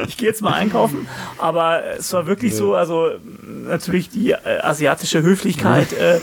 ich 0.07 0.17
gehe 0.17 0.29
jetzt 0.29 0.41
mal 0.41 0.53
einkaufen. 0.53 1.07
Aber 1.37 1.83
es 1.97 2.11
war 2.11 2.25
wirklich 2.25 2.55
so, 2.55 2.73
also 2.73 3.11
natürlich 3.43 4.09
die 4.09 4.31
äh, 4.31 4.59
asiatische 4.61 5.21
Höflichkeit. 5.21 5.93
Äh, 5.93 6.19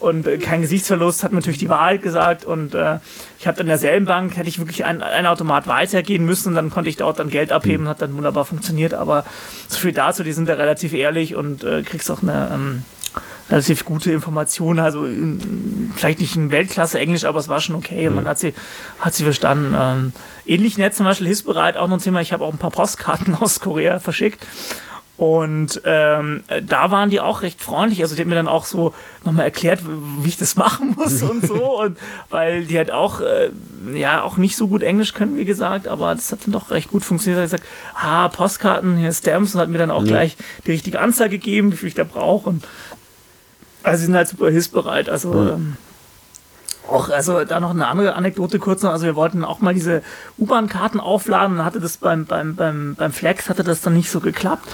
und 0.00 0.26
äh, 0.26 0.38
kein 0.38 0.62
Gesichtsverlust, 0.62 1.24
hat 1.24 1.32
natürlich 1.32 1.58
die 1.58 1.68
Wahrheit 1.68 2.02
gesagt 2.02 2.44
und 2.44 2.74
äh, 2.74 2.98
ich 3.38 3.46
habe 3.46 3.60
in 3.60 3.66
derselben 3.66 4.06
Bank, 4.06 4.36
hätte 4.36 4.48
ich 4.48 4.58
wirklich 4.58 4.84
ein, 4.84 5.02
ein 5.02 5.26
Automat 5.26 5.66
weitergehen 5.66 6.24
müssen 6.24 6.50
und 6.50 6.54
dann 6.54 6.70
konnte 6.70 6.90
ich 6.90 6.96
dort 6.96 7.18
dann 7.18 7.30
Geld 7.30 7.52
abheben, 7.52 7.84
mhm. 7.84 7.88
hat 7.88 8.02
dann 8.02 8.16
wunderbar 8.16 8.44
funktioniert, 8.44 8.94
aber 8.94 9.24
so 9.68 9.78
viel 9.78 9.92
dazu, 9.92 10.22
die 10.22 10.32
sind 10.32 10.48
da 10.48 10.54
relativ 10.54 10.92
ehrlich 10.92 11.34
und 11.34 11.64
äh, 11.64 11.82
kriegst 11.82 12.10
auch 12.10 12.22
eine 12.22 12.50
ähm, 12.52 12.82
relativ 13.50 13.84
gute 13.84 14.12
Information, 14.12 14.78
also 14.78 15.04
in, 15.04 15.92
vielleicht 15.96 16.20
nicht 16.20 16.36
in 16.36 16.50
Weltklasse 16.50 16.98
Englisch, 16.98 17.24
aber 17.24 17.38
es 17.38 17.48
war 17.48 17.60
schon 17.60 17.76
okay, 17.76 18.08
mhm. 18.08 18.16
man 18.16 18.28
hat 18.28 18.38
sie, 18.38 18.54
hat 19.00 19.14
sie 19.14 19.24
verstanden. 19.24 19.74
Ähm, 19.78 20.12
ähnlich 20.46 20.78
nett 20.78 20.94
zum 20.94 21.06
Beispiel 21.06 21.26
hilfsbereit, 21.26 21.76
auch 21.76 21.88
noch 21.88 21.96
ein 21.96 22.02
Thema, 22.02 22.20
ich 22.20 22.32
habe 22.32 22.44
auch 22.44 22.52
ein 22.52 22.58
paar 22.58 22.70
Postkarten 22.70 23.34
aus 23.40 23.60
Korea 23.60 24.00
verschickt 24.00 24.44
und 25.18 25.82
ähm, 25.84 26.44
da 26.62 26.92
waren 26.92 27.10
die 27.10 27.18
auch 27.18 27.42
recht 27.42 27.60
freundlich. 27.60 28.02
Also 28.02 28.14
die 28.14 28.22
haben 28.22 28.28
mir 28.28 28.36
dann 28.36 28.46
auch 28.46 28.64
so 28.64 28.94
nochmal 29.24 29.46
erklärt, 29.46 29.80
wie 30.20 30.28
ich 30.28 30.36
das 30.36 30.54
machen 30.56 30.94
muss 30.96 31.20
und 31.22 31.44
so. 31.44 31.80
Und 31.80 31.98
weil 32.30 32.66
die 32.66 32.78
halt 32.78 32.92
auch, 32.92 33.20
äh, 33.20 33.50
ja, 33.92 34.22
auch 34.22 34.36
nicht 34.36 34.56
so 34.56 34.68
gut 34.68 34.80
Englisch 34.80 35.14
können, 35.14 35.36
wie 35.36 35.44
gesagt, 35.44 35.88
aber 35.88 36.14
das 36.14 36.30
hat 36.30 36.44
dann 36.44 36.52
doch 36.52 36.70
recht 36.70 36.92
gut 36.92 37.04
funktioniert. 37.04 37.44
Ich 37.44 37.50
gesagt, 37.50 37.68
ah, 37.96 38.28
Postkarten, 38.28 38.96
hier 38.96 39.12
Stamps 39.12 39.56
und 39.56 39.60
hat 39.60 39.68
mir 39.68 39.78
dann 39.78 39.90
auch 39.90 40.04
ja. 40.04 40.08
gleich 40.08 40.36
die 40.66 40.70
richtige 40.70 41.00
Anzahl 41.00 41.28
gegeben, 41.28 41.72
wie 41.72 41.76
viel 41.76 41.88
ich 41.88 41.96
da 41.96 42.04
brauche. 42.04 42.50
Und 42.50 42.64
also 43.82 43.98
sie 43.98 44.06
sind 44.06 44.14
halt 44.14 44.28
super 44.28 44.50
hilfsbereit. 44.50 45.08
Also 45.08 45.34
ja. 45.34 45.54
ähm, 45.54 45.76
auch, 46.88 47.10
also 47.10 47.44
da 47.44 47.58
noch 47.58 47.70
eine 47.70 47.88
andere 47.88 48.14
Anekdote 48.14 48.60
kurz 48.60 48.82
noch. 48.84 48.92
Also 48.92 49.04
wir 49.04 49.16
wollten 49.16 49.44
auch 49.44 49.58
mal 49.60 49.74
diese 49.74 50.02
U-Bahn-Karten 50.38 51.00
aufladen. 51.00 51.56
Dann 51.56 51.66
hatte 51.66 51.80
das 51.80 51.96
beim, 51.96 52.24
beim, 52.24 52.54
beim, 52.54 52.94
beim 52.96 53.12
Flex 53.12 53.48
hatte 53.48 53.64
das 53.64 53.80
dann 53.80 53.94
nicht 53.94 54.10
so 54.10 54.20
geklappt. 54.20 54.68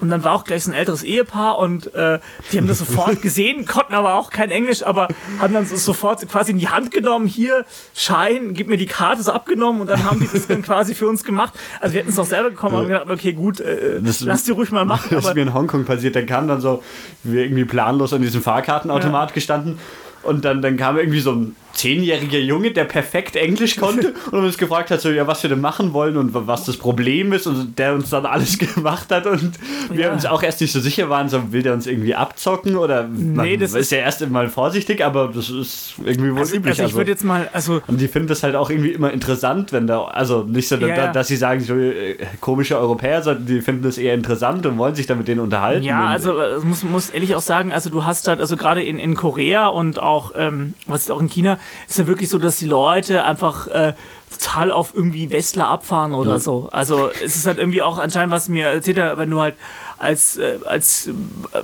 Und 0.00 0.10
dann 0.10 0.22
war 0.24 0.32
auch 0.32 0.44
gleich 0.44 0.64
so 0.64 0.70
ein 0.70 0.74
älteres 0.74 1.02
Ehepaar 1.02 1.58
und 1.58 1.92
äh, 1.94 2.20
die 2.52 2.58
haben 2.58 2.68
das 2.68 2.78
sofort 2.78 3.20
gesehen, 3.22 3.66
konnten 3.66 3.94
aber 3.94 4.14
auch 4.14 4.30
kein 4.30 4.50
Englisch, 4.50 4.84
aber 4.84 5.08
haben 5.40 5.54
dann 5.54 5.66
so 5.66 5.76
sofort 5.76 6.26
quasi 6.28 6.52
in 6.52 6.58
die 6.58 6.68
Hand 6.68 6.90
genommen, 6.90 7.26
hier, 7.26 7.64
Schein, 7.94 8.54
gib 8.54 8.68
mir 8.68 8.76
die 8.76 8.86
Karte 8.86 9.22
so 9.22 9.32
abgenommen 9.32 9.80
und 9.80 9.90
dann 9.90 10.04
haben 10.04 10.20
die 10.20 10.28
das 10.32 10.46
dann 10.46 10.62
quasi 10.62 10.94
für 10.94 11.08
uns 11.08 11.24
gemacht. 11.24 11.54
Also 11.80 11.94
wir 11.94 12.00
hätten 12.00 12.10
es 12.10 12.18
auch 12.18 12.26
selber 12.26 12.50
bekommen, 12.50 12.88
wir 12.88 13.00
gedacht, 13.00 13.10
okay, 13.10 13.32
gut, 13.32 13.60
äh, 13.60 14.00
das, 14.00 14.20
lass 14.20 14.44
die 14.44 14.52
ruhig 14.52 14.70
mal 14.70 14.84
machen. 14.84 15.08
Das 15.10 15.26
ist 15.26 15.34
mir 15.34 15.42
in 15.42 15.54
Hongkong 15.54 15.84
passiert, 15.84 16.14
dann 16.14 16.26
kam 16.26 16.46
dann 16.46 16.60
so, 16.60 16.82
wir 17.24 17.42
irgendwie 17.42 17.64
planlos 17.64 18.12
an 18.12 18.22
diesem 18.22 18.42
Fahrkartenautomat 18.42 19.30
ja. 19.30 19.34
gestanden 19.34 19.78
und 20.22 20.44
dann, 20.44 20.62
dann 20.62 20.76
kam 20.76 20.96
irgendwie 20.96 21.20
so 21.20 21.32
ein 21.32 21.56
zehnjähriger 21.78 22.38
Junge, 22.38 22.72
der 22.72 22.84
perfekt 22.84 23.36
Englisch 23.36 23.76
konnte 23.76 24.12
und 24.32 24.44
uns 24.44 24.58
gefragt 24.58 24.90
hat, 24.90 25.00
so, 25.00 25.10
ja, 25.10 25.26
was 25.26 25.42
wir 25.42 25.50
denn 25.50 25.60
machen 25.60 25.92
wollen 25.92 26.16
und 26.16 26.34
was 26.34 26.64
das 26.64 26.76
Problem 26.76 27.32
ist 27.32 27.46
und 27.46 27.78
der 27.78 27.94
uns 27.94 28.10
dann 28.10 28.26
alles 28.26 28.58
gemacht 28.74 29.10
hat 29.10 29.26
und 29.26 29.52
wir 29.90 30.06
ja. 30.06 30.12
uns 30.12 30.26
auch 30.26 30.42
erst 30.42 30.60
nicht 30.60 30.72
so 30.72 30.80
sicher 30.80 31.08
waren, 31.08 31.28
so, 31.28 31.52
will 31.52 31.62
der 31.62 31.74
uns 31.74 31.86
irgendwie 31.86 32.14
abzocken 32.14 32.76
oder 32.76 33.06
nee, 33.08 33.56
das 33.56 33.74
ist 33.74 33.92
ja 33.92 33.98
erst 33.98 34.28
mal 34.28 34.48
vorsichtig, 34.48 35.04
aber 35.04 35.30
das 35.32 35.50
ist 35.50 35.94
irgendwie 36.04 36.32
wohl 36.32 36.40
also, 36.40 36.56
üblich. 36.56 36.80
Also 36.80 36.90
ich 36.90 36.96
würde 36.96 37.12
jetzt 37.12 37.24
mal, 37.24 37.48
also 37.52 37.80
und 37.86 38.00
die 38.00 38.08
finden 38.08 38.28
das 38.28 38.42
halt 38.42 38.56
auch 38.56 38.70
irgendwie 38.70 38.90
immer 38.90 39.12
interessant, 39.12 39.72
wenn 39.72 39.86
da, 39.86 40.04
also 40.04 40.42
nicht 40.42 40.66
so, 40.66 40.76
ja, 40.76 40.96
da, 40.96 41.12
dass 41.12 41.28
sie 41.28 41.36
sagen, 41.36 41.60
so 41.60 41.74
äh, 41.74 42.16
komische 42.40 42.76
Europäer, 42.76 43.22
sondern 43.22 43.46
die 43.46 43.60
finden 43.60 43.84
das 43.84 43.98
eher 43.98 44.14
interessant 44.14 44.66
und 44.66 44.78
wollen 44.78 44.96
sich 44.96 45.06
dann 45.06 45.18
mit 45.18 45.28
denen 45.28 45.40
unterhalten. 45.40 45.84
Ja, 45.84 46.06
also 46.06 46.38
äh, 46.38 46.58
muss, 46.58 46.82
muss 46.82 47.10
ehrlich 47.10 47.36
auch 47.36 47.40
sagen, 47.40 47.72
also 47.72 47.88
du 47.88 48.04
hast 48.04 48.26
halt, 48.26 48.40
also 48.40 48.56
gerade 48.56 48.82
in, 48.82 48.98
in 48.98 49.14
Korea 49.14 49.68
und 49.68 50.00
auch, 50.00 50.32
ähm, 50.36 50.74
was 50.86 51.02
ist 51.02 51.10
auch 51.12 51.20
in 51.20 51.28
China, 51.28 51.58
ist 51.88 51.98
ja 51.98 52.06
wirklich 52.06 52.28
so, 52.28 52.38
dass 52.38 52.58
die 52.58 52.66
Leute 52.66 53.24
einfach 53.24 53.66
äh, 53.68 53.94
total 54.30 54.70
auf 54.70 54.94
irgendwie 54.94 55.30
Westler 55.30 55.68
abfahren 55.68 56.14
oder 56.14 56.32
ja. 56.32 56.38
so. 56.38 56.68
Also 56.72 57.10
es 57.10 57.36
ist 57.36 57.46
halt 57.46 57.58
irgendwie 57.58 57.82
auch 57.82 57.98
anscheinend, 57.98 58.32
was 58.32 58.48
mir 58.48 58.66
erzählt 58.66 58.98
hat, 58.98 59.18
wenn 59.18 59.30
du 59.30 59.40
halt 59.40 59.54
als, 59.98 60.36
äh, 60.36 60.58
als 60.64 61.10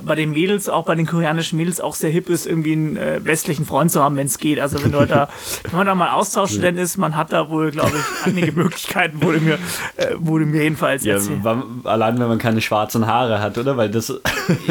bei 0.03 0.15
den 0.15 0.31
Mädels, 0.31 0.67
auch 0.69 0.85
bei 0.85 0.95
den 0.95 1.05
koreanischen 1.05 1.57
Mädels 1.57 1.79
auch 1.79 1.95
sehr 1.95 2.09
hip 2.09 2.29
ist, 2.29 2.45
irgendwie 2.45 2.73
einen 2.73 2.97
äh, 2.97 3.19
westlichen 3.23 3.65
Freund 3.65 3.91
zu 3.91 4.03
haben, 4.03 4.17
wenn 4.17 4.27
es 4.27 4.37
geht. 4.37 4.59
Also 4.59 4.83
wenn 4.83 4.91
du 4.91 5.05
da, 5.05 5.29
wenn 5.63 5.77
man 5.77 5.87
da 5.87 5.95
mal 5.95 6.11
Austauschstudent 6.11 6.77
ist, 6.77 6.97
man 6.97 7.15
hat 7.15 7.31
da 7.31 7.49
wohl, 7.49 7.71
glaube 7.71 7.93
ich, 7.95 8.27
einige 8.27 8.51
Möglichkeiten, 8.55 9.21
wurde 9.21 9.39
mir, 9.39 9.57
äh, 9.95 10.15
wurde 10.17 10.45
mir 10.45 10.63
jedenfalls 10.63 11.05
ja, 11.05 11.15
erzählt. 11.15 11.39
Allein 11.83 12.19
wenn 12.19 12.27
man 12.27 12.37
keine 12.37 12.61
schwarzen 12.61 13.07
Haare 13.07 13.39
hat, 13.41 13.57
oder? 13.57 13.77
Weil 13.77 13.89
das. 13.89 14.13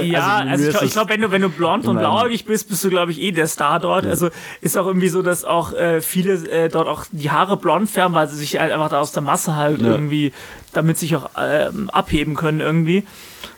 Ja, 0.02 0.36
also, 0.48 0.66
also 0.66 0.84
ich 0.84 0.92
glaube, 0.92 0.92
glaub, 0.92 1.08
wenn 1.08 1.20
du, 1.20 1.30
wenn 1.30 1.42
du 1.42 1.48
blond 1.48 1.86
und 1.86 1.98
blauäugig 1.98 2.44
bist, 2.44 2.68
bist 2.68 2.84
du, 2.84 2.90
glaube 2.90 3.12
ich, 3.12 3.20
eh 3.20 3.32
der 3.32 3.46
Star 3.46 3.80
dort. 3.80 4.04
Ja. 4.04 4.10
Also 4.10 4.28
ist 4.60 4.76
auch 4.76 4.86
irgendwie 4.86 5.08
so, 5.08 5.22
dass 5.22 5.44
auch 5.44 5.72
äh, 5.72 6.00
viele 6.00 6.34
äh, 6.48 6.68
dort 6.68 6.88
auch 6.88 7.04
die 7.10 7.30
Haare 7.30 7.56
blond 7.56 7.88
färben, 7.90 8.14
weil 8.14 8.28
sie 8.28 8.36
sich 8.36 8.58
halt 8.58 8.72
einfach 8.72 8.90
da 8.90 9.00
aus 9.00 9.12
der 9.12 9.22
Masse 9.22 9.56
halt 9.56 9.80
ja. 9.80 9.88
irgendwie, 9.88 10.32
damit 10.72 10.98
sich 10.98 11.16
auch 11.16 11.30
ähm, 11.38 11.88
abheben 11.90 12.34
können 12.34 12.60
irgendwie. 12.60 13.04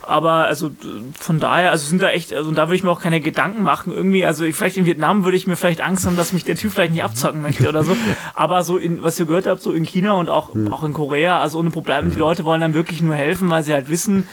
Aber 0.06 0.46
also 0.46 0.70
von 1.18 1.40
daher, 1.40 1.70
also 1.70 1.86
sind 1.86 2.00
da 2.00 2.10
echt, 2.10 2.32
also 2.32 2.50
da 2.52 2.68
würde 2.68 2.76
ich 2.76 2.84
mir 2.84 2.90
auch 2.90 3.00
keine 3.00 3.20
Gedanken 3.20 3.62
machen 3.62 3.92
irgendwie. 3.92 4.24
Also 4.24 4.44
ich, 4.44 4.54
vielleicht 4.54 4.76
in 4.76 4.86
Vietnam 4.86 5.24
würde 5.24 5.36
ich 5.36 5.46
mir 5.46 5.56
vielleicht 5.56 5.80
Angst 5.80 6.06
haben, 6.06 6.16
dass 6.16 6.32
mich 6.32 6.44
der 6.44 6.56
Typ 6.56 6.72
vielleicht 6.72 6.92
nicht 6.92 7.02
abzocken 7.02 7.42
möchte 7.42 7.68
oder 7.68 7.82
so. 7.82 7.96
Aber 8.34 8.62
so 8.62 8.78
in, 8.78 9.02
was 9.02 9.18
ihr 9.18 9.26
gehört 9.26 9.46
habt, 9.46 9.62
so 9.62 9.72
in 9.72 9.84
China 9.84 10.12
und 10.12 10.28
auch, 10.28 10.54
mhm. 10.54 10.72
auch 10.72 10.84
in 10.84 10.92
Korea, 10.92 11.40
also 11.40 11.58
ohne 11.58 11.70
Probleme, 11.70 12.10
die 12.10 12.18
Leute 12.18 12.44
wollen 12.44 12.60
dann 12.60 12.74
wirklich 12.74 13.02
nur 13.02 13.14
helfen, 13.14 13.50
weil 13.50 13.62
sie 13.62 13.72
halt 13.72 13.88
wissen, 13.88 14.28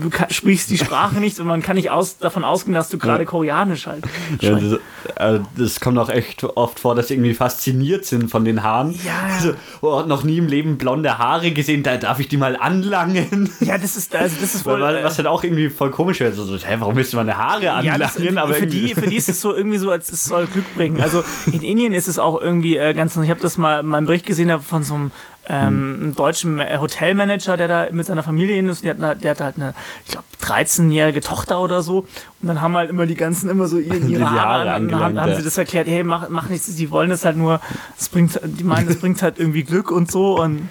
du 0.00 0.10
kann, 0.10 0.30
sprichst 0.30 0.70
die 0.70 0.78
Sprache 0.78 1.16
nicht 1.16 1.38
und 1.40 1.46
man 1.46 1.62
kann 1.62 1.76
nicht 1.76 1.90
aus, 1.90 2.18
davon 2.18 2.44
ausgehen, 2.44 2.74
dass 2.74 2.88
du 2.88 2.98
gerade. 2.98 3.24
Koreanisch 3.26 3.86
halt. 3.86 4.04
Ja, 4.40 4.58
das, 4.58 4.78
äh, 5.16 5.40
das, 5.56 5.80
kommt 5.80 5.98
auch 5.98 6.08
echt 6.08 6.44
oft 6.44 6.78
vor, 6.78 6.94
dass 6.94 7.08
sie 7.08 7.14
irgendwie 7.14 7.34
fasziniert 7.34 8.04
sind 8.04 8.30
von 8.30 8.44
den 8.44 8.62
Haaren. 8.62 8.92
Ja. 9.04 9.34
Also, 9.34 9.54
oh, 9.80 10.02
noch 10.06 10.22
nie 10.22 10.38
im 10.38 10.46
Leben 10.46 10.78
blonde 10.78 11.18
Haare 11.18 11.50
gesehen, 11.50 11.82
da 11.82 11.96
darf 11.96 12.20
ich 12.20 12.28
die 12.28 12.36
mal 12.36 12.56
anlangen. 12.56 13.50
Ja, 13.60 13.78
das 13.78 13.96
ist, 13.96 14.14
also 14.14 14.36
das 14.40 14.54
ist 14.54 14.62
voll. 14.62 14.80
Weil, 14.80 15.02
was 15.02 15.16
halt 15.18 15.26
auch 15.26 15.42
irgendwie 15.42 15.70
voll 15.70 15.90
komisch 15.90 16.20
wäre. 16.20 16.32
So, 16.32 16.56
hä, 16.56 16.76
warum 16.78 16.94
willst 16.94 17.12
du 17.12 17.16
meine 17.16 17.36
Haare 17.36 17.70
anlangen? 17.70 17.84
Ja, 17.84 17.98
das, 17.98 18.16
aber 18.36 18.54
für, 18.54 18.66
die, 18.66 18.94
für 18.94 19.08
die 19.08 19.16
ist 19.16 19.28
es 19.28 19.40
so 19.40 19.54
irgendwie 19.54 19.78
so, 19.78 19.90
als 19.90 20.12
es 20.12 20.24
soll 20.24 20.46
Glück 20.46 20.72
bringen. 20.76 21.00
Also 21.00 21.24
in 21.46 21.62
Indien 21.62 21.92
ist 21.92 22.08
es 22.08 22.18
auch 22.18 22.40
irgendwie 22.40 22.76
äh, 22.76 22.94
ganz, 22.94 23.16
ich 23.16 23.30
habe 23.30 23.40
das 23.40 23.58
mal 23.58 23.80
in 23.80 23.86
meinem 23.86 24.06
Bericht 24.06 24.26
gesehen 24.26 24.60
von 24.60 24.82
so 24.82 24.94
einem 24.94 25.10
ähm, 25.48 25.98
einen 26.00 26.14
deutschen 26.14 26.60
Hotelmanager, 26.60 27.56
der 27.56 27.68
da 27.68 27.86
mit 27.92 28.06
seiner 28.06 28.22
Familie 28.22 28.56
hin 28.56 28.68
ist. 28.68 28.84
Der 28.84 28.98
hat, 28.98 29.22
der 29.22 29.30
hat 29.30 29.40
halt 29.40 29.56
eine, 29.56 29.74
ich 30.04 30.12
glaube, 30.12 30.26
13-jährige 30.42 31.20
Tochter 31.20 31.60
oder 31.60 31.82
so. 31.82 32.06
Und 32.42 32.48
dann 32.48 32.60
haben 32.60 32.76
halt 32.76 32.90
immer 32.90 33.06
die 33.06 33.14
ganzen 33.14 33.48
immer 33.48 33.68
so 33.68 33.78
ihre, 33.78 33.98
ihre 33.98 34.30
Haare, 34.30 34.40
Haare 34.40 34.72
an. 34.72 34.94
Haben, 34.94 35.20
haben 35.20 35.34
sie 35.34 35.42
das 35.42 35.56
erklärt, 35.58 35.86
hey, 35.86 36.02
mach, 36.04 36.28
mach 36.28 36.48
nichts, 36.48 36.74
die 36.74 36.90
wollen 36.90 37.10
das 37.10 37.24
halt 37.24 37.36
nur, 37.36 37.60
das 37.96 38.08
bringt, 38.08 38.40
die 38.42 38.64
meinen, 38.64 38.88
das 38.88 38.98
bringt 38.98 39.22
halt 39.22 39.38
irgendwie 39.38 39.62
Glück 39.62 39.90
und 39.90 40.10
so. 40.10 40.40
Und 40.40 40.68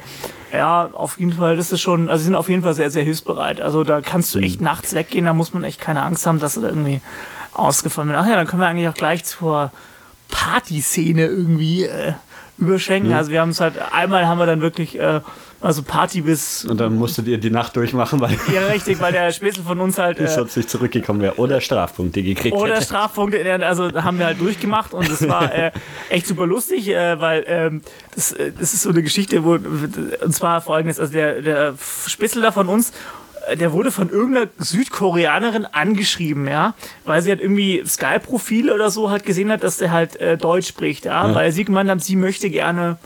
ja, 0.52 0.90
auf 0.94 1.20
jeden 1.20 1.34
Fall, 1.34 1.58
das 1.58 1.72
ist 1.72 1.82
schon, 1.82 2.10
also 2.10 2.20
sie 2.20 2.26
sind 2.26 2.36
auf 2.36 2.50
jeden 2.50 2.64
Fall 2.64 2.74
sehr, 2.74 2.92
sehr 2.92 3.04
hilfsbereit. 3.04 3.62
Also 3.62 3.84
da 3.84 4.02
kannst 4.02 4.36
du 4.36 4.40
echt 4.40 4.60
mhm. 4.60 4.66
nachts 4.66 4.94
weggehen, 4.94 5.26
da 5.26 5.34
muss 5.34 5.54
man 5.54 5.64
echt 5.64 5.82
keine 5.82 6.04
Angst 6.04 6.26
haben, 6.26 6.40
dass 6.40 6.58
irgendwie 6.58 7.02
ausgefallen 7.54 8.10
wird. 8.10 8.20
Ach 8.20 8.28
ja, 8.28 8.36
dann 8.36 8.48
können 8.48 8.62
wir 8.62 8.68
eigentlich 8.68 8.90
auch 8.90 8.94
gleich 8.94 9.24
zur 9.24 9.72
Partyszene 10.30 11.26
irgendwie 11.26 11.84
äh, 11.84 12.14
überschenken. 12.58 13.12
Mhm. 13.12 13.18
Also 13.18 13.32
wir 13.32 13.42
haben 13.42 13.50
es 13.50 13.60
halt, 13.60 13.76
einmal 13.92 14.28
haben 14.28 14.38
wir 14.38 14.46
dann 14.46 14.62
wirklich 14.62 15.00
äh, 15.00 15.22
also 15.66 15.82
Party 15.82 16.22
bis. 16.22 16.64
Und 16.66 16.80
dann 16.80 16.96
musstet 16.96 17.28
ihr 17.28 17.40
die 17.40 17.50
Nacht 17.50 17.76
durchmachen, 17.76 18.20
weil. 18.20 18.38
ja, 18.54 18.68
richtig, 18.68 19.00
weil 19.02 19.12
der 19.12 19.32
Spätzle 19.32 19.64
von 19.64 19.80
uns 19.80 19.98
halt. 19.98 20.20
Äh, 20.26 20.44
nicht 20.56 20.70
zurückgekommen 20.70 21.22
wäre. 21.22 21.36
Oder 21.38 21.62
Strafpunkte 21.62 22.22
gekriegt 22.22 22.56
Oder 22.56 22.76
hätte. 22.76 22.86
Strafpunkte, 22.86 23.66
also 23.66 23.92
haben 23.94 24.20
wir 24.20 24.26
halt 24.26 24.40
durchgemacht 24.40 24.94
und 24.94 25.10
das 25.10 25.28
war 25.28 25.54
äh, 25.54 25.72
echt 26.10 26.28
super 26.28 26.46
lustig, 26.46 26.90
äh, 26.90 27.20
weil 27.20 27.44
ähm, 27.48 27.82
das, 28.14 28.32
äh, 28.34 28.52
das 28.52 28.74
ist 28.74 28.82
so 28.82 28.90
eine 28.90 29.02
Geschichte, 29.02 29.44
wo. 29.44 29.54
Und 29.54 30.34
zwar 30.34 30.62
folgendes: 30.62 31.00
Also 31.00 31.14
der, 31.14 31.42
der 31.42 31.74
Spätzle 32.08 32.42
da 32.42 32.52
von 32.52 32.68
uns 32.68 32.92
der 33.56 33.72
wurde 33.74 33.92
von 33.92 34.10
irgendeiner 34.10 34.48
Südkoreanerin 34.58 35.66
angeschrieben, 35.66 36.48
ja, 36.48 36.74
weil 37.06 37.22
sie 37.22 37.30
halt 37.30 37.42
irgendwie 37.42 37.84
Sky-Profile 37.86 38.74
oder 38.74 38.90
so 38.90 39.10
halt 39.10 39.26
gesehen 39.26 39.52
hat, 39.52 39.64
dass 39.64 39.78
der 39.78 39.92
halt 39.92 40.16
äh, 40.18 40.38
Deutsch 40.38 40.68
spricht, 40.68 41.06
ja, 41.06 41.28
ja. 41.28 41.36
weil 41.36 41.52
sie 41.52 41.66
gemeint 41.66 41.90
hat, 41.90 42.04
sie 42.04 42.16
möchte 42.16 42.50
gerne 42.50 42.98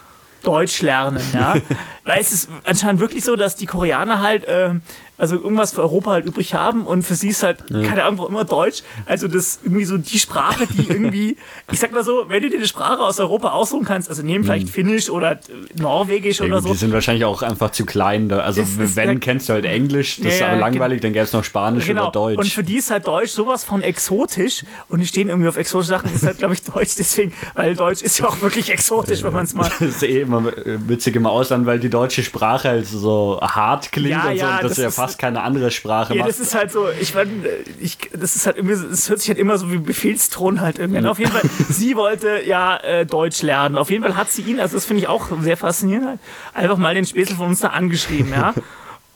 Deutsch 0.44 0.82
lernen, 0.82 1.22
ja. 1.34 1.56
weil 2.06 2.20
es 2.20 2.32
ist 2.32 2.50
anscheinend 2.64 3.02
wirklich 3.02 3.24
so, 3.24 3.36
dass 3.36 3.56
die 3.56 3.66
Koreaner 3.66 4.22
halt 4.22 4.46
äh, 4.46 4.72
also 5.20 5.36
irgendwas 5.36 5.74
für 5.74 5.82
Europa 5.82 6.12
halt 6.12 6.26
übrig 6.26 6.54
haben 6.54 6.86
und 6.86 7.04
für 7.04 7.16
sie 7.16 7.30
ist 7.30 7.44
halt, 7.44 7.64
ja. 7.70 7.84
keine 7.84 8.06
Ahnung, 8.06 8.26
immer 8.28 8.46
Deutsch. 8.46 8.84
Also 9.06 9.28
das 9.28 9.60
irgendwie 9.64 9.84
so 9.84 9.98
die 9.98 10.18
Sprache, 10.18 10.66
die 10.66 10.88
irgendwie, 10.90 11.38
ich 11.72 11.80
sag 11.80 11.92
mal 11.92 12.04
so, 12.04 12.26
wenn 12.30 12.42
du 12.42 12.50
dir 12.50 12.58
eine 12.58 12.68
Sprache 12.68 13.02
aus 13.02 13.20
Europa 13.20 13.52
aussuchen 13.52 13.86
kannst, 13.86 14.10
also 14.10 14.24
nehmen 14.24 14.46
vielleicht 14.46 14.68
mhm. 14.68 14.72
Finnisch 14.72 15.10
oder 15.10 15.34
äh, 15.34 15.40
Norwegisch 15.78 16.40
ja, 16.40 16.46
oder 16.46 16.62
so. 16.62 16.70
Die 16.70 16.76
sind 16.76 16.94
wahrscheinlich 16.94 17.26
auch 17.26 17.42
einfach 17.42 17.72
zu 17.72 17.86
klein. 17.86 18.30
Da. 18.30 18.40
Also 18.40 18.62
das 18.62 18.96
wenn, 18.96 19.18
ist, 19.18 19.22
kennst 19.22 19.50
du 19.50 19.54
halt 19.54 19.66
Englisch, 19.66 20.18
das 20.18 20.26
ja, 20.26 20.32
ist 20.32 20.42
aber 20.44 20.58
langweilig, 20.58 21.02
dann 21.02 21.12
gäbe 21.12 21.26
es 21.26 21.34
noch 21.34 21.44
Spanisch 21.44 21.86
genau. 21.86 22.04
oder 22.04 22.12
Deutsch. 22.12 22.38
Und 22.38 22.48
für 22.48 22.64
die 22.64 22.78
ist 22.78 22.90
halt 22.90 23.06
Deutsch 23.06 23.32
sowas 23.32 23.66
von 23.66 23.82
exotisch 23.82 24.64
und 24.88 25.02
die 25.02 25.08
stehen 25.08 25.28
irgendwie 25.28 25.50
auf 25.50 25.58
exotische 25.58 25.90
Sachen, 25.90 26.14
ist 26.14 26.26
halt, 26.26 26.38
glaube 26.38 26.54
ich, 26.54 26.64
Deutsch 26.64 26.96
deswegen, 26.98 27.34
weil 27.56 27.76
Deutsch 27.76 28.02
ist 28.02 28.20
ja 28.20 28.28
auch 28.28 28.42
wirklich 28.42 28.72
exotisch, 28.72 29.22
wenn 29.24 29.34
man 29.34 29.44
es 29.44 29.54
mal... 29.54 29.70
Das 29.80 29.82
ist 29.82 30.04
eh 30.04 30.22
immer 30.22 30.44
witzig 30.66 31.18
im 31.18 31.26
Ausland, 31.26 31.66
weil 31.66 31.80
die 31.80 31.90
deutsche 31.90 32.24
Sprache 32.24 32.70
halt 32.70 32.88
so 32.88 33.40
hart 33.42 33.92
klingt 33.92 34.12
ja, 34.12 34.30
und 34.30 34.38
so, 34.38 34.46
das, 34.46 34.62
das 34.62 34.72
ist 34.72 34.78
ja 34.78 34.92
fast 34.92 35.09
fast 35.10 35.20
keine 35.20 35.42
andere 35.42 35.72
Sprache 35.72 36.16
ja, 36.16 36.26
das 36.26 36.40
ist 36.40 36.56
halt 36.56 36.72
so, 36.72 36.88
ich 37.00 37.14
meine, 37.14 37.32
ich, 37.80 37.98
das 38.14 38.36
ist 38.36 38.46
halt 38.46 38.58
irgendwie, 38.58 38.74
es 38.74 39.10
hört 39.10 39.20
sich 39.20 39.30
halt 39.30 39.40
immer 39.40 39.58
so 39.58 39.72
wie 39.72 39.78
Befehlston 39.78 40.62
halt 40.62 40.80
irgendwie. 40.80 41.06
Auf 41.06 41.20
jeden 41.20 41.32
Fall, 41.32 41.42
sie 41.70 41.96
wollte 41.96 42.42
ja 42.46 42.78
äh, 42.78 43.06
Deutsch 43.06 43.42
lernen. 43.42 43.78
Auf 43.78 43.90
jeden 43.90 44.04
Fall 44.04 44.16
hat 44.16 44.30
sie 44.30 44.42
ihn, 44.44 44.60
also 44.60 44.76
das 44.76 44.86
finde 44.86 45.04
ich 45.04 45.08
auch 45.08 45.28
sehr 45.42 45.58
faszinierend, 45.58 46.08
halt, 46.08 46.20
einfach 46.54 46.78
mal 46.78 46.94
den 46.94 47.06
Späßel 47.06 47.36
von 47.36 47.48
uns 47.48 47.60
da 47.60 47.70
angeschrieben, 47.70 48.32
ja. 48.32 48.54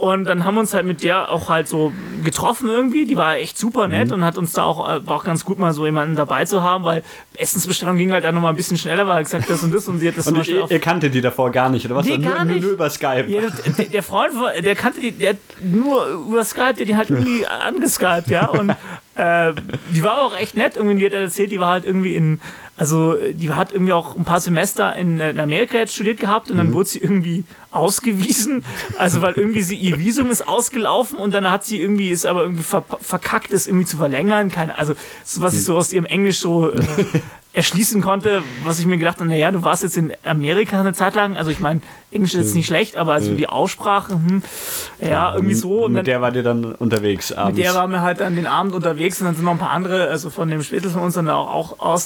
Und 0.04 0.26
dann 0.26 0.44
haben 0.44 0.56
wir 0.56 0.60
uns 0.60 0.74
halt 0.74 0.86
mit 0.86 1.02
der 1.02 1.32
auch 1.32 1.48
halt 1.48 1.70
so 1.70 1.94
getroffen 2.26 2.68
irgendwie. 2.68 3.06
Die 3.06 3.16
war 3.16 3.38
echt 3.38 3.58
super 3.58 3.88
nett 3.88 4.10
mhm. 4.10 4.16
und 4.16 4.26
hat 4.26 4.38
uns 4.38 4.52
da 4.52 4.66
auch, 4.66 4.86
äh, 4.86 5.08
war 5.08 5.16
auch 5.16 5.24
ganz 5.24 5.46
gut, 5.46 5.60
mal 5.60 5.72
so 5.72 5.86
jemanden 5.86 6.18
dabei 6.18 6.44
zu 6.44 6.62
haben, 6.62 6.84
weil 6.84 7.04
Essensbestellung 7.38 7.96
ging 7.96 8.12
halt 8.12 8.26
dann 8.26 8.36
nochmal 8.36 8.52
ein 8.52 8.58
bisschen 8.58 8.78
schneller, 8.78 9.08
weil 9.08 9.20
er 9.20 9.24
gesagt 9.24 9.50
das 9.50 9.64
und 9.64 9.74
das 9.74 9.88
und 9.88 10.00
sie 10.00 10.10
hat 10.10 10.18
das 10.18 10.28
und 10.28 10.46
ihr, 10.46 10.70
ihr 10.70 10.80
kannte 10.80 11.10
die 11.10 11.22
davor 11.22 11.52
gar 11.52 11.70
nicht, 11.70 11.86
oder 11.86 11.96
was? 11.96 12.06
Nee, 12.06 12.18
gar 12.18 12.44
nur, 12.44 12.54
nicht. 12.54 12.64
nur 12.64 12.74
über 12.74 12.90
Skype. 12.90 13.28
Ja, 13.30 13.44
der, 13.78 13.86
der, 13.86 14.04
Freund, 14.04 14.34
der 14.62 14.76
kannte 14.76 15.00
die, 15.00 15.14
der 15.14 15.38
nur 15.62 16.06
über 16.06 16.44
Skype, 16.44 16.74
der 16.74 16.86
die 16.86 16.98
halt 16.98 17.10
irgendwie 17.10 17.48
angeskypt, 17.66 18.28
ja. 18.28 18.50
Und 18.50 18.72
äh, 19.16 19.54
die 19.96 20.04
war 20.04 20.22
auch 20.22 20.38
echt 20.38 20.58
nett. 20.58 20.76
Irgendwie, 20.76 20.98
die 20.98 21.06
hat 21.06 21.14
erzählt, 21.14 21.50
die 21.50 21.62
war 21.62 21.70
halt 21.70 21.86
irgendwie 21.86 22.18
in 22.18 22.42
also 22.76 23.16
die 23.34 23.52
hat 23.52 23.72
irgendwie 23.72 23.94
auch 23.94 24.16
ein 24.16 24.24
paar 24.24 24.40
Semester 24.40 24.96
in, 24.96 25.20
in 25.20 25.40
Amerika 25.40 25.78
jetzt 25.78 25.94
studiert 25.94 26.20
gehabt 26.20 26.50
und 26.50 26.58
dann 26.58 26.70
mhm. 26.70 26.74
wurde 26.74 26.90
sie 26.90 27.00
irgendwie 27.00 27.44
ausgewiesen. 27.72 28.66
Also 28.98 29.22
weil 29.22 29.34
irgendwie 29.34 29.62
sie, 29.62 29.76
ihr 29.76 30.00
Visum 30.00 30.32
ist 30.32 30.48
ausgelaufen 30.48 31.18
und 31.18 31.34
dann 31.34 31.50
hat 31.52 31.64
sie 31.64 31.80
irgendwie, 31.80 32.10
ist 32.10 32.26
aber 32.26 32.42
irgendwie 32.42 32.64
ver 32.64 32.84
verkackt, 33.00 33.54
es 33.54 33.68
irgendwie 33.68 33.86
zu 33.86 33.98
verlängern. 33.98 34.50
Keine, 34.50 34.78
also 34.78 34.96
so 35.24 35.42
was 35.42 35.54
ich 35.54 35.64
so 35.64 35.78
aus 35.78 35.94
ihrem 35.94 36.06
Englisch 36.06 36.40
so 36.40 36.72
äh, 36.72 36.82
erschließen 37.54 38.02
konnte, 38.02 38.42
was 38.64 38.80
ich 38.80 38.88
mir 38.88 38.98
gedacht 38.98 39.20
habe, 39.20 39.30
naja, 39.30 39.52
du 39.52 39.62
warst 39.62 39.84
jetzt 39.84 39.96
in 39.96 40.12
Amerika 40.24 40.80
eine 40.80 40.94
Zeit 40.94 41.14
lang, 41.14 41.38
also 41.38 41.52
ich 41.52 41.60
meine, 41.60 41.82
Englisch 42.10 42.34
ist 42.34 42.40
jetzt 42.40 42.56
nicht 42.56 42.66
schlecht, 42.66 42.98
aber 42.98 43.14
also 43.14 43.36
die 43.36 43.48
Aussprache, 43.48 44.14
hm, 44.14 44.42
ja, 45.00 45.36
irgendwie 45.36 45.54
so. 45.54 45.86
Und 45.86 45.94
mit 45.94 46.00
dann, 46.00 46.06
der 46.06 46.22
war 46.22 46.36
ihr 46.36 46.42
dann 46.42 46.74
unterwegs 46.74 47.32
abends? 47.32 47.58
Mit 47.58 47.66
der 47.66 47.76
waren 47.76 47.92
wir 47.92 48.02
halt 48.02 48.20
dann 48.20 48.36
den 48.36 48.48
Abend 48.48 48.74
unterwegs 48.74 49.20
und 49.22 49.28
dann 49.28 49.36
sind 49.36 49.46
noch 49.46 49.52
ein 49.52 49.60
paar 49.60 49.70
andere, 49.70 50.08
also 50.10 50.32
von 50.32 50.50
dem 50.50 50.64
Spätel 50.64 50.90
von 50.90 51.04
uns 51.04 51.14
dann 51.14 51.30
auch, 51.30 51.80
auch 51.80 51.98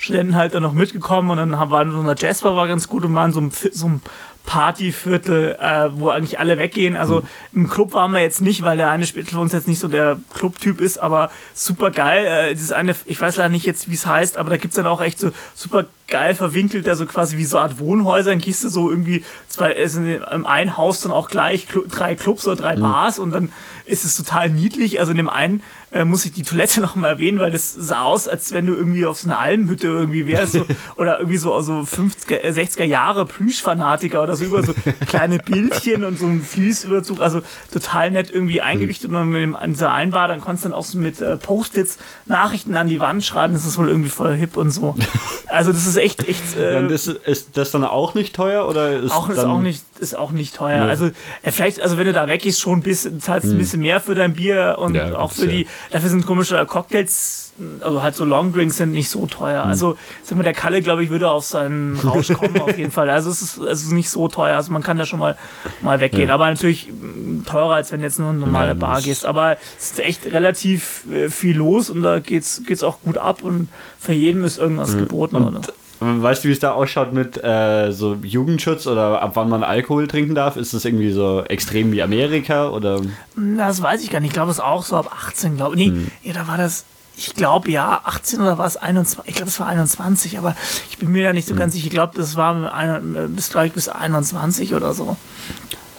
Austauschstudenten 0.00 0.36
halt 0.36 0.54
dann 0.54 0.62
noch 0.62 0.72
mitgekommen 0.72 1.30
und 1.30 1.36
dann 1.36 1.70
waren 1.70 1.92
so 1.92 2.00
eine 2.00 2.14
Jasper 2.16 2.56
war 2.56 2.66
ganz 2.66 2.88
gut 2.88 3.04
und 3.04 3.14
waren 3.14 3.32
so 3.32 3.40
ein, 3.40 3.50
so 3.50 3.86
ein 3.86 4.00
Partyviertel, 4.46 5.56
äh, 5.60 5.90
wo 5.92 6.08
eigentlich 6.08 6.38
alle 6.38 6.58
weggehen. 6.58 6.96
Also 6.96 7.20
mhm. 7.20 7.26
im 7.64 7.70
Club 7.70 7.92
waren 7.92 8.12
wir 8.12 8.20
jetzt 8.20 8.40
nicht, 8.40 8.62
weil 8.62 8.78
der 8.78 8.90
eine 8.90 9.06
Spittel 9.06 9.34
für 9.34 9.38
uns 9.38 9.52
jetzt 9.52 9.68
nicht 9.68 9.78
so 9.78 9.86
der 9.86 10.18
Clubtyp 10.34 10.80
ist, 10.80 10.98
aber 10.98 11.30
super 11.54 11.90
geil. 11.90 12.24
Äh, 12.24 12.54
dieses 12.54 12.72
eine, 12.72 12.96
ich 13.04 13.20
weiß 13.20 13.36
leider 13.36 13.50
nicht 13.50 13.66
jetzt, 13.66 13.90
wie 13.90 13.94
es 13.94 14.06
heißt, 14.06 14.38
aber 14.38 14.50
da 14.50 14.56
gibt's 14.56 14.76
dann 14.76 14.86
auch 14.86 15.02
echt 15.02 15.20
so 15.20 15.30
super 15.54 15.84
geil 16.08 16.34
verwinkelt, 16.34 16.88
also 16.88 17.06
quasi 17.06 17.36
wie 17.36 17.44
so 17.44 17.58
eine 17.58 17.68
Art 17.68 17.78
Wohnhäuser, 17.78 18.30
dann 18.30 18.40
gehst 18.40 18.64
du 18.64 18.68
so 18.68 18.90
irgendwie 18.90 19.24
zwei, 19.48 19.72
ist 19.72 19.94
in 19.94 20.24
einem 20.24 20.76
Haus 20.76 21.02
dann 21.02 21.12
auch 21.12 21.28
gleich 21.28 21.68
drei 21.88 22.16
Clubs 22.16 22.46
oder 22.48 22.56
drei 22.56 22.74
mhm. 22.74 22.80
Bars 22.80 23.18
und 23.20 23.30
dann 23.30 23.52
ist 23.84 24.04
es 24.04 24.16
total 24.16 24.50
niedlich. 24.50 24.98
Also 24.98 25.12
in 25.12 25.18
dem 25.18 25.28
einen 25.28 25.62
äh, 25.92 26.04
muss 26.04 26.24
ich 26.24 26.32
die 26.32 26.42
Toilette 26.42 26.80
noch 26.80 26.96
mal 26.96 27.08
erwähnen, 27.08 27.38
weil 27.38 27.50
das 27.50 27.74
sah 27.74 28.02
aus, 28.02 28.28
als 28.28 28.52
wenn 28.52 28.66
du 28.66 28.74
irgendwie 28.74 29.06
auf 29.06 29.18
so 29.18 29.28
einer 29.28 29.38
Almhütte 29.38 29.86
irgendwie 29.88 30.26
wärst 30.26 30.52
so, 30.52 30.66
oder 30.96 31.18
irgendwie 31.18 31.38
so 31.38 31.54
also 31.54 31.80
50er, 31.80 32.44
60er 32.44 32.84
Jahre 32.84 33.26
Plüschfanatiker 33.26 34.22
oder 34.22 34.36
so 34.36 34.44
über 34.44 34.62
so 34.62 34.74
kleine 35.06 35.38
Bildchen 35.38 36.04
und 36.04 36.18
so 36.18 36.26
ein 36.26 36.42
Fließüberzug, 36.42 37.20
also 37.20 37.42
total 37.72 38.10
nett 38.10 38.30
irgendwie 38.30 38.60
eingerichtet 38.60 39.08
und 39.08 39.14
dann 39.14 39.28
mit 39.30 39.42
dem, 39.42 39.56
an 39.56 39.72
dieser 39.72 39.92
Einbar, 39.92 40.28
dann 40.28 40.40
konntest 40.40 40.64
du 40.64 40.68
dann 40.70 40.78
auch 40.78 40.84
so 40.84 40.98
mit 40.98 41.20
äh, 41.20 41.36
Post-its 41.36 41.98
Nachrichten 42.26 42.76
an 42.76 42.88
die 42.88 43.00
Wand 43.00 43.24
schreiben, 43.24 43.54
das 43.54 43.66
ist 43.66 43.78
wohl 43.78 43.88
irgendwie 43.88 44.10
voll 44.10 44.34
hip 44.34 44.56
und 44.56 44.70
so. 44.70 44.94
Also 45.52 45.72
das 45.72 45.84
ist 45.84 45.96
echt, 45.96 46.28
echt. 46.28 46.56
Äh, 46.56 46.74
ja, 46.74 46.86
ist, 46.86 47.08
ist 47.08 47.56
das 47.56 47.72
dann 47.72 47.82
auch 47.82 48.14
nicht 48.14 48.36
teuer 48.36 48.68
oder 48.68 49.00
ist 49.00 49.10
auch, 49.10 49.28
ist 49.28 49.40
auch 49.40 49.60
nicht 49.60 49.82
ist 50.00 50.16
auch 50.16 50.32
nicht 50.32 50.56
teuer. 50.56 50.78
Ja. 50.78 50.86
Also 50.86 51.06
äh, 51.42 51.50
vielleicht, 51.50 51.80
also 51.80 51.98
wenn 51.98 52.06
du 52.06 52.12
da 52.12 52.26
weggehst, 52.26 52.60
schon 52.60 52.78
ein 52.78 52.82
bisschen, 52.82 53.20
zahlst 53.20 53.46
hm. 53.46 53.54
ein 53.54 53.58
bisschen 53.58 53.80
mehr 53.80 54.00
für 54.00 54.14
dein 54.14 54.34
Bier 54.34 54.76
und 54.78 54.94
ja, 54.94 55.16
auch 55.16 55.32
für 55.32 55.46
die, 55.46 55.66
dafür 55.90 56.08
sind 56.08 56.26
komische 56.26 56.64
Cocktails, 56.66 57.52
also 57.80 58.02
halt 58.02 58.14
so 58.14 58.24
Longdrinks 58.24 58.76
sind 58.78 58.92
nicht 58.92 59.10
so 59.10 59.26
teuer. 59.26 59.62
Hm. 59.62 59.70
Also 59.70 59.96
sag 60.22 60.36
mal, 60.36 60.42
der 60.42 60.54
Kalle, 60.54 60.82
glaube 60.82 61.04
ich, 61.04 61.10
würde 61.10 61.30
auf 61.30 61.44
seinen 61.44 61.98
Rausch 61.98 62.28
kommen 62.32 62.60
auf 62.60 62.76
jeden 62.76 62.90
Fall. 62.90 63.10
Also 63.10 63.30
es 63.30 63.42
ist, 63.42 63.58
es 63.58 63.82
ist 63.82 63.92
nicht 63.92 64.10
so 64.10 64.28
teuer. 64.28 64.56
Also 64.56 64.72
man 64.72 64.82
kann 64.82 64.96
da 64.96 65.06
schon 65.06 65.18
mal, 65.18 65.36
mal 65.82 66.00
weggehen. 66.00 66.28
Ja. 66.28 66.34
Aber 66.34 66.48
natürlich 66.48 66.86
hm, 66.86 67.44
teurer, 67.46 67.74
als 67.74 67.92
wenn 67.92 68.00
du 68.00 68.06
jetzt 68.06 68.18
nur 68.18 68.30
in 68.30 68.36
eine 68.36 68.46
normale 68.46 68.74
Bar 68.74 69.02
gehst. 69.02 69.26
Aber 69.26 69.58
es 69.78 69.92
ist 69.92 70.00
echt 70.00 70.26
relativ 70.26 71.04
äh, 71.12 71.28
viel 71.28 71.56
los 71.56 71.90
und 71.90 72.02
da 72.02 72.18
geht's, 72.18 72.62
geht's 72.66 72.82
auch 72.82 73.00
gut 73.02 73.18
ab 73.18 73.42
und 73.42 73.68
für 73.98 74.12
jeden 74.12 74.44
ist 74.44 74.58
irgendwas 74.58 74.92
hm. 74.92 75.00
geboten. 75.00 75.36
Und, 75.36 75.56
oder? 75.56 75.60
Weißt 76.00 76.42
du, 76.44 76.48
wie 76.48 76.52
es 76.52 76.58
da 76.58 76.72
ausschaut 76.72 77.12
mit 77.12 77.42
äh, 77.44 77.92
so 77.92 78.14
Jugendschutz 78.22 78.86
oder 78.86 79.20
ab 79.20 79.32
wann 79.34 79.50
man 79.50 79.62
Alkohol 79.62 80.08
trinken 80.08 80.34
darf? 80.34 80.56
Ist 80.56 80.72
das 80.72 80.86
irgendwie 80.86 81.12
so 81.12 81.44
extrem 81.44 81.92
wie 81.92 82.02
Amerika 82.02 82.70
oder? 82.70 83.02
Das 83.36 83.82
weiß 83.82 84.02
ich 84.02 84.10
gar 84.10 84.20
nicht. 84.20 84.28
Ich 84.28 84.32
glaube, 84.32 84.50
es 84.50 84.56
ist 84.56 84.64
auch 84.64 84.82
so 84.82 84.96
ab 84.96 85.14
18, 85.14 85.58
glaube 85.58 85.76
ich. 85.76 85.88
Nee, 85.88 85.92
hm. 85.92 86.10
ja, 86.22 86.32
da 86.32 86.48
war 86.48 86.56
das, 86.56 86.86
ich 87.18 87.34
glaube 87.34 87.70
ja, 87.70 88.00
18 88.04 88.40
oder 88.40 88.56
war 88.56 88.66
es 88.66 88.78
21? 88.78 89.28
Ich 89.28 89.36
glaube, 89.36 89.50
es 89.50 89.60
war 89.60 89.66
21, 89.66 90.38
aber 90.38 90.56
ich 90.88 90.96
bin 90.96 91.12
mir 91.12 91.22
da 91.22 91.34
nicht 91.34 91.46
so 91.46 91.52
hm. 91.52 91.58
ganz 91.58 91.74
sicher. 91.74 91.86
Ich 91.86 91.92
glaube, 91.92 92.16
das 92.16 92.34
war 92.34 92.72
ein, 92.72 93.34
bis, 93.36 93.54
ich, 93.54 93.72
bis 93.72 93.90
21 93.90 94.74
oder 94.74 94.94
so. 94.94 95.18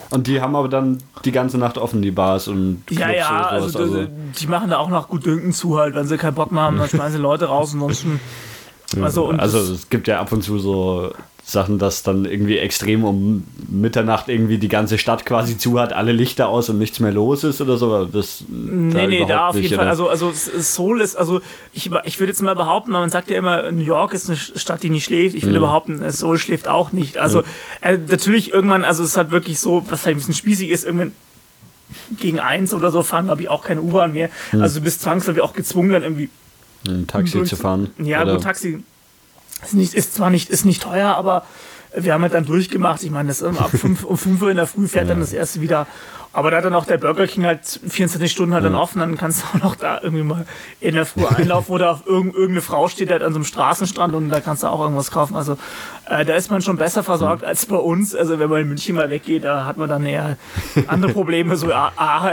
Und 0.09 0.25
die 0.25 0.41
haben 0.41 0.55
aber 0.55 0.67
dann 0.67 0.97
die 1.25 1.31
ganze 1.31 1.59
Nacht 1.59 1.77
offen, 1.77 2.01
die 2.01 2.11
Bars 2.11 2.47
und 2.47 2.85
Clubs 2.87 3.01
Ja, 3.01 3.11
ja, 3.11 3.45
also, 3.45 3.79
also, 3.79 4.07
die 4.39 4.47
machen 4.47 4.71
da 4.71 4.77
auch 4.79 4.89
noch 4.89 5.09
gut 5.09 5.27
Dünken 5.27 5.53
zu 5.53 5.77
halt. 5.77 5.93
Wenn 5.93 6.07
sie 6.07 6.17
keinen 6.17 6.33
Bock 6.33 6.51
mehr 6.51 6.63
haben, 6.63 6.79
dann 6.79 6.89
schmeißen 6.89 7.13
sie 7.13 7.21
Leute 7.21 7.45
raus. 7.45 7.73
Ansonsten 7.73 8.19
also, 9.01 9.29
also 9.29 9.59
es 9.73 9.89
gibt 9.89 10.07
ja 10.07 10.19
ab 10.19 10.31
und 10.31 10.43
zu 10.43 10.59
so 10.59 11.13
Sachen, 11.43 11.79
dass 11.79 12.03
dann 12.03 12.25
irgendwie 12.25 12.57
extrem 12.57 13.03
um 13.03 13.43
Mitternacht 13.69 14.29
irgendwie 14.29 14.57
die 14.57 14.67
ganze 14.67 14.97
Stadt 14.97 15.25
quasi 15.25 15.57
zu 15.57 15.79
hat, 15.79 15.91
alle 15.91 16.11
Lichter 16.11 16.47
aus 16.47 16.69
und 16.69 16.77
nichts 16.77 16.99
mehr 16.99 17.11
los 17.11 17.43
ist 17.43 17.61
oder 17.61 17.77
so. 17.77 18.05
Das, 18.05 18.43
nee, 18.47 18.93
da 18.93 19.07
nee, 19.07 19.25
da 19.25 19.47
auf 19.49 19.55
jeden 19.55 19.75
Fall. 19.75 19.87
Also, 19.87 20.07
also 20.07 20.31
Seoul 20.33 21.01
ist, 21.01 21.15
also 21.15 21.41
ich, 21.73 21.89
ich 22.05 22.19
würde 22.19 22.31
jetzt 22.31 22.41
mal 22.41 22.55
behaupten, 22.55 22.91
man 22.91 23.09
sagt 23.09 23.29
ja 23.29 23.37
immer, 23.37 23.71
New 23.71 23.83
York 23.83 24.13
ist 24.13 24.29
eine 24.29 24.37
Stadt, 24.37 24.83
die 24.83 24.89
nicht 24.89 25.05
schläft. 25.05 25.35
Ich 25.35 25.43
würde 25.43 25.59
mhm. 25.59 25.63
behaupten, 25.63 26.11
Seoul 26.11 26.37
schläft 26.37 26.67
auch 26.67 26.91
nicht. 26.91 27.17
Also 27.17 27.39
mhm. 27.39 27.45
äh, 27.81 27.97
natürlich 27.97 28.53
irgendwann, 28.53 28.85
also 28.85 29.03
es 29.03 29.09
ist 29.09 29.17
halt 29.17 29.31
wirklich 29.31 29.59
so, 29.59 29.83
was 29.89 30.05
halt 30.05 30.15
ein 30.15 30.19
bisschen 30.19 30.35
spießig 30.35 30.69
ist, 30.69 30.85
irgendwann 30.85 31.13
gegen 32.19 32.39
eins 32.39 32.73
oder 32.73 32.91
so 32.91 33.03
fahren, 33.03 33.29
habe 33.29 33.41
ich 33.41 33.49
auch 33.49 33.63
keine 33.63 33.81
U-Bahn 33.81 34.13
mehr. 34.13 34.29
Mhm. 34.51 34.61
Also 34.61 34.79
du 34.79 34.85
bist 34.85 35.01
zwangsläufig 35.01 35.41
auch 35.41 35.53
gezwungen, 35.53 35.91
dann 35.91 36.03
irgendwie 36.03 36.29
ein 36.87 37.07
Taxi 37.07 37.43
zu 37.43 37.55
fahren. 37.55 37.89
Ja, 37.97 38.23
oder? 38.23 38.35
gut, 38.35 38.43
Taxi 38.43 38.83
ist, 39.63 39.73
nicht, 39.73 39.93
ist 39.93 40.15
zwar 40.15 40.29
nicht, 40.29 40.49
ist 40.49 40.65
nicht 40.65 40.83
teuer, 40.83 41.15
aber 41.15 41.45
wir 41.95 42.13
haben 42.13 42.21
halt 42.21 42.33
dann 42.33 42.45
durchgemacht. 42.45 43.03
Ich 43.03 43.11
meine, 43.11 43.27
das 43.27 43.43
ab 43.43 43.69
5, 43.69 44.03
um 44.03 44.17
5 44.17 44.41
Uhr 44.41 44.51
in 44.51 44.57
der 44.57 44.67
Früh 44.67 44.87
fährt 44.87 45.07
ja. 45.07 45.09
dann 45.09 45.19
das 45.19 45.33
erste 45.33 45.61
wieder 45.61 45.87
aber 46.33 46.49
da 46.49 46.57
hat 46.57 46.65
dann 46.65 46.75
auch 46.75 46.85
der 46.85 46.97
Burger 46.97 47.27
King 47.27 47.45
halt 47.45 47.65
24 47.65 48.31
Stunden 48.31 48.53
halt 48.53 48.63
dann 48.63 48.75
offen, 48.75 48.99
dann 48.99 49.17
kannst 49.17 49.41
du 49.41 49.47
auch 49.57 49.63
noch 49.63 49.75
da 49.75 49.99
irgendwie 50.01 50.23
mal 50.23 50.45
in 50.79 50.95
der 50.95 51.05
Früh 51.05 51.25
einlaufen, 51.25 51.73
wo 51.73 51.77
da 51.77 51.91
auf 51.91 52.07
irgendeine 52.07 52.61
Frau 52.61 52.87
steht 52.87 53.11
halt 53.11 53.21
an 53.21 53.33
so 53.33 53.37
einem 53.37 53.45
Straßenstrand 53.45 54.13
und 54.13 54.29
da 54.29 54.39
kannst 54.39 54.63
du 54.63 54.67
auch 54.67 54.79
irgendwas 54.81 55.11
kaufen. 55.11 55.35
Also 55.35 55.57
äh, 56.07 56.23
da 56.23 56.35
ist 56.35 56.49
man 56.49 56.61
schon 56.61 56.77
besser 56.77 57.03
versorgt 57.03 57.43
als 57.43 57.65
bei 57.65 57.75
uns. 57.75 58.15
Also 58.15 58.39
wenn 58.39 58.49
man 58.49 58.61
in 58.61 58.69
München 58.69 58.95
mal 58.95 59.09
weggeht, 59.09 59.43
da 59.43 59.65
hat 59.65 59.75
man 59.75 59.89
dann 59.89 60.05
eher 60.05 60.37
andere 60.87 61.11
Probleme. 61.13 61.57
So, 61.57 61.71
ah, 61.73 61.91
ah 61.97 62.31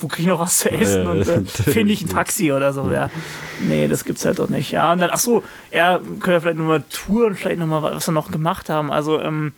wo 0.00 0.06
krieg 0.06 0.20
ich 0.20 0.26
noch 0.26 0.38
was 0.38 0.58
zu 0.58 0.70
essen? 0.70 1.06
Und 1.08 1.26
äh, 1.26 1.44
finde 1.44 1.92
ich 1.92 2.02
ein 2.02 2.08
Taxi 2.08 2.52
oder 2.52 2.72
so. 2.72 2.90
Ja. 2.92 3.10
Nee, 3.60 3.88
das 3.88 4.04
gibt's 4.04 4.24
halt 4.24 4.38
doch 4.38 4.48
nicht. 4.48 4.70
Ja, 4.70 4.92
und 4.92 5.00
dann, 5.00 5.10
ach 5.12 5.18
so, 5.18 5.42
ja, 5.72 5.98
können 5.98 6.20
wir 6.36 6.40
vielleicht 6.40 6.58
nochmal 6.58 6.84
touren, 6.90 7.34
vielleicht 7.34 7.58
nochmal, 7.58 7.82
was 7.82 8.06
wir 8.06 8.12
noch 8.12 8.30
gemacht 8.30 8.68
haben. 8.68 8.92
Also, 8.92 9.20
ähm, 9.20 9.52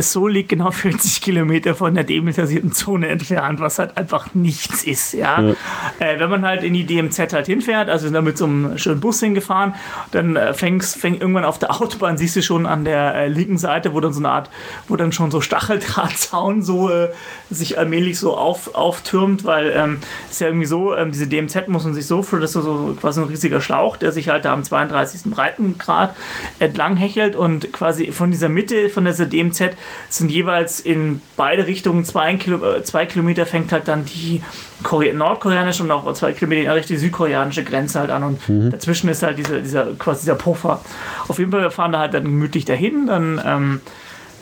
so 0.00 0.28
liegt 0.28 0.50
genau 0.50 0.70
40 0.70 1.20
Kilometer 1.20 1.74
von 1.74 1.94
der 1.94 2.04
demilitarisierten 2.04 2.72
Zone 2.72 3.08
entfernt 3.08 3.29
entfernt, 3.30 3.60
was 3.60 3.78
halt 3.78 3.96
einfach 3.96 4.34
nichts 4.34 4.84
ist, 4.84 5.12
ja. 5.12 5.40
ja. 5.40 5.54
Äh, 5.98 6.18
wenn 6.18 6.30
man 6.30 6.44
halt 6.44 6.62
in 6.62 6.74
die 6.74 6.84
DMZ 6.84 7.32
halt 7.32 7.46
hinfährt, 7.46 7.88
also 7.88 8.04
sind 8.04 8.14
da 8.14 8.22
mit 8.22 8.38
so 8.38 8.44
einem 8.44 8.78
schönen 8.78 9.00
Bus 9.00 9.20
hingefahren, 9.20 9.74
dann 10.10 10.36
äh, 10.36 10.54
fängst, 10.54 10.96
fängt 10.96 11.20
irgendwann 11.20 11.44
auf 11.44 11.58
der 11.58 11.70
Autobahn, 11.80 12.18
siehst 12.18 12.36
du 12.36 12.42
schon 12.42 12.66
an 12.66 12.84
der 12.84 13.14
äh, 13.14 13.28
linken 13.28 13.58
Seite, 13.58 13.94
wo 13.94 14.00
dann 14.00 14.12
so 14.12 14.20
eine 14.20 14.30
Art, 14.30 14.50
wo 14.88 14.96
dann 14.96 15.12
schon 15.12 15.30
so 15.30 15.40
Stacheldrahtzaun 15.40 16.62
so 16.62 16.90
äh, 16.90 17.08
sich 17.50 17.78
allmählich 17.78 18.18
so 18.18 18.36
auf, 18.36 18.74
auftürmt, 18.74 19.44
weil 19.44 19.72
ähm, 19.74 19.98
ist 20.30 20.40
ja 20.40 20.48
irgendwie 20.48 20.66
so, 20.66 20.94
ähm, 20.94 21.12
diese 21.12 21.26
DMZ 21.26 21.68
muss 21.68 21.84
man 21.84 21.94
sich 21.94 22.06
so 22.06 22.22
für, 22.22 22.40
das 22.40 22.54
ist 22.54 22.64
so 22.64 22.96
quasi 23.00 23.20
ein 23.20 23.28
riesiger 23.28 23.60
Schlauch, 23.60 23.96
der 23.96 24.12
sich 24.12 24.28
halt 24.28 24.44
da 24.44 24.52
am 24.52 24.64
32. 24.64 25.30
Breitengrad 25.30 26.14
entlang 26.58 26.96
hechelt 26.96 27.36
und 27.36 27.72
quasi 27.72 28.12
von 28.12 28.30
dieser 28.30 28.48
Mitte 28.48 28.88
von 28.88 29.04
dieser 29.04 29.26
DMZ 29.26 29.76
sind 30.08 30.30
jeweils 30.30 30.80
in 30.80 31.20
beide 31.36 31.66
Richtungen 31.66 32.04
zwei, 32.04 32.34
Kilo, 32.34 32.64
äh, 32.64 32.82
zwei 32.82 33.06
Kilometer 33.06 33.19
Kilometer 33.20 33.44
fängt 33.44 33.70
halt 33.72 33.86
dann 33.86 34.04
die 34.06 34.42
Kore 34.82 35.12
nordkoreanische 35.12 35.82
und 35.82 35.90
auch 35.90 36.10
zwei 36.14 36.32
Kilometer 36.32 36.80
die 36.80 36.96
südkoreanische 36.96 37.64
Grenze 37.64 38.00
halt 38.00 38.10
an 38.10 38.22
und 38.22 38.48
mhm. 38.48 38.70
dazwischen 38.70 39.10
ist 39.10 39.22
halt 39.22 39.38
diese, 39.38 39.60
dieser, 39.60 39.92
quasi 39.98 40.22
dieser 40.22 40.36
Puffer. 40.36 40.80
Auf 41.28 41.38
jeden 41.38 41.50
Fall, 41.50 41.60
wir 41.60 41.70
fahren 41.70 41.92
da 41.92 41.98
halt 41.98 42.14
dann 42.14 42.24
gemütlich 42.24 42.64
dahin, 42.64 43.06
dann 43.06 43.40
ähm, 43.44 43.80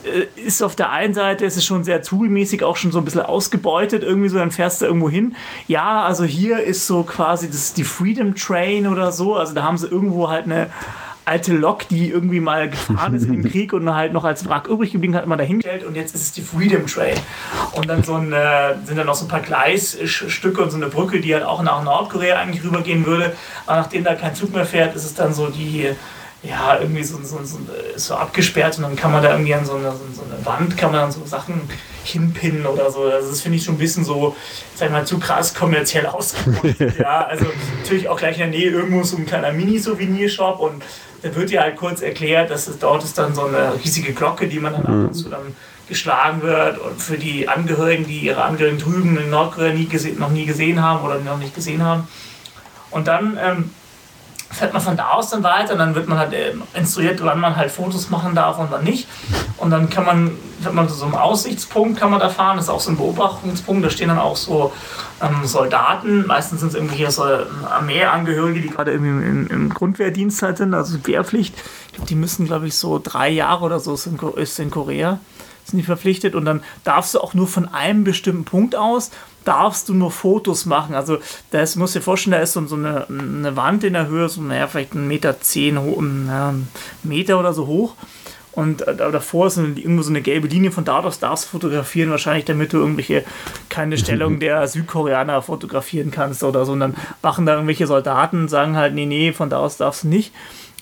äh, 0.03 0.39
ist 0.39 0.63
auf 0.63 0.77
der 0.77 0.91
einen 0.91 1.13
Seite 1.13 1.45
ist 1.45 1.57
es 1.57 1.65
schon 1.65 1.83
sehr 1.83 2.01
zugemäßig 2.01 2.63
auch 2.63 2.77
schon 2.77 2.93
so 2.93 2.99
ein 2.99 3.05
bisschen 3.05 3.21
ausgebeutet 3.21 4.01
irgendwie 4.01 4.29
so 4.29 4.37
dann 4.37 4.51
fährst 4.51 4.81
du 4.81 4.85
irgendwo 4.85 5.09
hin 5.09 5.35
ja 5.67 6.03
also 6.03 6.23
hier 6.23 6.63
ist 6.63 6.87
so 6.87 7.03
quasi 7.03 7.49
das 7.49 7.73
die 7.73 7.83
Freedom 7.83 8.33
Train 8.33 8.87
oder 8.87 9.11
so 9.11 9.35
also 9.35 9.53
da 9.53 9.63
haben 9.63 9.77
sie 9.77 9.87
irgendwo 9.87 10.29
halt 10.29 10.45
eine 10.45 10.67
alte 11.29 11.53
Lok, 11.53 11.87
die 11.87 12.09
irgendwie 12.09 12.39
mal 12.39 12.69
gefahren 12.69 13.13
ist 13.13 13.25
im 13.25 13.43
Krieg 13.49 13.71
und 13.71 13.93
halt 13.93 14.13
noch 14.13 14.23
als 14.23 14.47
Wrack 14.49 14.67
übrig 14.67 14.91
geblieben 14.91 15.15
hat, 15.15 15.27
man 15.27 15.37
dahingestellt 15.37 15.83
und 15.85 15.95
jetzt 15.95 16.15
ist 16.15 16.21
es 16.21 16.31
die 16.31 16.41
Freedom 16.41 16.87
Train. 16.87 17.15
Und 17.73 17.87
dann 17.87 18.03
so 18.03 18.15
ein, 18.15 18.33
äh, 18.33 18.75
sind 18.83 18.97
dann 18.97 19.05
noch 19.05 19.15
so 19.15 19.25
ein 19.25 19.29
paar 19.29 19.41
Gleisstücke 19.41 20.61
und 20.61 20.71
so 20.71 20.77
eine 20.77 20.87
Brücke, 20.87 21.21
die 21.21 21.33
halt 21.33 21.43
auch 21.43 21.61
nach 21.61 21.83
Nordkorea 21.83 22.37
eigentlich 22.37 22.63
rübergehen 22.63 23.05
würde. 23.05 23.33
Aber 23.65 23.77
nachdem 23.77 24.03
da 24.03 24.15
kein 24.15 24.33
Zug 24.33 24.53
mehr 24.53 24.65
fährt, 24.65 24.95
ist 24.95 25.05
es 25.05 25.13
dann 25.13 25.33
so 25.33 25.47
die, 25.47 25.89
ja, 26.41 26.79
irgendwie 26.79 27.03
so, 27.03 27.17
so, 27.21 27.39
so, 27.43 27.59
so 27.95 28.15
abgesperrt 28.15 28.77
und 28.77 28.83
dann 28.83 28.95
kann 28.95 29.11
man 29.11 29.21
da 29.21 29.31
irgendwie 29.31 29.53
an 29.53 29.65
so 29.65 29.75
eine, 29.75 29.91
so 29.91 30.23
eine 30.23 30.45
Wand, 30.45 30.77
kann 30.77 30.91
man 30.91 31.01
dann 31.01 31.11
so 31.11 31.25
Sachen 31.25 31.61
hinpinnen 32.05 32.65
oder 32.65 32.89
so. 32.91 33.03
Also 33.03 33.29
das 33.29 33.41
finde 33.41 33.57
ich 33.57 33.63
schon 33.65 33.75
ein 33.75 33.79
bisschen 33.79 34.05
so, 34.05 34.35
sag 34.73 34.87
ich 34.87 34.91
mal, 34.91 35.05
zu 35.05 35.19
krass 35.19 35.53
kommerziell 35.53 36.05
ausgebaut. 36.05 36.75
ja, 36.99 37.25
also 37.25 37.45
natürlich 37.79 38.07
auch 38.07 38.17
gleich 38.17 38.39
in 38.39 38.51
der 38.51 38.59
Nähe 38.59 38.69
irgendwo 38.71 39.03
so 39.03 39.17
ein 39.17 39.25
kleiner 39.25 39.51
Mini-Souvenirshop 39.51 40.59
und 40.59 40.81
da 41.21 41.35
wird 41.35 41.51
ja 41.51 41.61
halt 41.61 41.75
kurz 41.75 42.01
erklärt, 42.01 42.49
dass 42.49 42.67
es 42.67 42.79
dort 42.79 43.03
ist 43.03 43.17
dann 43.17 43.35
so 43.35 43.45
eine 43.45 43.73
riesige 43.83 44.13
Glocke, 44.13 44.47
die 44.47 44.59
man 44.59 44.73
dann 44.73 44.85
ab 44.85 44.91
und 44.91 45.13
zu 45.13 45.29
dann 45.29 45.55
geschlagen 45.87 46.41
wird 46.43 46.77
und 46.77 47.01
für 47.01 47.17
die 47.17 47.49
Angehörigen, 47.49 48.05
die 48.05 48.19
ihre 48.19 48.43
Angehörigen 48.43 48.77
drüben 48.77 49.17
in 49.17 49.29
Nordkorea 49.29 49.73
nie 49.73 49.87
gesehen, 49.87 50.19
noch 50.19 50.29
nie 50.29 50.45
gesehen 50.45 50.81
haben 50.81 51.03
oder 51.03 51.19
noch 51.19 51.39
nicht 51.39 51.55
gesehen 51.55 51.83
haben. 51.83 52.07
Und 52.91 53.07
dann 53.07 53.37
ähm, 53.41 53.71
fährt 54.51 54.73
man 54.73 54.81
von 54.81 54.97
da 54.97 55.11
aus 55.11 55.29
dann 55.29 55.43
weiter 55.43 55.73
und 55.73 55.79
dann 55.79 55.95
wird 55.95 56.07
man 56.07 56.17
halt 56.17 56.33
äh, 56.33 56.53
instruiert, 56.73 57.23
wann 57.23 57.39
man 57.39 57.55
halt 57.55 57.71
Fotos 57.71 58.09
machen 58.09 58.35
darf 58.35 58.59
und 58.59 58.71
wann 58.71 58.83
nicht. 58.83 59.07
Und 59.57 59.69
dann 59.69 59.89
kann 59.89 60.05
man, 60.05 60.31
fährt 60.61 60.73
man 60.73 60.89
so 60.89 61.05
einem 61.05 61.15
Aussichtspunkt, 61.15 61.99
kann 61.99 62.09
man 62.11 62.19
da 62.19 62.29
fahren, 62.29 62.57
das 62.57 62.65
ist 62.65 62.71
auch 62.71 62.79
so 62.79 62.91
ein 62.91 62.97
Beobachtungspunkt, 62.97 63.85
da 63.85 63.89
stehen 63.89 64.09
dann 64.09 64.19
auch 64.19 64.35
so 64.35 64.73
ähm, 65.21 65.45
Soldaten, 65.45 66.25
meistens 66.25 66.61
sind 66.61 66.69
es 66.69 66.75
irgendwie 66.75 66.95
hier 66.95 67.11
so 67.11 67.23
Armeeangehörige, 67.23 68.61
die 68.61 68.69
gerade 68.69 68.91
irgendwie 68.91 69.09
im, 69.09 69.47
im 69.47 69.69
Grundwehrdienst 69.73 70.41
halt 70.41 70.57
sind, 70.57 70.73
also 70.73 70.97
Wehrpflicht. 71.05 71.55
Die 72.07 72.15
müssen, 72.15 72.45
glaube 72.45 72.67
ich, 72.67 72.75
so 72.75 72.99
drei 73.03 73.29
Jahre 73.29 73.65
oder 73.65 73.79
so 73.79 73.93
ist 73.93 74.59
in 74.59 74.71
Korea 74.71 75.19
sind 75.69 75.79
die 75.79 75.85
verpflichtet 75.85 76.35
und 76.35 76.45
dann 76.45 76.63
darfst 76.83 77.15
du 77.15 77.19
auch 77.19 77.33
nur 77.33 77.47
von 77.47 77.67
einem 77.67 78.03
bestimmten 78.03 78.45
Punkt 78.45 78.75
aus 78.75 79.11
darfst 79.45 79.89
du 79.89 79.93
nur 79.93 80.11
Fotos 80.11 80.65
machen. 80.65 80.93
Also 80.93 81.17
das 81.51 81.75
musst 81.75 81.95
du 81.95 81.99
dir 81.99 82.03
vorstellen, 82.03 82.33
da 82.33 82.39
ist 82.39 82.53
so, 82.53 82.75
eine, 82.75 83.07
eine 83.09 83.55
Wand 83.55 83.83
in 83.83 83.93
der 83.93 84.07
Höhe, 84.07 84.29
so 84.29 84.41
naja, 84.41 84.67
vielleicht 84.67 84.93
ein 84.93 85.07
Meter 85.07 85.39
zehn, 85.41 85.79
ja, 86.27 86.53
Meter 87.03 87.39
oder 87.39 87.53
so 87.53 87.65
hoch. 87.65 87.95
Und 88.51 88.87
äh, 88.87 88.95
davor 88.95 89.47
ist 89.47 89.57
irgendwo 89.57 90.01
so 90.01 90.09
eine 90.09 90.21
gelbe 90.21 90.47
Linie, 90.47 90.71
von 90.71 90.83
da 90.83 90.99
aus 90.99 91.19
darfst 91.19 91.45
du 91.45 91.49
fotografieren, 91.49 92.09
wahrscheinlich 92.11 92.45
damit 92.45 92.73
du 92.73 92.77
irgendwelche 92.77 93.23
keine 93.69 93.97
Stellung 93.97 94.39
der 94.41 94.67
Südkoreaner 94.67 95.41
fotografieren 95.41 96.11
kannst 96.11 96.43
oder 96.43 96.65
so. 96.65 96.73
Und 96.73 96.81
dann 96.81 96.95
machen 97.21 97.45
da 97.45 97.53
irgendwelche 97.53 97.87
Soldaten, 97.87 98.47
sagen 98.49 98.75
halt, 98.75 98.93
nee, 98.93 99.05
nee, 99.05 99.33
von 99.33 99.49
da 99.49 99.59
aus 99.59 99.77
darfst 99.77 100.03
du 100.03 100.09
nicht. 100.09 100.33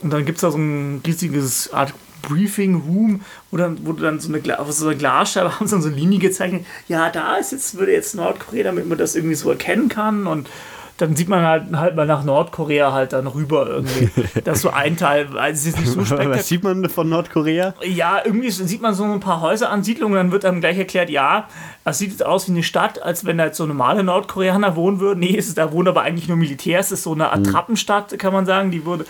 Und 0.02 0.12
dann 0.12 0.26
gibt 0.26 0.38
es 0.38 0.42
da 0.42 0.52
so 0.52 0.58
ein 0.58 1.02
riesiges 1.06 1.72
Art 1.74 1.94
Briefing 2.22 2.76
Room, 2.76 3.22
wo 3.52 3.58
dann, 3.58 3.86
wo 3.86 3.94
dann 3.94 4.20
so 4.20 4.34
eine, 4.34 4.42
so 4.72 4.88
eine 4.88 4.98
Glasscheibe 4.98 5.56
haben, 5.60 5.68
so 5.68 5.76
eine 5.76 5.90
Linie 5.90 6.20
gezeichnet. 6.20 6.66
Ja, 6.88 7.10
da 7.10 7.38
ist 7.38 7.52
jetzt, 7.52 7.78
würde 7.78 7.94
jetzt 7.94 8.16
Nordkorea, 8.16 8.64
damit 8.64 8.88
man 8.88 8.98
das 8.98 9.16
irgendwie 9.16 9.36
so 9.36 9.50
erkennen 9.50 9.90
kann 9.90 10.28
und 10.28 10.50
dann 10.98 11.16
sieht 11.16 11.30
man 11.30 11.46
halt, 11.46 11.64
halt 11.76 11.96
mal 11.96 12.06
nach 12.06 12.24
Nordkorea 12.24 12.92
halt 12.92 13.14
dann 13.14 13.28
rüber 13.28 13.68
irgendwie. 13.68 14.10
Das 14.44 14.58
ist 14.58 14.62
so 14.64 14.70
ein 14.70 14.98
Teil. 14.98 15.28
Also 15.38 15.52
es 15.52 15.66
ist 15.66 15.80
nicht 15.80 15.90
so 15.90 16.04
spektakulär. 16.06 16.40
Was 16.40 16.48
sieht 16.48 16.64
man 16.64 16.88
von 16.90 17.10
Nordkorea? 17.10 17.74
Ja, 17.84 18.22
irgendwie 18.24 18.50
sieht 18.50 18.82
man 18.82 18.94
so 18.94 19.04
ein 19.04 19.20
paar 19.20 19.42
Häuseransiedlungen, 19.42 20.16
dann 20.16 20.32
wird 20.32 20.44
dann 20.44 20.60
gleich 20.60 20.78
erklärt, 20.78 21.10
ja, 21.10 21.48
das 21.84 22.00
sieht 22.00 22.12
jetzt 22.12 22.26
aus 22.26 22.48
wie 22.48 22.52
eine 22.52 22.64
Stadt, 22.64 23.02
als 23.02 23.26
wenn 23.26 23.38
da 23.38 23.46
jetzt 23.46 23.58
so 23.58 23.66
normale 23.66 24.04
Nordkoreaner 24.04 24.76
wohnen 24.76 25.00
würden. 25.00 25.20
Nee, 25.20 25.38
es 25.38 25.48
ist, 25.48 25.58
da 25.58 25.72
wohnen 25.72 25.88
aber 25.88 26.02
eigentlich 26.02 26.28
nur 26.28 26.38
Militärs. 26.38 26.88
Es 26.88 27.00
ist 27.00 27.04
so 27.04 27.14
eine 27.14 27.32
Art 27.32 27.46
Trappenstadt, 27.46 28.18
kann 28.20 28.34
man 28.34 28.46
sagen. 28.46 28.72
Die 28.72 28.86
wurde 28.86 29.06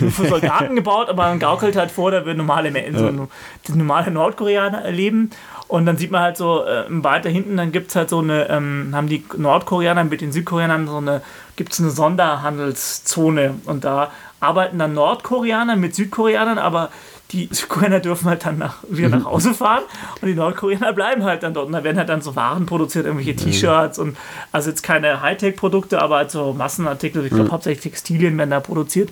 nur 0.00 0.10
für 0.10 0.28
Soldaten 0.28 0.74
gebaut, 0.76 1.08
aber 1.08 1.24
man 1.24 1.38
gaukelt 1.38 1.76
halt 1.76 1.90
vor, 1.90 2.10
da 2.10 2.24
würden 2.24 2.38
normale, 2.38 2.72
so 2.94 3.74
normale 3.74 4.10
Nordkoreaner 4.10 4.90
leben. 4.90 5.30
Und 5.72 5.86
dann 5.86 5.96
sieht 5.96 6.10
man 6.10 6.20
halt 6.20 6.36
so 6.36 6.66
äh, 6.66 6.84
weiter 6.86 7.30
hinten, 7.30 7.56
dann 7.56 7.72
gibt 7.72 7.88
es 7.88 7.96
halt 7.96 8.10
so 8.10 8.18
eine, 8.18 8.46
ähm, 8.50 8.90
haben 8.92 9.08
die 9.08 9.24
Nordkoreaner 9.38 10.04
mit 10.04 10.20
den 10.20 10.30
Südkoreanern 10.30 10.86
so 10.86 10.98
eine, 10.98 11.22
gibt 11.56 11.72
es 11.72 11.80
eine 11.80 11.88
Sonderhandelszone. 11.88 13.54
Und 13.64 13.82
da 13.82 14.10
arbeiten 14.38 14.78
dann 14.78 14.92
Nordkoreaner 14.92 15.76
mit 15.76 15.94
Südkoreanern, 15.94 16.58
aber 16.58 16.90
die 17.32 17.48
Südkoreaner 17.50 18.00
dürfen 18.00 18.28
halt 18.28 18.44
dann 18.44 18.58
nach, 18.58 18.76
wieder 18.88 19.08
nach 19.08 19.24
Hause 19.24 19.54
fahren 19.54 19.82
und 20.20 20.28
die 20.28 20.34
Nordkoreaner 20.34 20.92
bleiben 20.92 21.24
halt 21.24 21.42
dann 21.42 21.54
dort. 21.54 21.66
Und 21.66 21.72
da 21.72 21.82
werden 21.82 21.96
halt 21.96 22.08
dann 22.08 22.20
so 22.20 22.36
Waren 22.36 22.66
produziert, 22.66 23.06
irgendwelche 23.06 23.34
T-Shirts 23.34 23.98
und 23.98 24.16
also 24.52 24.70
jetzt 24.70 24.82
keine 24.82 25.22
Hightech-Produkte, 25.22 26.00
aber 26.00 26.16
halt 26.16 26.30
so 26.30 26.52
Massenartikel, 26.52 27.24
ich 27.24 27.30
glaube 27.30 27.46
mhm. 27.46 27.52
hauptsächlich 27.52 27.82
Textilien 27.82 28.36
werden 28.36 28.50
da 28.50 28.60
produziert. 28.60 29.10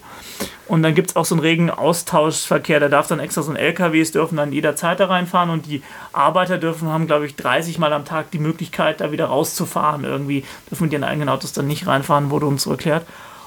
Und 0.69 0.85
dann 0.85 0.95
gibt 0.95 1.11
es 1.11 1.17
auch 1.17 1.25
so 1.25 1.35
einen 1.35 1.43
regen 1.43 1.71
Austauschverkehr, 1.71 2.79
da 2.79 2.89
darf 2.89 3.09
dann 3.09 3.19
extra 3.19 3.43
so 3.43 3.51
ein 3.51 3.57
LKWs 3.57 4.13
dürfen 4.13 4.37
dann 4.37 4.53
jederzeit 4.53 5.01
da 5.01 5.07
reinfahren 5.07 5.51
und 5.51 5.67
die 5.67 5.83
Arbeiter 6.13 6.59
dürfen, 6.59 6.89
haben 6.89 7.07
glaube 7.07 7.27
ich 7.27 7.35
30 7.35 7.79
Mal 7.79 7.93
am 7.93 8.05
Tag 8.05 8.31
die 8.31 8.39
Möglichkeit, 8.39 9.01
da 9.01 9.11
wieder 9.11 9.27
rauszufahren. 9.27 10.05
Irgendwie 10.05 10.45
dürfen 10.71 10.85
mit 10.85 10.93
ihren 10.93 11.05
eigenen 11.05 11.29
Autos 11.29 11.53
dann 11.53 11.67
nicht 11.67 11.87
reinfahren, 11.87 12.31
wurde 12.31 12.47
uns 12.47 12.63
so 12.63 12.71
erklärt. 12.71 13.05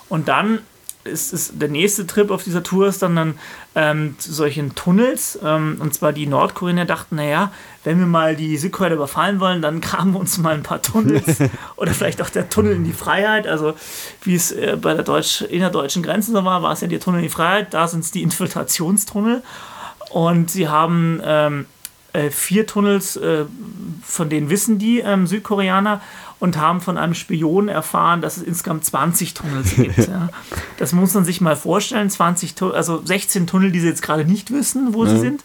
Und 0.10 0.28
dann 0.28 0.60
ist, 1.04 1.34
ist 1.34 1.62
der 1.62 1.70
nächste 1.70 2.08
Trip 2.08 2.32
auf 2.32 2.44
dieser 2.44 2.64
Tour 2.64 2.88
ist 2.88 3.02
dann, 3.02 3.16
dann 3.16 3.36
ähm, 3.76 4.16
zu 4.18 4.32
solchen 4.32 4.76
Tunnels. 4.76 5.38
Ähm, 5.44 5.78
und 5.80 5.94
zwar 5.94 6.14
die 6.14 6.28
Nordkoreaner 6.28 6.86
dachten, 6.86 7.18
naja, 7.18 7.52
wenn 7.84 8.00
wir 8.00 8.06
mal 8.06 8.36
die 8.36 8.58
Südkorea 8.58 8.94
überfallen 8.94 9.40
wollen, 9.40 9.62
dann 9.62 9.82
graben 9.82 10.14
wir 10.14 10.20
uns 10.20 10.38
mal 10.38 10.54
ein 10.54 10.64
paar 10.64 10.82
Tunnels. 10.82 11.40
Oder 11.76 11.94
vielleicht 11.94 12.22
auch 12.22 12.30
der 12.30 12.50
Tunnel 12.50 12.74
in 12.74 12.84
die 12.84 12.94
Freiheit. 12.94 13.48
Also 13.48 13.74
wie 14.22 14.36
es 14.36 14.52
äh, 14.52 14.78
bei 14.80 14.94
der 14.94 15.04
Deutsch, 15.04 15.42
innerdeutschen 15.42 16.04
Grenze 16.04 16.32
so 16.32 16.44
war, 16.46 16.64
war 16.64 16.72
es 16.72 16.82
ja 16.82 16.88
der 16.88 17.00
Tunnel 17.00 17.20
in 17.20 17.24
die 17.24 17.30
Freiheit. 17.30 17.74
Da 17.74 17.88
sind 17.88 18.04
es 18.04 18.12
die 18.12 18.22
Infiltrationstunnel. 18.22 19.44
Und 20.12 20.52
sie 20.52 20.68
haben 20.68 21.22
ähm, 21.24 21.66
äh, 22.14 22.30
vier 22.30 22.68
Tunnels, 22.68 23.18
äh, 23.18 23.46
von 24.04 24.30
denen 24.30 24.50
wissen 24.50 24.78
die 24.78 25.00
ähm, 25.00 25.28
Südkoreaner 25.28 26.02
und 26.44 26.58
haben 26.58 26.82
von 26.82 26.98
einem 26.98 27.14
Spion 27.14 27.70
erfahren, 27.70 28.20
dass 28.20 28.36
es 28.36 28.44
insgesamt 28.44 28.84
20 28.84 29.34
Tunnels 29.34 29.76
gibt. 29.76 29.98
ja. 30.10 30.28
Das 30.78 30.92
muss 30.92 31.14
man 31.14 31.24
sich 31.24 31.40
mal 31.40 31.56
vorstellen, 31.56 32.10
20 32.10 32.62
also 32.62 33.02
16 33.02 33.48
Tunnel, 33.48 33.72
die 33.72 33.80
sie 33.80 33.88
jetzt 33.88 34.02
gerade 34.02 34.26
nicht 34.26 34.52
wissen, 34.52 34.94
wo 34.94 35.06
ja. 35.06 35.12
sie 35.12 35.20
sind. 35.20 35.42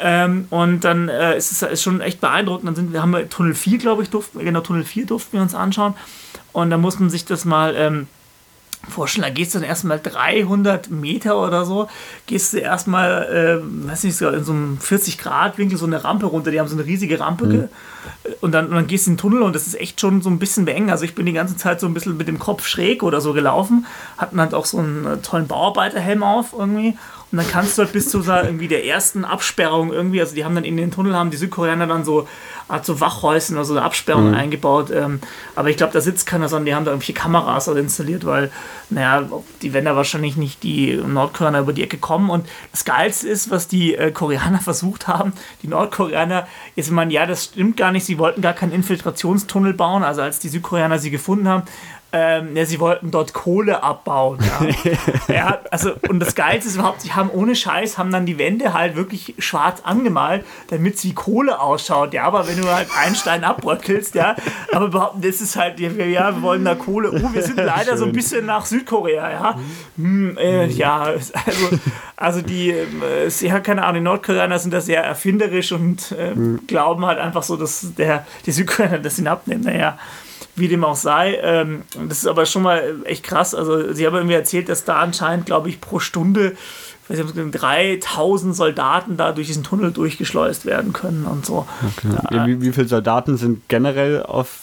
Ähm, 0.00 0.46
und 0.48 0.82
dann 0.82 1.10
äh, 1.10 1.36
ist 1.36 1.52
es 1.52 1.60
ist 1.60 1.82
schon 1.82 2.00
echt 2.00 2.22
beeindruckend. 2.22 2.66
Dann 2.68 2.74
sind, 2.74 2.94
wir 2.94 3.02
haben 3.02 3.10
wir 3.10 3.28
Tunnel 3.28 3.52
4, 3.52 3.76
glaube 3.76 4.02
ich, 4.02 4.08
durften, 4.08 4.38
genau, 4.38 4.62
Tunnel 4.62 4.84
4 4.84 5.04
durften 5.04 5.34
wir 5.34 5.42
uns 5.42 5.54
anschauen. 5.54 5.92
Und 6.54 6.70
da 6.70 6.78
muss 6.78 6.98
man 6.98 7.10
sich 7.10 7.26
das 7.26 7.44
mal 7.44 7.74
ähm, 7.76 8.06
vorstellen, 8.88 9.24
da 9.24 9.30
gehst 9.30 9.54
du 9.54 9.58
dann 9.58 9.68
erstmal 9.68 10.00
300 10.00 10.90
Meter 10.90 11.38
oder 11.40 11.64
so, 11.64 11.88
gehst 12.26 12.52
du 12.52 12.58
erstmal, 12.58 13.60
äh, 13.62 13.88
weiß 13.88 14.04
nicht, 14.04 14.16
so 14.16 14.28
in 14.28 14.44
so 14.44 14.52
einem 14.52 14.78
40-Grad-Winkel 14.78 15.78
so 15.78 15.86
eine 15.86 16.04
Rampe 16.04 16.26
runter, 16.26 16.50
die 16.50 16.60
haben 16.60 16.68
so 16.68 16.76
eine 16.76 16.86
riesige 16.86 17.20
Rampe 17.20 17.46
mhm. 17.46 17.68
und, 18.40 18.52
dann, 18.52 18.66
und 18.66 18.74
dann 18.74 18.86
gehst 18.86 19.06
du 19.06 19.10
in 19.10 19.16
den 19.16 19.20
Tunnel 19.20 19.42
und 19.42 19.54
das 19.54 19.66
ist 19.66 19.78
echt 19.80 20.00
schon 20.00 20.22
so 20.22 20.30
ein 20.30 20.38
bisschen 20.38 20.66
eng. 20.66 20.90
Also 20.90 21.04
ich 21.04 21.14
bin 21.14 21.26
die 21.26 21.32
ganze 21.32 21.56
Zeit 21.56 21.80
so 21.80 21.86
ein 21.86 21.94
bisschen 21.94 22.16
mit 22.16 22.28
dem 22.28 22.38
Kopf 22.38 22.66
schräg 22.66 23.02
oder 23.02 23.20
so 23.20 23.32
gelaufen, 23.32 23.86
hatten 24.18 24.40
halt 24.40 24.54
auch 24.54 24.66
so 24.66 24.78
einen 24.78 25.06
äh, 25.06 25.16
tollen 25.18 25.46
Bauarbeiterhelm 25.46 26.22
auf 26.22 26.52
irgendwie 26.56 26.96
und 27.34 27.38
dann 27.38 27.50
kannst 27.50 27.76
du 27.76 27.82
halt 27.82 27.92
bis 27.92 28.10
zu 28.10 28.22
irgendwie 28.22 28.68
der 28.68 28.86
ersten 28.86 29.24
Absperrung 29.24 29.92
irgendwie, 29.92 30.20
also 30.20 30.36
die 30.36 30.44
haben 30.44 30.54
dann 30.54 30.62
in 30.62 30.76
den 30.76 30.92
Tunnel, 30.92 31.16
haben 31.16 31.32
die 31.32 31.36
Südkoreaner 31.36 31.88
dann 31.88 32.04
so 32.04 32.28
Art 32.68 32.86
so 32.86 33.00
Wachhäuschen 33.00 33.56
oder 33.56 33.64
so 33.64 33.74
eine 33.74 33.82
Absperrung 33.82 34.28
mhm. 34.28 34.34
eingebaut. 34.34 34.92
Ähm, 34.92 35.18
aber 35.56 35.68
ich 35.68 35.76
glaube, 35.76 35.92
da 35.92 36.00
sitzt 36.00 36.26
keiner, 36.26 36.48
sondern 36.48 36.66
die 36.66 36.74
haben 36.76 36.84
da 36.84 36.92
irgendwie 36.92 37.12
Kameras 37.12 37.66
halt 37.66 37.78
installiert, 37.78 38.24
weil, 38.24 38.52
naja, 38.88 39.28
die 39.62 39.72
werden 39.72 39.86
da 39.86 39.96
wahrscheinlich 39.96 40.36
nicht 40.36 40.62
die 40.62 40.94
Nordkoreaner 40.94 41.58
über 41.58 41.72
die 41.72 41.82
Ecke 41.82 41.98
kommen. 41.98 42.30
Und 42.30 42.48
das 42.70 42.84
Geilste 42.84 43.28
ist, 43.28 43.50
was 43.50 43.66
die 43.66 43.96
äh, 43.96 44.12
Koreaner 44.12 44.60
versucht 44.62 45.08
haben, 45.08 45.32
die 45.64 45.68
Nordkoreaner, 45.68 46.46
ist 46.76 46.92
man, 46.92 47.10
ja, 47.10 47.26
das 47.26 47.46
stimmt 47.46 47.76
gar 47.76 47.90
nicht, 47.90 48.06
sie 48.06 48.18
wollten 48.18 48.42
gar 48.42 48.52
keinen 48.52 48.70
Infiltrationstunnel 48.70 49.74
bauen. 49.74 50.04
Also 50.04 50.22
als 50.22 50.38
die 50.38 50.48
Südkoreaner 50.48 51.00
sie 51.00 51.10
gefunden 51.10 51.48
haben, 51.48 51.64
ähm, 52.16 52.56
ja, 52.56 52.64
sie 52.64 52.78
wollten 52.78 53.10
dort 53.10 53.32
Kohle 53.32 53.82
abbauen. 53.82 54.38
Ja. 54.38 54.94
ja, 55.34 55.58
also, 55.72 55.94
und 56.08 56.20
das 56.20 56.36
Geilste 56.36 56.68
ist 56.68 56.76
überhaupt, 56.76 57.00
sie 57.00 57.12
haben 57.12 57.28
ohne 57.28 57.56
Scheiß, 57.56 57.98
haben 57.98 58.12
dann 58.12 58.24
die 58.24 58.38
Wände 58.38 58.72
halt 58.72 58.94
wirklich 58.94 59.34
schwarz 59.40 59.80
angemalt, 59.82 60.44
damit 60.68 60.96
sie 60.96 61.12
Kohle 61.12 61.60
ausschaut. 61.60 62.14
Ja, 62.14 62.22
aber 62.22 62.46
wenn 62.46 62.62
du 62.62 62.72
halt 62.72 62.86
einen 62.96 63.16
Stein 63.16 63.42
abbröckelst, 63.42 64.14
ja, 64.14 64.36
aber 64.72 64.86
überhaupt, 64.86 65.24
das 65.24 65.40
ist 65.40 65.56
halt, 65.56 65.80
ja, 65.80 65.96
wir 65.96 66.42
wollen 66.42 66.64
da 66.64 66.76
Kohle. 66.76 67.10
Oh, 67.10 67.34
wir 67.34 67.42
sind 67.42 67.56
leider 67.56 67.90
Schön. 67.90 67.96
so 67.96 68.04
ein 68.04 68.12
bisschen 68.12 68.46
nach 68.46 68.64
Südkorea, 68.64 69.32
ja. 69.32 69.58
Hm, 69.96 70.38
äh, 70.38 70.66
ja, 70.66 71.00
also, 71.00 71.32
also 72.14 72.42
die, 72.42 72.70
äh, 72.70 73.28
ja, 73.40 73.58
keine 73.58 73.82
Ahnung, 73.82 73.94
die 73.94 74.00
Nordkoreaner 74.02 74.60
sind 74.60 74.72
da 74.72 74.80
sehr 74.80 75.02
erfinderisch 75.02 75.72
und 75.72 76.12
äh, 76.12 76.32
mhm. 76.32 76.60
glauben 76.68 77.04
halt 77.04 77.18
einfach 77.18 77.42
so, 77.42 77.56
dass 77.56 77.92
der, 77.98 78.24
die 78.46 78.52
Südkoreaner 78.52 79.00
das 79.00 79.16
hinabnehmen. 79.16 79.64
Naja. 79.64 79.98
Wie 80.56 80.68
dem 80.68 80.84
auch 80.84 80.96
sei. 80.96 81.38
Ähm, 81.42 81.82
das 82.08 82.18
ist 82.18 82.26
aber 82.26 82.46
schon 82.46 82.62
mal 82.62 82.96
echt 83.04 83.24
krass. 83.24 83.54
Also, 83.54 83.92
sie 83.92 84.06
haben 84.06 84.26
mir 84.26 84.36
erzählt, 84.36 84.68
dass 84.68 84.84
da 84.84 85.00
anscheinend, 85.00 85.46
glaube 85.46 85.68
ich, 85.68 85.80
pro 85.80 85.98
Stunde 85.98 86.56
ich 87.08 87.18
weiß 87.18 87.34
nicht, 87.34 87.54
3000 87.54 88.56
Soldaten 88.56 89.16
da 89.16 89.32
durch 89.32 89.48
diesen 89.48 89.62
Tunnel 89.62 89.92
durchgeschleust 89.92 90.64
werden 90.64 90.94
können 90.94 91.26
und 91.26 91.44
so. 91.44 91.66
Okay. 91.98 92.16
Ja. 92.30 92.46
Wie, 92.46 92.62
wie 92.62 92.72
viele 92.72 92.88
Soldaten 92.88 93.36
sind 93.36 93.68
generell 93.68 94.22
auf 94.22 94.60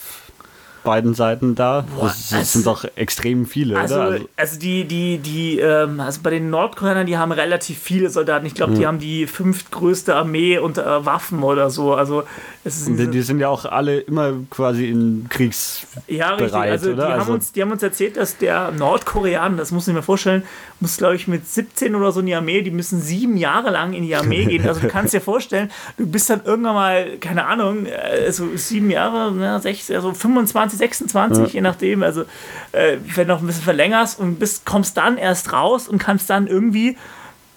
beiden 0.84 1.14
Seiten 1.14 1.56
da? 1.56 1.86
Boah, 1.96 2.08
das, 2.08 2.30
das 2.30 2.34
also, 2.34 2.52
sind 2.52 2.68
doch 2.68 2.86
extrem 2.96 3.46
viele, 3.46 3.78
also, 3.78 3.96
oder? 3.96 4.04
Also, 4.04 4.26
also 4.36 4.60
die, 4.60 4.86
die, 4.86 5.18
die, 5.18 5.60
ähm, 5.60 6.00
also 6.00 6.22
bei 6.24 6.32
den 6.32 6.50
Nordkoreanern, 6.50 7.06
die 7.06 7.18
haben 7.18 7.32
relativ 7.32 7.80
viele 7.80 8.10
Soldaten. 8.10 8.46
Ich 8.46 8.56
glaube, 8.56 8.74
mhm. 8.74 8.78
die 8.78 8.88
haben 8.88 9.00
die 9.00 9.28
fünftgrößte 9.28 10.16
Armee 10.16 10.58
unter 10.58 10.86
äh, 10.86 11.06
Waffen 11.06 11.44
oder 11.44 11.70
so. 11.70 11.94
Also 11.94 12.24
es 12.64 12.78
ist 12.78 12.88
die, 12.88 13.08
die, 13.08 13.22
sind 13.24 13.40
ja 13.40 13.50
auch 13.50 13.66
alle 13.66 14.00
immer 14.02 14.34
quasi 14.52 14.88
in 14.88 15.26
Kriegsbereit, 15.30 16.04
ja, 16.08 16.30
richtig. 16.36 16.54
Also, 16.54 16.92
oder? 16.92 17.08
Die, 17.08 17.12
also 17.12 17.26
haben 17.26 17.34
uns, 17.34 17.52
die 17.52 17.62
haben 17.62 17.72
uns 17.72 17.82
erzählt, 17.82 18.18
dass 18.18 18.38
der 18.38 18.72
Nordkoreaner, 18.72 19.58
das 19.58 19.72
muss 19.72 19.88
ich 19.88 19.94
mir 19.94 20.04
vorstellen, 20.04 20.44
muss, 20.80 20.98
glaube 20.98 21.16
ich, 21.16 21.28
mit 21.28 21.48
17 21.48 21.96
oder 21.96 22.12
so 22.12 22.20
in 22.20 22.28
die 22.28 22.36
Armee, 22.36 22.62
die 22.62 22.72
müssen 22.72 23.02
sieben 23.02 23.36
Jahre 23.38 23.72
lang 23.72 23.94
in 23.94 24.04
die 24.04 24.16
Armee 24.16 24.46
gehen. 24.46 24.68
Also 24.68 24.82
du 24.82 24.88
kannst 24.88 25.14
dir 25.14 25.22
vorstellen, 25.22 25.72
du 25.98 26.06
bist 26.06 26.30
dann 26.30 26.42
irgendwann 26.44 26.76
mal, 26.76 27.18
keine 27.20 27.46
Ahnung, 27.46 27.88
also 28.12 28.48
sieben 28.56 28.92
Jahre, 28.92 29.32
ne, 29.32 29.60
sechs, 29.60 29.90
also 29.90 30.14
25 30.14 30.71
26, 30.78 31.40
ja. 31.40 31.48
je 31.48 31.62
nachdem. 31.62 32.04
Also, 32.04 32.22
äh, 32.72 32.98
wenn 33.16 33.28
du 33.28 33.34
noch 33.34 33.42
ein 33.42 33.48
bisschen 33.48 33.64
verlängerst 33.64 34.20
und 34.20 34.40
bist, 34.40 34.66
kommst 34.66 34.98
dann 34.98 35.18
erst 35.18 35.54
raus 35.54 35.88
und 35.88 35.98
kannst 35.98 36.30
dann 36.30 36.48
irgendwie 36.48 36.98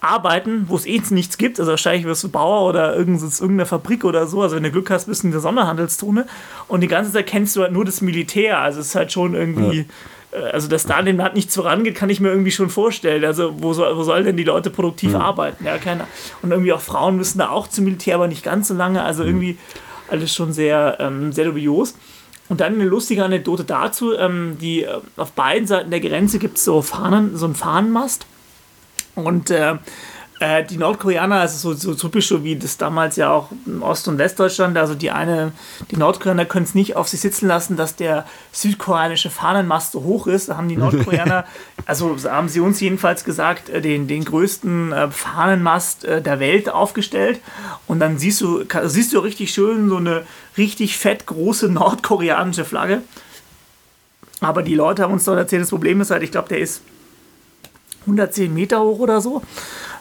arbeiten, 0.05 0.67
wo 0.69 0.77
es 0.77 0.85
eh 0.85 1.01
nichts 1.11 1.39
gibt. 1.39 1.59
Also 1.59 1.71
wahrscheinlich 1.71 2.05
wirst 2.05 2.23
du 2.23 2.29
Bauer 2.29 2.69
oder 2.69 2.95
irgendeine 2.95 3.65
Fabrik 3.65 4.05
oder 4.05 4.27
so. 4.27 4.43
Also 4.43 4.57
wenn 4.57 4.63
du 4.63 4.71
Glück 4.71 4.91
hast, 4.91 5.07
bist 5.07 5.23
du 5.23 5.29
in 5.29 5.33
der 5.33 5.41
Sonderhandelszone. 5.41 6.27
Und 6.69 6.83
die 6.83 6.89
ganze 6.89 7.11
Zeit 7.11 7.27
kennst 7.27 7.57
du 7.57 7.63
halt 7.63 7.73
nur 7.73 7.87
das 7.87 8.03
Militär. 8.03 8.59
Also 8.59 8.81
es 8.81 8.89
ist 8.89 8.95
halt 8.95 9.13
schon 9.13 9.35
irgendwie. 9.35 9.79
Ja. 9.79 9.85
Äh, 10.35 10.51
also, 10.51 10.69
dass 10.69 10.85
da 10.85 11.01
dem 11.01 11.17
Land 11.17 11.35
nichts 11.35 11.55
vorangeht, 11.55 11.95
kann 11.95 12.11
ich 12.11 12.21
mir 12.21 12.29
irgendwie 12.29 12.51
schon 12.51 12.69
vorstellen. 12.69 13.25
Also, 13.25 13.55
wo 13.63 13.73
soll, 13.73 13.97
wo 13.97 14.03
sollen 14.03 14.25
denn 14.25 14.37
die 14.37 14.45
Leute 14.45 14.71
produktiv 14.71 15.11
mhm. 15.11 15.17
arbeiten? 15.17 15.65
Ja, 15.65 15.79
keiner. 15.79 16.07
Und 16.43 16.51
irgendwie 16.51 16.73
auch 16.73 16.81
Frauen 16.81 17.17
müssen 17.17 17.39
da 17.39 17.49
auch 17.49 17.69
zum 17.69 17.85
Militär, 17.85 18.17
aber 18.17 18.29
nicht 18.29 18.45
ganz 18.45 18.69
so 18.69 18.75
lange. 18.75 19.03
Also, 19.03 19.23
mhm. 19.23 19.29
irgendwie 19.29 19.59
alles 20.11 20.35
schon 20.35 20.53
sehr, 20.53 20.99
ähm, 21.01 21.33
sehr 21.33 21.47
dubios. 21.47 21.95
Und 22.49 22.61
dann 22.61 22.75
eine 22.75 22.85
lustige 22.85 23.25
Anekdote 23.25 23.65
dazu: 23.65 24.15
ähm, 24.15 24.59
die, 24.61 24.83
äh, 24.85 25.01
Auf 25.17 25.33
beiden 25.33 25.67
Seiten 25.67 25.91
der 25.91 26.01
Grenze 26.01 26.39
gibt 26.39 26.59
es 26.59 26.65
so, 26.65 26.83
Fahnen, 26.83 27.37
so 27.37 27.47
einen 27.47 27.55
Fahnenmast. 27.55 28.27
Und 29.15 29.51
äh, 29.51 29.77
äh, 30.41 30.65
die 30.65 30.77
Nordkoreaner, 30.77 31.37
also 31.37 31.75
so, 31.75 31.79
so 31.79 31.95
typisch 31.95 32.29
so 32.29 32.43
wie 32.43 32.57
das 32.57 32.77
damals 32.77 33.17
ja 33.17 33.31
auch 33.31 33.51
in 33.67 33.83
Ost- 33.83 34.09
und 34.09 34.19
Westdeutschland, 34.19 34.77
also 34.77 34.95
die 34.95 35.11
eine, 35.11 35.53
die 35.91 35.97
Nordkoreaner 35.97 36.45
können 36.45 36.65
es 36.65 36.75
nicht 36.75 36.97
auf 36.97 37.09
sich 37.09 37.21
sitzen 37.21 37.47
lassen, 37.47 37.77
dass 37.77 37.95
der 37.95 38.27
südkoreanische 38.51 39.31
Fahnenmast 39.31 39.93
so 39.93 40.03
hoch 40.03 40.27
ist. 40.27 40.49
Da 40.49 40.57
haben 40.57 40.69
die 40.69 40.77
Nordkoreaner, 40.77 41.45
also 41.87 42.17
haben 42.25 42.49
sie 42.49 42.61
uns 42.61 42.81
jedenfalls 42.81 43.25
gesagt, 43.25 43.69
äh, 43.69 43.81
den, 43.81 44.09
den 44.09 44.25
größten 44.25 44.93
äh, 44.93 45.11
Fahnenmast 45.11 46.05
der 46.05 46.41
Welt 46.41 46.69
aufgestellt. 46.69 47.41
Und 47.87 48.01
dann 48.01 48.19
siehst 48.19 48.41
du, 48.41 48.65
siehst 48.85 49.13
du 49.13 49.21
richtig 49.21 49.53
schön 49.53 49.89
so 49.89 49.97
eine 49.97 50.25
richtig 50.57 50.99
fett 50.99 51.27
große 51.27 51.69
nordkoreanische 51.69 52.65
Flagge. 52.65 53.03
Aber 54.41 54.63
die 54.63 54.75
Leute 54.75 55.03
haben 55.03 55.13
uns 55.13 55.25
dort 55.25 55.39
erzählt, 55.39 55.63
das 55.63 55.71
Problem 55.71 56.01
ist 56.01 56.11
halt, 56.11 56.23
ich 56.23 56.31
glaube, 56.31 56.49
der 56.49 56.59
ist 56.59 56.83
110 58.07 58.53
Meter 58.53 58.81
hoch 58.81 58.99
oder 58.99 59.21
so. 59.21 59.43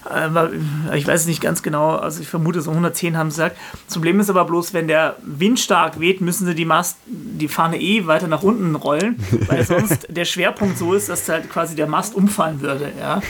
Äh, 0.10 0.98
ich 0.98 1.08
weiß 1.08 1.22
es 1.22 1.28
nicht 1.28 1.42
ganz 1.42 1.64
genau, 1.64 1.96
also 1.96 2.22
ich 2.22 2.28
vermute 2.28 2.62
so 2.62 2.72
110 2.72 3.18
haben 3.18 3.32
sie 3.32 3.38
gesagt. 3.38 3.58
Das 3.86 3.96
Problem 3.96 4.20
ist 4.20 4.30
aber 4.30 4.46
bloß, 4.46 4.74
wenn 4.74 4.88
der 4.88 5.16
Wind 5.24 5.60
stark 5.60 6.00
weht, 6.00 6.22
müssen 6.22 6.46
sie 6.46 6.56
die, 6.56 6.66
Mast, 6.66 6.98
die 7.06 7.48
Fahne 7.48 7.80
eh 7.80 8.06
weiter 8.08 8.28
nach 8.28 8.44
unten 8.44 8.76
rollen, 8.76 9.18
weil 9.48 9.64
sonst 9.66 10.08
der 10.10 10.26
Schwerpunkt 10.26 10.78
so 10.78 10.94
ist, 10.94 11.10
dass 11.10 11.28
halt 11.30 11.50
quasi 11.50 11.76
der 11.76 11.88
Mast 11.88 12.16
umfallen 12.16 12.62
würde. 12.62 12.92
Ja? 13.00 13.22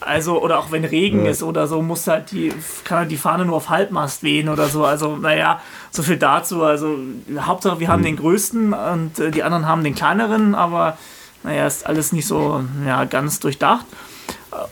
Also, 0.00 0.40
oder 0.42 0.58
auch 0.58 0.70
wenn 0.70 0.84
Regen 0.84 1.24
ja. 1.24 1.30
ist 1.30 1.42
oder 1.42 1.66
so, 1.66 1.82
muss 1.82 2.06
halt 2.06 2.30
die, 2.30 2.52
kann 2.84 2.98
halt 2.98 3.10
die 3.10 3.16
Fahne 3.16 3.44
nur 3.44 3.56
auf 3.56 3.68
Halbmast 3.68 4.22
wehen 4.22 4.48
oder 4.48 4.68
so. 4.68 4.84
Also, 4.84 5.16
naja, 5.16 5.60
so 5.90 6.02
viel 6.02 6.16
dazu. 6.16 6.62
Also, 6.62 6.98
Hauptsache, 7.38 7.80
wir 7.80 7.88
haben 7.88 8.00
mhm. 8.00 8.06
den 8.06 8.16
größten 8.16 8.72
und 8.72 9.18
äh, 9.18 9.30
die 9.30 9.42
anderen 9.42 9.66
haben 9.66 9.84
den 9.84 9.94
kleineren, 9.94 10.54
aber 10.54 10.96
naja, 11.42 11.66
ist 11.66 11.86
alles 11.86 12.12
nicht 12.12 12.26
so 12.26 12.62
ja, 12.86 13.04
ganz 13.04 13.40
durchdacht. 13.40 13.86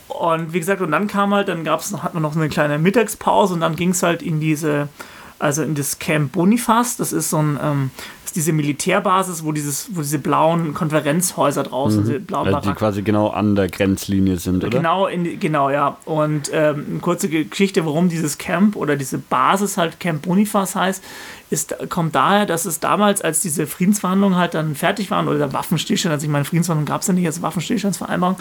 Und 0.08 0.52
wie 0.52 0.58
gesagt, 0.58 0.80
und 0.80 0.90
dann 0.90 1.06
kam 1.06 1.32
halt, 1.32 1.48
dann 1.48 1.64
gab's 1.64 1.90
noch, 1.90 2.12
noch 2.14 2.34
eine 2.34 2.48
kleine 2.48 2.78
Mittagspause 2.78 3.54
und 3.54 3.60
dann 3.60 3.76
ging 3.76 3.90
es 3.90 4.02
halt 4.02 4.22
in 4.22 4.40
diese 4.40 4.88
also 5.38 5.62
in 5.62 5.74
das 5.74 5.98
Camp 5.98 6.32
Bonifaz. 6.32 6.96
Das 6.96 7.12
ist 7.12 7.30
so 7.30 7.38
ein, 7.38 7.58
ähm, 7.62 7.90
diese 8.38 8.52
Militärbasis, 8.52 9.44
wo, 9.44 9.50
dieses, 9.50 9.88
wo 9.96 10.00
diese 10.00 10.20
blauen 10.20 10.72
Konferenzhäuser 10.72 11.64
draußen, 11.64 12.02
mhm. 12.02 12.06
diese 12.06 12.20
blauen 12.20 12.54
also 12.54 12.70
die 12.70 12.76
quasi 12.76 13.02
genau 13.02 13.30
an 13.30 13.56
der 13.56 13.66
Grenzlinie 13.66 14.36
sind, 14.36 14.62
oder? 14.62 14.78
Genau, 14.78 15.08
in, 15.08 15.40
genau 15.40 15.70
ja. 15.70 15.96
Und 16.04 16.48
ähm, 16.52 16.86
eine 16.88 16.98
kurze 17.00 17.28
Geschichte, 17.28 17.84
warum 17.84 18.08
dieses 18.08 18.38
Camp 18.38 18.76
oder 18.76 18.94
diese 18.94 19.18
Basis 19.18 19.76
halt 19.76 19.98
Camp 19.98 20.22
Bonifaz 20.22 20.76
heißt, 20.76 21.02
ist, 21.50 21.74
kommt 21.88 22.14
daher, 22.14 22.46
dass 22.46 22.64
es 22.64 22.78
damals, 22.78 23.22
als 23.22 23.40
diese 23.40 23.66
Friedensverhandlungen 23.66 24.38
halt 24.38 24.54
dann 24.54 24.74
fertig 24.74 25.10
waren 25.10 25.28
oder 25.28 25.38
der 25.38 25.52
Waffenstillstand, 25.52 26.12
also 26.12 26.24
ich 26.24 26.30
meine, 26.30 26.44
Friedensverhandlungen 26.44 26.86
gab 26.86 27.00
es 27.00 27.08
ja 27.08 27.14
nicht 27.14 27.26
als 27.26 27.42
Waffenstillstandsvereinbarung, 27.42 28.36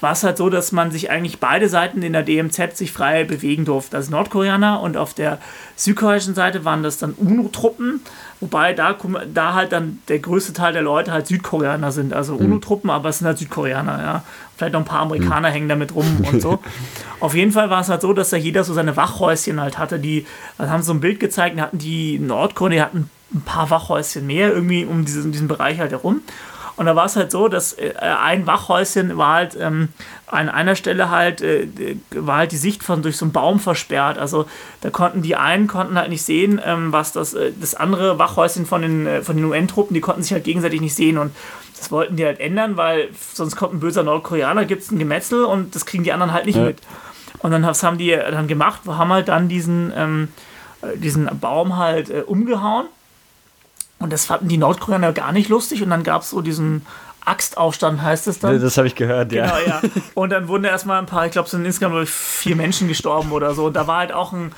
war 0.00 0.12
es 0.12 0.24
halt 0.24 0.36
so, 0.36 0.50
dass 0.50 0.72
man 0.72 0.90
sich 0.90 1.10
eigentlich 1.10 1.38
beide 1.38 1.68
Seiten 1.68 2.02
in 2.02 2.12
der 2.12 2.22
DMZ 2.22 2.76
sich 2.76 2.92
frei 2.92 3.24
bewegen 3.24 3.64
durfte. 3.64 3.96
Also 3.96 4.10
Nordkoreaner 4.10 4.80
und 4.80 4.96
auf 4.96 5.14
der 5.14 5.38
südkoreanischen 5.76 6.34
Seite 6.34 6.64
waren 6.64 6.82
das 6.82 6.98
dann 6.98 7.12
UNO-Truppen, 7.12 8.00
wobei 8.40 8.72
da, 8.72 8.96
da 9.32 9.54
halt 9.54 9.72
dann 9.72 10.00
der 10.08 10.18
größte 10.18 10.52
Teil 10.52 10.72
der 10.72 10.82
Leute 10.82 11.12
halt 11.12 11.26
Südkoreaner 11.26 11.92
sind, 11.92 12.12
also 12.12 12.34
mhm. 12.34 12.46
UNO-Truppen, 12.46 12.90
aber 12.90 13.08
es 13.08 13.18
sind 13.18 13.26
halt 13.26 13.38
Südkoreaner, 13.38 14.00
ja. 14.00 14.22
Vielleicht 14.56 14.72
noch 14.72 14.80
ein 14.80 14.86
paar 14.86 15.02
Amerikaner 15.02 15.50
mhm. 15.50 15.52
hängen 15.52 15.68
damit 15.68 15.94
rum 15.94 16.24
und 16.32 16.42
so. 16.42 16.58
Auf 17.20 17.34
jeden 17.34 17.52
Fall 17.52 17.70
war 17.70 17.80
es 17.80 17.88
halt 17.88 18.00
so, 18.00 18.12
dass 18.12 18.30
da 18.30 18.36
jeder 18.36 18.64
so 18.64 18.74
seine 18.74 18.96
Wachhäuschen 18.96 19.60
halt 19.60 19.78
hatte. 19.78 19.98
Die 20.00 20.26
also 20.56 20.72
haben 20.72 20.82
so 20.82 20.92
ein 20.92 21.00
Bild 21.00 21.20
gezeigt, 21.20 21.58
da 21.58 21.62
hatten 21.62 21.78
die 21.78 22.18
Nordkorea 22.18 22.84
hatten 22.84 23.10
ein 23.32 23.42
paar 23.42 23.70
Wachhäuschen 23.70 24.26
mehr 24.26 24.52
irgendwie 24.52 24.84
um 24.84 25.04
diesen, 25.04 25.32
diesen 25.32 25.48
Bereich 25.48 25.78
halt 25.78 25.92
herum. 25.92 26.22
Und 26.78 26.86
da 26.86 26.94
war 26.94 27.06
es 27.06 27.16
halt 27.16 27.32
so, 27.32 27.48
dass 27.48 27.72
äh, 27.72 27.92
ein 27.98 28.46
Wachhäuschen 28.46 29.18
war 29.18 29.34
halt 29.34 29.58
ähm, 29.60 29.88
an 30.28 30.48
einer 30.48 30.76
Stelle 30.76 31.10
halt, 31.10 31.42
äh, 31.42 31.66
war 32.12 32.36
halt 32.36 32.52
die 32.52 32.56
Sicht 32.56 32.84
von 32.84 33.02
durch 33.02 33.16
so 33.16 33.24
einen 33.24 33.32
Baum 33.32 33.58
versperrt. 33.58 34.16
Also 34.16 34.46
da 34.80 34.90
konnten 34.90 35.20
die 35.20 35.34
einen 35.34 35.66
konnten 35.66 35.98
halt 35.98 36.08
nicht 36.08 36.22
sehen, 36.22 36.60
ähm, 36.64 36.92
was 36.92 37.10
das, 37.10 37.34
äh, 37.34 37.50
das 37.60 37.74
andere 37.74 38.20
Wachhäuschen 38.20 38.64
von 38.64 38.82
den, 38.82 39.08
äh, 39.08 39.22
von 39.22 39.36
den 39.36 39.44
UN-Truppen, 39.44 39.92
die 39.92 40.00
konnten 40.00 40.22
sich 40.22 40.32
halt 40.32 40.44
gegenseitig 40.44 40.80
nicht 40.80 40.94
sehen. 40.94 41.18
Und 41.18 41.34
das 41.76 41.90
wollten 41.90 42.14
die 42.14 42.24
halt 42.24 42.38
ändern, 42.38 42.76
weil 42.76 43.08
sonst 43.34 43.56
kommt 43.56 43.74
ein 43.74 43.80
böser 43.80 44.04
Nordkoreaner, 44.04 44.64
gibt 44.64 44.82
es 44.82 44.92
ein 44.92 45.00
Gemetzel 45.00 45.44
und 45.44 45.74
das 45.74 45.84
kriegen 45.84 46.04
die 46.04 46.12
anderen 46.12 46.32
halt 46.32 46.46
nicht 46.46 46.58
ja. 46.58 46.64
mit. 46.64 46.78
Und 47.40 47.50
dann 47.50 47.66
haben 47.66 47.98
die 47.98 48.10
dann 48.10 48.46
gemacht, 48.46 48.82
haben 48.86 49.12
halt 49.12 49.26
dann 49.26 49.48
diesen, 49.48 49.92
ähm, 49.96 50.28
äh, 50.82 50.96
diesen 50.96 51.28
Baum 51.40 51.76
halt 51.76 52.08
äh, 52.08 52.22
umgehauen 52.24 52.86
und 53.98 54.12
das 54.12 54.24
fanden 54.26 54.48
die 54.48 54.58
Nordkoreaner 54.58 55.12
gar 55.12 55.32
nicht 55.32 55.48
lustig. 55.48 55.82
Und 55.82 55.90
dann 55.90 56.04
gab 56.04 56.22
es 56.22 56.30
so 56.30 56.40
diesen 56.40 56.86
Axtaufstand, 57.24 58.00
heißt 58.00 58.26
es 58.28 58.38
dann. 58.38 58.60
Das 58.60 58.78
habe 58.78 58.86
ich 58.86 58.94
gehört, 58.94 59.32
ja. 59.32 59.46
Genau, 59.46 59.66
ja. 59.66 59.82
Und 60.14 60.30
dann 60.30 60.48
wurden 60.48 60.64
erstmal 60.64 60.98
ein 60.98 61.06
paar, 61.06 61.26
ich 61.26 61.32
glaube, 61.32 61.46
es 61.46 61.50
sind 61.50 61.64
insgesamt 61.64 62.08
vier 62.08 62.56
Menschen 62.56 62.88
gestorben 62.88 63.32
oder 63.32 63.54
so. 63.54 63.66
Und 63.66 63.74
da 63.74 63.86
war 63.86 63.98
halt 63.98 64.12
auch 64.12 64.32
ein, 64.32 64.52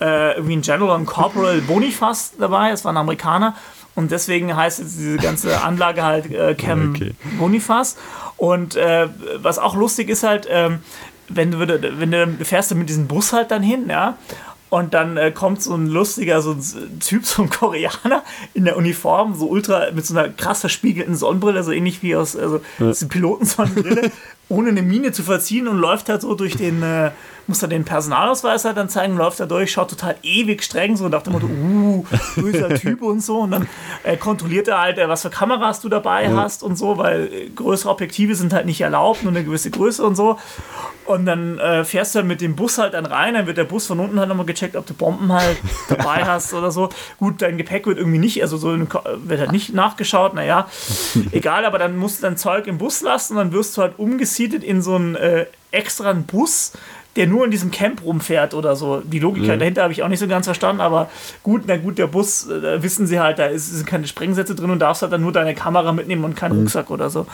äh, 0.00 0.32
irgendwie 0.32 0.56
ein 0.56 0.62
General, 0.62 0.98
ein 0.98 1.06
Corporal 1.06 1.60
Bonifaz 1.60 2.32
dabei. 2.38 2.70
Das 2.70 2.84
war 2.84 2.92
ein 2.92 2.96
Amerikaner. 2.96 3.54
Und 3.94 4.10
deswegen 4.10 4.54
heißt 4.54 4.80
jetzt 4.80 4.98
diese 4.98 5.16
ganze 5.18 5.62
Anlage 5.62 6.02
halt 6.02 6.30
äh, 6.32 6.54
Cam 6.54 6.90
okay. 6.94 7.14
Bonifaz. 7.38 7.96
Und 8.36 8.76
äh, 8.76 9.08
was 9.36 9.58
auch 9.58 9.76
lustig 9.76 10.08
ist 10.08 10.22
halt, 10.22 10.48
ähm, 10.50 10.80
wenn 11.28 11.50
du, 11.50 11.58
wenn 11.60 12.10
du 12.10 12.44
fährst 12.44 12.70
du 12.70 12.74
mit 12.74 12.88
diesem 12.88 13.06
Bus 13.06 13.32
halt 13.32 13.50
dann 13.50 13.62
hin, 13.62 13.86
ja, 13.88 14.16
und 14.68 14.94
dann 14.94 15.16
äh, 15.16 15.30
kommt 15.30 15.62
so 15.62 15.74
ein 15.74 15.86
lustiger 15.86 16.42
so 16.42 16.52
ein 16.52 17.00
Typ, 17.00 17.24
so 17.26 17.42
ein 17.42 17.50
Koreaner 17.50 18.22
in 18.54 18.64
der 18.64 18.76
Uniform, 18.76 19.34
so 19.34 19.46
ultra 19.46 19.90
mit 19.92 20.06
so 20.06 20.16
einer 20.16 20.28
krass 20.28 20.60
verspiegelten 20.60 21.14
Sonnenbrille, 21.14 21.62
so 21.62 21.72
ähnlich 21.72 22.02
wie 22.02 22.16
aus 22.16 22.36
also, 22.36 22.60
ja. 22.78 22.92
Pilotensonnenbrille, 23.08 24.10
ohne 24.48 24.70
eine 24.70 24.82
Miene 24.82 25.12
zu 25.12 25.22
verziehen 25.22 25.68
und 25.68 25.78
läuft 25.78 26.08
halt 26.08 26.22
so 26.22 26.34
durch 26.34 26.56
den, 26.56 26.82
äh, 26.82 27.10
muss 27.46 27.62
er 27.62 27.68
den 27.68 27.84
Personalausweis 27.84 28.64
halt 28.64 28.76
dann 28.76 28.88
zeigen, 28.88 29.16
läuft 29.16 29.40
er 29.40 29.46
durch, 29.46 29.72
schaut 29.72 29.90
total 29.90 30.16
ewig 30.22 30.62
streng, 30.62 30.96
so 30.96 31.08
nach 31.08 31.22
dem 31.22 31.34
Motto, 31.34 31.46
uh, 31.46 32.04
böser 32.36 32.68
Typ 32.74 33.02
und 33.02 33.20
so. 33.20 33.40
Und 33.40 33.52
dann 33.52 33.68
äh, 34.02 34.16
kontrolliert 34.16 34.68
er 34.68 34.80
halt, 34.80 34.98
äh, 34.98 35.08
was 35.08 35.22
für 35.22 35.30
Kameras 35.30 35.80
du 35.80 35.88
dabei 35.88 36.24
ja. 36.24 36.36
hast 36.36 36.62
und 36.62 36.76
so, 36.76 36.98
weil 36.98 37.26
äh, 37.32 37.48
größere 37.50 37.90
Objektive 37.90 38.34
sind 38.34 38.52
halt 38.52 38.66
nicht 38.66 38.80
erlaubt, 38.80 39.22
nur 39.22 39.32
eine 39.32 39.44
gewisse 39.44 39.70
Größe 39.70 40.04
und 40.04 40.16
so. 40.16 40.38
Und 41.06 41.24
dann 41.24 41.58
äh, 41.58 41.84
fährst 41.84 42.14
du 42.14 42.18
halt 42.18 42.26
mit 42.26 42.40
dem 42.40 42.56
Bus 42.56 42.78
halt 42.78 42.94
dann 42.94 43.06
rein, 43.06 43.34
dann 43.34 43.46
wird 43.46 43.58
der 43.58 43.64
Bus 43.64 43.86
von 43.86 44.00
unten 44.00 44.18
halt 44.18 44.28
nochmal 44.28 44.46
gecheckt, 44.46 44.74
ob 44.74 44.86
du 44.86 44.94
Bomben 44.94 45.32
halt 45.32 45.56
dabei 45.88 46.24
hast 46.24 46.52
oder 46.52 46.72
so. 46.72 46.88
Gut, 47.18 47.42
dein 47.42 47.56
Gepäck 47.58 47.86
wird 47.86 47.98
irgendwie 47.98 48.18
nicht, 48.18 48.42
also 48.42 48.56
so 48.56 48.76
wird 48.76 49.40
halt 49.40 49.52
nicht 49.52 49.72
nachgeschaut, 49.72 50.34
naja, 50.34 50.68
egal, 51.30 51.64
aber 51.64 51.78
dann 51.78 51.96
musst 51.96 52.18
du 52.18 52.22
dein 52.22 52.36
Zeug 52.36 52.66
im 52.66 52.78
Bus 52.78 53.02
lassen 53.02 53.34
und 53.34 53.38
dann 53.38 53.52
wirst 53.52 53.76
du 53.76 53.82
halt 53.82 53.98
umgesiedelt 53.98 54.64
in 54.64 54.82
so 54.82 54.96
einen 54.96 55.14
äh, 55.14 55.46
extra 55.70 56.12
Bus, 56.12 56.72
der 57.16 57.26
nur 57.26 57.44
in 57.44 57.50
diesem 57.50 57.70
Camp 57.70 58.04
rumfährt 58.04 58.54
oder 58.54 58.76
so. 58.76 59.00
Die 59.00 59.18
Logik 59.18 59.44
mhm. 59.44 59.58
dahinter 59.58 59.82
habe 59.82 59.92
ich 59.92 60.02
auch 60.02 60.08
nicht 60.08 60.20
so 60.20 60.28
ganz 60.28 60.46
verstanden, 60.46 60.80
aber 60.80 61.10
gut, 61.42 61.62
na 61.66 61.76
gut, 61.76 61.98
der 61.98 62.06
Bus, 62.06 62.46
äh, 62.48 62.60
da 62.60 62.82
wissen 62.82 63.06
sie 63.06 63.18
halt, 63.18 63.38
da 63.38 63.46
ist, 63.46 63.74
sind 63.74 63.86
keine 63.86 64.06
Sprengsätze 64.06 64.54
drin 64.54 64.70
und 64.70 64.78
darfst 64.78 65.02
halt 65.02 65.12
dann 65.12 65.22
nur 65.22 65.32
deine 65.32 65.54
Kamera 65.54 65.92
mitnehmen 65.92 66.24
und 66.24 66.36
keinen 66.36 66.54
mhm. 66.54 66.60
Rucksack 66.62 66.90
oder 66.90 67.10
so. 67.10 67.26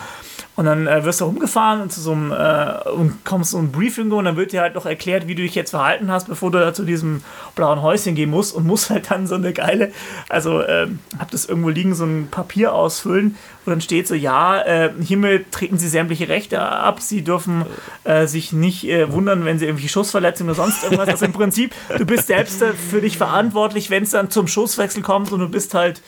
Und 0.55 0.67
dann 0.67 0.87
äh, 0.87 1.03
wirst 1.05 1.23
du 1.23 1.25
rumgefahren 1.25 1.81
und, 1.81 1.93
zu 1.93 2.01
so 2.03 2.13
einem, 2.13 2.31
äh, 2.31 2.89
und 2.91 3.25
kommst 3.25 3.53
zu 3.53 3.59
einem 3.59 3.73
Briefing 3.73 4.11
und 4.13 4.27
dann 4.27 4.37
wird 4.37 4.53
dir 4.53 4.61
halt 4.61 4.75
noch 4.75 4.85
erklärt, 4.85 5.27
wie 5.27 5.35
du 5.35 5.43
dich 5.43 5.55
jetzt 5.55 5.71
verhalten 5.71 6.11
hast, 6.11 6.29
bevor 6.29 6.51
du 6.51 6.59
da 6.59 6.75
zu 6.75 6.85
diesem 6.85 7.23
blauen 7.55 7.81
Häuschen 7.81 8.15
gehen 8.15 8.29
musst 8.29 8.55
und 8.55 8.67
musst 8.67 8.91
halt 8.91 9.11
dann 9.11 9.27
so 9.27 9.35
eine 9.35 9.55
geile, 9.55 9.93
also 10.29 10.61
äh, 10.61 10.89
hab 11.19 11.31
das 11.31 11.47
irgendwo 11.47 11.71
liegen, 11.71 11.95
so 11.95 12.05
ein 12.05 12.29
Papier 12.31 12.75
ausfüllen, 12.75 13.37
wo 13.65 13.71
dann 13.71 13.81
steht 13.81 14.07
so, 14.07 14.15
ja, 14.15 14.61
äh, 14.61 14.91
hiermit 15.01 15.53
treten 15.53 15.79
sie 15.79 15.89
sämtliche 15.89 16.29
Rechte 16.29 16.61
ab, 16.61 17.01
sie 17.01 17.23
dürfen 17.23 17.65
äh, 18.05 18.27
sich 18.27 18.53
nicht 18.53 18.85
äh, 18.85 19.11
wundern, 19.11 19.47
wenn 19.47 19.59
sie 19.59 19.65
irgendwie 19.65 19.89
Schussverletzungen 19.89 20.53
oder 20.53 20.63
sonst 20.63 20.85
irgendwas. 20.85 21.09
Also 21.09 21.25
im 21.25 21.33
Prinzip, 21.33 21.75
du 21.97 22.05
bist 22.05 22.27
selbst 22.27 22.63
für 22.91 23.01
dich 23.01 23.17
verantwortlich, 23.17 23.89
wenn 23.89 24.03
es 24.03 24.11
dann 24.11 24.31
zum 24.31 24.49
Schusswechsel 24.49 25.03
kommt 25.03 25.33
und 25.33 25.41
du 25.41 25.49
bist 25.49 25.73
halt 25.73 26.03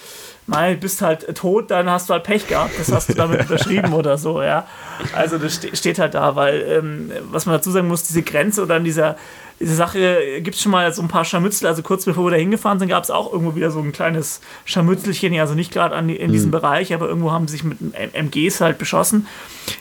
mal 0.47 0.77
bist 0.77 1.03
halt 1.03 1.35
tot, 1.37 1.71
dann 1.71 1.89
hast 1.89 2.09
du 2.09 2.15
halt 2.15 2.25
Pech 2.25 2.47
gehabt. 2.47 2.79
Das 2.79 2.93
hast 2.93 3.09
du 3.09 3.15
damit 3.15 3.41
unterschrieben 3.51 3.93
oder 3.93 4.19
so, 4.19 4.43
ja. 4.43 4.67
Also 5.15 5.39
das 5.39 5.61
steht 5.73 5.99
halt 5.99 6.15
da, 6.15 6.37
weil, 6.37 6.63
ähm, 6.63 7.13
was 7.31 7.47
man 7.47 7.55
dazu 7.55 7.71
sagen 7.71 7.89
muss, 7.89 8.05
diese 8.05 8.23
Grenze 8.23 8.63
oder 8.63 8.77
an 8.77 8.85
dieser 8.85 9.17
diese 9.61 9.77
Sache 9.77 10.41
gibt 10.41 10.57
es 10.57 10.63
schon 10.63 10.73
mal 10.73 10.93
so 10.93 11.01
ein 11.01 11.09
paar 11.09 11.25
Scharmützel. 11.25 11.69
Also 11.69 11.83
kurz 11.83 12.05
bevor 12.05 12.27
wir 12.27 12.33
da 12.33 12.37
hingefahren 12.37 12.79
sind, 12.79 12.89
gab 12.89 13.05
es 13.05 13.11
auch 13.11 13.33
irgendwo 13.33 13.55
wieder 13.55 13.71
so 13.71 13.81
ein 13.81 13.93
kleines 13.93 14.41
Scharmützelchen. 14.65 15.39
Also 15.39 15.55
nicht 15.55 15.73
gerade 15.73 15.97
in 15.97 16.33
diesem 16.33 16.49
mhm. 16.49 16.53
Bereich, 16.53 16.93
aber 16.93 17.09
irgendwo 17.09 17.31
haben 17.31 17.47
sie 17.47 17.53
sich 17.53 17.65
mit 17.65 17.79
MGs 18.15 18.61
halt 18.61 18.79
beschossen. 18.79 19.29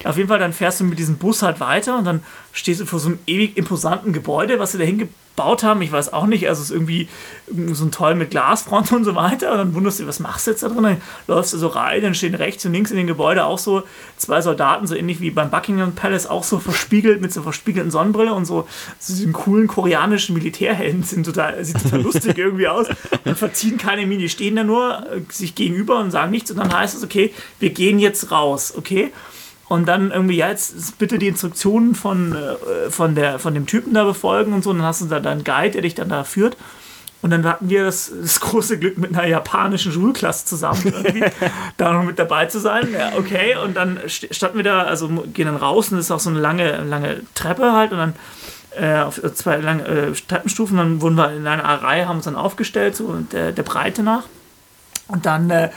Auf 0.03 0.17
jeden 0.17 0.29
Fall, 0.29 0.39
dann 0.39 0.53
fährst 0.53 0.79
du 0.79 0.83
mit 0.83 0.99
diesem 0.99 1.17
Bus 1.17 1.41
halt 1.41 1.59
weiter 1.59 1.97
und 1.97 2.05
dann 2.05 2.23
stehst 2.51 2.81
du 2.81 2.85
vor 2.85 2.99
so 2.99 3.09
einem 3.09 3.19
ewig 3.25 3.57
imposanten 3.57 4.13
Gebäude, 4.13 4.59
was 4.59 4.73
sie 4.73 4.77
da 4.77 4.83
hingebaut 4.83 5.15
gebaut 5.35 5.63
haben. 5.63 5.81
Ich 5.81 5.91
weiß 5.91 6.13
auch 6.13 6.25
nicht. 6.25 6.47
Also 6.47 6.61
es 6.61 6.69
ist 6.69 6.75
irgendwie 6.75 7.07
so 7.73 7.85
ein 7.85 7.91
Toll 7.91 8.15
mit 8.15 8.31
Glasfront 8.31 8.91
und 8.91 9.03
so 9.03 9.15
weiter. 9.15 9.51
Und 9.51 9.57
dann 9.57 9.75
wunderst 9.75 9.99
du, 9.99 10.07
was 10.07 10.19
machst 10.19 10.47
du 10.47 10.51
jetzt 10.51 10.63
da 10.63 10.69
drin? 10.69 10.83
Dann 10.83 11.01
läufst 11.27 11.53
du 11.53 11.57
so 11.57 11.67
rein, 11.67 12.01
dann 12.01 12.13
stehen 12.15 12.35
rechts 12.35 12.65
und 12.65 12.73
links 12.73 12.91
in 12.91 12.97
den 12.97 13.07
Gebäude 13.07 13.45
auch 13.45 13.57
so 13.57 13.83
zwei 14.17 14.41
Soldaten, 14.41 14.85
so 14.87 14.95
ähnlich 14.95 15.21
wie 15.21 15.31
beim 15.31 15.49
Buckingham 15.49 15.95
Palace, 15.95 16.27
auch 16.27 16.43
so 16.43 16.59
verspiegelt 16.59 17.21
mit 17.21 17.33
so 17.33 17.41
verspiegelten 17.41 17.91
Sonnenbrille 17.91 18.33
und 18.33 18.45
so, 18.45 18.67
so 18.99 19.13
diesen 19.13 19.33
coolen 19.33 19.67
koreanischen 19.67 20.35
Militärhelden 20.35 21.03
sind 21.03 21.25
total, 21.25 21.63
sieht 21.63 21.81
total 21.81 22.01
lustig 22.03 22.37
irgendwie 22.37 22.67
aus 22.67 22.87
und 23.25 23.37
verziehen 23.37 23.77
keine 23.77 24.05
Mini, 24.05 24.29
stehen 24.29 24.55
da 24.55 24.63
nur 24.63 24.99
äh, 25.11 25.21
sich 25.29 25.55
gegenüber 25.55 25.99
und 25.99 26.11
sagen 26.11 26.31
nichts 26.31 26.51
und 26.51 26.57
dann 26.57 26.71
heißt 26.71 26.95
es, 26.95 27.03
okay, 27.03 27.33
wir 27.59 27.71
gehen 27.71 27.99
jetzt 27.99 28.31
raus, 28.31 28.73
okay? 28.77 29.11
Und 29.73 29.87
dann 29.87 30.11
irgendwie, 30.11 30.35
ja, 30.35 30.49
jetzt 30.49 30.99
bitte 30.99 31.17
die 31.17 31.27
Instruktionen 31.27 31.95
von, 31.95 32.35
äh, 32.35 32.91
von, 32.91 33.15
der, 33.15 33.39
von 33.39 33.55
dem 33.55 33.65
Typen 33.65 33.95
da 33.95 34.03
befolgen 34.03 34.53
und 34.53 34.63
so. 34.63 34.69
Und 34.69 34.77
dann 34.77 34.85
hast 34.85 35.01
du 35.01 35.05
da 35.05 35.19
deinen 35.19 35.43
Guide, 35.43 35.71
der 35.71 35.81
dich 35.81 35.95
dann 35.95 36.09
da 36.09 36.23
führt. 36.23 36.57
Und 37.23 37.31
dann 37.31 37.43
hatten 37.43 37.69
wir 37.69 37.85
das, 37.85 38.11
das 38.21 38.39
große 38.39 38.77
Glück, 38.77 38.99
mit 38.99 39.17
einer 39.17 39.25
japanischen 39.25 39.91
Schulklasse 39.91 40.45
zusammen 40.45 40.93
da 41.77 41.91
noch 41.91 42.03
mit 42.03 42.19
dabei 42.19 42.45
zu 42.45 42.59
sein. 42.59 42.89
Ja, 42.93 43.13
okay. 43.17 43.55
Und 43.55 43.75
dann 43.75 43.99
standen 44.07 44.57
wir 44.57 44.63
da, 44.63 44.83
also 44.83 45.07
gehen 45.07 45.47
dann 45.47 45.55
raus 45.55 45.89
und 45.89 45.97
das 45.97 46.05
ist 46.05 46.11
auch 46.11 46.19
so 46.19 46.29
eine 46.29 46.39
lange, 46.39 46.83
lange 46.83 47.21
Treppe 47.33 47.73
halt. 47.73 47.93
Und 47.93 47.97
dann 47.97 48.13
äh, 48.79 49.01
auf 49.01 49.19
zwei 49.33 49.57
lange 49.57 49.87
äh, 49.87 50.11
Treppenstufen. 50.11 50.77
Dann 50.77 51.01
wurden 51.01 51.15
wir 51.15 51.31
in 51.31 51.47
einer 51.47 51.63
Reihe, 51.63 52.07
haben 52.07 52.17
uns 52.17 52.25
dann 52.25 52.35
aufgestellt, 52.35 52.95
so 52.95 53.11
der, 53.31 53.51
der 53.51 53.63
Breite 53.63 54.03
nach. 54.03 54.25
Und 55.07 55.25
dann 55.25 55.49
äh, 55.49 55.71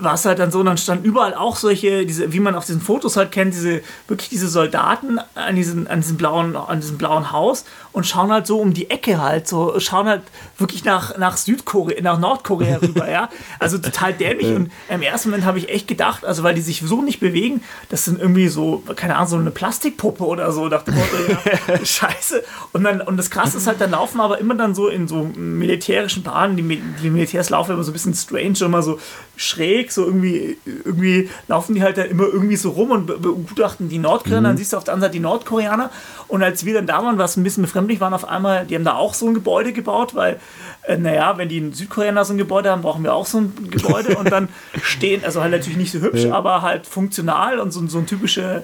war 0.00 0.14
es 0.14 0.24
halt 0.24 0.38
dann 0.38 0.50
so, 0.50 0.62
dann 0.62 0.78
standen 0.78 1.04
überall 1.04 1.34
auch 1.34 1.56
solche, 1.56 2.06
diese, 2.06 2.32
wie 2.32 2.40
man 2.40 2.54
auf 2.54 2.66
diesen 2.66 2.80
Fotos 2.80 3.16
halt 3.16 3.32
kennt, 3.32 3.54
diese, 3.54 3.82
wirklich 4.06 4.28
diese 4.28 4.48
Soldaten 4.48 5.18
an, 5.34 5.56
diesen, 5.56 5.86
an, 5.86 6.00
diesem 6.00 6.16
blauen, 6.16 6.56
an 6.56 6.80
diesem 6.80 6.98
blauen 6.98 7.32
Haus 7.32 7.64
und 7.98 8.04
schauen 8.04 8.30
halt 8.30 8.46
so 8.46 8.60
um 8.60 8.74
die 8.74 8.90
Ecke 8.90 9.20
halt, 9.20 9.48
so 9.48 9.80
schauen 9.80 10.06
halt 10.06 10.22
wirklich 10.56 10.84
nach, 10.84 11.18
nach 11.18 11.36
Südkorea, 11.36 12.00
nach 12.00 12.20
Nordkorea 12.20 12.76
rüber, 12.82 13.10
ja. 13.10 13.28
Also 13.58 13.76
total 13.78 14.12
dämlich. 14.12 14.54
Und 14.54 14.70
im 14.88 15.02
ersten 15.02 15.30
Moment 15.30 15.44
habe 15.44 15.58
ich 15.58 15.68
echt 15.68 15.88
gedacht, 15.88 16.24
also 16.24 16.44
weil 16.44 16.54
die 16.54 16.60
sich 16.60 16.80
so 16.80 17.02
nicht 17.02 17.18
bewegen, 17.18 17.60
das 17.88 18.04
sind 18.04 18.20
irgendwie 18.20 18.46
so, 18.46 18.84
keine 18.94 19.16
Ahnung, 19.16 19.28
so 19.28 19.36
eine 19.36 19.50
Plastikpuppe 19.50 20.24
oder 20.24 20.52
so, 20.52 20.68
dachte 20.68 20.92
ich, 20.92 21.66
ja, 21.68 21.76
scheiße. 21.84 22.44
Und 22.72 22.84
dann, 22.84 23.00
und 23.00 23.16
das 23.16 23.30
krasse 23.30 23.56
ist 23.56 23.66
halt, 23.66 23.80
dann 23.80 23.90
laufen 23.90 24.20
aber 24.20 24.38
immer 24.38 24.54
dann 24.54 24.76
so 24.76 24.86
in 24.86 25.08
so 25.08 25.24
militärischen 25.34 26.22
Bahnen, 26.22 26.56
die, 26.56 26.80
die 27.02 27.10
Militärs 27.10 27.50
laufen 27.50 27.72
immer 27.72 27.82
so 27.82 27.90
ein 27.90 27.94
bisschen 27.94 28.14
strange, 28.14 28.58
immer 28.60 28.82
so 28.82 29.00
schräg, 29.34 29.90
so 29.90 30.04
irgendwie, 30.04 30.56
irgendwie 30.64 31.30
laufen 31.48 31.74
die 31.74 31.82
halt 31.82 31.98
dann 31.98 32.06
immer 32.06 32.26
irgendwie 32.26 32.56
so 32.56 32.70
rum 32.70 32.92
und 32.92 33.06
begutachten 33.06 33.88
die 33.88 33.98
Nordkoreaner, 33.98 34.40
mhm. 34.40 34.44
dann 34.44 34.56
siehst 34.56 34.72
du 34.72 34.76
auf 34.76 34.84
der 34.84 34.94
anderen 34.94 35.08
Seite 35.08 35.18
die 35.18 35.24
Nordkoreaner 35.24 35.90
und 36.28 36.42
als 36.42 36.64
wir 36.64 36.74
dann 36.74 36.86
da 36.86 37.02
waren, 37.02 37.18
was 37.18 37.36
ein 37.36 37.42
bisschen 37.42 37.62
befremdlich 37.62 37.87
waren, 38.00 38.14
auf 38.14 38.28
einmal, 38.28 38.66
die 38.66 38.74
haben 38.74 38.84
da 38.84 38.94
auch 38.94 39.14
so 39.14 39.26
ein 39.26 39.34
Gebäude 39.34 39.72
gebaut, 39.72 40.14
weil, 40.14 40.40
äh, 40.84 40.96
naja, 40.96 41.38
wenn 41.38 41.48
die 41.48 41.58
in 41.58 41.72
Südkorea 41.72 42.24
so 42.24 42.34
ein 42.34 42.38
Gebäude 42.38 42.70
haben, 42.70 42.82
brauchen 42.82 43.02
wir 43.02 43.14
auch 43.14 43.26
so 43.26 43.38
ein 43.38 43.70
Gebäude 43.70 44.16
und 44.16 44.30
dann 44.30 44.48
stehen, 44.82 45.24
also 45.24 45.42
halt 45.42 45.52
natürlich 45.52 45.78
nicht 45.78 45.92
so 45.92 46.00
hübsch, 46.00 46.24
ja. 46.24 46.34
aber 46.34 46.62
halt 46.62 46.86
funktional 46.86 47.58
und 47.58 47.72
so, 47.72 47.86
so 47.86 47.98
ein 47.98 48.06
typischer 48.06 48.62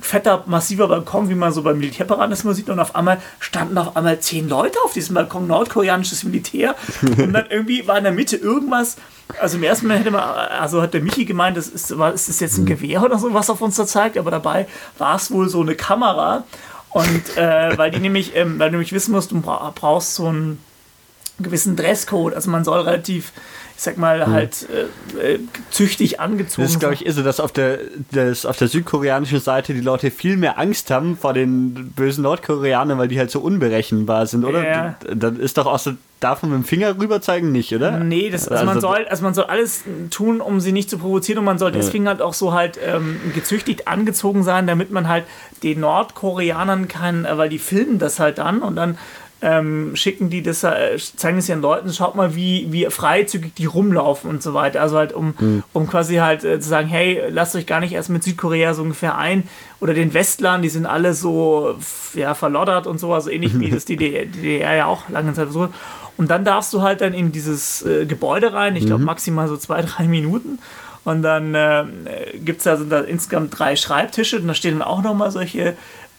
fetter, 0.00 0.44
massiver 0.46 0.88
Balkon, 0.88 1.28
wie 1.28 1.34
man 1.34 1.52
so 1.52 1.62
beim 1.62 1.78
Militärparaden 1.78 2.30
das 2.30 2.44
immer 2.44 2.54
sieht. 2.54 2.68
Und 2.68 2.80
auf 2.80 2.94
einmal 2.94 3.18
standen 3.40 3.78
auf 3.78 3.96
einmal 3.96 4.20
zehn 4.20 4.48
Leute 4.48 4.78
auf 4.84 4.92
diesem 4.92 5.14
Balkon, 5.14 5.46
nordkoreanisches 5.46 6.24
Militär. 6.24 6.74
Und 7.02 7.32
dann 7.32 7.46
irgendwie 7.50 7.86
war 7.86 7.98
in 7.98 8.04
der 8.04 8.12
Mitte 8.12 8.36
irgendwas. 8.36 8.96
Also 9.40 9.58
im 9.58 9.62
ersten 9.62 9.88
Mal 9.88 9.98
hätte 9.98 10.10
man, 10.10 10.22
also 10.22 10.80
hat 10.80 10.94
der 10.94 11.02
Michi 11.02 11.24
gemeint, 11.24 11.56
das 11.56 11.68
ist, 11.68 11.96
war, 11.98 12.14
ist 12.14 12.28
das 12.28 12.40
jetzt 12.40 12.58
ein 12.58 12.66
Gewehr 12.66 13.02
oder 13.02 13.18
so, 13.18 13.32
was 13.34 13.50
auf 13.50 13.60
uns 13.60 13.76
da 13.76 13.86
zeigt. 13.86 14.16
Aber 14.16 14.30
dabei 14.30 14.66
war 14.96 15.16
es 15.16 15.30
wohl 15.30 15.48
so 15.48 15.60
eine 15.60 15.74
Kamera. 15.74 16.44
Und 16.90 17.36
äh, 17.36 17.76
weil 17.76 17.90
die 17.90 18.00
nämlich, 18.00 18.34
ähm, 18.34 18.58
weil 18.58 18.68
du 18.68 18.76
nämlich 18.76 18.92
wissen 18.92 19.12
musst, 19.12 19.30
du 19.30 19.40
brauchst 19.40 20.14
so 20.14 20.26
einen 20.26 20.58
gewissen 21.38 21.76
Dresscode. 21.76 22.34
Also 22.34 22.50
man 22.50 22.64
soll 22.64 22.80
relativ 22.80 23.32
ich 23.78 23.84
sag 23.84 23.96
mal, 23.96 24.26
hm. 24.26 24.32
halt 24.32 24.66
äh, 25.20 25.34
äh, 25.34 25.38
züchtig 25.70 26.18
angezogen. 26.18 26.64
Das 26.64 26.72
ist, 26.72 26.80
glaube 26.80 26.94
ich, 26.94 27.06
ist 27.06 27.14
so, 27.14 27.22
dass 27.22 27.38
auf 27.38 27.52
der, 27.52 27.78
dass 28.10 28.44
auf 28.44 28.56
der 28.56 28.66
südkoreanischen 28.66 29.38
Seite 29.38 29.72
die 29.72 29.80
Leute 29.80 30.10
viel 30.10 30.36
mehr 30.36 30.58
Angst 30.58 30.90
haben 30.90 31.16
vor 31.16 31.32
den 31.32 31.92
bösen 31.94 32.22
Nordkoreanern, 32.22 32.98
weil 32.98 33.06
die 33.06 33.20
halt 33.20 33.30
so 33.30 33.38
unberechenbar 33.38 34.26
sind, 34.26 34.44
oder? 34.44 34.68
Ja. 34.68 34.96
Dann 35.14 35.38
ist 35.38 35.58
doch 35.58 35.66
auch 35.66 35.78
so, 35.78 35.92
darf 36.18 36.42
man 36.42 36.50
mit 36.50 36.62
dem 36.62 36.64
Finger 36.64 36.98
rüber 36.98 37.20
zeigen, 37.20 37.52
nicht, 37.52 37.72
oder? 37.72 38.00
Nee, 38.00 38.30
das, 38.30 38.48
also, 38.48 38.62
also, 38.62 38.66
man 38.66 38.80
soll, 38.80 39.06
also 39.08 39.22
man 39.22 39.34
soll 39.34 39.44
alles 39.44 39.84
tun, 40.10 40.40
um 40.40 40.58
sie 40.58 40.72
nicht 40.72 40.90
zu 40.90 40.98
provozieren 40.98 41.38
und 41.38 41.44
man 41.44 41.58
soll 41.58 41.70
deswegen 41.70 42.08
halt 42.08 42.20
auch 42.20 42.34
so 42.34 42.52
halt 42.52 42.80
ähm, 42.84 43.20
gezüchtigt 43.32 43.86
angezogen 43.86 44.42
sein, 44.42 44.66
damit 44.66 44.90
man 44.90 45.06
halt 45.06 45.22
den 45.62 45.78
Nordkoreanern 45.78 46.88
kann, 46.88 47.24
äh, 47.24 47.38
weil 47.38 47.48
die 47.48 47.60
filmen 47.60 48.00
das 48.00 48.18
halt 48.18 48.38
dann 48.38 48.60
und 48.60 48.74
dann 48.74 48.98
ähm, 49.40 49.94
schicken 49.94 50.30
die 50.30 50.42
das, 50.42 50.64
äh, 50.64 50.96
zeigen 50.98 51.38
es 51.38 51.48
ihren 51.48 51.60
Leuten, 51.60 51.92
schaut 51.92 52.16
mal, 52.16 52.34
wie, 52.34 52.66
wie 52.70 52.86
freizügig 52.86 53.54
die 53.54 53.66
rumlaufen 53.66 54.28
und 54.28 54.42
so 54.42 54.52
weiter. 54.52 54.82
Also 54.82 54.96
halt, 54.96 55.12
um, 55.12 55.34
mhm. 55.38 55.62
um 55.72 55.88
quasi 55.88 56.16
halt 56.16 56.42
äh, 56.42 56.58
zu 56.58 56.68
sagen, 56.68 56.88
hey, 56.88 57.22
lasst 57.30 57.54
euch 57.54 57.66
gar 57.66 57.80
nicht 57.80 57.92
erst 57.92 58.10
mit 58.10 58.24
Südkorea 58.24 58.74
so 58.74 58.82
ungefähr 58.82 59.16
ein. 59.16 59.44
Oder 59.80 59.94
den 59.94 60.12
Westlern, 60.12 60.62
die 60.62 60.68
sind 60.68 60.86
alle 60.86 61.14
so 61.14 61.76
ja, 62.14 62.34
verloddert 62.34 62.88
und 62.88 62.98
so, 62.98 63.14
also 63.14 63.30
ähnlich 63.30 63.58
wie 63.60 63.70
das 63.70 63.84
die 63.84 63.96
DDR 63.96 64.74
ja 64.74 64.86
auch 64.86 65.08
lange 65.08 65.32
Zeit 65.34 65.52
so. 65.52 65.68
Und 66.16 66.30
dann 66.30 66.44
darfst 66.44 66.72
du 66.72 66.82
halt 66.82 67.00
dann 67.00 67.14
in 67.14 67.30
dieses 67.30 67.82
äh, 67.82 68.06
Gebäude 68.06 68.52
rein, 68.52 68.74
ich 68.74 68.86
glaube 68.86 69.00
mhm. 69.00 69.06
maximal 69.06 69.46
so 69.46 69.56
zwei, 69.56 69.82
drei 69.82 70.08
Minuten. 70.08 70.58
Und 71.04 71.22
dann 71.22 71.54
äh, 71.54 71.86
gibt 72.44 72.60
es 72.60 72.66
also 72.66 72.84
da 72.84 73.00
insgesamt 73.00 73.58
drei 73.58 73.76
Schreibtische 73.76 74.36
und 74.40 74.48
da 74.48 74.52
stehen 74.52 74.80
dann 74.80 74.86
auch 74.86 75.00
nochmal 75.02 75.30
solche 75.30 75.74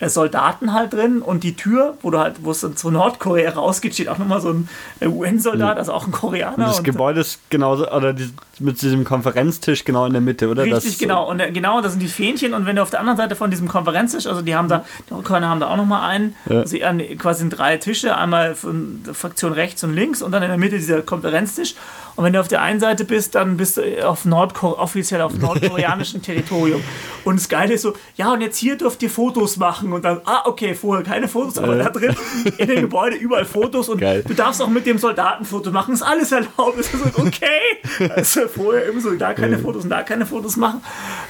Soldaten 0.07 0.73
halt 0.73 0.93
drin 0.93 1.21
und 1.21 1.43
die 1.43 1.55
Tür, 1.55 1.97
wo 2.01 2.09
du 2.09 2.19
halt, 2.19 2.38
wo 2.43 2.51
es 2.51 2.65
zu 2.76 2.89
Nordkorea 2.89 3.51
rausgeht, 3.51 3.95
steht 3.95 4.07
auch 4.07 4.17
nochmal 4.17 4.39
so 4.39 4.51
ein 4.51 4.69
äh, 5.01 5.07
UN-Soldat, 5.07 5.77
also 5.77 5.91
auch 5.91 6.07
ein 6.07 6.11
Koreaner. 6.11 6.57
Und 6.57 6.67
das 6.67 6.77
und 6.80 6.85
Gebäude 6.85 7.19
ist 7.19 7.39
genauso, 7.49 7.91
oder 7.91 8.13
die, 8.13 8.30
mit 8.59 8.81
diesem 8.81 9.03
Konferenztisch 9.03 9.84
genau 9.84 10.05
in 10.05 10.13
der 10.13 10.21
Mitte, 10.21 10.47
oder? 10.47 10.63
Richtig, 10.63 10.84
das, 10.84 10.97
genau. 10.99 11.30
Und 11.30 11.41
äh, 11.41 11.51
genau, 11.51 11.81
das 11.81 11.93
sind 11.93 12.01
die 12.01 12.07
Fähnchen 12.07 12.53
und 12.53 12.65
wenn 12.65 12.77
du 12.77 12.81
auf 12.81 12.91
der 12.91 13.01
anderen 13.01 13.17
Seite 13.17 13.35
von 13.35 13.51
diesem 13.51 13.67
Konferenztisch, 13.67 14.26
also 14.26 14.41
die 14.41 14.55
haben 14.55 14.69
da, 14.69 14.85
die 15.09 15.13
Nordkoreaner 15.13 15.49
haben 15.49 15.59
da 15.59 15.67
auch 15.67 15.77
nochmal 15.77 16.09
einen, 16.09 16.35
ja. 16.49 16.59
also 16.59 16.77
quasi 17.17 17.49
drei 17.49 17.76
Tische, 17.76 18.15
einmal 18.15 18.55
von 18.55 19.01
Fraktion 19.11 19.51
rechts 19.51 19.84
und 19.84 19.93
links 19.93 20.21
und 20.21 20.31
dann 20.31 20.43
in 20.43 20.49
der 20.49 20.57
Mitte 20.57 20.77
dieser 20.77 21.01
Konferenztisch. 21.01 21.76
Und 22.19 22.25
wenn 22.25 22.33
du 22.33 22.41
auf 22.41 22.49
der 22.49 22.61
einen 22.61 22.81
Seite 22.81 23.05
bist, 23.05 23.35
dann 23.35 23.55
bist 23.55 23.77
du 23.77 24.05
auf 24.05 24.25
Nordko 24.25 24.77
offiziell 24.77 25.21
auf 25.21 25.35
nordkoreanischem 25.35 26.21
Territorium. 26.21 26.83
Und 27.23 27.39
das 27.39 27.47
Geile 27.47 27.75
ist 27.75 27.83
so, 27.83 27.93
ja, 28.17 28.33
und 28.33 28.41
jetzt 28.41 28.57
hier 28.57 28.77
dürft 28.77 29.01
ihr 29.01 29.09
Fotos 29.09 29.55
machen. 29.55 29.93
Und 29.93 30.03
dann, 30.03 30.19
ah, 30.25 30.41
okay, 30.43 30.75
vorher 30.75 31.05
keine 31.05 31.29
Fotos, 31.29 31.57
aber 31.57 31.77
da 31.77 31.89
drin 31.89 32.13
in 32.57 32.67
dem 32.67 32.81
Gebäude 32.81 33.15
überall 33.15 33.45
Fotos. 33.45 33.87
Und 33.87 34.01
Geil. 34.01 34.25
du 34.27 34.33
darfst 34.33 34.61
auch 34.61 34.67
mit 34.67 34.85
dem 34.85 34.97
Soldaten 34.97 35.45
Foto 35.45 35.71
machen. 35.71 35.93
Ist 35.93 36.01
alles 36.01 36.33
erlaubt. 36.33 36.77
Ist 36.77 36.91
so, 36.91 37.21
okay. 37.21 38.09
Also 38.13 38.49
vorher 38.49 38.89
immer 38.89 38.99
so, 38.99 39.11
da 39.11 39.33
keine 39.33 39.57
Fotos 39.57 39.85
und 39.85 39.89
da 39.89 40.03
keine 40.03 40.25
Fotos 40.25 40.57
machen. 40.57 40.81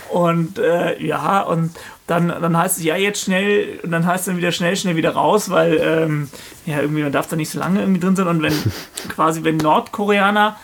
Und 0.10 0.58
äh, 0.58 1.00
ja, 1.00 1.42
und 1.42 1.70
dann, 2.08 2.30
dann 2.30 2.58
heißt 2.58 2.80
es 2.80 2.84
ja 2.84 2.96
jetzt 2.96 3.22
schnell 3.22 3.80
und 3.84 3.92
dann 3.92 4.08
heißt 4.08 4.22
es 4.22 4.26
dann 4.26 4.38
wieder 4.38 4.52
schnell, 4.52 4.76
schnell 4.76 4.96
wieder 4.96 5.12
raus, 5.12 5.52
weil 5.52 5.80
ähm, 5.80 6.30
ja 6.66 6.82
irgendwie 6.82 7.04
man 7.04 7.12
darf 7.12 7.28
da 7.28 7.36
nicht 7.36 7.52
so 7.52 7.60
lange 7.60 7.82
irgendwie 7.82 8.00
drin 8.00 8.16
sein 8.16 8.28
und 8.28 8.42
wenn 8.42 8.54
quasi 9.10 9.44
wenn 9.44 9.58
Nordkoreaner 9.58 10.58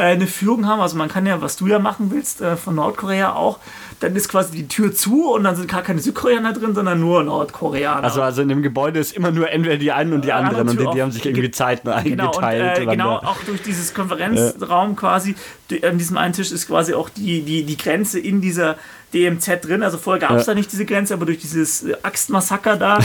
eine 0.00 0.26
Führung 0.26 0.66
haben. 0.66 0.80
Also 0.80 0.96
man 0.96 1.08
kann 1.08 1.26
ja, 1.26 1.40
was 1.42 1.56
du 1.56 1.66
ja 1.66 1.78
machen 1.78 2.10
willst, 2.10 2.40
äh, 2.40 2.56
von 2.56 2.74
Nordkorea 2.74 3.34
auch, 3.34 3.58
dann 4.00 4.16
ist 4.16 4.28
quasi 4.28 4.52
die 4.52 4.68
Tür 4.68 4.94
zu 4.94 5.30
und 5.32 5.44
dann 5.44 5.56
sind 5.56 5.70
gar 5.70 5.82
keine 5.82 6.00
Südkoreaner 6.00 6.54
drin, 6.54 6.74
sondern 6.74 7.00
nur 7.00 7.22
Nordkoreaner. 7.22 8.02
Also, 8.02 8.22
also 8.22 8.42
in 8.42 8.48
dem 8.48 8.62
Gebäude 8.62 8.98
ist 8.98 9.12
immer 9.12 9.30
nur 9.30 9.50
entweder 9.50 9.76
die 9.76 9.92
einen 9.92 10.14
und 10.14 10.24
die 10.24 10.32
anderen 10.32 10.68
und 10.68 10.80
die, 10.80 10.86
die 10.94 11.02
haben 11.02 11.12
sich 11.12 11.26
irgendwie 11.26 11.50
Zeiten 11.50 11.90
genau, 12.04 12.30
eingeteilt. 12.30 12.78
Und, 12.78 12.82
äh, 12.84 12.90
genau, 12.90 13.16
auch 13.16 13.38
durch 13.46 13.62
dieses 13.62 13.92
Konferenzraum 13.92 14.96
quasi, 14.96 15.34
an 15.82 15.98
diesem 15.98 16.16
einen 16.16 16.32
Tisch 16.32 16.50
ist 16.50 16.66
quasi 16.66 16.94
auch 16.94 17.10
die, 17.10 17.42
die, 17.42 17.64
die 17.64 17.76
Grenze 17.76 18.18
in 18.18 18.40
dieser 18.40 18.76
DMZ 19.12 19.66
drin. 19.66 19.82
Also 19.82 19.98
vorher 19.98 20.20
gab 20.20 20.38
es 20.38 20.46
ja. 20.46 20.52
da 20.52 20.58
nicht 20.58 20.72
diese 20.72 20.86
Grenze, 20.86 21.12
aber 21.12 21.26
durch 21.26 21.38
dieses 21.38 21.84
Axtmassaker 22.02 22.76
da. 22.76 22.98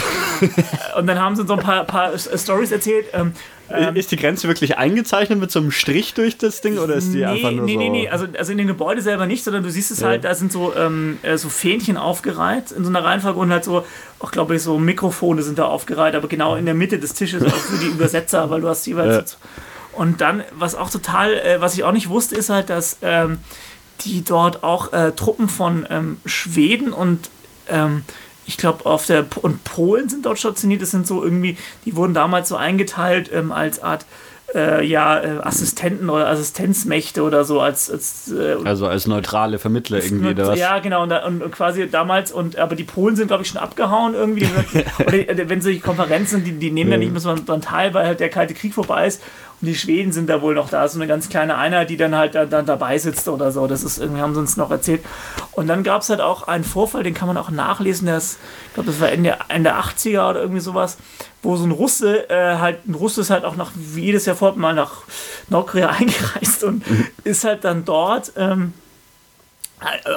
und 0.97 1.07
dann 1.07 1.19
haben 1.19 1.35
sie 1.35 1.45
so 1.45 1.53
ein 1.53 1.59
paar, 1.59 1.84
paar 1.84 2.17
Stories 2.17 2.72
erzählt. 2.72 3.07
Ähm, 3.13 3.34
ähm, 3.70 3.96
ist 3.96 4.12
die 4.12 4.18
Grenze 4.18 4.48
wirklich 4.48 4.78
eingezeichnet 4.78 5.40
mit 5.40 5.52
so 5.52 5.60
einem 5.60 5.72
Strich 5.72 6.14
durch 6.14 6.38
das 6.38 6.62
Ding 6.62 6.78
oder 6.78 6.96
ist 6.96 7.14
die 7.14 7.18
nee, 7.18 7.26
einfach 7.26 7.52
nur 7.52 7.66
nee, 7.66 7.74
so? 7.74 7.80
Nee, 7.80 7.90
nee, 7.90 8.02
nee, 8.02 8.10
also, 8.10 8.28
also 8.38 8.52
in 8.52 8.58
dem 8.58 8.68
Gebäude 8.68 9.02
selber 9.02 9.26
nicht, 9.26 9.44
sondern 9.44 9.64
du 9.64 9.72
siehst 9.72 9.92
es 9.92 10.02
ja. 10.02 10.10
halt, 10.10 10.24
da 10.24 10.36
sind 10.36 10.52
so, 10.52 10.74
ähm, 10.76 11.18
äh, 11.24 11.38
so 11.38 11.50
Fähnchen 11.50 11.98
aufgereiht 11.98 12.72
in 12.72 12.84
so 12.84 12.90
einer 12.90 13.04
Reihenfolge 13.04 13.40
und 13.40 13.52
halt 13.52 13.64
so, 13.64 13.86
auch 14.20 14.32
glaube 14.32 14.56
ich, 14.56 14.62
so 14.62 14.78
Mikrofone 14.78 15.42
sind 15.42 15.58
da 15.58 15.66
aufgereiht, 15.66 16.16
aber 16.16 16.28
genau 16.28 16.56
in 16.56 16.66
der 16.66 16.76
Mitte 16.76 17.00
des 17.00 17.14
Tisches 17.14 17.44
auch 17.44 17.50
für 17.50 17.78
die 17.78 17.88
Übersetzer, 17.88 18.50
weil 18.50 18.62
du 18.62 18.70
hast 18.70 18.86
jeweils. 18.86 19.32
Ja. 19.32 19.38
Und 20.00 20.20
dann, 20.22 20.44
was 20.52 20.76
auch 20.76 20.90
total, 20.90 21.34
äh, 21.34 21.62
was 21.62 21.74
ich 21.74 21.84
auch 21.84 21.94
nicht 21.94 22.10
wusste, 22.10 22.36
ist 22.36 22.50
halt, 22.50 22.70
dass 22.70 22.98
ähm, 23.02 23.40
die 24.02 24.24
dort 24.24 24.64
auch 24.64 24.92
äh, 24.94 25.14
Truppen 25.14 25.48
von 25.48 25.88
ähm, 25.90 26.18
Schweden 26.26 26.92
und 26.92 27.30
ähm, 27.70 28.04
ich 28.47 28.57
glaube, 28.57 28.85
auf 28.85 29.05
der 29.05 29.26
und 29.41 29.63
Polen 29.63 30.09
sind 30.09 30.26
dort 30.26 30.39
stationiert. 30.39 30.81
Das 30.81 30.91
sind 30.91 31.07
so 31.07 31.23
irgendwie, 31.23 31.57
die 31.85 31.95
wurden 31.95 32.13
damals 32.13 32.49
so 32.49 32.55
eingeteilt 32.55 33.30
ähm, 33.34 33.51
als 33.51 33.81
Art 33.81 34.05
äh, 34.53 34.85
ja, 34.85 35.19
äh, 35.19 35.39
Assistenten 35.41 36.09
oder 36.09 36.27
Assistenzmächte 36.27 37.23
oder 37.23 37.43
so 37.43 37.59
als, 37.59 37.89
als 37.89 38.31
äh, 38.31 38.55
also 38.63 38.88
als 38.88 39.07
neutrale 39.07 39.57
Vermittler 39.57 40.03
irgendwie 40.03 40.30
oder 40.30 40.47
was? 40.47 40.59
Ja, 40.59 40.80
genau 40.80 41.03
und, 41.03 41.11
und, 41.11 41.51
quasi 41.51 41.89
damals 41.89 42.31
und 42.31 42.57
aber 42.57 42.76
die 42.76 42.84
Polen 42.84 43.15
sind 43.15 43.27
glaube 43.27 43.43
ich 43.43 43.49
schon 43.49 43.59
abgehauen 43.59 44.13
irgendwie 44.13 44.47
oder 44.99 45.49
wenn 45.49 45.61
solche 45.61 45.80
Konferenzen 45.80 46.43
die, 46.43 46.53
die 46.53 46.72
nehmen 46.72 46.91
ja 46.91 46.97
nicht 46.97 47.11
mehr 47.11 47.22
so 47.22 47.30
einen 47.30 47.61
Teil, 47.61 47.93
weil 47.93 48.05
halt 48.05 48.19
der 48.19 48.30
kalte 48.30 48.53
Krieg 48.53 48.73
vorbei 48.73 49.07
ist 49.07 49.22
und 49.66 49.70
die 49.70 49.76
Schweden 49.76 50.12
sind 50.12 50.30
da 50.30 50.44
wohl 50.44 50.54
noch 50.54 50.70
da, 50.70 50.88
so 50.88 51.00
eine 51.00 51.08
ganz 51.08 51.28
kleine 51.28 51.58
Einheit, 51.58 51.90
die 51.90 51.98
dann 51.98 52.16
halt 52.16 52.36
da, 52.36 52.46
dann 52.46 52.68
dabei 52.68 53.00
sitzt 53.00 53.28
oder 53.28 53.52
so. 53.52 53.66
Das 53.66 53.84
ist 53.84 53.98
irgendwie, 53.98 54.22
haben 54.22 54.36
sie 54.36 54.40
uns 54.40 54.58
noch 54.58 54.70
erzählt. 54.70 55.04
Und 55.54 55.66
dann 55.66 55.82
gab 55.82 56.04
es 56.04 56.10
halt 56.12 56.22
auch 56.22 56.48
einen 56.48 56.64
Vorfall, 56.64 57.02
den 57.02 57.16
kann 57.16 57.28
man 57.28 57.36
auch 57.36 57.50
nachlesen, 57.50 58.06
der 58.06 58.18
ist, 58.18 58.38
ich 58.68 58.74
glaube, 58.76 58.92
das 58.92 59.02
war 59.02 59.10
Ende, 59.10 59.38
Ende 59.48 59.74
80er 59.74 60.30
oder 60.30 60.40
irgendwie 60.42 60.60
sowas, 60.60 60.98
wo 61.42 61.56
so 61.56 61.64
ein 61.64 61.72
Russe, 61.72 62.30
äh, 62.30 62.58
halt, 62.58 62.88
ein 62.88 62.94
Russe 62.94 63.22
ist 63.22 63.32
halt 63.32 63.44
auch 63.44 63.56
nach, 63.56 63.72
wie 63.74 64.04
jedes 64.04 64.28
Jahr 64.28 64.36
vor, 64.36 64.56
mal 64.56 64.76
nach 64.76 65.02
Nordkorea 65.50 65.90
eingereist 66.00 66.64
und 66.64 66.88
mhm. 66.88 67.08
ist 67.24 67.44
halt 67.44 67.64
dann 67.64 67.86
dort 67.86 68.34
ähm, 68.38 68.74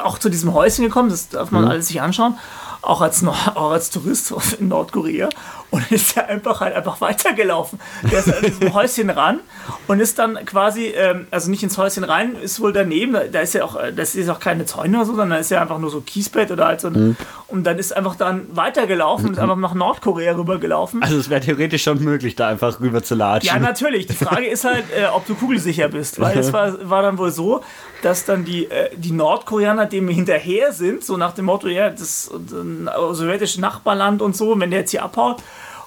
auch 0.03 0.19
zu 0.19 0.29
diesem 0.29 0.53
Häuschen 0.53 0.85
gekommen, 0.85 1.09
das 1.09 1.31
darf 1.31 1.51
man 1.53 1.65
mhm. 1.65 1.71
alles 1.71 1.89
sich 1.89 2.03
anschauen 2.03 2.37
auch 2.83 3.01
als, 3.01 3.25
auch 3.27 3.71
als 3.73 3.91
Tourist 3.91 4.33
in 4.61 4.69
Nordkorea 4.69 5.29
und 5.71 5.91
ist 5.93 6.17
ja 6.17 6.25
einfach 6.25 6.61
halt 6.61 6.75
einfach 6.75 7.01
weitergelaufen. 7.01 7.79
Der 8.11 8.21
ist 8.21 8.33
an 8.33 8.43
diesem 8.43 8.73
Häuschen 8.75 9.11
ran 9.11 9.41
und 9.87 10.01
ist 10.01 10.19
dann 10.19 10.39
quasi, 10.47 10.87
ähm, 10.87 11.27
also 11.31 11.51
nicht 11.51 11.63
ins 11.63 11.77
Häuschen 11.77 12.05
rein, 12.05 12.37
ist 12.37 12.61
wohl 12.61 12.73
daneben, 12.73 13.17
da 13.33 13.41
ist 13.41 13.55
ja 13.55 13.65
auch, 13.65 13.79
das 13.95 14.15
ist 14.15 14.29
auch 14.31 14.41
keine 14.41 14.65
Zäune 14.65 14.97
oder 14.97 15.07
so, 15.07 15.13
sondern 15.13 15.31
da 15.31 15.37
ist 15.37 15.51
ja 15.51 15.61
einfach 15.61 15.79
nur 15.79 15.91
so 15.91 16.01
Kiesbett 16.01 16.51
oder 16.51 16.67
halt 16.67 16.81
so 16.81 16.89
ein, 16.89 16.93
mhm. 16.93 17.17
und 17.49 17.65
dann 17.65 17.79
ist 17.79 17.95
einfach 17.95 18.17
dann 18.17 18.47
weitergelaufen 18.57 19.27
und 19.27 19.33
ist 19.33 19.39
einfach 19.39 19.57
nach 19.57 19.75
Nordkorea 19.75 20.35
rübergelaufen. 20.37 21.03
Also 21.03 21.19
es 21.19 21.29
wäre 21.29 21.41
theoretisch 21.41 21.83
schon 21.83 22.03
möglich, 22.03 22.35
da 22.35 22.49
einfach 22.49 22.81
rüber 22.81 23.03
zu 23.03 23.15
latschen. 23.15 23.49
Ja, 23.49 23.59
natürlich. 23.59 24.07
Die 24.07 24.15
Frage 24.15 24.47
ist 24.47 24.65
halt, 24.65 24.85
äh, 24.97 25.07
ob 25.07 25.27
du 25.27 25.35
kugelsicher 25.35 25.89
bist, 25.89 26.19
weil 26.19 26.39
es 26.39 26.53
war, 26.55 26.89
war 26.89 27.03
dann 27.03 27.19
wohl 27.19 27.31
so, 27.31 27.63
dass 28.03 28.25
dann 28.25 28.45
die, 28.45 28.71
äh, 28.71 28.91
die 28.97 29.13
Nordkoreaner 29.13 29.87
dem 29.87 30.09
hinterher 30.09 30.73
sind, 30.73 31.05
so 31.05 31.17
nach 31.17 31.33
dem 31.33 31.47
Motto, 31.47 31.69
ja, 31.69 31.91
das 31.91 32.31
äh, 32.33 33.15
sowjetische 33.15 33.61
Nachbarland 33.61 34.23
und 34.23 34.37
so, 34.37 34.59
wenn 34.59 34.71
der 34.71 34.81
jetzt 34.81 34.91
hier 34.91 35.03
abhaut. 35.03 35.43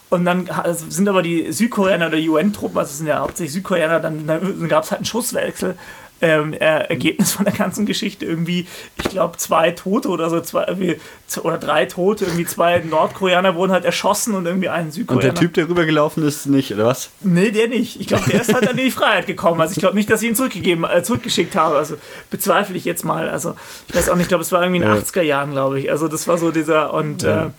Und 0.09 0.25
dann 0.25 0.49
sind 0.73 1.07
aber 1.07 1.21
die 1.21 1.53
Südkoreaner 1.53 2.07
oder 2.07 2.17
UN-Truppen, 2.17 2.77
also 2.77 2.93
sind 2.93 3.07
ja 3.07 3.19
hauptsächlich 3.19 3.53
Südkoreaner, 3.53 4.01
dann, 4.01 4.27
dann 4.27 4.67
gab 4.67 4.83
es 4.83 4.91
halt 4.91 4.99
einen 4.99 5.05
Schusswechsel 5.05 5.77
ähm, 6.21 6.53
Ergebnis 6.53 7.31
von 7.31 7.45
der 7.45 7.53
ganzen 7.53 7.85
Geschichte 7.85 8.25
irgendwie, 8.25 8.67
ich 8.97 9.09
glaube, 9.09 9.37
zwei 9.37 9.71
Tote 9.71 10.09
oder 10.09 10.29
so, 10.29 10.39
zwei, 10.41 10.97
oder 11.43 11.57
drei 11.57 11.85
Tote, 11.85 12.25
irgendwie 12.25 12.45
zwei 12.45 12.79
Nordkoreaner 12.79 13.55
wurden 13.55 13.71
halt 13.71 13.85
erschossen 13.85 14.35
und 14.35 14.45
irgendwie 14.45 14.69
ein 14.69 14.91
Südkoreaner. 14.91 15.29
Und 15.29 15.37
der 15.37 15.41
Typ, 15.41 15.53
der 15.53 15.67
rübergelaufen 15.67 16.23
ist, 16.23 16.45
nicht, 16.45 16.73
oder 16.73 16.85
was? 16.85 17.09
Nee, 17.21 17.51
der 17.51 17.67
nicht. 17.67 17.99
Ich 17.99 18.07
glaube, 18.07 18.29
der 18.29 18.41
ist 18.41 18.53
halt 18.53 18.65
dann 18.65 18.77
in 18.77 18.85
die 18.85 18.91
Freiheit 18.91 19.27
gekommen. 19.27 19.61
Also 19.61 19.73
ich 19.73 19.79
glaube 19.79 19.95
nicht, 19.95 20.09
dass 20.09 20.21
ich 20.21 20.29
ihn 20.29 20.35
zurückgegeben, 20.35 20.85
äh, 20.85 21.03
zurückgeschickt 21.03 21.55
habe. 21.55 21.77
Also 21.77 21.95
bezweifle 22.29 22.75
ich 22.75 22.85
jetzt 22.85 23.03
mal. 23.03 23.29
Also 23.29 23.55
ich 23.87 23.95
weiß 23.95 24.09
auch 24.09 24.15
nicht, 24.15 24.23
ich 24.23 24.29
glaube, 24.29 24.43
es 24.43 24.51
war 24.51 24.61
irgendwie 24.61 24.81
in 24.81 24.87
den 24.87 24.95
ja. 24.95 25.01
80er 25.01 25.21
Jahren, 25.21 25.51
glaube 25.51 25.79
ich. 25.79 25.91
Also 25.91 26.07
das 26.07 26.27
war 26.27 26.37
so 26.37 26.51
dieser 26.51 26.93
und 26.93 27.23
ja. 27.23 27.47
äh, 27.47 27.49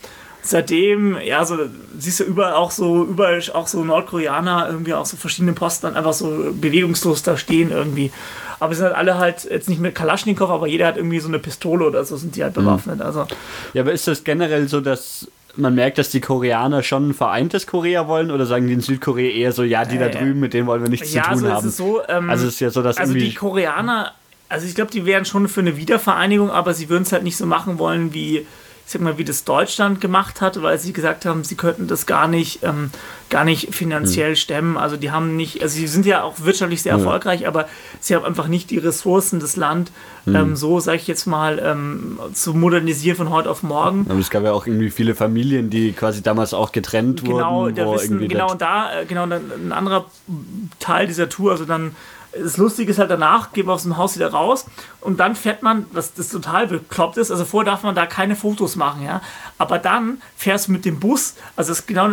seitdem, 0.42 1.16
ja, 1.24 1.44
so 1.44 1.56
siehst 1.98 2.20
du 2.20 2.24
überall 2.24 2.54
auch 2.54 2.70
so, 2.70 3.04
überall 3.04 3.40
auch 3.54 3.66
so 3.66 3.82
Nordkoreaner 3.84 4.68
irgendwie 4.68 4.94
auch 4.94 5.06
so 5.06 5.16
verschiedene 5.16 5.52
Posten 5.52 5.86
dann 5.86 5.96
einfach 5.96 6.12
so 6.12 6.52
bewegungslos 6.52 7.22
da 7.22 7.36
stehen 7.36 7.70
irgendwie. 7.70 8.12
Aber 8.58 8.74
sie 8.74 8.78
sind 8.78 8.88
halt 8.88 8.96
alle 8.96 9.18
halt 9.18 9.44
jetzt 9.44 9.68
nicht 9.68 9.80
mit 9.80 9.94
Kalaschnikow, 9.94 10.50
aber 10.50 10.66
jeder 10.66 10.86
hat 10.86 10.96
irgendwie 10.96 11.20
so 11.20 11.28
eine 11.28 11.38
Pistole 11.38 11.86
oder 11.86 12.04
so, 12.04 12.16
sind 12.16 12.36
die 12.36 12.42
halt 12.42 12.56
mhm. 12.56 12.64
bewaffnet. 12.64 12.96
Mhm. 12.96 13.02
Also. 13.02 13.26
Ja, 13.72 13.82
aber 13.82 13.92
ist 13.92 14.06
das 14.06 14.24
generell 14.24 14.68
so, 14.68 14.80
dass 14.80 15.28
man 15.56 15.74
merkt, 15.74 15.98
dass 15.98 16.10
die 16.10 16.20
Koreaner 16.20 16.82
schon 16.82 17.10
ein 17.10 17.14
vereintes 17.14 17.66
Korea 17.66 18.08
wollen 18.08 18.30
oder 18.30 18.46
sagen 18.46 18.66
die 18.66 18.72
in 18.72 18.80
Südkorea 18.80 19.30
eher 19.30 19.52
so, 19.52 19.62
ja, 19.62 19.84
die 19.84 19.98
da 19.98 20.08
drüben, 20.08 20.40
mit 20.40 20.54
denen 20.54 20.66
wollen 20.66 20.82
wir 20.82 20.88
nichts 20.88 21.12
ja, 21.12 21.24
zu 21.24 21.30
tun 21.30 21.38
so 21.40 21.48
haben? 21.50 21.66
Ist 21.66 21.72
es 21.72 21.76
so, 21.76 22.00
ähm, 22.08 22.30
also 22.30 22.46
es 22.46 22.54
ist 22.54 22.60
ja 22.60 22.70
so, 22.70 22.82
dass 22.82 22.96
also 22.96 23.12
die 23.12 23.34
Koreaner, 23.34 24.12
also 24.48 24.66
ich 24.66 24.74
glaube, 24.74 24.90
die 24.90 25.04
wären 25.04 25.24
schon 25.24 25.48
für 25.48 25.60
eine 25.60 25.76
Wiedervereinigung, 25.76 26.50
aber 26.50 26.72
sie 26.72 26.88
würden 26.88 27.02
es 27.02 27.12
halt 27.12 27.22
nicht 27.22 27.36
so 27.36 27.46
machen 27.46 27.78
wollen 27.78 28.14
wie 28.14 28.46
ich 28.84 28.92
sag 28.92 29.00
mal, 29.00 29.16
wie 29.16 29.24
das 29.24 29.44
Deutschland 29.44 30.00
gemacht 30.00 30.40
hat, 30.40 30.60
weil 30.62 30.78
sie 30.78 30.92
gesagt 30.92 31.24
haben, 31.24 31.44
sie 31.44 31.54
könnten 31.54 31.86
das 31.86 32.06
gar 32.06 32.28
nicht, 32.28 32.62
ähm, 32.62 32.90
gar 33.30 33.44
nicht 33.44 33.74
finanziell 33.74 34.30
mhm. 34.30 34.36
stemmen. 34.36 34.76
Also 34.76 34.96
die 34.96 35.10
haben 35.10 35.36
nicht, 35.36 35.62
also 35.62 35.76
sie 35.76 35.86
sind 35.86 36.04
ja 36.04 36.22
auch 36.22 36.40
wirtschaftlich 36.40 36.82
sehr 36.82 36.92
erfolgreich, 36.92 37.46
aber 37.46 37.68
sie 38.00 38.14
haben 38.14 38.24
einfach 38.24 38.48
nicht 38.48 38.70
die 38.70 38.78
Ressourcen, 38.78 39.40
das 39.40 39.56
Land 39.56 39.92
mhm. 40.26 40.36
ähm, 40.36 40.56
so, 40.56 40.80
sage 40.80 40.98
ich 40.98 41.06
jetzt 41.06 41.26
mal, 41.26 41.60
ähm, 41.64 42.18
zu 42.34 42.54
modernisieren 42.54 43.16
von 43.16 43.30
heute 43.30 43.50
auf 43.50 43.62
morgen. 43.62 44.06
Aber 44.08 44.18
es 44.18 44.30
gab 44.30 44.42
ja 44.42 44.52
auch 44.52 44.66
irgendwie 44.66 44.90
viele 44.90 45.14
Familien, 45.14 45.70
die 45.70 45.92
quasi 45.92 46.22
damals 46.22 46.52
auch 46.52 46.72
getrennt 46.72 47.24
genau, 47.24 47.62
wurden. 47.62 47.76
Da 47.76 47.92
wissen, 47.92 48.28
genau, 48.28 48.52
und 48.52 48.60
da, 48.60 49.00
äh, 49.00 49.06
genau, 49.06 49.24
ein 49.24 49.72
anderer 49.72 50.06
Teil 50.80 51.06
dieser 51.06 51.28
Tour, 51.28 51.52
also 51.52 51.64
dann 51.64 51.94
das 52.32 52.56
Lustige 52.56 52.90
ist 52.90 52.98
halt 52.98 53.10
danach, 53.10 53.52
gehen 53.52 53.66
wir 53.66 53.72
aus 53.72 53.82
dem 53.82 53.96
Haus 53.96 54.16
wieder 54.16 54.30
raus 54.32 54.66
und 55.00 55.20
dann 55.20 55.34
fährt 55.34 55.62
man, 55.62 55.86
was 55.92 56.14
das 56.14 56.28
total 56.28 56.66
bekloppt 56.66 57.16
ist, 57.18 57.30
also 57.30 57.44
vorher 57.44 57.72
darf 57.72 57.82
man 57.82 57.94
da 57.94 58.06
keine 58.06 58.36
Fotos 58.36 58.76
machen, 58.76 59.02
ja. 59.04 59.20
Aber 59.58 59.78
dann 59.78 60.20
fährst 60.36 60.68
du 60.68 60.72
mit 60.72 60.84
dem 60.84 61.00
Bus, 61.00 61.34
also 61.56 61.72
es 61.72 61.80
ist 61.80 61.86
genau 61.86 62.10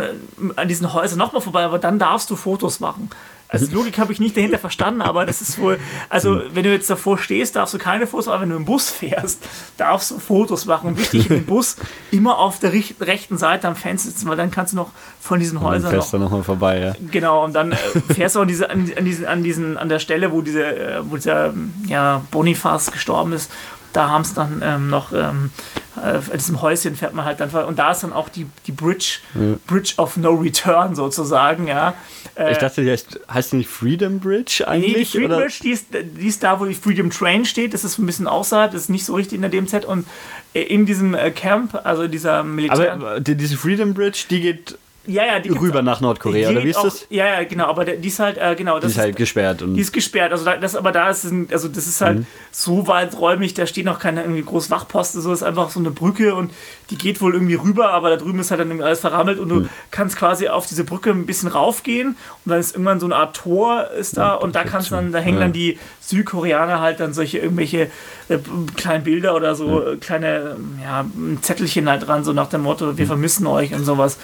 an 0.56 0.68
diesen 0.68 0.94
Häusern 0.94 1.18
nochmal 1.18 1.42
vorbei, 1.42 1.64
aber 1.64 1.80
dann 1.80 2.00
darfst 2.00 2.30
du 2.30 2.36
Fotos 2.36 2.80
machen. 2.80 3.10
Also 3.52 3.66
Logik 3.74 3.98
habe 3.98 4.14
ich 4.14 4.20
nicht 4.20 4.38
dahinter 4.38 4.60
verstanden, 4.60 5.02
aber 5.02 5.26
das 5.26 5.42
ist 5.42 5.58
wohl, 5.58 5.80
also 6.08 6.40
wenn 6.54 6.64
du 6.64 6.72
jetzt 6.72 6.88
davor 6.88 7.18
stehst, 7.18 7.56
darfst 7.56 7.74
du 7.74 7.80
keine 7.80 8.06
Fotos, 8.06 8.28
aber 8.28 8.42
wenn 8.42 8.50
du 8.50 8.56
im 8.56 8.66
Bus 8.66 8.92
fährst, 8.92 9.44
darfst 9.76 10.12
du 10.12 10.20
Fotos 10.20 10.66
machen. 10.66 10.90
Und 10.90 11.00
wichtig, 11.00 11.32
im 11.32 11.46
Bus 11.46 11.78
immer 12.12 12.38
auf 12.38 12.60
der 12.60 12.74
rechten 12.74 13.40
Seite 13.40 13.68
am 13.68 13.76
Fenster 13.76 14.12
sitzen, 14.12 14.30
weil 14.30 14.38
dann 14.38 14.52
kannst 14.52 14.74
du 14.74 14.78
noch 14.78 14.92
von 15.20 15.40
diesen 15.40 15.62
Häusern. 15.62 15.92
Dann 15.92 15.92
fährst 15.94 16.14
noch, 16.14 16.20
du 16.20 16.26
nochmal 16.26 16.44
vorbei, 16.44 16.80
ja. 16.80 16.94
Genau, 17.10 17.44
und 17.44 17.54
dann 17.54 17.72
äh, 17.72 17.78
fährst 18.14 18.36
du 18.36 18.42
auch 18.42 18.46
diese, 18.46 18.70
an, 18.70 18.92
an, 18.96 19.04
diesen, 19.04 19.26
an, 19.26 19.42
diesen, 19.42 19.78
an 19.78 19.90
der 19.90 19.98
Stelle, 19.98 20.32
wo, 20.32 20.44
diese, 20.44 20.66
äh, 20.66 21.02
wo 21.10 21.16
dieser 21.16 21.52
ja, 21.88 22.22
Bonifaz 22.30 22.92
gestorben 22.92 23.34
ist 23.34 23.50
da 23.94 24.10
haben 24.10 24.22
es 24.22 24.34
dann 24.34 24.62
ähm, 24.64 24.90
noch 24.90 25.12
ähm, 25.14 25.52
äh, 25.96 26.18
in 26.18 26.38
diesem 26.38 26.62
Häuschen 26.62 26.96
fährt 26.96 27.14
man 27.14 27.26
halt 27.26 27.40
dann 27.40 27.50
und 27.50 27.80
da 27.80 27.92
ist 27.92 28.04
dann 28.04 28.14
auch 28.14 28.30
die, 28.30 28.46
die 28.68 28.72
Bridge 28.72 29.20
ja. 29.34 29.56
Bridge 29.68 29.94
of 29.98 30.18
No 30.18 30.34
Return 30.36 30.96
sozusagen 30.96 31.68
ja 31.68 31.94
äh, 32.36 32.52
ich 32.52 32.58
dachte 32.58 32.84
die 32.84 32.92
heißt, 32.92 33.20
heißt 33.32 33.52
die 33.52 33.58
nicht 33.58 33.70
Freedom 33.70 34.20
Bridge 34.20 34.66
eigentlich 34.68 34.94
nee, 34.94 35.00
die 35.00 35.06
Freedom 35.06 35.32
oder? 35.32 35.40
Bridge 35.42 35.60
die 35.64 35.72
ist, 35.72 35.88
die 35.94 36.28
ist 36.28 36.44
da 36.44 36.60
wo 36.60 36.66
die 36.66 36.76
Freedom 36.76 37.10
Train 37.10 37.46
steht 37.46 37.74
das 37.74 37.84
ist 37.84 37.98
ein 37.98 38.06
bisschen 38.06 38.28
außerhalb 38.28 38.72
das 38.72 38.84
ist 38.84 38.90
nicht 38.90 39.06
so 39.06 39.16
richtig 39.16 39.36
in 39.36 39.42
der 39.42 39.50
DMZ 39.50 39.86
und 39.86 40.06
äh, 40.54 40.62
in 40.62 40.86
diesem 40.86 41.14
äh, 41.14 41.32
Camp 41.32 41.80
also 41.84 42.08
dieser 42.08 42.44
Militär 42.44 42.94
aber 42.94 43.20
diese 43.20 43.58
Freedom 43.58 43.94
Bridge 43.94 44.26
die 44.30 44.42
geht 44.42 44.78
ja, 45.10 45.26
ja, 45.26 45.40
die 45.40 45.50
rüber 45.50 45.82
nach 45.82 46.02
Nordkorea, 46.02 46.52
oder 46.52 46.64
wie 46.64 46.70
ist 46.70 46.78
auch, 46.78 46.84
das? 46.84 47.08
Ja, 47.10 47.26
ja, 47.26 47.44
genau, 47.44 47.66
aber 47.66 47.84
die 47.86 48.08
ist 48.08 48.20
halt, 48.20 48.38
äh, 48.38 48.56
genau. 48.56 48.80
die 48.80 48.86
ist, 48.86 48.94
ist 48.94 49.00
halt 49.00 49.16
gesperrt. 49.16 49.62
Und 49.62 49.74
die 49.74 49.82
ist 49.82 49.92
gesperrt, 49.92 50.32
also 50.32 50.46
das, 50.46 50.76
aber 50.76 50.92
da 50.92 51.10
ist, 51.10 51.24
ein, 51.24 51.48
also 51.52 51.68
das 51.68 51.88
ist 51.88 52.02
halt 52.02 52.20
mhm. 52.20 52.26
so 52.52 52.88
weit 52.88 53.18
räumlich, 53.20 53.56
da 53.56 53.66
steht 53.66 53.86
noch 53.86 54.00
keine 54.00 54.22
irgendwie 54.22 54.44
groß 54.44 54.70
Wachposten, 54.70 55.22
so 55.22 55.34
ist 55.34 55.42
einfach 55.42 55.72
so 55.72 55.80
eine 55.80 55.90
Brücke 55.90 56.36
und 56.36 56.52
die 56.92 56.98
geht 56.98 57.22
wohl 57.22 57.34
irgendwie 57.34 57.56
rüber, 57.56 57.90
aber 57.90 58.12
da 58.12 58.18
drüben 58.18 58.40
ist 58.40 58.52
halt 58.52 58.62
dann 58.62 58.82
alles 58.82 59.00
verrammelt 59.00 59.40
und 59.40 59.50
du 59.50 59.56
mhm. 59.62 59.70
kannst 59.90 60.16
quasi 60.16 60.48
auf 60.48 60.68
diese 60.68 60.84
Brücke 60.84 61.10
ein 61.10 61.26
bisschen 61.26 61.50
raufgehen 61.50 62.10
und 62.46 62.52
dann 62.52 62.60
ist 62.60 62.74
irgendwann 62.74 63.00
so 63.00 63.08
eine 63.08 63.16
Art 63.16 63.36
Tor 63.36 63.90
ist 63.98 64.18
da 64.18 64.36
mhm, 64.36 64.44
und 64.44 64.56
da 64.56 64.64
kannst 64.64 64.92
dann, 64.92 65.12
da 65.12 65.20
hängen 65.20 65.38
ja. 65.38 65.46
dann 65.46 65.54
die 65.54 65.80
Südkoreaner 66.02 66.82
halt 66.82 67.00
dann 67.00 67.14
solche 67.14 67.40
irgendwelche 67.40 67.90
äh, 68.30 68.38
kleinen 68.76 69.04
Bilder 69.04 69.36
oder 69.36 69.56
so, 69.56 69.84
mhm. 69.86 70.00
kleine, 70.00 70.58
ja, 70.84 71.06
Zettelchen 71.42 71.90
halt 71.90 72.08
dran, 72.08 72.24
so 72.24 72.34
nach 72.34 72.50
dem 72.50 72.62
Motto, 72.62 72.98
wir 72.98 73.06
mhm. 73.06 73.10
vermissen 73.10 73.48
euch 73.48 73.74
und 73.74 73.86
sowas. 73.86 74.18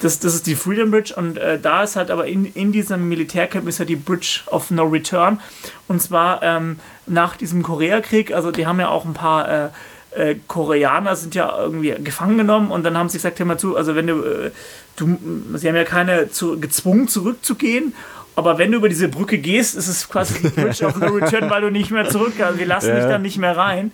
Das, 0.00 0.18
das 0.18 0.34
ist 0.34 0.46
die 0.46 0.54
Freedom 0.54 0.90
Bridge 0.90 1.14
und 1.14 1.36
äh, 1.36 1.58
da 1.58 1.82
ist 1.82 1.96
halt 1.96 2.10
aber 2.10 2.26
in, 2.26 2.46
in 2.46 2.72
diesem 2.72 3.08
Militärcamp 3.08 3.68
ist 3.68 3.78
ja 3.78 3.84
die 3.84 3.96
Bridge 3.96 4.40
of 4.46 4.70
No 4.70 4.84
Return. 4.84 5.40
Und 5.88 6.00
zwar 6.00 6.42
ähm, 6.42 6.80
nach 7.06 7.36
diesem 7.36 7.62
Koreakrieg, 7.62 8.32
also 8.32 8.50
die 8.50 8.66
haben 8.66 8.80
ja 8.80 8.88
auch 8.88 9.04
ein 9.04 9.14
paar 9.14 9.48
äh, 9.48 9.68
äh, 10.12 10.36
Koreaner 10.46 11.16
sind 11.16 11.34
ja 11.34 11.56
irgendwie 11.56 11.94
gefangen 12.02 12.38
genommen 12.38 12.70
und 12.70 12.82
dann 12.82 12.96
haben 12.96 13.08
sie 13.08 13.18
gesagt, 13.18 13.38
hör 13.38 13.46
mal 13.46 13.58
zu, 13.58 13.76
also 13.76 13.94
wenn 13.94 14.06
du, 14.06 14.22
äh, 14.22 14.50
du 14.96 15.18
sie 15.54 15.68
haben 15.68 15.76
ja 15.76 15.84
keine 15.84 16.30
zu, 16.30 16.58
gezwungen 16.58 17.06
zurückzugehen 17.06 17.94
aber 18.36 18.58
wenn 18.58 18.72
du 18.72 18.78
über 18.78 18.88
diese 18.88 19.08
Brücke 19.08 19.38
gehst, 19.38 19.76
ist 19.76 19.88
es 19.88 20.08
quasi 20.08 20.40
die 20.40 20.48
Bridge 20.48 20.84
of 20.84 20.96
No 20.96 21.08
Return, 21.08 21.50
weil 21.50 21.62
du 21.62 21.70
nicht 21.70 21.90
mehr 21.90 22.08
zurück 22.08 22.34
kannst. 22.38 22.58
Wir 22.58 22.66
lassen 22.66 22.88
ja. 22.88 22.94
dich 22.96 23.04
dann 23.04 23.22
nicht 23.22 23.38
mehr 23.38 23.56
rein. 23.56 23.92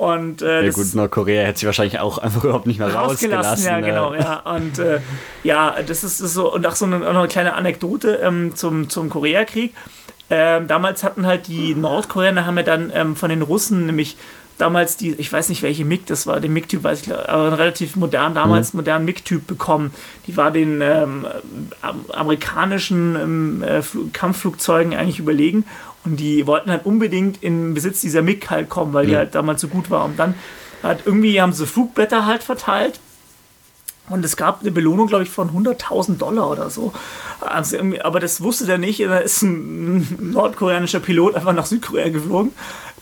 Und, 0.00 0.40
äh, 0.40 0.64
ja 0.64 0.70
gut, 0.70 0.94
Nordkorea 0.94 1.42
hätte 1.42 1.60
sie 1.60 1.66
wahrscheinlich 1.66 1.98
auch 1.98 2.16
einfach 2.22 2.42
überhaupt 2.42 2.66
nicht 2.66 2.78
mehr 2.78 2.90
rausgelassen. 2.90 3.66
Ja, 3.66 3.80
ne? 3.80 3.86
genau, 3.86 4.14
ja. 4.14 4.38
Und 4.50 4.78
äh, 4.78 5.00
ja, 5.42 5.76
das 5.86 6.04
ist, 6.04 6.20
ist, 6.20 6.32
so, 6.32 6.54
und 6.54 6.66
auch 6.66 6.74
so 6.74 6.86
eine, 6.86 7.06
auch 7.06 7.14
eine 7.14 7.28
kleine 7.28 7.52
Anekdote 7.52 8.18
ähm, 8.22 8.56
zum, 8.56 8.88
zum 8.88 9.10
Koreakrieg. 9.10 9.74
Ähm, 10.30 10.68
damals 10.68 11.04
hatten 11.04 11.26
halt 11.26 11.48
die 11.48 11.74
Nordkoreaner 11.74 12.46
haben 12.46 12.56
ja 12.56 12.62
dann 12.62 12.90
ähm, 12.94 13.14
von 13.14 13.28
den 13.28 13.42
Russen 13.42 13.84
nämlich 13.84 14.16
damals 14.56 14.96
die, 14.96 15.12
ich 15.12 15.30
weiß 15.30 15.50
nicht 15.50 15.62
welche 15.62 15.84
MiG 15.84 16.06
das 16.06 16.26
war, 16.26 16.40
den 16.40 16.52
MiG-Typ 16.52 16.82
weiß 16.82 17.02
ich, 17.02 17.12
aber 17.12 17.44
einen 17.44 17.54
relativ 17.54 17.96
modern, 17.96 18.34
damals 18.34 18.72
mhm. 18.72 18.78
modernen 18.78 19.04
MiG-Typ 19.04 19.46
bekommen. 19.46 19.92
Die 20.26 20.36
war 20.36 20.50
den 20.50 20.80
ähm, 20.82 21.26
amerikanischen 22.12 23.16
ähm, 23.16 23.62
äh, 23.62 23.82
Kampfflugzeugen 24.12 24.94
eigentlich 24.94 25.18
überlegen 25.18 25.64
und 26.04 26.16
die 26.16 26.46
wollten 26.46 26.70
halt 26.70 26.86
unbedingt 26.86 27.42
in 27.42 27.74
Besitz 27.74 28.00
dieser 28.00 28.22
MiG 28.22 28.48
halt 28.48 28.68
kommen, 28.68 28.92
weil 28.92 29.06
die 29.06 29.16
halt 29.16 29.34
damals 29.34 29.60
so 29.60 29.68
gut 29.68 29.90
war. 29.90 30.04
Und 30.06 30.18
dann 30.18 30.34
hat 30.82 31.02
irgendwie 31.04 31.40
haben 31.40 31.52
sie 31.52 31.66
Flugblätter 31.66 32.26
halt 32.26 32.42
verteilt. 32.42 33.00
Und 34.08 34.24
es 34.24 34.36
gab 34.36 34.62
eine 34.62 34.72
Belohnung, 34.72 35.06
glaube 35.06 35.22
ich, 35.22 35.30
von 35.30 35.50
100.000 35.50 36.18
Dollar 36.18 36.50
oder 36.50 36.68
so. 36.68 36.92
Also 37.40 37.78
aber 38.02 38.18
das 38.18 38.42
wusste 38.42 38.66
der 38.66 38.76
nicht. 38.76 39.00
Da 39.00 39.18
ist 39.18 39.42
ein 39.42 40.32
nordkoreanischer 40.32 40.98
Pilot 40.98 41.36
einfach 41.36 41.52
nach 41.52 41.66
Südkorea 41.66 42.08
geflogen, 42.08 42.52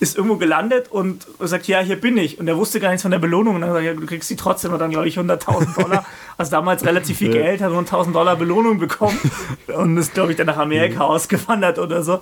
ist 0.00 0.18
irgendwo 0.18 0.36
gelandet 0.36 0.88
und 0.90 1.26
sagt, 1.40 1.66
ja, 1.66 1.80
hier 1.80 1.98
bin 1.98 2.18
ich. 2.18 2.38
Und 2.38 2.46
er 2.46 2.58
wusste 2.58 2.78
gar 2.78 2.90
nichts 2.90 3.02
von 3.02 3.10
der 3.10 3.20
Belohnung. 3.20 3.54
Und 3.54 3.62
dann 3.62 3.70
sagt 3.70 3.84
er, 3.84 3.92
ja, 3.92 3.98
du 3.98 4.06
kriegst 4.06 4.28
die 4.28 4.36
trotzdem. 4.36 4.72
Und 4.74 4.80
dann, 4.80 4.90
glaube 4.90 5.08
ich, 5.08 5.18
100.000 5.18 5.82
Dollar. 5.82 6.04
Also 6.36 6.52
damals 6.52 6.84
relativ 6.84 7.18
viel 7.18 7.32
Geld, 7.32 7.60
hat 7.60 7.72
100.000 7.72 8.12
Dollar 8.12 8.36
Belohnung 8.36 8.78
bekommen. 8.78 9.18
Und 9.66 9.96
ist, 9.96 10.14
glaube 10.14 10.30
ich, 10.30 10.36
dann 10.36 10.46
nach 10.46 10.56
Amerika 10.56 10.98
mhm. 10.98 11.10
ausgewandert 11.10 11.80
oder 11.80 12.04
so. 12.04 12.20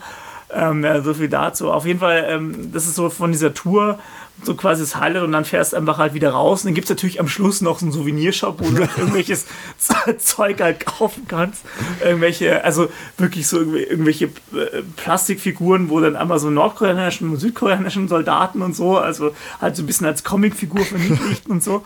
Ähm, 0.52 0.84
ja, 0.84 1.00
so 1.02 1.14
viel 1.14 1.28
dazu. 1.28 1.72
Auf 1.72 1.86
jeden 1.86 2.00
Fall, 2.00 2.24
ähm, 2.28 2.72
das 2.72 2.86
ist 2.86 2.94
so 2.94 3.10
von 3.10 3.32
dieser 3.32 3.52
Tour 3.52 3.98
so 4.42 4.54
quasi 4.54 4.82
das 4.82 4.96
Highlight 4.96 5.22
und 5.22 5.32
dann 5.32 5.44
fährst 5.44 5.72
du 5.72 5.76
einfach 5.76 5.98
halt 5.98 6.14
wieder 6.14 6.30
raus. 6.30 6.62
Und 6.62 6.68
dann 6.68 6.74
gibt 6.74 6.86
es 6.86 6.90
natürlich 6.90 7.20
am 7.20 7.28
Schluss 7.28 7.60
noch 7.60 7.78
so 7.78 7.86
einen 7.86 7.92
Souvenirshop, 7.92 8.60
wo 8.60 8.70
du 8.70 8.80
halt 8.80 8.90
irgendwelches 8.96 9.46
Zeug 10.18 10.60
halt 10.60 10.84
kaufen 10.86 11.24
kannst. 11.26 11.64
Irgendwelche, 12.04 12.64
also 12.64 12.88
wirklich 13.18 13.46
so 13.46 13.60
irgendwelche 13.60 14.26
äh, 14.26 14.82
Plastikfiguren, 14.96 15.90
wo 15.90 16.00
dann 16.00 16.16
einmal 16.16 16.38
so 16.38 16.50
nordkoreanischen 16.50 17.30
und 17.30 17.38
südkoreanischen 17.38 18.08
Soldaten 18.08 18.62
und 18.62 18.76
so, 18.76 18.98
also 18.98 19.32
halt 19.60 19.76
so 19.76 19.82
ein 19.82 19.86
bisschen 19.86 20.06
als 20.06 20.22
Comicfigur 20.22 20.84
verniedlicht 20.84 21.46
und 21.48 21.62
so. 21.62 21.84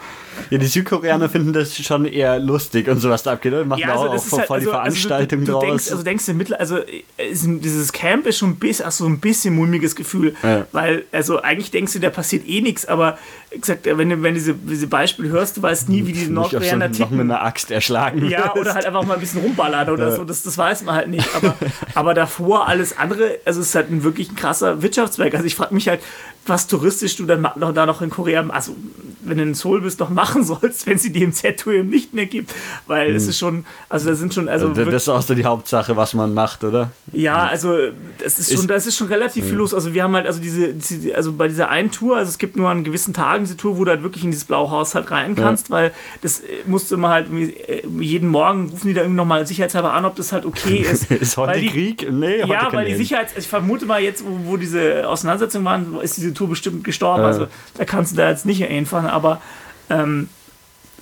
Ja, 0.51 0.59
die 0.59 0.66
Südkoreaner 0.66 1.28
finden 1.28 1.52
das 1.52 1.77
schon 1.77 2.05
eher 2.05 2.39
lustig 2.39 2.89
und 2.89 3.01
sowas 3.01 3.22
da 3.22 3.32
abgeht. 3.32 3.51
Machen 3.66 3.81
ja, 3.81 3.93
also 3.93 4.05
auch, 4.05 4.14
auch 4.14 4.39
halt, 4.39 4.47
voll 4.47 4.56
also, 4.56 4.70
die 4.70 4.70
Veranstaltung 4.70 5.40
also 5.40 5.52
du, 5.52 5.59
du 5.59 5.59
draus. 5.59 5.64
Denkst, 5.64 5.90
also 5.90 6.02
denkst 6.02 6.27
du 6.27 6.35
Mittel, 6.35 6.56
also 6.56 6.78
dieses 7.18 7.93
Camp 7.93 8.27
ist 8.27 8.39
schon 8.39 8.51
ein 8.51 8.56
bisschen, 8.56 8.86
hast 8.86 8.98
so 8.98 9.06
ein 9.06 9.20
bisschen 9.20 9.55
mulmiges 9.55 9.94
Gefühl, 9.94 10.35
ja. 10.43 10.66
weil 10.72 11.05
also 11.12 11.40
eigentlich 11.43 11.70
denkst 11.70 11.93
du, 11.93 12.01
da 12.01 12.10
passiert 12.10 12.39
eh 12.46 12.60
nichts, 12.60 12.86
aber 12.86 13.18
gesagt, 13.58 13.86
wenn 13.86 14.10
du 14.10 14.22
wenn 14.22 14.34
diese, 14.34 14.54
diese 14.54 14.86
Beispiele 14.86 15.28
hörst, 15.30 15.56
du 15.56 15.62
weißt 15.62 15.88
nie, 15.88 16.06
wie 16.06 16.12
die 16.12 16.28
Nordkoreaner 16.28 16.88
so 16.88 17.02
ticken. 17.02 17.16
mit 17.16 17.24
einer 17.24 17.42
Axt 17.42 17.70
erschlagen 17.70 18.28
Ja, 18.28 18.54
oder 18.54 18.74
halt 18.74 18.86
einfach 18.86 19.04
mal 19.04 19.14
ein 19.14 19.20
bisschen 19.20 19.40
rumballern 19.40 19.88
oder 19.90 20.10
ja. 20.10 20.16
so, 20.16 20.24
das, 20.24 20.42
das 20.42 20.56
weiß 20.56 20.82
man 20.82 20.94
halt 20.94 21.08
nicht. 21.08 21.28
Aber, 21.34 21.56
aber 21.94 22.14
davor 22.14 22.68
alles 22.68 22.96
andere, 22.96 23.38
also 23.44 23.60
es 23.60 23.68
ist 23.68 23.74
halt 23.74 23.90
ein 23.90 24.04
wirklich 24.04 24.30
ein 24.30 24.36
krasser 24.36 24.82
Wirtschaftszweig. 24.82 25.34
Also 25.34 25.46
ich 25.46 25.56
frage 25.56 25.74
mich 25.74 25.88
halt, 25.88 26.00
was 26.46 26.66
touristisch 26.68 27.16
du 27.16 27.26
dann 27.26 27.42
noch, 27.56 27.74
da 27.74 27.86
noch 27.86 28.02
in 28.02 28.10
Korea, 28.10 28.46
also 28.48 28.74
wenn 29.22 29.38
du 29.38 29.42
in 29.44 29.54
Seoul 29.54 29.80
bist, 29.80 30.00
noch 30.00 30.10
machen 30.10 30.44
sollst, 30.44 30.86
wenn 30.86 30.98
sie 30.98 31.12
die 31.12 31.24
im 31.24 31.32
eben 31.66 31.90
nicht 31.90 32.14
mehr 32.14 32.26
gibt. 32.26 32.54
Weil 32.86 33.10
mhm. 33.10 33.16
es 33.16 33.26
ist 33.26 33.38
schon, 33.38 33.64
also 33.88 34.08
da 34.08 34.14
sind 34.14 34.32
schon, 34.32 34.48
also. 34.48 34.68
das 34.68 35.02
ist 35.02 35.08
auch 35.08 35.22
so 35.22 35.34
die 35.34 35.44
Hauptsache, 35.44 35.96
was 35.96 36.14
man 36.14 36.34
macht, 36.34 36.62
oder? 36.62 36.92
Ja, 37.12 37.46
also 37.46 37.76
das 38.18 38.38
ist 38.38 38.54
schon, 38.54 38.68
das 38.68 38.86
ist 38.86 38.96
schon 38.96 39.08
relativ 39.08 39.44
viel 39.44 39.56
los. 39.56 39.74
Also 39.74 39.92
wir 39.92 40.04
haben 40.04 40.14
halt, 40.14 40.26
also 40.26 40.40
diese, 40.40 40.74
also 41.14 41.32
bei 41.32 41.48
dieser 41.48 41.68
einen 41.68 41.90
Tour, 41.90 42.16
also 42.16 42.30
es 42.31 42.39
gibt 42.39 42.57
nur 42.57 42.69
an 42.69 42.85
gewissen 42.85 43.12
Tagen 43.12 43.44
diese 43.44 43.57
Tour, 43.57 43.77
wo 43.77 43.85
du 43.85 43.90
halt 43.90 44.02
wirklich 44.02 44.24
in 44.24 44.31
dieses 44.31 44.44
blaue 44.44 44.70
Haus 44.70 44.94
halt 44.94 45.11
rein 45.11 45.35
kannst, 45.35 45.69
ja. 45.69 45.74
weil 45.74 45.93
das 46.23 46.43
musste 46.66 46.94
immer 46.94 47.11
halt 47.11 47.28
äh, 47.32 47.82
jeden 47.98 48.28
Morgen 48.28 48.70
rufen 48.70 48.89
die 48.89 48.94
da 48.94 49.02
irgendwie 49.02 49.16
nochmal 49.16 49.47
sicherheitshalber 49.47 49.93
an, 49.93 50.05
ob 50.05 50.16
das 50.16 50.32
halt 50.32 50.47
okay 50.47 50.77
ist. 50.90 51.11
ist 51.11 51.36
heute 51.36 51.61
die, 51.61 51.69
Krieg? 51.69 52.11
Nee, 52.11 52.43
heute 52.43 52.52
Ja, 52.52 52.73
weil 52.73 52.86
die 52.86 52.94
Sicherheits, 52.94 53.35
ich 53.36 53.48
vermute 53.48 53.86
mal 53.86 54.02
jetzt, 54.02 54.24
wo, 54.24 54.51
wo 54.51 54.57
diese 54.57 55.09
Auseinandersetzungen 55.09 55.65
waren, 55.65 56.01
ist 56.01 56.16
diese 56.16 56.32
Tour 56.32 56.48
bestimmt 56.48 56.85
gestorben. 56.85 57.23
Äh. 57.23 57.27
Also 57.27 57.47
da 57.77 57.85
kannst 57.85 58.12
du 58.12 58.16
da 58.16 58.31
jetzt 58.31 58.47
nicht 58.47 58.65
einfahren, 58.65 59.07
aber 59.07 59.40
ähm, 59.89 60.28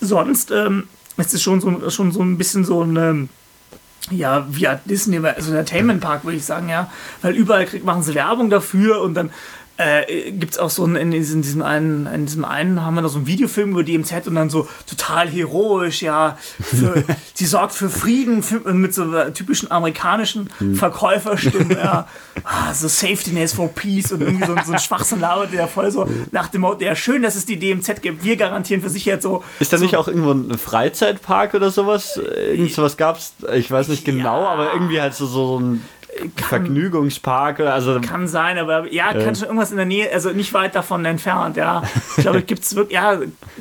sonst 0.01 0.51
ähm, 0.51 0.89
ist 1.17 1.35
es 1.35 1.43
schon 1.43 1.61
so, 1.61 1.91
schon 1.91 2.13
so 2.13 2.23
ein 2.23 2.39
bisschen 2.39 2.65
so 2.65 2.83
ein 2.83 3.29
ja, 4.11 4.47
wie 4.51 4.69
Disney, 4.85 5.19
also 5.19 5.51
Entertainment 5.51 6.01
Park, 6.01 6.25
würde 6.25 6.37
ich 6.37 6.45
sagen, 6.45 6.69
ja. 6.69 6.91
Weil 7.23 7.35
überall 7.35 7.67
kriegt, 7.67 7.85
machen 7.85 8.03
sie 8.03 8.15
Werbung 8.15 8.51
dafür 8.51 9.01
und 9.01 9.15
dann 9.15 9.31
äh, 9.79 10.33
gibt 10.33 10.55
es 10.55 10.59
auch 10.59 10.71
so 10.71 10.85
einen, 10.85 10.97
in 10.97 11.11
diesem, 11.13 11.41
diesem 11.41 11.63
einen, 11.63 12.07
in 12.07 12.27
diesem 12.27 12.45
einen 12.45 12.85
haben 12.85 12.97
wir 12.97 13.03
da 13.03 13.09
so 13.09 13.19
einen 13.19 13.29
Videofilm 13.29 13.71
über 13.71 13.85
die 13.85 13.97
DMZ 13.97 14.27
und 14.27 14.35
dann 14.35 14.51
so 14.51 14.69
total 14.89 15.29
heroisch, 15.29 16.03
ja, 16.03 16.37
für, 16.61 17.05
sie 17.35 17.47
sorgt 17.47 17.73
für 17.73 17.89
Frieden 17.89 18.43
für, 18.43 18.59
mit 18.73 18.93
so 18.93 19.05
typischen 19.31 19.71
amerikanischen 19.71 20.51
hm. 20.59 20.75
Verkäuferstimme, 20.75 21.77
ja, 21.77 22.09
ah, 22.45 22.75
so 22.75 22.89
Safety 22.89 23.31
Nets 23.31 23.53
for 23.53 23.69
Peace 23.69 24.11
und 24.11 24.21
irgendwie 24.21 24.47
so, 24.47 24.57
so 24.67 24.73
ein 24.73 24.81
Schwachsinn 24.81 25.21
labert, 25.21 25.53
der 25.53 25.69
voll 25.69 25.93
so 25.93 26.09
nach 26.33 26.49
dem 26.49 26.63
Motto, 26.63 26.85
ja, 26.85 26.97
schön, 26.97 27.23
dass 27.23 27.37
es 27.37 27.47
die 27.47 27.59
DMZ 27.59 28.03
gibt, 28.03 28.25
wir 28.25 28.37
garantieren 28.37 28.83
für 28.83 28.91
Sicherheit 28.91 29.23
so. 29.23 29.45
Ist 29.61 29.73
da 29.73 29.79
so, 29.79 29.85
nicht 29.85 29.95
auch 29.95 30.09
irgendwo 30.09 30.33
ein 30.33 30.59
Freizeitpark 30.59 31.55
oder 31.55 31.71
sowas? 31.71 32.17
Irgend 32.17 32.73
sowas 32.73 32.97
gab 32.97 33.19
es, 33.19 33.33
ich 33.55 33.71
weiß 33.71 33.87
nicht 33.89 34.05
genau, 34.05 34.43
ja. 34.43 34.49
aber 34.49 34.73
irgendwie 34.73 35.01
halt 35.01 35.15
so, 35.15 35.27
so 35.27 35.61
ein 35.61 35.85
kann, 36.19 36.49
Vergnügungspark 36.49 37.61
also 37.61 38.01
kann 38.01 38.27
sein, 38.29 38.59
aber 38.59 38.93
ja, 38.93 39.13
äh, 39.13 39.25
kann 39.25 39.35
schon 39.35 39.47
irgendwas 39.47 39.71
in 39.71 39.77
der 39.77 39.87
Nähe, 39.87 40.13
also 40.13 40.31
nicht 40.31 40.53
weit 40.53 40.75
davon 40.75 41.05
entfernt, 41.05 41.57
ja. 41.57 41.83
Ich 42.17 42.23
glaube, 42.23 42.43
gibt's 42.47 42.75
wirklich, 42.75 42.95
ja, 42.95 43.19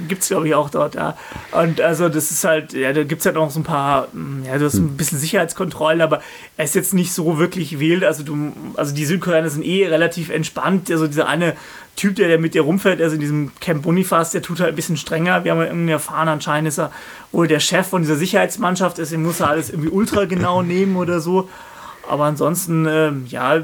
gibt's 0.07 0.27
glaube 0.29 0.47
ich 0.47 0.55
auch 0.55 0.69
dort, 0.69 0.95
ja. 0.95 1.17
Und 1.51 1.81
also 1.81 2.09
das 2.09 2.31
ist 2.31 2.43
halt, 2.43 2.73
ja, 2.73 2.93
da 2.93 3.03
gibt 3.03 3.19
es 3.21 3.25
halt 3.25 3.35
noch 3.35 3.51
so 3.51 3.59
ein 3.59 3.63
paar, 3.63 4.07
hm, 4.11 4.43
ja, 4.45 4.57
du 4.57 4.65
hast 4.65 4.75
ein 4.75 4.97
bisschen 4.97 5.19
Sicherheitskontrollen, 5.19 6.01
aber 6.01 6.21
er 6.57 6.65
ist 6.65 6.75
jetzt 6.75 6.93
nicht 6.93 7.13
so 7.13 7.37
wirklich 7.37 7.79
wild. 7.79 8.03
Also 8.03 8.23
du, 8.23 8.53
also 8.75 8.93
die 8.93 9.05
Südkoreaner 9.05 9.49
sind 9.49 9.63
eh 9.63 9.87
relativ 9.87 10.29
entspannt. 10.29 10.89
Also 10.91 11.07
dieser 11.07 11.27
eine 11.27 11.55
Typ, 11.95 12.15
der, 12.15 12.27
der 12.27 12.39
mit 12.39 12.53
dir 12.53 12.61
rumfährt, 12.61 13.01
also 13.01 13.15
in 13.15 13.21
diesem 13.21 13.51
Camp 13.59 13.83
Boniface, 13.83 14.31
der 14.31 14.41
tut 14.41 14.59
halt 14.59 14.69
ein 14.69 14.75
bisschen 14.75 14.97
strenger. 14.97 15.43
Wir 15.43 15.51
haben 15.51 15.59
ja 15.59 15.65
irgendwie 15.65 15.91
erfahren, 15.91 16.27
anscheinend 16.27 16.67
ist 16.67 16.79
er 16.79 16.91
wohl 17.31 17.47
der 17.47 17.59
Chef 17.59 17.87
von 17.87 18.03
dieser 18.03 18.15
Sicherheitsmannschaft, 18.15 18.97
deswegen 18.97 19.23
muss 19.23 19.39
er 19.39 19.49
alles 19.49 19.69
irgendwie 19.69 19.89
ultra 19.89 20.25
genau 20.25 20.61
nehmen 20.61 20.95
oder 20.95 21.19
so. 21.19 21.49
Aber 22.07 22.25
ansonsten, 22.25 22.85
äh, 22.85 23.11
ja, 23.27 23.61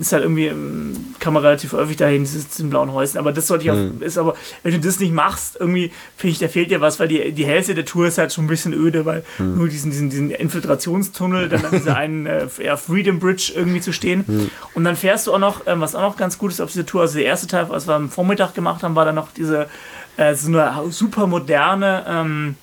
ist 0.00 0.12
halt 0.12 0.22
irgendwie, 0.22 0.46
ähm, 0.46 1.14
kann 1.20 1.32
man 1.32 1.42
relativ 1.42 1.72
häufig 1.72 1.96
dahin, 1.96 2.24
diesen 2.24 2.70
blauen 2.70 2.92
Häuschen. 2.92 3.18
Aber 3.18 3.32
das 3.32 3.46
sollte 3.46 3.64
ich 3.64 3.70
auch, 3.70 3.76
mhm. 3.76 4.02
ist 4.02 4.18
aber, 4.18 4.34
wenn 4.62 4.72
du 4.72 4.80
das 4.80 4.98
nicht 5.00 5.12
machst, 5.12 5.56
irgendwie, 5.58 5.92
finde 6.16 6.32
ich, 6.32 6.38
da 6.38 6.48
fehlt 6.48 6.70
dir 6.70 6.80
was, 6.80 6.98
weil 7.00 7.08
die, 7.08 7.32
die 7.32 7.46
Hälfte 7.46 7.74
der 7.74 7.84
Tour 7.84 8.06
ist 8.06 8.18
halt 8.18 8.32
schon 8.32 8.44
ein 8.44 8.48
bisschen 8.48 8.72
öde, 8.72 9.04
weil 9.04 9.24
mhm. 9.38 9.58
nur 9.58 9.68
diesen, 9.68 9.90
diesen, 9.90 10.10
diesen 10.10 10.30
Infiltrationstunnel, 10.30 11.48
dann 11.48 11.64
an 11.64 11.72
dieser 11.72 11.96
einen 12.04 12.26
äh, 12.26 12.76
Freedom 12.76 13.18
Bridge 13.18 13.52
irgendwie 13.54 13.80
zu 13.80 13.92
stehen. 13.92 14.24
Mhm. 14.26 14.50
Und 14.74 14.84
dann 14.84 14.96
fährst 14.96 15.26
du 15.26 15.34
auch 15.34 15.38
noch, 15.38 15.66
äh, 15.66 15.78
was 15.80 15.94
auch 15.94 16.02
noch 16.02 16.16
ganz 16.16 16.38
gut 16.38 16.50
ist 16.50 16.60
auf 16.60 16.72
dieser 16.72 16.86
Tour, 16.86 17.02
also 17.02 17.14
der 17.14 17.26
erste 17.26 17.46
Teil, 17.46 17.68
was 17.68 17.86
wir 17.86 17.94
am 17.94 18.10
Vormittag 18.10 18.54
gemacht 18.54 18.82
haben, 18.82 18.94
war 18.94 19.04
dann 19.04 19.14
noch 19.14 19.28
diese, 19.32 19.68
äh, 20.16 20.34
so 20.34 20.48
eine 20.48 20.90
super 20.90 21.26
moderne, 21.26 22.04
ähm, 22.08 22.56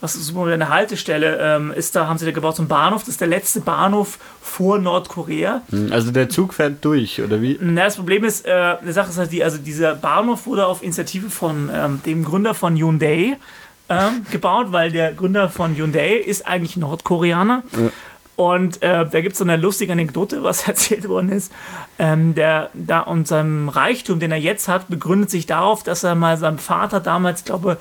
was 0.00 0.14
ist 0.14 0.26
so 0.26 0.44
eine 0.44 0.68
Haltestelle 0.68 1.38
ähm, 1.40 1.72
ist, 1.72 1.96
da 1.96 2.06
haben 2.06 2.18
sie 2.18 2.26
da 2.26 2.30
gebaut, 2.30 2.56
so 2.56 2.62
ein 2.62 2.68
Bahnhof, 2.68 3.02
das 3.02 3.10
ist 3.10 3.20
der 3.20 3.28
letzte 3.28 3.60
Bahnhof 3.60 4.18
vor 4.40 4.78
Nordkorea. 4.78 5.62
Hm, 5.70 5.92
also 5.92 6.12
der 6.12 6.28
Zug 6.28 6.54
fährt 6.54 6.84
durch, 6.84 7.20
oder 7.20 7.42
wie? 7.42 7.58
Na, 7.60 7.84
das 7.84 7.96
Problem 7.96 8.24
ist, 8.24 8.46
äh, 8.46 8.76
die 8.86 8.92
Sache 8.92 9.10
ist 9.10 9.18
halt 9.18 9.32
die, 9.32 9.42
also 9.42 9.58
dieser 9.58 9.94
Bahnhof 9.94 10.46
wurde 10.46 10.66
auf 10.66 10.82
Initiative 10.82 11.30
von 11.30 11.70
ähm, 11.72 12.00
dem 12.06 12.24
Gründer 12.24 12.54
von 12.54 12.76
Hyundai 12.76 13.36
ähm, 13.88 14.26
gebaut, 14.30 14.68
weil 14.70 14.92
der 14.92 15.12
Gründer 15.12 15.48
von 15.48 15.74
Hyundai 15.74 16.14
ist 16.14 16.46
eigentlich 16.46 16.76
Nordkoreaner. 16.76 17.64
Ja. 17.72 17.90
Und 18.36 18.82
äh, 18.82 19.04
da 19.04 19.20
gibt 19.20 19.32
es 19.32 19.38
so 19.38 19.44
eine 19.44 19.56
lustige 19.56 19.90
Anekdote, 19.90 20.42
was 20.44 20.68
erzählt 20.68 21.08
worden 21.08 21.30
ist. 21.30 21.52
Ähm, 21.98 22.36
der 22.36 22.70
da 22.72 23.00
und 23.00 23.26
seinem 23.26 23.68
Reichtum, 23.68 24.20
den 24.20 24.30
er 24.30 24.38
jetzt 24.38 24.68
hat, 24.68 24.88
begründet 24.88 25.30
sich 25.30 25.46
darauf, 25.46 25.82
dass 25.82 26.04
er 26.04 26.14
mal 26.14 26.36
seinem 26.36 26.58
Vater 26.58 27.00
damals, 27.00 27.44
glaube 27.44 27.78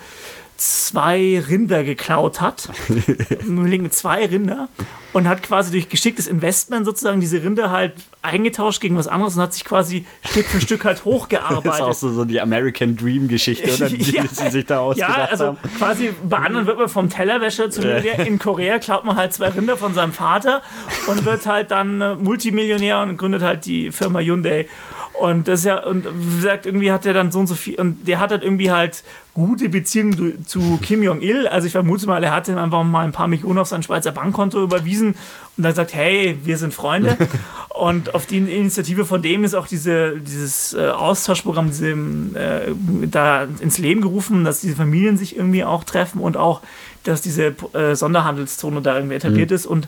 zwei 0.57 1.43
Rinder 1.47 1.83
geklaut 1.83 2.41
hat. 2.41 2.69
mit 3.45 3.93
zwei 3.93 4.25
Rinder 4.25 4.69
und 5.13 5.27
hat 5.27 5.41
quasi 5.43 5.71
durch 5.71 5.89
geschicktes 5.89 6.27
Investment 6.27 6.85
sozusagen 6.85 7.19
diese 7.19 7.41
Rinder 7.43 7.71
halt 7.71 7.93
eingetauscht 8.21 8.81
gegen 8.81 8.97
was 8.97 9.07
anderes 9.07 9.35
und 9.35 9.41
hat 9.41 9.53
sich 9.53 9.63
quasi 9.63 10.05
Stück 10.29 10.45
für 10.47 10.61
Stück 10.61 10.85
halt 10.85 11.05
hochgearbeitet. 11.05 11.65
Das 11.65 11.75
ist 11.75 11.81
auch 11.81 11.93
so, 11.93 12.11
so 12.11 12.25
die 12.25 12.41
American 12.41 12.95
Dream 12.95 13.27
Geschichte, 13.27 13.73
oder? 13.73 13.89
Die, 13.97 14.11
ja, 14.11 14.23
sie 14.27 14.49
sich 14.49 14.65
da 14.65 14.79
ausgedacht 14.79 15.17
Ja, 15.17 15.25
also 15.25 15.45
haben. 15.47 15.57
quasi 15.77 16.13
bei 16.23 16.37
anderen 16.37 16.67
wird 16.67 16.77
man 16.77 16.89
vom 16.89 17.09
Tellerwäscher 17.09 17.69
zu 17.69 17.81
Millionär. 17.81 18.27
In 18.27 18.37
Korea 18.37 18.79
klaut 18.79 19.05
man 19.05 19.15
halt 19.15 19.33
zwei 19.33 19.49
Rinder 19.49 19.77
von 19.77 19.93
seinem 19.93 20.13
Vater 20.13 20.61
und 21.07 21.25
wird 21.25 21.45
halt 21.45 21.71
dann 21.71 22.01
äh, 22.01 22.15
Multimillionär 22.15 22.99
und 23.01 23.17
gründet 23.17 23.41
halt 23.41 23.65
die 23.65 23.91
Firma 23.91 24.19
Hyundai. 24.19 24.67
Und 25.13 25.47
das 25.47 25.61
ist 25.61 25.65
ja, 25.65 25.83
und 25.83 26.05
wie 26.05 26.35
gesagt, 26.35 26.65
irgendwie 26.67 26.91
hat 26.91 27.05
er 27.05 27.13
dann 27.13 27.31
so 27.31 27.39
und 27.39 27.47
so 27.47 27.55
viel, 27.55 27.79
und 27.79 28.07
der 28.07 28.19
hat 28.19 28.29
halt 28.29 28.43
irgendwie 28.43 28.71
halt 28.71 29.03
gute 29.37 29.69
Beziehungen 29.69 30.47
zu 30.47 30.79
Kim 30.81 31.03
Jong-il. 31.03 31.47
Also 31.47 31.67
ich 31.67 31.73
vermute 31.73 32.07
mal, 32.07 32.23
er 32.23 32.33
hat 32.33 32.47
ihm 32.47 32.57
einfach 32.57 32.83
mal 32.83 33.05
ein 33.05 33.11
paar 33.11 33.27
Millionen 33.27 33.59
auf 33.59 33.67
sein 33.67 33.83
Schweizer 33.83 34.11
Bankkonto 34.11 34.63
überwiesen 34.63 35.09
und 35.57 35.63
dann 35.63 35.75
sagt, 35.75 35.93
hey, 35.93 36.39
wir 36.43 36.57
sind 36.57 36.73
Freunde. 36.73 37.15
und 37.69 38.15
auf 38.15 38.25
die 38.25 38.37
Initiative 38.37 39.05
von 39.05 39.21
dem 39.21 39.43
ist 39.43 39.53
auch 39.53 39.67
diese, 39.67 40.19
dieses 40.19 40.73
äh, 40.73 40.87
Austauschprogramm 40.89 41.67
diese, 41.67 41.91
äh, 41.91 42.73
da 43.11 43.43
ins 43.59 43.77
Leben 43.77 44.01
gerufen, 44.01 44.43
dass 44.43 44.61
diese 44.61 44.75
Familien 44.75 45.17
sich 45.17 45.35
irgendwie 45.37 45.63
auch 45.63 45.83
treffen 45.83 46.19
und 46.19 46.35
auch, 46.35 46.61
dass 47.03 47.21
diese 47.21 47.53
äh, 47.73 47.93
Sonderhandelszone 47.93 48.81
da 48.81 48.95
irgendwie 48.95 49.17
etabliert 49.17 49.51
mhm. 49.51 49.55
ist 49.55 49.67
und 49.67 49.87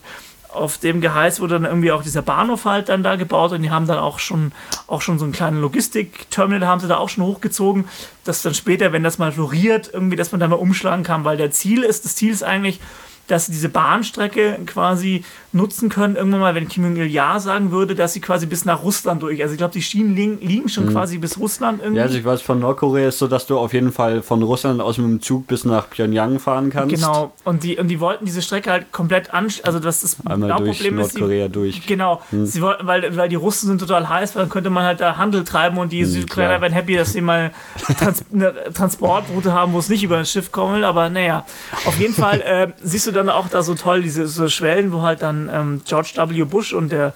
auf 0.52 0.78
dem 0.78 1.00
Geheiß 1.00 1.40
wurde 1.40 1.56
dann 1.56 1.66
irgendwie 1.66 1.92
auch 1.92 2.02
dieser 2.02 2.22
Bahnhof 2.22 2.66
halt 2.66 2.90
dann 2.90 3.04
da 3.04 3.16
gebaut 3.16 3.52
und 3.52 3.62
die 3.62 3.70
haben 3.70 3.88
dann 3.88 4.00
auch 4.00 4.20
schon, 4.20 4.52
auch 4.88 5.02
schon 5.02 5.20
so 5.20 5.26
einen 5.26 5.32
kleinen 5.32 5.62
Logistikterminal 5.62 6.68
haben 6.68 6.80
sie 6.80 6.88
da 6.88 6.98
auch 6.98 7.10
schon 7.10 7.24
hochgezogen, 7.24 7.88
dass 8.24 8.42
dann 8.42 8.54
später, 8.54 8.92
wenn 8.92 9.04
das 9.04 9.20
mal 9.20 9.32
floriert, 9.32 9.92
irgendwie, 9.94 10.16
dass 10.16 10.32
man 10.32 10.40
da 10.40 10.48
mal 10.48 10.56
umschlagen 10.56 11.04
kann, 11.04 11.24
weil 11.24 11.38
der 11.38 11.52
Ziel 11.52 11.84
ist, 11.84 12.06
das 12.06 12.16
Ziel 12.16 12.32
ist 12.32 12.44
eigentlich, 12.44 12.80
dass 13.28 13.46
diese 13.46 13.70
Bahnstrecke 13.70 14.60
quasi 14.66 15.24
nutzen 15.52 15.90
können, 15.90 16.16
irgendwann 16.16 16.42
mal, 16.42 16.56
wenn 16.56 16.68
Kim 16.68 16.84
Jong-il 16.84 17.08
Ja 17.08 17.40
sagen 17.40 17.72
würde, 17.72 17.96
dass 17.96 18.14
sie 18.14 18.22
quasi 18.22 18.46
bis 18.46 18.66
nach 18.66 18.84
Russland 18.84 19.24
durch. 19.24 19.42
Also 19.42 19.54
ich 19.54 19.58
glaube, 19.58 19.74
die 19.74 19.82
Schienen 19.82 20.16
liegen, 20.16 20.40
liegen 20.42 20.70
schon 20.70 20.86
mhm. 20.86 20.92
quasi 20.92 21.18
bis 21.18 21.40
Russland 21.40 21.82
irgendwie. 21.82 21.98
Ja, 21.98 22.04
also 22.04 22.18
ich 22.18 22.26
weiß, 22.26 22.42
von 22.42 22.60
Nordkorea 22.60 23.08
ist 23.08 23.18
so, 23.18 23.28
dass 23.28 23.48
du 23.48 23.58
auf 23.58 23.74
jeden 23.74 23.92
Fall 23.92 24.22
von 24.22 24.44
Russland 24.44 24.80
aus 24.80 24.98
mit 24.98 25.08
dem 25.08 25.22
Zug 25.22 25.48
bis 25.48 25.66
nach 25.66 25.90
Pyongyang 25.90 26.40
fahren 26.40 26.70
kannst. 26.70 26.94
Genau, 26.94 27.34
und 27.46 27.64
die, 27.64 27.78
und 27.78 27.88
die 27.88 28.00
wollten 28.00 28.26
diese 28.26 28.44
Strecke 28.44 28.70
halt 28.72 28.92
komplett 28.92 29.34
an, 29.34 29.48
also 29.64 29.80
das 29.80 30.04
ist 30.04 30.18
Einmal 30.26 30.56
durch 30.58 30.84
Nordkorea 30.92 31.46
ist, 31.46 31.50
die, 31.50 31.54
durch. 31.54 31.88
Genau, 31.88 32.22
mhm. 32.30 32.46
sie 32.46 32.62
wollten, 32.62 32.86
weil, 32.86 33.16
weil 33.18 33.30
die 33.30 33.36
Russen 33.36 33.68
sind 33.68 33.80
total 33.80 34.08
heiß, 34.08 34.36
weil 34.36 34.44
dann 34.44 34.50
könnte 34.50 34.70
man 34.70 34.84
halt 34.84 35.02
da 35.02 35.18
Handel 35.18 35.44
treiben 35.44 35.80
und 35.80 35.92
die 35.92 36.02
mhm, 36.02 36.10
Südkoreaner 36.10 36.62
wären 36.62 36.74
happy, 36.74 36.96
dass 36.96 37.14
sie 37.14 37.22
mal 37.22 37.52
Trans 37.98 38.24
eine 38.32 38.54
Transportroute 38.74 39.52
haben, 39.52 39.74
wo 39.74 39.80
es 39.80 39.90
nicht 39.90 40.04
über 40.04 40.18
ein 40.18 40.26
Schiff 40.26 40.52
kommt, 40.52 40.84
aber 40.84 41.10
naja, 41.10 41.46
auf 41.86 42.00
jeden 42.00 42.14
Fall 42.14 42.42
äh, 42.42 42.68
siehst 42.82 43.08
du 43.08 43.12
dann 43.12 43.30
auch 43.30 43.50
da 43.50 43.64
so 43.64 43.74
toll 43.74 44.04
diese 44.04 44.28
so 44.28 44.48
Schwellen, 44.48 44.92
wo 44.92 45.02
halt 45.02 45.24
dann 45.24 45.39
ähm, 45.54 45.82
George 45.86 46.14
W. 46.16 46.44
Bush 46.44 46.74
und 46.74 46.92
der 46.92 47.14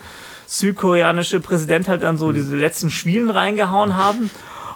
südkoreanische 0.48 1.40
Präsident 1.40 1.88
halt 1.88 2.04
dann 2.04 2.18
so 2.18 2.28
mhm. 2.28 2.36
diese 2.36 2.56
letzten 2.56 2.90
Schwielen 2.90 3.30
reingehauen 3.30 3.98
haben. 3.98 4.30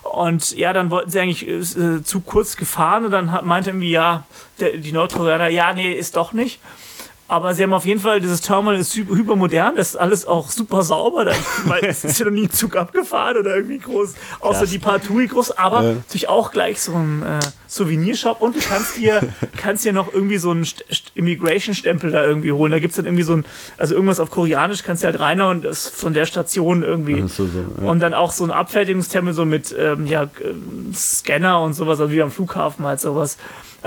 Und 0.04 0.56
ja, 0.56 0.74
dann 0.74 0.90
wollten 0.90 1.12
sie 1.12 1.20
eigentlich 1.20 1.48
äh, 1.48 2.04
zu 2.04 2.22
kurz 2.22 2.56
gefahren 2.56 3.06
und 3.06 3.12
dann 3.12 3.32
hat, 3.32 3.46
meinte 3.46 3.70
irgendwie, 3.70 3.92
ja, 3.92 4.26
der, 4.60 4.78
die 4.78 4.92
Nordkoreaner, 4.92 5.50
ja, 5.50 5.74
nee, 5.74 5.92
ist 5.92 6.16
doch 6.16 6.34
nicht. 6.34 6.60
Aber 7.30 7.54
sie 7.54 7.64
haben 7.64 7.74
auf 7.74 7.86
jeden 7.86 8.00
Fall, 8.00 8.22
dieses 8.22 8.40
Terminal 8.40 8.80
ist 8.80 8.96
hypermodern, 8.96 9.76
das 9.76 9.90
ist 9.90 9.96
alles 9.98 10.26
auch 10.26 10.50
super 10.50 10.82
sauber. 10.84 11.26
Da, 11.26 11.34
weil 11.66 11.84
es 11.84 12.06
ist 12.06 12.20
ja 12.20 12.26
noch 12.26 12.32
nie 12.32 12.46
ein 12.46 12.52
Zug 12.52 12.78
abgefahren 12.78 13.38
oder 13.38 13.56
irgendwie 13.58 13.80
groß, 13.80 14.14
außer 14.40 14.60
Krass. 14.60 14.70
die 14.70 14.80
paar 14.80 15.02
TUI 15.02 15.28
groß, 15.28 15.52
aber 15.52 15.84
ja. 15.84 15.94
natürlich 15.94 16.30
auch 16.30 16.52
gleich 16.52 16.82
so 16.82 16.94
ein 16.94 17.24
äh, 17.24 17.40
Souvenirshop 17.68 18.42
und 18.42 18.56
du 18.56 18.60
kannst 18.60 18.98
dir, 18.98 19.22
kannst 19.58 19.86
dir 19.86 19.94
noch 19.94 20.14
irgendwie 20.14 20.38
so 20.38 20.52
einen 20.52 20.68
Immigration-Stempel 21.16 22.12
da 22.12 22.24
irgendwie 22.24 22.52
holen. 22.52 22.72
Da 22.72 22.80
gibt 22.80 22.92
es 22.92 22.96
dann 22.96 23.06
irgendwie 23.06 23.24
so 23.24 23.34
ein, 23.34 23.46
also 23.78 23.94
irgendwas 23.94 24.20
auf 24.20 24.32
Koreanisch 24.32 24.84
kannst 24.84 25.04
du 25.04 25.08
halt 25.08 25.20
reinhauen 25.20 25.58
und 25.58 25.66
das 25.66 25.88
von 25.88 26.14
der 26.14 26.26
Station 26.26 26.84
irgendwie. 26.84 27.22
So, 27.28 27.46
so, 27.46 27.66
ja. 27.82 27.90
Und 27.90 28.00
dann 28.00 28.14
auch 28.14 28.32
so 28.32 28.44
ein 28.44 28.52
Abfertigungsterminal 28.52 29.34
so 29.34 29.46
mit 29.46 29.76
ähm, 29.78 30.08
ja, 30.08 30.30
Scanner 30.94 31.62
und 31.62 31.74
sowas, 31.74 32.00
also 32.00 32.12
wie 32.12 32.22
am 32.22 32.32
Flughafen 32.32 32.86
halt 32.86 33.00
sowas 33.00 33.38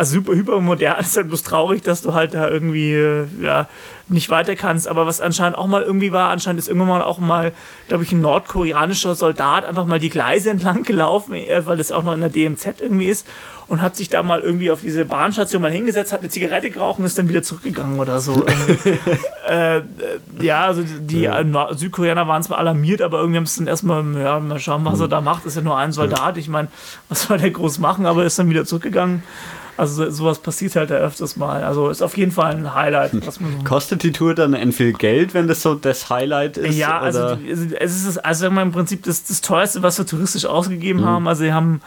also 0.01 0.15
super, 0.15 0.33
hyper 0.33 0.61
modern. 0.61 1.01
ist 1.01 1.17
halt 1.17 1.29
bloß 1.29 1.43
traurig, 1.43 1.83
dass 1.83 2.03
du 2.03 2.15
halt 2.15 2.35
da 2.35 2.49
irgendwie, 2.49 2.93
äh, 2.95 3.27
ja, 3.43 3.69
nicht 4.09 4.31
weiter 4.31 4.57
kannst. 4.57 4.89
Aber 4.89 5.07
was 5.07 5.21
anscheinend 5.21 5.59
auch 5.59 5.67
mal 5.67 5.83
irgendwie 5.83 6.13
war, 6.13 6.31
anscheinend 6.31 6.59
ist 6.59 6.69
irgendwann 6.69 6.89
mal 6.89 7.03
auch 7.03 7.19
mal, 7.19 7.53
glaube 7.89 8.05
ich, 8.05 8.13
ein 8.13 8.21
nordkoreanischer 8.21 9.15
Soldat 9.15 9.65
einfach 9.65 9.87
mal 9.87 10.01
die 10.01 10.11
Gleise 10.11 10.51
entlang 10.51 10.83
gelaufen, 10.83 11.35
äh, 11.35 11.67
weil 11.67 11.77
das 11.77 11.93
auch 11.93 12.03
noch 12.03 12.15
in 12.15 12.21
der 12.21 12.31
DMZ 12.31 12.81
irgendwie 12.81 13.07
ist 13.07 13.27
und 13.71 13.81
hat 13.81 13.95
sich 13.95 14.09
da 14.09 14.25
mal 14.25 14.41
irgendwie 14.41 14.73
auf 14.73 14.81
diese 14.81 15.05
Bahnstation 15.05 15.63
mal 15.63 15.71
hingesetzt, 15.71 16.13
hat 16.13 16.21
eine 16.21 16.29
Zigarette 16.29 16.71
geraucht 16.71 16.99
und 16.99 17.05
ist 17.05 17.17
dann 17.17 17.29
wieder 17.29 17.45
zurückgegangen 17.45 18.01
oder 18.01 18.19
so. 18.19 18.45
äh, 19.49 19.79
äh, 19.79 19.83
ja, 20.41 20.67
also 20.67 20.83
die 20.83 21.21
ja. 21.21 21.73
Südkoreaner 21.73 22.27
waren 22.27 22.43
zwar 22.43 22.59
alarmiert, 22.59 23.01
aber 23.01 23.21
irgendwie 23.21 23.37
haben 23.37 23.45
es 23.45 23.55
dann 23.55 23.69
erstmal, 23.69 24.05
ja, 24.21 24.41
mal 24.41 24.59
schauen, 24.59 24.85
was 24.85 24.99
er 24.99 25.07
da 25.07 25.21
macht. 25.21 25.47
Ist 25.47 25.55
ja 25.55 25.63
nur 25.63 25.79
ein 25.79 25.93
Soldat. 25.93 26.37
Ich 26.37 26.49
meine, 26.49 26.67
was 27.09 27.23
soll 27.23 27.39
der 27.39 27.53
groß 27.53 27.79
machen, 27.79 28.07
aber 28.07 28.25
ist 28.25 28.41
dann 28.41 28.51
wieder 28.51 28.65
zurückgegangen. 28.65 29.23
Also 29.77 30.11
sowas 30.11 30.41
passiert 30.41 30.75
halt 30.75 30.91
da 30.91 30.97
öfters 30.97 31.37
mal. 31.37 31.63
Also 31.63 31.91
ist 31.91 32.03
auf 32.03 32.17
jeden 32.17 32.33
Fall 32.33 32.57
ein 32.57 32.75
Highlight. 32.75 33.13
Kostet 33.65 34.03
die 34.03 34.11
Tour 34.11 34.35
dann 34.35 34.53
ein 34.57 34.73
viel 34.73 34.95
Geld, 34.95 35.33
wenn 35.33 35.47
das 35.47 35.63
so 35.63 35.77
das 35.77 36.11
Highlight 36.11 36.57
ist? 36.57 36.77
Ja, 36.77 36.99
also, 36.99 37.23
also 37.23 37.39
es 37.79 38.05
ist 38.05 38.19
also 38.19 38.49
im 38.49 38.73
Prinzip 38.73 39.05
das, 39.05 39.23
das 39.23 39.41
teuerste, 39.41 39.85
was 39.85 39.97
wir 39.97 40.07
touristisch 40.07 40.45
ausgegeben 40.45 41.03
mhm. 41.03 41.07
haben. 41.07 41.29
Also 41.29 41.45
sie 41.45 41.53
haben, 41.53 41.81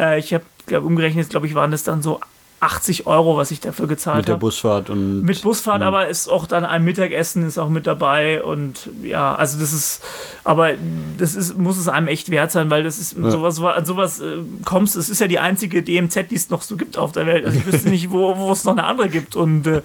äh, 0.00 0.18
ich 0.18 0.34
habe 0.34 0.42
glaube 0.68 0.86
umgerechnet, 0.86 1.30
glaube 1.30 1.46
ich, 1.46 1.54
waren 1.54 1.70
das 1.70 1.84
dann 1.84 2.02
so 2.02 2.20
80 2.60 3.06
Euro, 3.06 3.36
was 3.36 3.52
ich 3.52 3.60
dafür 3.60 3.86
gezahlt 3.86 4.16
habe. 4.16 4.18
Mit 4.18 4.28
der 4.28 4.34
hab. 4.34 4.40
Busfahrt 4.40 4.90
und. 4.90 5.22
Mit 5.22 5.42
Busfahrt, 5.42 5.80
ja. 5.80 5.86
aber 5.86 6.08
ist 6.08 6.28
auch 6.28 6.46
dann 6.46 6.64
ein 6.64 6.82
Mittagessen 6.82 7.46
ist 7.46 7.56
auch 7.56 7.68
mit 7.68 7.86
dabei 7.86 8.42
und 8.42 8.90
ja, 9.02 9.34
also 9.34 9.60
das 9.60 9.72
ist, 9.72 10.02
aber 10.42 10.72
das 11.18 11.36
ist, 11.36 11.56
muss 11.56 11.78
es 11.78 11.86
einem 11.86 12.08
echt 12.08 12.30
wert 12.30 12.50
sein, 12.50 12.68
weil 12.68 12.82
das 12.82 12.98
ist 12.98 13.16
ja. 13.16 13.30
sowas, 13.30 13.60
an 13.60 13.84
sowas 13.84 14.20
äh, 14.20 14.38
kommst, 14.64 14.96
es 14.96 15.08
ist 15.08 15.20
ja 15.20 15.28
die 15.28 15.38
einzige 15.38 15.84
DMZ, 15.84 16.30
die 16.30 16.34
es 16.34 16.50
noch 16.50 16.62
so 16.62 16.76
gibt 16.76 16.98
auf 16.98 17.12
der 17.12 17.26
Welt. 17.26 17.46
Also 17.46 17.58
ich 17.58 17.66
wüsste 17.66 17.90
nicht, 17.90 18.10
wo, 18.10 18.36
wo 18.36 18.50
es 18.50 18.64
noch 18.64 18.72
eine 18.72 18.84
andere 18.84 19.08
gibt 19.08 19.36
und 19.36 19.66
äh, 19.68 19.82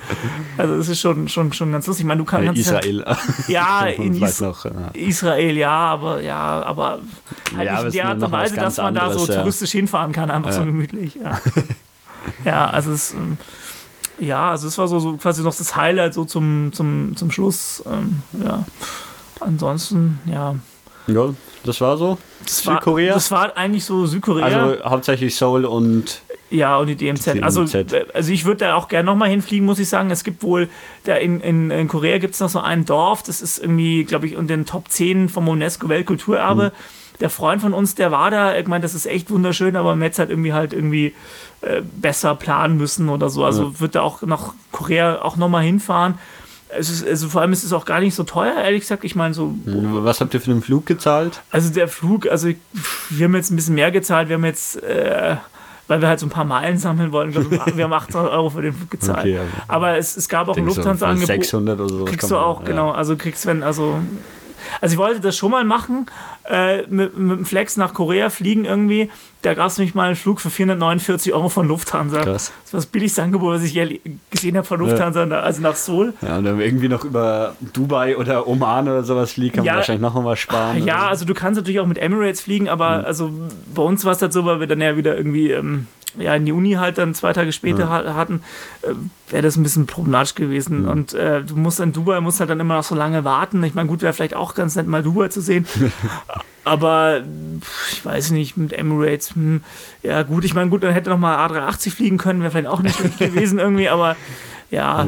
also 0.58 0.78
das 0.78 0.90
ist 0.90 1.00
schon, 1.00 1.28
schon, 1.30 1.54
schon 1.54 1.72
ganz 1.72 1.86
lustig. 1.86 2.06
Ich 2.06 2.08
meine, 2.08 2.20
du 2.20 2.26
kannst. 2.26 2.58
Israel. 2.58 3.06
Ja, 3.48 3.86
in 3.98 4.20
Is 4.20 4.42
noch, 4.42 4.66
ja. 4.66 4.90
Israel, 4.94 5.58
ja, 5.58 5.70
aber 5.70 6.22
ja, 6.22 6.64
aber 6.64 7.02
halt 7.56 7.66
ja, 7.66 7.84
nicht 7.84 7.86
in 7.86 7.92
der 7.92 8.08
Art 8.08 8.24
und 8.24 8.32
Weise, 8.32 8.56
dass 8.56 8.78
man 8.78 8.96
da 8.96 9.12
so 9.12 9.28
touristisch 9.28 9.72
hinfahren 9.72 10.12
kann, 10.12 10.32
einfach 10.32 10.52
so 10.52 10.66
gemütlich. 10.66 11.16
Ja. 11.16 11.40
ja, 12.46 12.70
also 12.70 12.92
es, 12.92 13.14
ähm, 13.14 13.38
ja, 14.20 14.52
also 14.52 14.68
es 14.68 14.78
war 14.78 14.88
so, 14.88 15.00
so, 15.00 15.18
quasi 15.18 15.44
noch 15.44 15.56
das 15.56 15.76
Highlight 15.76 16.14
so 16.14 16.26
zum, 16.26 16.72
zum, 16.74 17.16
zum 17.16 17.32
Schluss. 17.32 17.84
Ähm, 17.86 18.22
ja. 18.44 18.66
Ansonsten, 19.40 20.20
ja. 20.26 20.56
Ja, 21.08 21.34
das 21.64 21.82
war 21.82 21.98
so. 21.98 22.18
Das 22.46 22.60
Südkorea? 22.60 23.10
War, 23.10 23.16
das 23.16 23.32
war 23.32 23.58
eigentlich 23.58 23.86
so 23.86 24.06
Südkorea. 24.06 24.46
Also 24.46 24.84
hauptsächlich 24.86 25.36
Seoul 25.36 25.66
und. 25.66 26.22
Ja, 26.50 26.78
und 26.78 26.88
die 26.88 26.96
DMZ. 26.96 27.34
DMZ. 27.34 27.44
Also, 27.44 27.66
also 28.14 28.32
ich 28.32 28.46
würde 28.46 28.66
da 28.66 28.76
auch 28.76 28.88
gerne 28.88 29.08
nochmal 29.08 29.30
hinfliegen, 29.30 29.66
muss 29.66 29.80
ich 29.80 29.90
sagen. 29.90 30.12
Es 30.12 30.24
gibt 30.24 30.44
wohl, 30.44 30.70
da 31.04 31.16
in, 31.16 31.42
in, 31.42 31.72
in 31.72 31.88
Korea 31.88 32.20
gibt 32.20 32.36
es 32.36 32.40
noch 32.40 32.50
so 32.50 32.60
ein 32.60 32.86
Dorf, 32.86 33.24
das 33.24 33.42
ist 33.42 33.58
irgendwie, 33.58 34.04
glaube 34.04 34.28
ich, 34.28 34.34
in 34.34 34.48
den 34.48 34.66
Top 34.66 34.90
10 34.90 35.30
vom 35.30 35.48
UNESCO-Weltkulturerbe. 35.48 36.72
Mhm 36.74 37.03
der 37.20 37.30
Freund 37.30 37.62
von 37.62 37.74
uns, 37.74 37.96
der 37.96 38.12
war 38.12 38.32
da, 38.32 38.56
ich 38.58 38.68
meine, 38.68 38.82
das 38.82 38.94
ist 38.94 39.06
echt 39.06 39.30
wunderschön, 39.30 39.76
aber 39.76 39.96
Metz 39.96 40.20
hat 40.20 40.30
irgendwie 40.30 40.54
halt 40.54 40.74
irgendwie 40.74 41.14
äh, 41.62 41.82
besser 41.82 42.36
planen 42.36 42.78
müssen 42.78 43.10
oder 43.10 43.30
so. 43.30 43.46
Also 43.46 43.64
ja. 43.64 43.80
wird 43.80 43.96
er 43.96 44.04
auch 44.04 44.22
nach 44.24 44.54
Korea 44.72 45.22
auch 45.22 45.38
nochmal 45.38 45.64
hinfahren. 45.64 46.16
Ist, 46.78 47.06
also 47.08 47.30
vor 47.30 47.42
allem 47.42 47.54
ist 47.54 47.64
es 47.64 47.72
auch 47.72 47.86
gar 47.86 48.00
nicht 48.00 48.16
so 48.16 48.24
teuer, 48.24 48.56
ehrlich 48.56 48.82
gesagt. 48.82 49.04
Ich 49.04 49.16
meine, 49.16 49.34
so. 49.34 49.54
Was 49.66 50.22
habt 50.22 50.34
ihr 50.34 50.42
für 50.42 50.50
den 50.50 50.62
Flug 50.62 50.86
gezahlt? 50.86 51.42
Also 51.52 51.72
der 51.72 51.88
Flug, 51.88 52.28
also 52.28 52.50
wir 53.10 53.26
haben 53.26 53.36
jetzt 53.36 53.52
ein 53.52 53.56
bisschen 53.56 53.76
mehr 53.76 53.92
gezahlt. 53.92 54.30
Wir 54.30 54.36
haben 54.36 54.46
jetzt, 54.46 54.82
äh, 54.82 55.36
weil 55.88 56.02
wir 56.02 56.08
halt 56.08 56.20
so 56.20 56.26
ein 56.26 56.32
paar 56.32 56.46
Meilen 56.46 56.80
sammeln 56.80 57.12
wollen, 57.12 57.34
wir 57.34 57.84
haben 57.84 57.94
800 57.94 58.32
Euro 58.32 58.50
für 58.50 58.64
den 58.64 58.74
Flug 58.74 58.90
gezahlt. 58.90 59.20
Okay, 59.20 59.40
aber 59.68 59.98
es, 59.98 60.18
es 60.18 60.28
gab 60.28 60.48
auch 60.48 60.58
ein 60.58 60.66
Lufthansa-Angebot. 60.66 61.28
600 61.28 61.80
oder 61.80 61.90
so. 61.90 62.06
Kriegst 62.06 62.32
du 62.32 62.38
auch, 62.38 62.62
ja. 62.62 62.68
genau. 62.68 62.92
Also 62.92 63.16
kriegst, 63.16 63.46
wenn, 63.46 63.62
also 63.62 64.00
also 64.82 64.94
ich 64.94 65.00
wollte 65.00 65.20
das 65.20 65.38
schon 65.38 65.52
mal 65.52 65.64
machen, 65.64 66.06
äh, 66.50 66.84
mit, 66.88 67.18
mit 67.18 67.38
dem 67.40 67.46
Flex 67.46 67.78
nach 67.78 67.94
Korea 67.94 68.30
fliegen 68.30 68.66
irgendwie. 68.66 69.10
Da 69.42 69.54
gab 69.54 69.68
es 69.68 69.78
nämlich 69.78 69.94
mal 69.94 70.08
einen 70.08 70.16
Flug 70.16 70.40
für 70.40 70.50
449 70.50 71.34
Euro 71.34 71.50
von 71.50 71.68
Lufthansa. 71.68 72.22
Krass. 72.22 72.54
Das 72.64 72.74
war 72.74 72.78
das 72.78 72.86
billigste 72.86 73.24
Angebot, 73.24 73.56
was 73.56 73.64
ich 73.64 73.74
je 73.74 74.00
gesehen 74.30 74.56
habe 74.56 74.66
von 74.66 74.80
Lufthansa, 74.80 75.26
ja. 75.26 75.40
also 75.42 75.62
nach 75.62 75.76
Seoul. 75.76 76.14
Ja, 76.22 76.38
und 76.38 76.46
dann 76.46 76.60
irgendwie 76.62 76.88
noch 76.88 77.04
über 77.04 77.56
Dubai 77.74 78.18
oder 78.18 78.48
Oman 78.48 78.88
oder 78.88 79.04
sowas 79.04 79.34
fliegen, 79.34 79.58
kann 79.58 79.66
ja, 79.66 79.74
man 79.74 79.78
wahrscheinlich 79.80 80.02
noch 80.02 80.22
mal 80.22 80.38
sparen. 80.38 80.86
Ja, 80.86 81.08
also 81.08 81.26
du 81.26 81.34
kannst 81.34 81.58
natürlich 81.58 81.80
auch 81.82 81.86
mit 81.86 81.98
Emirates 81.98 82.42
fliegen, 82.42 82.70
aber 82.70 83.00
mhm. 83.00 83.06
also 83.06 83.32
bei 83.74 83.82
uns 83.84 84.06
war 84.06 84.14
es 84.14 84.22
halt 84.22 84.32
so, 84.32 84.46
weil 84.46 84.60
wir 84.62 84.68
dann 84.68 84.80
ja 84.80 84.96
wieder 84.96 85.18
irgendwie 85.18 85.52
ähm, 85.52 85.88
ja, 86.18 86.36
in 86.36 86.46
die 86.46 86.52
Uni 86.52 86.74
halt 86.74 86.98
dann 86.98 87.14
zwei 87.14 87.34
Tage 87.34 87.52
später 87.52 87.84
ja. 87.84 88.16
hatten, 88.16 88.42
äh, 88.82 88.94
wäre 89.30 89.44
das 89.44 89.56
ein 89.56 89.64
bisschen 89.64 89.88
problematisch 89.88 90.36
gewesen. 90.36 90.86
Ja. 90.86 90.92
Und 90.92 91.14
äh, 91.14 91.44
du 91.44 91.56
musst 91.56 91.80
in 91.80 91.94
Dubai, 91.94 92.20
musst 92.22 92.40
halt 92.40 92.50
dann 92.50 92.60
immer 92.60 92.76
noch 92.76 92.84
so 92.84 92.96
lange 92.96 93.24
warten. 93.24 93.64
Ich 93.64 93.74
meine, 93.74 93.90
gut, 93.90 94.02
wäre 94.02 94.14
vielleicht 94.14 94.36
auch 94.36 94.56
ganz 94.56 94.76
nett, 94.76 94.88
mal 94.88 95.04
Dubai 95.04 95.30
zu 95.30 95.42
sehen. 95.42 95.66
Aber 96.66 97.22
ich 97.92 98.06
weiß 98.06 98.32
nicht, 98.32 98.56
mit 98.56 98.72
Emirates, 98.72 99.36
hm, 99.36 99.62
ja 100.02 100.24
gut, 100.24 100.46
ich 100.46 100.54
meine, 100.54 100.70
gut, 100.70 100.84
dann 100.84 100.94
hätte 100.94 101.10
noch 101.10 101.18
mal 101.18 101.46
A380 101.46 101.92
fliegen 101.92 102.18
können, 102.18 102.42
wäre 102.42 102.52
vielleicht 102.52 102.68
auch 102.68 102.82
nicht 102.82 102.98
schlecht 102.98 103.20
gewesen 103.20 103.60
irgendwie, 103.60 103.90
aber 103.90 104.16
ja, 104.74 105.04
ja, 105.04 105.08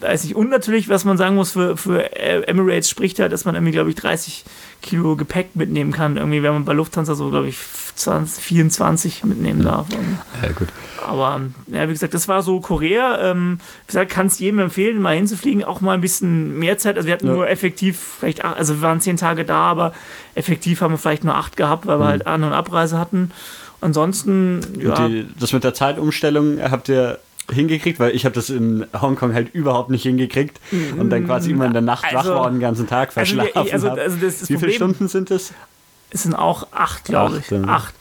weiß 0.00 0.24
nicht. 0.24 0.36
Und 0.36 0.50
natürlich, 0.50 0.90
was 0.90 1.06
man 1.06 1.16
sagen 1.16 1.34
muss, 1.34 1.52
für, 1.52 1.78
für 1.78 2.14
Emirates 2.14 2.90
spricht 2.90 3.18
halt, 3.20 3.32
dass 3.32 3.46
man 3.46 3.54
irgendwie, 3.54 3.72
glaube 3.72 3.88
ich, 3.88 3.96
30 3.96 4.44
Kilo 4.82 5.16
Gepäck 5.16 5.56
mitnehmen 5.56 5.92
kann. 5.92 6.18
Irgendwie, 6.18 6.42
wenn 6.42 6.52
man 6.52 6.66
bei 6.66 6.74
Lufthansa 6.74 7.14
so, 7.14 7.30
glaube 7.30 7.48
ich, 7.48 7.56
20, 7.94 8.44
24 8.44 9.24
mitnehmen 9.24 9.62
darf. 9.62 9.86
ja, 10.42 10.52
gut. 10.52 10.68
Aber, 11.06 11.40
ja, 11.68 11.88
wie 11.88 11.92
gesagt, 11.92 12.12
das 12.12 12.28
war 12.28 12.42
so 12.42 12.60
Korea. 12.60 13.30
Ähm, 13.30 13.60
wie 13.86 13.92
gesagt, 13.92 14.10
kann 14.10 14.26
es 14.26 14.38
jedem 14.38 14.58
empfehlen, 14.58 15.00
mal 15.00 15.16
hinzufliegen. 15.16 15.64
Auch 15.64 15.80
mal 15.80 15.94
ein 15.94 16.02
bisschen 16.02 16.58
mehr 16.58 16.76
Zeit. 16.76 16.96
Also, 16.96 17.06
wir 17.06 17.14
hatten 17.14 17.28
ja. 17.28 17.32
nur 17.32 17.48
effektiv, 17.48 17.98
vielleicht, 18.20 18.44
acht, 18.44 18.58
also 18.58 18.74
wir 18.74 18.82
waren 18.82 19.00
zehn 19.00 19.16
Tage 19.16 19.46
da, 19.46 19.60
aber 19.60 19.94
effektiv 20.34 20.82
haben 20.82 20.92
wir 20.92 20.98
vielleicht 20.98 21.24
nur 21.24 21.34
acht 21.34 21.56
gehabt, 21.56 21.86
weil 21.86 21.98
wir 21.98 22.04
mhm. 22.04 22.10
halt 22.10 22.26
An- 22.26 22.44
und 22.44 22.52
Abreise 22.52 22.98
hatten. 22.98 23.32
Ansonsten, 23.80 24.60
ja. 24.78 25.08
Die, 25.08 25.26
das 25.38 25.54
mit 25.54 25.64
der 25.64 25.72
Zeitumstellung 25.72 26.58
habt 26.60 26.90
ihr 26.90 27.18
hingekriegt, 27.50 27.98
weil 27.98 28.14
ich 28.14 28.24
habe 28.24 28.34
das 28.34 28.50
in 28.50 28.86
Hongkong 28.98 29.34
halt 29.34 29.54
überhaupt 29.54 29.90
nicht 29.90 30.02
hingekriegt 30.02 30.60
und 30.98 31.10
dann 31.10 31.26
quasi 31.26 31.50
immer 31.50 31.66
in 31.66 31.72
der 31.72 31.82
Nacht 31.82 32.04
also, 32.04 32.16
wach 32.16 32.36
war 32.36 32.46
und 32.46 32.54
den 32.54 32.60
ganzen 32.60 32.86
Tag 32.86 33.16
also 33.16 33.36
verschlafen 33.36 33.72
also, 33.72 33.90
also, 33.90 34.20
Wie 34.20 34.56
viele 34.56 34.72
Stunden 34.72 35.08
sind 35.08 35.30
es? 35.30 35.52
Es 36.10 36.22
sind 36.22 36.34
auch 36.34 36.68
acht, 36.72 37.04
glaube 37.04 37.38
ich. 37.38 37.50
Ja. 37.50 37.62
Acht. 37.64 37.94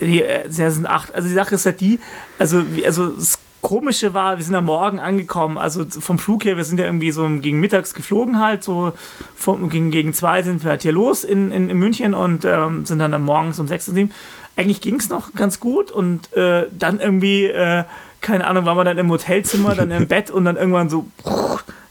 Die, 0.00 0.22
äh, 0.22 0.50
sind 0.50 0.86
acht. 0.86 1.14
Also 1.14 1.28
die 1.28 1.34
Sache 1.34 1.54
ist 1.54 1.66
halt 1.66 1.80
die, 1.80 2.00
also, 2.38 2.64
also 2.84 3.08
das 3.08 3.38
Komische 3.64 4.12
war, 4.12 4.36
wir 4.36 4.44
sind 4.44 4.54
am 4.54 4.66
Morgen 4.66 5.00
angekommen, 5.00 5.56
also 5.56 5.86
vom 5.86 6.18
Flug 6.18 6.44
her, 6.44 6.58
wir 6.58 6.64
sind 6.64 6.78
ja 6.78 6.84
irgendwie 6.84 7.10
so 7.12 7.26
gegen 7.40 7.60
mittags 7.60 7.94
geflogen 7.94 8.38
halt, 8.38 8.62
so 8.62 8.92
vom, 9.34 9.70
gegen, 9.70 9.90
gegen 9.90 10.12
zwei 10.12 10.42
sind 10.42 10.62
wir 10.64 10.70
halt 10.70 10.82
hier 10.82 10.92
los 10.92 11.24
in, 11.24 11.50
in, 11.50 11.70
in 11.70 11.78
München 11.78 12.12
und 12.12 12.44
ähm, 12.44 12.84
sind 12.84 12.98
dann, 12.98 13.12
dann 13.12 13.22
morgens 13.22 13.58
um 13.58 13.66
sechs 13.66 13.88
und 13.88 13.94
sieben. 13.94 14.12
Eigentlich 14.56 14.82
ging 14.82 14.96
es 14.96 15.08
noch 15.08 15.32
ganz 15.32 15.60
gut 15.60 15.90
und 15.90 16.30
äh, 16.34 16.66
dann 16.78 17.00
irgendwie 17.00 17.46
äh, 17.46 17.84
keine 18.24 18.46
Ahnung, 18.46 18.64
waren 18.64 18.76
wir 18.76 18.84
dann 18.84 18.98
im 18.98 19.10
Hotelzimmer, 19.10 19.74
dann 19.74 19.90
im 19.90 20.06
Bett 20.08 20.30
und 20.30 20.44
dann 20.44 20.56
irgendwann 20.56 20.88
so 20.88 21.06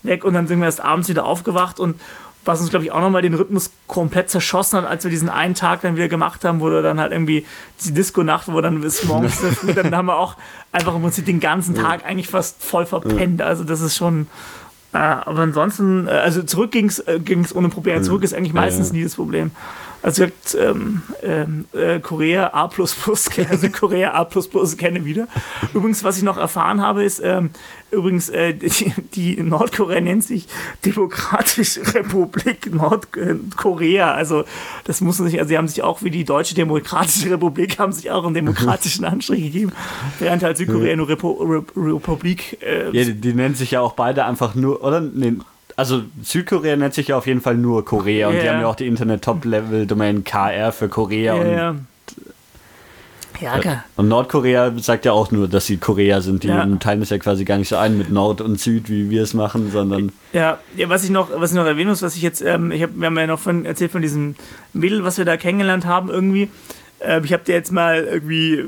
weg 0.02 0.26
und 0.26 0.34
dann 0.34 0.48
sind 0.48 0.60
wir 0.60 0.66
erst 0.66 0.82
abends 0.82 1.08
wieder 1.08 1.26
aufgewacht 1.26 1.80
und 1.80 2.00
was 2.46 2.60
uns, 2.60 2.72
glaube 2.72 2.84
ich, 2.84 2.92
auch 2.92 3.00
nochmal 3.00 3.22
den 3.22 3.36
Rhythmus 3.36 3.72
komplett 3.88 4.30
zerschossen 4.30 4.82
hat, 4.82 4.86
als 4.86 5.06
wir 5.06 5.12
diesen 5.12 5.30
einen 5.30 5.56
Tag 5.56 5.82
dann 5.82 5.96
wieder 5.96 6.10
gemacht 6.10 6.44
haben, 6.44 6.60
wo 6.60 6.70
dann 6.70 7.00
halt 7.00 7.14
irgendwie 7.14 7.46
die 7.86 7.94
Disco-Nacht, 7.94 8.52
wo 8.52 8.60
dann 8.60 8.82
bis 8.82 9.06
morgens, 9.06 9.42
dann 9.76 9.96
haben 9.96 10.08
wir 10.08 10.18
auch 10.18 10.36
einfach 10.74 10.94
im 10.94 11.02
Prinzip 11.02 11.26
den 11.26 11.40
ganzen 11.40 11.74
Tag 11.74 12.06
eigentlich 12.06 12.28
fast 12.28 12.62
voll 12.62 12.86
verpennt. 12.86 13.42
Also 13.42 13.64
das 13.64 13.80
ist 13.80 13.96
schon, 13.96 14.28
äh, 14.92 14.98
aber 14.98 15.40
ansonsten, 15.40 16.08
äh, 16.08 16.12
also 16.12 16.44
zurück 16.44 16.72
ging 16.72 16.88
es 16.88 17.00
äh, 17.00 17.22
ohne 17.54 17.70
Probleme. 17.70 18.02
Zurück 18.02 18.24
ist 18.24 18.34
eigentlich 18.34 18.54
meistens 18.54 18.92
nie 18.92 19.04
das 19.04 19.16
Problem. 19.16 19.52
Also 20.04 20.26
ähm, 20.60 21.02
ähm, 21.24 21.66
äh, 21.72 22.02
Korea 22.02 22.54
A++, 22.54 22.70
also 22.70 23.70
Korea 23.72 24.14
A++ 24.14 24.28
kenne 24.78 25.06
wieder. 25.06 25.30
Übrigens, 25.74 26.04
was 26.04 26.18
ich 26.18 26.24
noch 26.24 26.38
erfahren 26.38 26.82
habe, 26.82 27.06
ist, 27.06 27.22
ähm, 27.24 27.52
übrigens, 27.90 28.28
äh, 28.28 28.54
die, 28.54 28.94
die, 29.16 29.42
Nordkorea 29.42 30.02
nennt 30.02 30.26
sich 30.26 30.48
Demokratische 30.84 31.82
Republik 31.96 32.74
Nordkorea. 32.74 34.14
Also 34.14 34.44
das 34.84 35.00
muss 35.00 35.20
man 35.20 35.30
sich, 35.30 35.40
also 35.40 35.48
sie 35.48 35.58
haben 35.58 35.70
sich 35.70 35.84
auch 35.84 36.04
wie 36.04 36.12
die 36.12 36.26
Deutsche 36.26 36.54
Demokratische 36.54 37.32
Republik, 37.32 37.80
haben 37.80 37.94
sich 37.94 38.12
auch 38.12 38.26
einen 38.26 38.34
demokratischen 38.34 39.06
Anstrich 39.06 39.42
gegeben, 39.42 39.72
während 40.20 40.44
halt 40.44 40.58
Südkorea 40.58 40.98
nur 40.98 41.08
Repo, 41.08 41.32
Rep, 41.32 41.72
Republik. 41.78 42.62
Äh, 42.62 42.92
ja, 42.92 43.06
die, 43.06 43.14
die 43.14 43.34
nennen 43.34 43.56
sich 43.56 43.72
ja 43.72 43.80
auch 43.80 43.94
beide 43.94 44.26
einfach 44.26 44.54
nur, 44.54 44.84
oder? 44.84 45.00
Nee, 45.00 45.38
also 45.76 46.04
Südkorea 46.22 46.76
nennt 46.76 46.94
sich 46.94 47.10
ja 47.10 47.18
auf 47.18 47.28
jeden 47.28 47.42
Fall 47.42 47.56
nur 47.56 47.86
Korea 47.86 48.28
und 48.28 48.36
die 48.42 48.50
haben 48.50 48.62
ja 48.62 48.68
auch 48.68 48.76
die 48.76 48.88
Internet-Top-Level-Domain 48.88 50.24
KR 50.24 50.72
für 50.72 50.90
Korea. 50.90 51.36
Ja, 51.36 51.42
und, 51.42 51.52
ja. 53.42 53.60
ja 53.60 53.84
und 53.96 54.08
Nordkorea 54.08 54.74
sagt 54.78 55.06
ja 55.06 55.12
auch 55.14 55.32
nur, 55.32 55.48
dass 55.48 55.66
sie 55.66 55.78
Korea 55.78 56.22
sind. 56.22 56.44
Die 56.44 56.48
ja. 56.48 56.66
teilen 56.80 57.02
es 57.02 57.10
ja 57.10 57.18
quasi 57.18 57.46
gar 57.46 57.58
nicht 57.58 57.70
so 57.70 57.78
ein 57.78 57.98
mit 57.98 58.12
Nord 58.12 58.42
und 58.42 58.60
Süd, 58.60 58.90
wie 58.90 59.10
wir 59.10 59.24
es 59.24 59.34
machen, 59.34 59.72
sondern. 59.72 60.12
Ja, 60.32 60.60
ja 60.76 60.90
was 60.90 61.04
ich 61.04 61.10
noch, 61.10 61.30
was 61.36 61.52
ich 61.52 61.58
noch 61.58 61.66
erwähnen 61.66 61.90
muss, 61.90 62.02
was 62.02 62.16
ich 62.16 62.22
jetzt, 62.22 62.42
ähm, 62.42 62.72
ich 62.72 62.84
hab, 62.84 62.92
wir 62.96 63.08
haben 63.08 63.18
ja 63.18 63.28
noch 63.28 63.40
von, 63.40 63.66
erzählt 63.66 63.92
von 63.92 64.02
diesem 64.02 64.36
Mädel, 64.74 65.04
was 65.04 65.18
wir 65.18 65.26
da 65.26 65.38
kennengelernt 65.38 65.86
haben 65.86 66.10
irgendwie. 66.10 66.50
Äh, 67.00 67.22
ich 67.24 67.34
habe 67.34 67.44
dir 67.44 67.54
jetzt 67.54 67.72
mal 67.72 68.04
irgendwie 68.04 68.64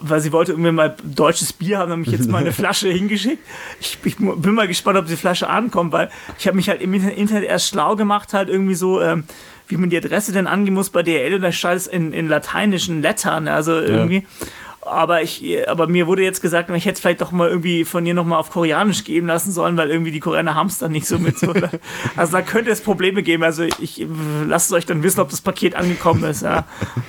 weil 0.00 0.20
sie 0.20 0.32
wollte 0.32 0.52
irgendwie 0.52 0.72
mal 0.72 0.96
deutsches 1.02 1.52
Bier 1.52 1.78
haben, 1.78 1.90
habe 1.90 2.02
ich 2.02 2.12
jetzt 2.12 2.28
mal 2.28 2.38
eine 2.38 2.52
Flasche 2.52 2.88
hingeschickt. 2.88 3.42
Ich, 3.80 3.98
ich, 4.04 4.16
bin 4.16 4.54
mal 4.54 4.68
gespannt, 4.68 4.98
ob 4.98 5.06
die 5.06 5.16
Flasche 5.16 5.48
ankommt, 5.48 5.92
weil 5.92 6.10
ich 6.38 6.46
habe 6.46 6.56
mich 6.56 6.68
halt 6.68 6.80
im 6.80 6.92
Internet 6.94 7.44
erst 7.44 7.68
schlau 7.68 7.96
gemacht, 7.96 8.34
halt 8.34 8.48
irgendwie 8.48 8.74
so, 8.74 9.00
ähm, 9.00 9.24
wie 9.68 9.76
man 9.76 9.90
die 9.90 9.96
Adresse 9.96 10.32
denn 10.32 10.46
angehen 10.46 10.74
muss 10.74 10.90
bei 10.90 11.02
DHL 11.02 11.34
und 11.34 11.42
da 11.42 11.52
stand 11.52 11.76
es 11.76 11.86
in, 11.86 12.12
in 12.12 12.28
lateinischen 12.28 13.02
Lettern, 13.02 13.48
also 13.48 13.74
irgendwie. 13.74 14.18
Ja. 14.40 14.46
Aber 14.84 15.22
ich, 15.22 15.68
aber 15.68 15.86
mir 15.86 16.08
wurde 16.08 16.24
jetzt 16.24 16.42
gesagt, 16.42 16.68
ich 16.68 16.84
hätte 16.84 16.94
es 16.94 17.00
vielleicht 17.00 17.20
doch 17.20 17.30
mal 17.30 17.48
irgendwie 17.48 17.84
von 17.84 18.04
dir 18.04 18.14
nochmal 18.14 18.40
auf 18.40 18.50
Koreanisch 18.50 19.04
geben 19.04 19.28
lassen 19.28 19.52
sollen, 19.52 19.76
weil 19.76 19.90
irgendwie 19.90 20.10
die 20.10 20.18
Koreaner 20.18 20.56
haben 20.56 20.66
es 20.66 20.78
dann 20.78 20.90
nicht 20.90 21.06
so 21.06 21.20
mit 21.20 21.38
so. 21.38 21.52
also 22.16 22.32
da 22.32 22.42
könnte 22.42 22.72
es 22.72 22.80
Probleme 22.80 23.22
geben. 23.22 23.44
Also 23.44 23.62
ich 23.62 24.04
lasst 24.44 24.66
es 24.66 24.72
euch 24.72 24.84
dann 24.84 25.04
wissen, 25.04 25.20
ob 25.20 25.30
das 25.30 25.40
Paket 25.40 25.76
angekommen 25.76 26.24
ist. 26.24 26.42
Ja. 26.42 26.64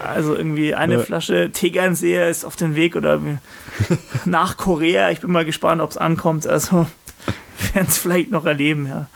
Also 0.05 0.35
irgendwie 0.35 0.75
eine 0.75 0.95
ja. 0.95 0.99
Flasche 0.99 1.51
Tegernseher 1.51 2.29
ist 2.29 2.45
auf 2.45 2.55
dem 2.55 2.75
Weg 2.75 2.95
oder 2.95 3.19
nach 4.25 4.55
Korea. 4.57 5.09
Ich 5.09 5.21
bin 5.21 5.31
mal 5.31 5.45
gespannt, 5.45 5.81
ob 5.81 5.89
es 5.89 5.97
ankommt. 5.97 6.45
Also 6.45 6.85
werden 7.73 7.87
es 7.87 7.97
vielleicht 7.97 8.29
noch 8.29 8.45
erleben, 8.45 8.87
ja. 8.87 9.07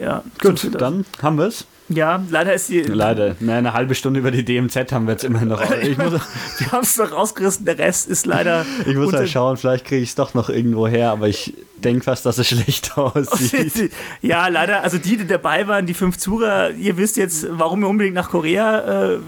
Ja, 0.00 0.22
Gut, 0.40 0.68
dann 0.80 1.04
haben 1.22 1.36
wir 1.36 1.46
es. 1.46 1.66
Ja, 1.88 2.20
leider 2.30 2.52
ist 2.54 2.68
die. 2.68 2.80
Leider. 2.80 3.36
Na, 3.38 3.58
eine 3.58 3.72
halbe 3.72 3.94
Stunde 3.94 4.18
über 4.18 4.32
die 4.32 4.44
DMZ 4.44 4.90
haben 4.90 5.06
wir 5.06 5.12
jetzt 5.12 5.24
immerhin 5.24 5.48
noch. 5.48 5.62
Ich 5.82 5.98
muss, 5.98 6.12
wir 6.58 6.72
haben 6.72 6.82
es 6.82 6.96
noch 6.96 7.12
rausgerissen, 7.12 7.64
der 7.64 7.78
Rest 7.78 8.08
ist 8.08 8.26
leider. 8.26 8.64
Ich 8.86 8.96
muss 8.96 9.12
halt 9.12 9.28
schauen, 9.28 9.56
vielleicht 9.56 9.84
kriege 9.84 10.02
ich 10.02 10.10
es 10.10 10.14
doch 10.14 10.34
noch 10.34 10.48
irgendwo 10.48 10.88
her, 10.88 11.10
aber 11.10 11.28
ich 11.28 11.54
denke 11.76 12.04
fast, 12.04 12.24
dass 12.26 12.38
es 12.38 12.48
schlecht 12.48 12.96
aussieht. 12.96 13.92
ja, 14.22 14.48
leider. 14.48 14.82
Also 14.82 14.98
die, 14.98 15.16
die 15.16 15.26
dabei 15.26 15.68
waren, 15.68 15.86
die 15.86 15.94
fünf 15.94 16.18
Zuhörer, 16.18 16.70
ihr 16.70 16.96
wisst 16.96 17.16
jetzt, 17.16 17.46
warum 17.50 17.82
ihr 17.82 17.88
unbedingt 17.88 18.14
nach 18.14 18.30
Korea 18.30 19.12
äh, 19.14 19.18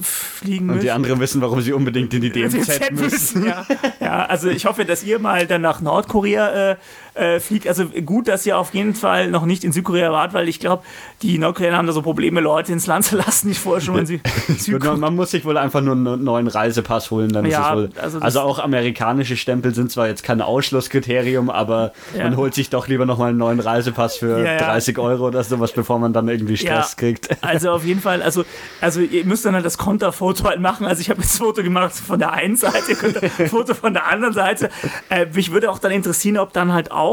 fliegen 0.00 0.66
müsst. 0.66 0.76
Und 0.76 0.82
die 0.84 0.90
anderen 0.90 1.20
wissen, 1.20 1.40
warum 1.40 1.60
sie 1.60 1.72
unbedingt 1.72 2.14
in 2.14 2.22
die 2.22 2.30
DMZ, 2.30 2.54
DMZ 2.54 2.90
müssen. 2.92 3.42
müssen. 3.42 3.46
Ja. 3.46 3.66
ja, 4.00 4.26
also 4.26 4.48
ich 4.48 4.64
hoffe, 4.66 4.84
dass 4.84 5.02
ihr 5.02 5.18
mal 5.18 5.46
dann 5.46 5.62
nach 5.62 5.80
Nordkorea 5.80 6.72
äh, 6.72 6.76
äh, 7.16 7.40
fliegt. 7.40 7.66
Also 7.66 7.86
gut, 7.86 8.28
dass 8.28 8.44
ihr 8.46 8.58
auf 8.58 8.74
jeden 8.74 8.94
Fall 8.94 9.30
noch 9.30 9.46
nicht 9.46 9.64
in 9.64 9.72
Südkorea 9.72 10.12
wart, 10.12 10.34
weil 10.34 10.48
ich 10.48 10.60
glaube, 10.60 10.82
die 11.22 11.38
Nordkoreaner 11.38 11.78
haben 11.78 11.86
da 11.86 11.92
so 11.92 12.02
Probleme, 12.02 12.40
Leute 12.40 12.72
ins 12.72 12.86
Land 12.86 13.06
zu 13.06 13.16
lassen, 13.16 13.48
nicht 13.48 13.60
vorher 13.60 13.80
schon 13.80 13.98
in 13.98 14.06
Südkorea. 14.58 14.96
man 14.96 15.14
muss 15.14 15.30
sich 15.30 15.44
wohl 15.44 15.56
einfach 15.56 15.80
nur 15.80 15.94
einen 15.94 16.22
neuen 16.22 16.46
Reisepass 16.46 17.10
holen, 17.10 17.30
dann 17.30 17.46
ja, 17.46 17.60
ist 17.60 17.66
es 17.66 17.72
wohl. 17.72 18.02
Also, 18.02 18.18
also, 18.18 18.40
auch 18.40 18.58
amerikanische 18.58 19.36
Stempel 19.36 19.74
sind 19.74 19.90
zwar 19.90 20.08
jetzt 20.08 20.22
kein 20.22 20.42
Ausschlusskriterium, 20.42 21.50
aber 21.50 21.92
ja. 22.16 22.24
man 22.24 22.36
holt 22.36 22.54
sich 22.54 22.70
doch 22.70 22.86
lieber 22.86 23.06
nochmal 23.06 23.30
einen 23.30 23.38
neuen 23.38 23.60
Reisepass 23.60 24.18
für 24.18 24.44
ja, 24.44 24.58
30 24.58 24.98
Euro 24.98 25.28
oder 25.28 25.42
sowas, 25.42 25.72
bevor 25.72 25.98
man 25.98 26.12
dann 26.12 26.28
irgendwie 26.28 26.56
Stress 26.56 26.96
kriegt. 26.96 27.28
Also 27.46 27.70
auf 27.70 27.84
jeden 27.84 28.00
Fall, 28.00 28.22
also, 28.22 28.44
also 28.80 29.00
ihr 29.00 29.24
müsst 29.24 29.44
dann 29.44 29.54
halt 29.54 29.64
das 29.64 29.78
Konterfoto 29.78 30.44
halt 30.44 30.60
machen. 30.60 30.84
Also 30.84 31.00
ich 31.00 31.10
habe 31.10 31.20
jetzt 31.20 31.34
ein 31.36 31.38
Foto 31.38 31.62
gemacht 31.62 31.94
von 31.94 32.18
der 32.18 32.32
einen 32.32 32.56
Seite, 32.56 32.90
ihr 32.90 32.96
könnt 32.96 33.22
ein 33.22 33.48
Foto 33.48 33.72
von 33.72 33.92
der 33.94 34.06
anderen 34.06 34.34
Seite. 34.34 34.68
Äh, 35.08 35.26
mich 35.32 35.52
würde 35.52 35.70
auch 35.70 35.78
dann 35.78 35.92
interessieren, 35.92 36.38
ob 36.38 36.52
dann 36.52 36.72
halt 36.72 36.90
auch 36.90 37.05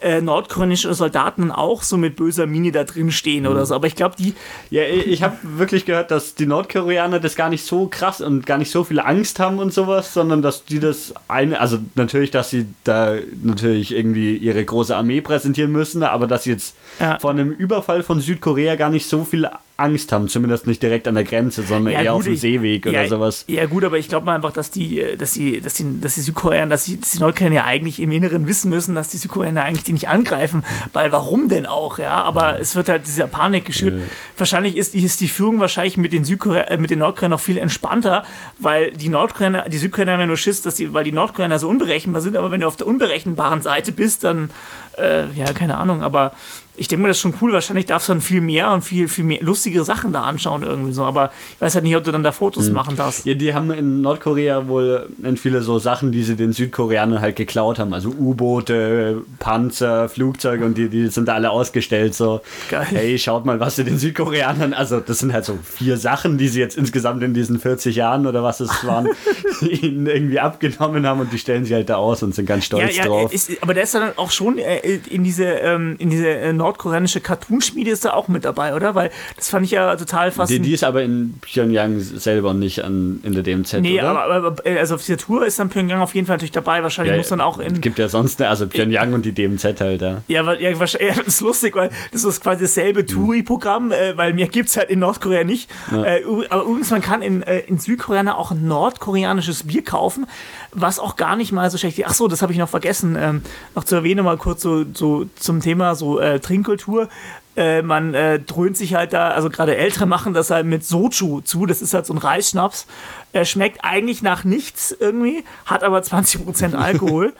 äh, 0.00 0.20
nordkoreanische 0.20 0.92
Soldaten 0.94 1.50
auch 1.50 1.82
so 1.82 1.96
mit 1.96 2.16
böser 2.16 2.46
Mini 2.46 2.70
da 2.70 2.84
drin 2.84 3.10
stehen 3.10 3.44
mhm. 3.44 3.50
oder 3.50 3.66
so. 3.66 3.74
Aber 3.74 3.86
ich 3.86 3.96
glaube, 3.96 4.14
die. 4.16 4.34
Ja, 4.70 4.82
ich 4.84 5.22
habe 5.22 5.36
wirklich 5.42 5.84
gehört, 5.84 6.10
dass 6.10 6.34
die 6.34 6.46
Nordkoreaner 6.46 7.18
das 7.20 7.34
gar 7.34 7.48
nicht 7.48 7.64
so 7.64 7.88
krass 7.88 8.20
und 8.20 8.46
gar 8.46 8.58
nicht 8.58 8.70
so 8.70 8.84
viel 8.84 9.00
Angst 9.00 9.40
haben 9.40 9.58
und 9.58 9.72
sowas, 9.72 10.14
sondern 10.14 10.42
dass 10.42 10.64
die 10.64 10.78
das 10.80 11.14
eine, 11.26 11.60
also 11.60 11.78
natürlich, 11.94 12.30
dass 12.30 12.50
sie 12.50 12.66
da 12.84 13.16
natürlich 13.42 13.94
irgendwie 13.94 14.36
ihre 14.36 14.64
große 14.64 14.96
Armee 14.96 15.20
präsentieren 15.20 15.72
müssen, 15.72 16.02
aber 16.02 16.26
dass 16.26 16.44
sie 16.44 16.50
jetzt 16.50 16.74
ja. 17.00 17.18
vor 17.18 17.30
einem 17.30 17.50
Überfall 17.50 18.02
von 18.02 18.20
Südkorea 18.20 18.76
gar 18.76 18.90
nicht 18.90 19.06
so 19.06 19.24
viel 19.24 19.48
Angst 19.78 20.10
haben, 20.10 20.26
zumindest 20.26 20.66
nicht 20.66 20.82
direkt 20.82 21.06
an 21.06 21.14
der 21.14 21.22
Grenze, 21.22 21.62
sondern 21.62 21.92
ja, 21.92 22.00
eher 22.00 22.10
gut, 22.10 22.18
auf 22.18 22.24
dem 22.24 22.36
Seeweg 22.36 22.84
ja, 22.84 22.90
oder 22.90 23.08
sowas. 23.08 23.44
Ja, 23.46 23.64
gut, 23.66 23.84
aber 23.84 23.96
ich 23.96 24.08
glaube 24.08 24.26
mal 24.26 24.34
einfach, 24.34 24.52
dass 24.52 24.72
die, 24.72 25.04
dass 25.16 25.34
die, 25.34 25.60
dass 25.60 25.74
die, 25.74 26.00
dass 26.00 26.16
die 26.16 26.22
Südkoreaner, 26.22 26.70
dass 26.70 26.84
die, 26.84 27.00
dass 27.00 27.12
die 27.12 27.20
Nordkoreaner 27.20 27.54
ja 27.54 27.64
eigentlich 27.64 28.00
im 28.00 28.10
Inneren 28.10 28.48
wissen 28.48 28.70
müssen, 28.70 28.96
dass 28.96 29.08
die 29.08 29.18
Südkoreaner 29.18 29.62
eigentlich 29.62 29.84
die 29.84 29.92
nicht 29.92 30.08
angreifen, 30.08 30.64
weil 30.92 31.12
warum 31.12 31.48
denn 31.48 31.64
auch, 31.64 32.00
ja? 32.00 32.10
Aber 32.24 32.58
es 32.58 32.74
wird 32.74 32.88
halt 32.88 33.06
dieser 33.06 33.28
Panik 33.28 33.66
geschürt. 33.66 33.94
Ja. 33.94 34.02
Wahrscheinlich 34.36 34.76
ist 34.76 34.94
die, 34.94 35.04
ist 35.04 35.20
die 35.20 35.28
Führung 35.28 35.60
wahrscheinlich 35.60 35.96
mit 35.96 36.12
den 36.12 36.24
Südkoreanern, 36.24 36.68
äh, 36.72 36.78
mit 36.78 36.90
den 36.90 36.98
Nordkoreanern 36.98 37.38
noch 37.38 37.40
viel 37.40 37.58
entspannter, 37.58 38.24
weil 38.58 38.90
die 38.90 39.08
Nordkoreaner, 39.08 39.68
die 39.68 39.78
Südkoreaner 39.78 40.18
ja 40.18 40.26
nur 40.26 40.36
Schiss, 40.36 40.60
dass 40.60 40.74
die, 40.74 40.92
weil 40.92 41.04
die 41.04 41.12
Nordkoreaner 41.12 41.60
so 41.60 41.68
unberechenbar 41.68 42.20
sind, 42.20 42.36
aber 42.36 42.50
wenn 42.50 42.62
du 42.62 42.66
auf 42.66 42.76
der 42.76 42.88
unberechenbaren 42.88 43.62
Seite 43.62 43.92
bist, 43.92 44.24
dann, 44.24 44.50
äh, 44.98 45.30
ja, 45.34 45.52
keine 45.52 45.78
Ahnung, 45.78 46.02
aber 46.02 46.32
ich 46.78 46.86
denke 46.86 47.02
mir, 47.02 47.08
das 47.08 47.16
ist 47.16 47.22
schon 47.22 47.34
cool. 47.42 47.52
Wahrscheinlich 47.52 47.86
darfst 47.86 48.08
du 48.08 48.12
dann 48.12 48.22
viel 48.22 48.40
mehr 48.40 48.70
und 48.70 48.82
viel, 48.82 49.08
viel 49.08 49.24
mehr 49.24 49.42
lustigere 49.42 49.84
Sachen 49.84 50.12
da 50.12 50.22
anschauen 50.22 50.62
irgendwie 50.62 50.92
so. 50.92 51.02
Aber 51.04 51.32
ich 51.54 51.60
weiß 51.60 51.74
halt 51.74 51.84
nicht, 51.84 51.96
ob 51.96 52.04
du 52.04 52.12
dann 52.12 52.22
da 52.22 52.30
Fotos 52.30 52.68
mhm. 52.68 52.74
machen 52.74 52.96
darfst. 52.96 53.26
Ja, 53.26 53.34
die 53.34 53.52
haben 53.52 53.70
in 53.72 54.00
Nordkorea 54.00 54.68
wohl 54.68 55.08
viele 55.36 55.62
so 55.62 55.78
Sachen, 55.78 56.12
die 56.12 56.22
sie 56.22 56.36
den 56.36 56.52
Südkoreanern 56.52 57.20
halt 57.20 57.36
geklaut 57.36 57.80
haben. 57.80 57.92
Also 57.92 58.10
U-Boote, 58.10 59.22
Panzer, 59.40 60.08
Flugzeuge 60.08 60.64
und 60.64 60.78
die, 60.78 60.88
die 60.88 61.08
sind 61.08 61.26
da 61.26 61.34
alle 61.34 61.50
ausgestellt. 61.50 62.14
So, 62.14 62.40
Geil. 62.70 62.86
hey, 62.90 63.18
schaut 63.18 63.44
mal, 63.44 63.58
was 63.58 63.76
sie 63.76 63.84
den 63.84 63.98
Südkoreanern, 63.98 64.72
also 64.72 65.00
das 65.00 65.18
sind 65.18 65.32
halt 65.32 65.44
so 65.44 65.58
vier 65.64 65.96
Sachen, 65.96 66.38
die 66.38 66.48
sie 66.48 66.60
jetzt 66.60 66.78
insgesamt 66.78 67.22
in 67.24 67.34
diesen 67.34 67.58
40 67.58 67.96
Jahren 67.96 68.26
oder 68.26 68.44
was 68.44 68.60
es 68.60 68.86
waren, 68.86 69.08
ihnen 69.62 70.06
irgendwie 70.06 70.38
abgenommen 70.38 71.06
haben 71.06 71.20
und 71.20 71.32
die 71.32 71.38
stellen 71.38 71.64
sie 71.64 71.74
halt 71.74 71.88
da 71.88 71.96
aus 71.96 72.22
und 72.22 72.36
sind 72.36 72.46
ganz 72.46 72.66
stolz 72.66 72.96
ja, 72.96 73.02
ja, 73.02 73.08
drauf. 73.08 73.32
Ist, 73.32 73.50
aber 73.60 73.74
der 73.74 73.82
ist 73.82 73.94
dann 73.94 74.12
auch 74.16 74.30
schon 74.30 74.58
äh, 74.58 74.78
in 74.88 75.24
diese, 75.24 75.44
ähm, 75.44 75.96
in 75.98 76.10
diese 76.10 76.28
äh, 76.28 76.52
nordkoreanische 76.52 77.20
Cartoonschmiede 77.20 77.90
ist 77.90 78.04
da 78.04 78.12
auch 78.12 78.28
mit 78.28 78.44
dabei, 78.44 78.74
oder? 78.74 78.94
Weil 78.94 79.10
das 79.36 79.48
fand 79.50 79.64
ich 79.64 79.72
ja 79.72 79.94
total 79.96 80.30
faszinierend. 80.30 80.66
Die, 80.66 80.70
die 80.70 80.74
ist 80.74 80.84
aber 80.84 81.02
in 81.02 81.34
Pyongyang 81.40 82.00
selber 82.00 82.54
nicht 82.54 82.84
an, 82.84 83.20
in 83.22 83.32
der 83.32 83.42
DMZ, 83.42 83.80
nee, 83.80 83.98
oder? 83.98 84.20
aber, 84.20 84.34
aber 84.34 84.66
äh, 84.66 84.78
also 84.78 84.96
auf 84.96 85.04
dieser 85.04 85.18
Tour 85.18 85.46
ist 85.46 85.58
dann 85.58 85.68
Pyongyang 85.68 86.00
auf 86.00 86.14
jeden 86.14 86.26
Fall 86.26 86.36
natürlich 86.36 86.52
dabei. 86.52 86.82
Wahrscheinlich 86.82 87.12
ja, 87.12 87.18
muss 87.18 87.28
dann 87.28 87.40
auch 87.40 87.58
in... 87.58 87.74
Es 87.74 87.80
gibt 87.80 87.98
ja 87.98 88.08
sonst, 88.08 88.40
eine, 88.40 88.50
also 88.50 88.66
Pyongyang 88.66 89.12
und 89.12 89.24
die 89.24 89.32
DMZ 89.32 89.80
halt, 89.80 90.00
ja. 90.00 90.22
Ja, 90.28 90.46
weil, 90.46 90.60
ja, 90.60 90.78
wahrscheinlich, 90.78 91.10
ja, 91.16 91.22
das 91.22 91.34
ist 91.34 91.40
lustig, 91.40 91.74
weil 91.76 91.90
das 92.12 92.24
ist 92.24 92.42
quasi 92.42 92.62
dasselbe 92.62 93.00
hm. 93.00 93.06
Touri-Programm, 93.06 93.92
äh, 93.92 94.16
weil 94.16 94.34
mir 94.34 94.48
gibt 94.48 94.68
es 94.68 94.76
halt 94.76 94.90
in 94.90 95.00
Nordkorea 95.00 95.44
nicht. 95.44 95.70
Ja. 95.90 96.04
Äh, 96.04 96.24
aber 96.50 96.62
übrigens, 96.62 96.90
man 96.90 97.02
kann 97.02 97.22
in, 97.22 97.42
äh, 97.42 97.60
in 97.60 97.78
Südkorea 97.78 98.18
auch 98.34 98.52
nordkoreanisches 98.52 99.64
Bier 99.64 99.84
kaufen, 99.84 100.26
was 100.72 100.98
auch 100.98 101.16
gar 101.16 101.36
nicht 101.36 101.52
mal 101.52 101.70
so 101.70 101.78
schlecht 101.78 101.98
ist. 101.98 102.06
Ach 102.08 102.14
so, 102.14 102.28
das 102.28 102.42
habe 102.42 102.52
ich 102.52 102.58
noch 102.58 102.68
vergessen, 102.68 103.16
ähm, 103.18 103.42
noch 103.74 103.84
zu 103.84 103.96
erwähnen, 103.96 104.24
mal 104.24 104.36
kurz 104.36 104.62
so, 104.62 104.84
so 104.92 105.26
zum 105.36 105.60
Thema 105.60 105.94
so 105.94 106.18
äh, 106.20 106.40
Trinkkultur. 106.40 107.08
Äh, 107.56 107.82
man 107.82 108.14
äh, 108.14 108.38
dröhnt 108.38 108.76
sich 108.76 108.94
halt 108.94 109.12
da, 109.12 109.30
also 109.30 109.50
gerade 109.50 109.76
Ältere 109.76 110.06
machen 110.06 110.32
das 110.32 110.50
halt 110.50 110.64
mit 110.64 110.84
Soju 110.84 111.40
zu, 111.40 111.66
das 111.66 111.82
ist 111.82 111.92
halt 111.92 112.06
so 112.06 112.14
ein 112.14 112.18
Reisschnaps. 112.18 112.86
Er 113.32 113.44
schmeckt 113.44 113.84
eigentlich 113.84 114.22
nach 114.22 114.44
nichts 114.44 114.96
irgendwie, 114.98 115.44
hat 115.66 115.82
aber 115.82 115.98
20% 115.98 116.74
Alkohol. 116.76 117.32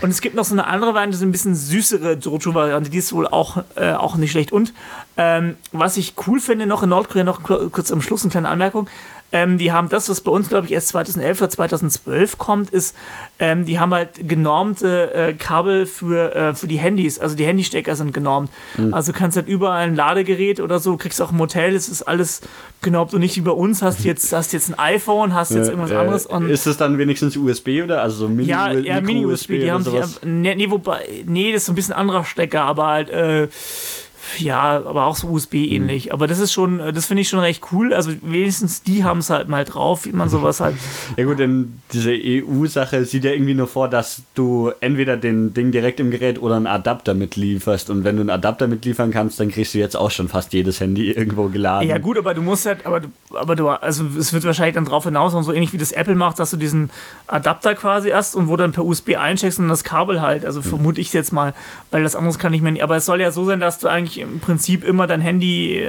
Und 0.00 0.10
es 0.10 0.20
gibt 0.20 0.34
noch 0.34 0.44
so 0.44 0.54
eine 0.54 0.66
andere 0.66 0.94
Wein, 0.94 1.10
das 1.10 1.20
ist 1.20 1.26
ein 1.26 1.32
bisschen 1.32 1.54
süßere 1.54 2.20
Soju-Variante, 2.20 2.90
die 2.90 2.98
ist 2.98 3.12
wohl 3.12 3.26
auch, 3.26 3.64
äh, 3.76 3.92
auch 3.92 4.16
nicht 4.16 4.30
schlecht. 4.30 4.52
Und 4.52 4.72
ähm, 5.16 5.56
was 5.72 5.96
ich 5.96 6.14
cool 6.26 6.40
finde, 6.40 6.66
noch 6.66 6.82
in 6.82 6.90
Nordkorea, 6.90 7.24
noch 7.24 7.42
kurz 7.42 7.92
am 7.92 8.00
Schluss 8.00 8.22
eine 8.22 8.30
kleine 8.30 8.48
Anmerkung, 8.48 8.88
ähm, 9.32 9.58
die 9.58 9.72
haben 9.72 9.88
das, 9.88 10.08
was 10.08 10.20
bei 10.20 10.30
uns, 10.30 10.48
glaube 10.48 10.66
ich, 10.66 10.72
erst 10.72 10.88
2011 10.88 11.40
oder 11.40 11.50
2012 11.50 12.38
kommt, 12.38 12.70
ist, 12.70 12.94
ähm, 13.38 13.64
die 13.64 13.78
haben 13.78 13.92
halt 13.92 14.28
genormte 14.28 15.12
äh, 15.12 15.32
Kabel 15.34 15.86
für, 15.86 16.34
äh, 16.34 16.54
für 16.54 16.68
die 16.68 16.78
Handys. 16.78 17.18
Also 17.18 17.36
die 17.36 17.44
Handystecker 17.44 17.96
sind 17.96 18.14
genormt. 18.14 18.50
Mhm. 18.76 18.94
Also 18.94 19.12
du 19.12 19.18
kannst 19.18 19.36
halt 19.36 19.48
überall 19.48 19.88
ein 19.88 19.96
Ladegerät 19.96 20.60
oder 20.60 20.78
so, 20.78 20.96
kriegst 20.96 21.20
auch 21.20 21.32
im 21.32 21.38
Hotel, 21.38 21.74
es 21.74 21.88
ist 21.88 22.02
alles 22.02 22.40
genormt 22.82 23.14
und 23.14 23.20
nicht 23.20 23.36
wie 23.36 23.40
bei 23.40 23.50
uns, 23.50 23.82
hast 23.82 24.04
jetzt, 24.04 24.32
hast 24.32 24.52
jetzt 24.52 24.70
ein 24.70 24.78
iPhone, 24.78 25.34
hast 25.34 25.52
jetzt 25.52 25.68
irgendwas 25.68 25.90
äh, 25.90 25.96
anderes. 25.96 26.26
Und 26.26 26.48
ist 26.48 26.66
es 26.66 26.76
dann 26.76 26.98
wenigstens 26.98 27.36
USB 27.36 27.82
oder? 27.82 28.02
Also 28.02 28.16
so 28.16 28.28
Mini 28.28 28.48
Ja, 28.48 28.72
ja 28.72 29.00
Mini-USB, 29.00 29.48
die 29.48 29.72
haben 29.72 29.82
sich, 29.82 29.92
nee, 30.24 30.54
nee, 30.54 30.70
wobei, 30.70 31.24
nee, 31.26 31.52
das 31.52 31.62
ist 31.62 31.66
so 31.66 31.72
ein 31.72 31.74
bisschen 31.74 31.94
anderer 31.94 32.24
Stecker, 32.24 32.62
aber 32.62 32.86
halt, 32.86 33.10
äh, 33.10 33.48
ja, 34.38 34.84
aber 34.84 35.06
auch 35.06 35.16
so 35.16 35.28
USB-ähnlich. 35.28 36.06
Mhm. 36.06 36.12
Aber 36.12 36.26
das 36.26 36.38
ist 36.38 36.52
schon, 36.52 36.78
das 36.78 37.06
finde 37.06 37.22
ich 37.22 37.28
schon 37.28 37.40
recht 37.40 37.62
cool. 37.72 37.92
Also 37.92 38.12
wenigstens 38.22 38.82
die 38.82 39.04
haben 39.04 39.18
es 39.18 39.30
halt 39.30 39.48
mal 39.48 39.64
drauf, 39.64 40.04
wie 40.04 40.12
man 40.12 40.28
sowas 40.28 40.60
halt. 40.60 40.76
Ja 41.16 41.24
gut, 41.24 41.38
denn 41.38 41.80
diese 41.92 42.10
EU-Sache 42.12 43.04
sieht 43.04 43.24
ja 43.24 43.30
irgendwie 43.30 43.54
nur 43.54 43.68
vor, 43.68 43.88
dass 43.88 44.22
du 44.34 44.72
entweder 44.80 45.16
den 45.16 45.54
Ding 45.54 45.70
direkt 45.72 46.00
im 46.00 46.10
Gerät 46.10 46.40
oder 46.40 46.56
einen 46.56 46.66
Adapter 46.66 47.14
mitlieferst. 47.14 47.90
Und 47.90 48.04
wenn 48.04 48.16
du 48.16 48.22
einen 48.22 48.30
Adapter 48.30 48.66
mitliefern 48.66 49.10
kannst, 49.10 49.40
dann 49.40 49.50
kriegst 49.50 49.74
du 49.74 49.78
jetzt 49.78 49.96
auch 49.96 50.10
schon 50.10 50.28
fast 50.28 50.52
jedes 50.52 50.80
Handy 50.80 51.10
irgendwo 51.12 51.48
geladen. 51.48 51.88
Ja 51.88 51.98
gut, 51.98 52.18
aber 52.18 52.34
du 52.34 52.42
musst 52.42 52.66
halt, 52.66 52.84
aber 52.84 53.00
du, 53.00 53.08
aber 53.34 53.56
du, 53.56 53.68
also 53.68 54.04
es 54.18 54.32
wird 54.32 54.44
wahrscheinlich 54.44 54.74
dann 54.74 54.84
drauf 54.84 55.04
hinaus 55.04 55.34
und 55.34 55.44
so 55.44 55.52
ähnlich 55.52 55.72
wie 55.72 55.78
das 55.78 55.92
Apple 55.92 56.14
macht, 56.14 56.38
dass 56.38 56.50
du 56.50 56.56
diesen 56.56 56.90
Adapter 57.26 57.74
quasi 57.74 58.10
hast 58.10 58.34
und 58.34 58.48
wo 58.48 58.56
dann 58.56 58.72
per 58.72 58.84
USB 58.84 59.16
eincheckst 59.16 59.58
und 59.58 59.68
das 59.68 59.84
Kabel 59.84 60.20
halt. 60.20 60.44
Also 60.44 60.62
vermute 60.62 61.00
ich 61.00 61.12
jetzt 61.12 61.32
mal, 61.32 61.54
weil 61.90 62.02
das 62.02 62.16
anderes 62.16 62.38
kann 62.38 62.52
ich 62.52 62.62
mir 62.62 62.72
nicht. 62.72 62.82
Aber 62.82 62.96
es 62.96 63.06
soll 63.06 63.20
ja 63.20 63.30
so 63.30 63.44
sein, 63.44 63.60
dass 63.60 63.78
du 63.78 63.88
eigentlich 63.88 64.15
im 64.18 64.40
Prinzip 64.40 64.84
immer 64.84 65.06
dein 65.06 65.20
Handy 65.20 65.88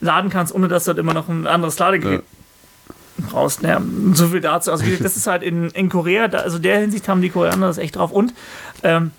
laden 0.00 0.30
kannst, 0.30 0.54
ohne 0.54 0.68
dass 0.68 0.84
du 0.84 0.88
halt 0.88 0.98
immer 0.98 1.14
noch 1.14 1.28
ein 1.28 1.46
anderes 1.46 1.78
Ladegerät 1.78 2.22
ja. 3.18 3.24
brauchst. 3.30 3.62
Naja, 3.62 3.80
so 4.12 4.28
viel 4.28 4.40
dazu. 4.40 4.70
Also 4.70 4.84
das 5.00 5.16
ist 5.16 5.26
halt 5.26 5.42
in, 5.42 5.70
in 5.70 5.88
Korea, 5.88 6.28
da, 6.28 6.38
also 6.38 6.58
der 6.58 6.78
Hinsicht 6.80 7.08
haben 7.08 7.22
die 7.22 7.30
Koreaner 7.30 7.68
das 7.68 7.78
echt 7.78 7.96
drauf. 7.96 8.10
Und 8.10 8.34
ähm, 8.82 9.12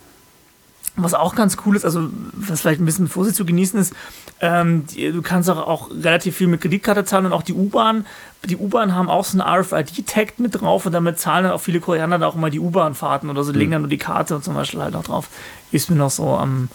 was 0.95 1.14
auch 1.15 1.34
ganz 1.34 1.57
cool 1.65 1.76
ist, 1.76 1.86
also 1.86 2.10
was 2.34 2.61
vielleicht 2.61 2.80
ein 2.80 2.86
bisschen 2.86 3.07
Vorsicht 3.07 3.36
zu 3.36 3.45
genießen 3.45 3.80
ist, 3.80 3.94
ähm, 4.41 4.86
die, 4.88 5.11
du 5.11 5.22
kannst 5.22 5.49
auch, 5.49 5.57
auch 5.57 5.90
relativ 5.90 6.38
viel 6.38 6.48
mit 6.48 6.61
Kreditkarte 6.61 7.03
zahlen 7.06 7.26
und 7.26 7.34
auch 7.34 7.41
die 7.41 7.53
U-Bahn. 7.53 8.06
Die 8.45 8.57
U-Bahn 8.57 8.94
haben 8.94 9.10
auch 9.10 9.26
so 9.26 9.41
einen 9.41 9.61
RFID-Tag 9.61 10.40
mit 10.40 10.61
drauf 10.61 10.86
und 10.86 10.91
damit 10.91 11.18
zahlen 11.18 11.45
dann 11.45 11.53
auch 11.53 11.61
viele 11.61 11.80
Koreaner 11.80 12.20
da 12.20 12.28
auch 12.28 12.36
immer 12.36 12.49
die 12.49 12.60
U-Bahn-Fahrten 12.60 13.30
oder 13.30 13.44
so, 13.44 13.53
mhm. 13.53 13.60
legen 13.60 13.72
dann 13.72 13.82
nur 13.82 13.90
die 13.90 13.98
Karte 13.98 14.40
zum 14.41 14.53
Beispiel 14.53 14.82
halt 14.82 14.95
auch 14.95 15.03
drauf. 15.03 15.30
Ist 15.72 15.90
mir 15.90 15.95
noch 15.95 16.11
so 16.11 16.36
am, 16.36 16.70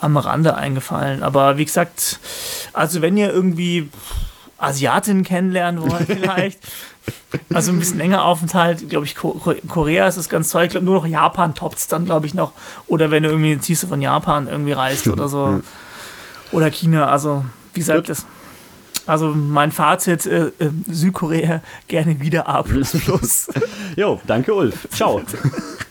am 0.00 0.16
Rande 0.16 0.54
eingefallen. 0.56 1.22
Aber 1.22 1.58
wie 1.58 1.64
gesagt, 1.64 2.20
also 2.72 3.02
wenn 3.02 3.16
ihr 3.16 3.32
irgendwie 3.32 3.90
Asiatinnen 4.58 5.24
kennenlernen 5.24 5.82
wollt, 5.82 6.06
vielleicht. 6.06 6.60
Also 7.52 7.72
ein 7.72 7.78
bisschen 7.78 7.98
länger 7.98 8.24
Aufenthalt, 8.24 8.90
glaube 8.90 9.06
ich, 9.06 9.14
Korea 9.14 10.08
ist 10.08 10.18
das 10.18 10.28
ganz 10.28 10.50
toll. 10.50 10.64
Ich 10.64 10.70
glaube, 10.70 10.84
nur 10.84 10.96
noch 10.96 11.06
Japan 11.06 11.54
toppt 11.54 11.78
es 11.78 11.86
dann, 11.86 12.04
glaube 12.04 12.26
ich, 12.26 12.34
noch. 12.34 12.52
Oder 12.86 13.10
wenn 13.10 13.22
du 13.22 13.30
irgendwie 13.30 13.58
ziehst 13.58 13.82
du 13.82 13.86
von 13.86 14.02
Japan 14.02 14.46
irgendwie 14.46 14.72
reist 14.72 15.08
oder 15.08 15.28
so. 15.28 15.60
Oder 16.52 16.70
China, 16.70 17.08
also 17.08 17.44
wie 17.72 17.80
gesagt, 17.80 18.08
das. 18.08 18.26
Also 19.06 19.28
mein 19.28 19.72
Fazit, 19.72 20.26
äh, 20.26 20.48
äh, 20.58 20.70
Südkorea 20.86 21.62
gerne 21.86 22.20
wieder 22.20 22.46
A. 22.46 22.62
jo, 23.96 24.20
danke 24.26 24.52
Ulf. 24.52 24.86
Ciao. 24.90 25.22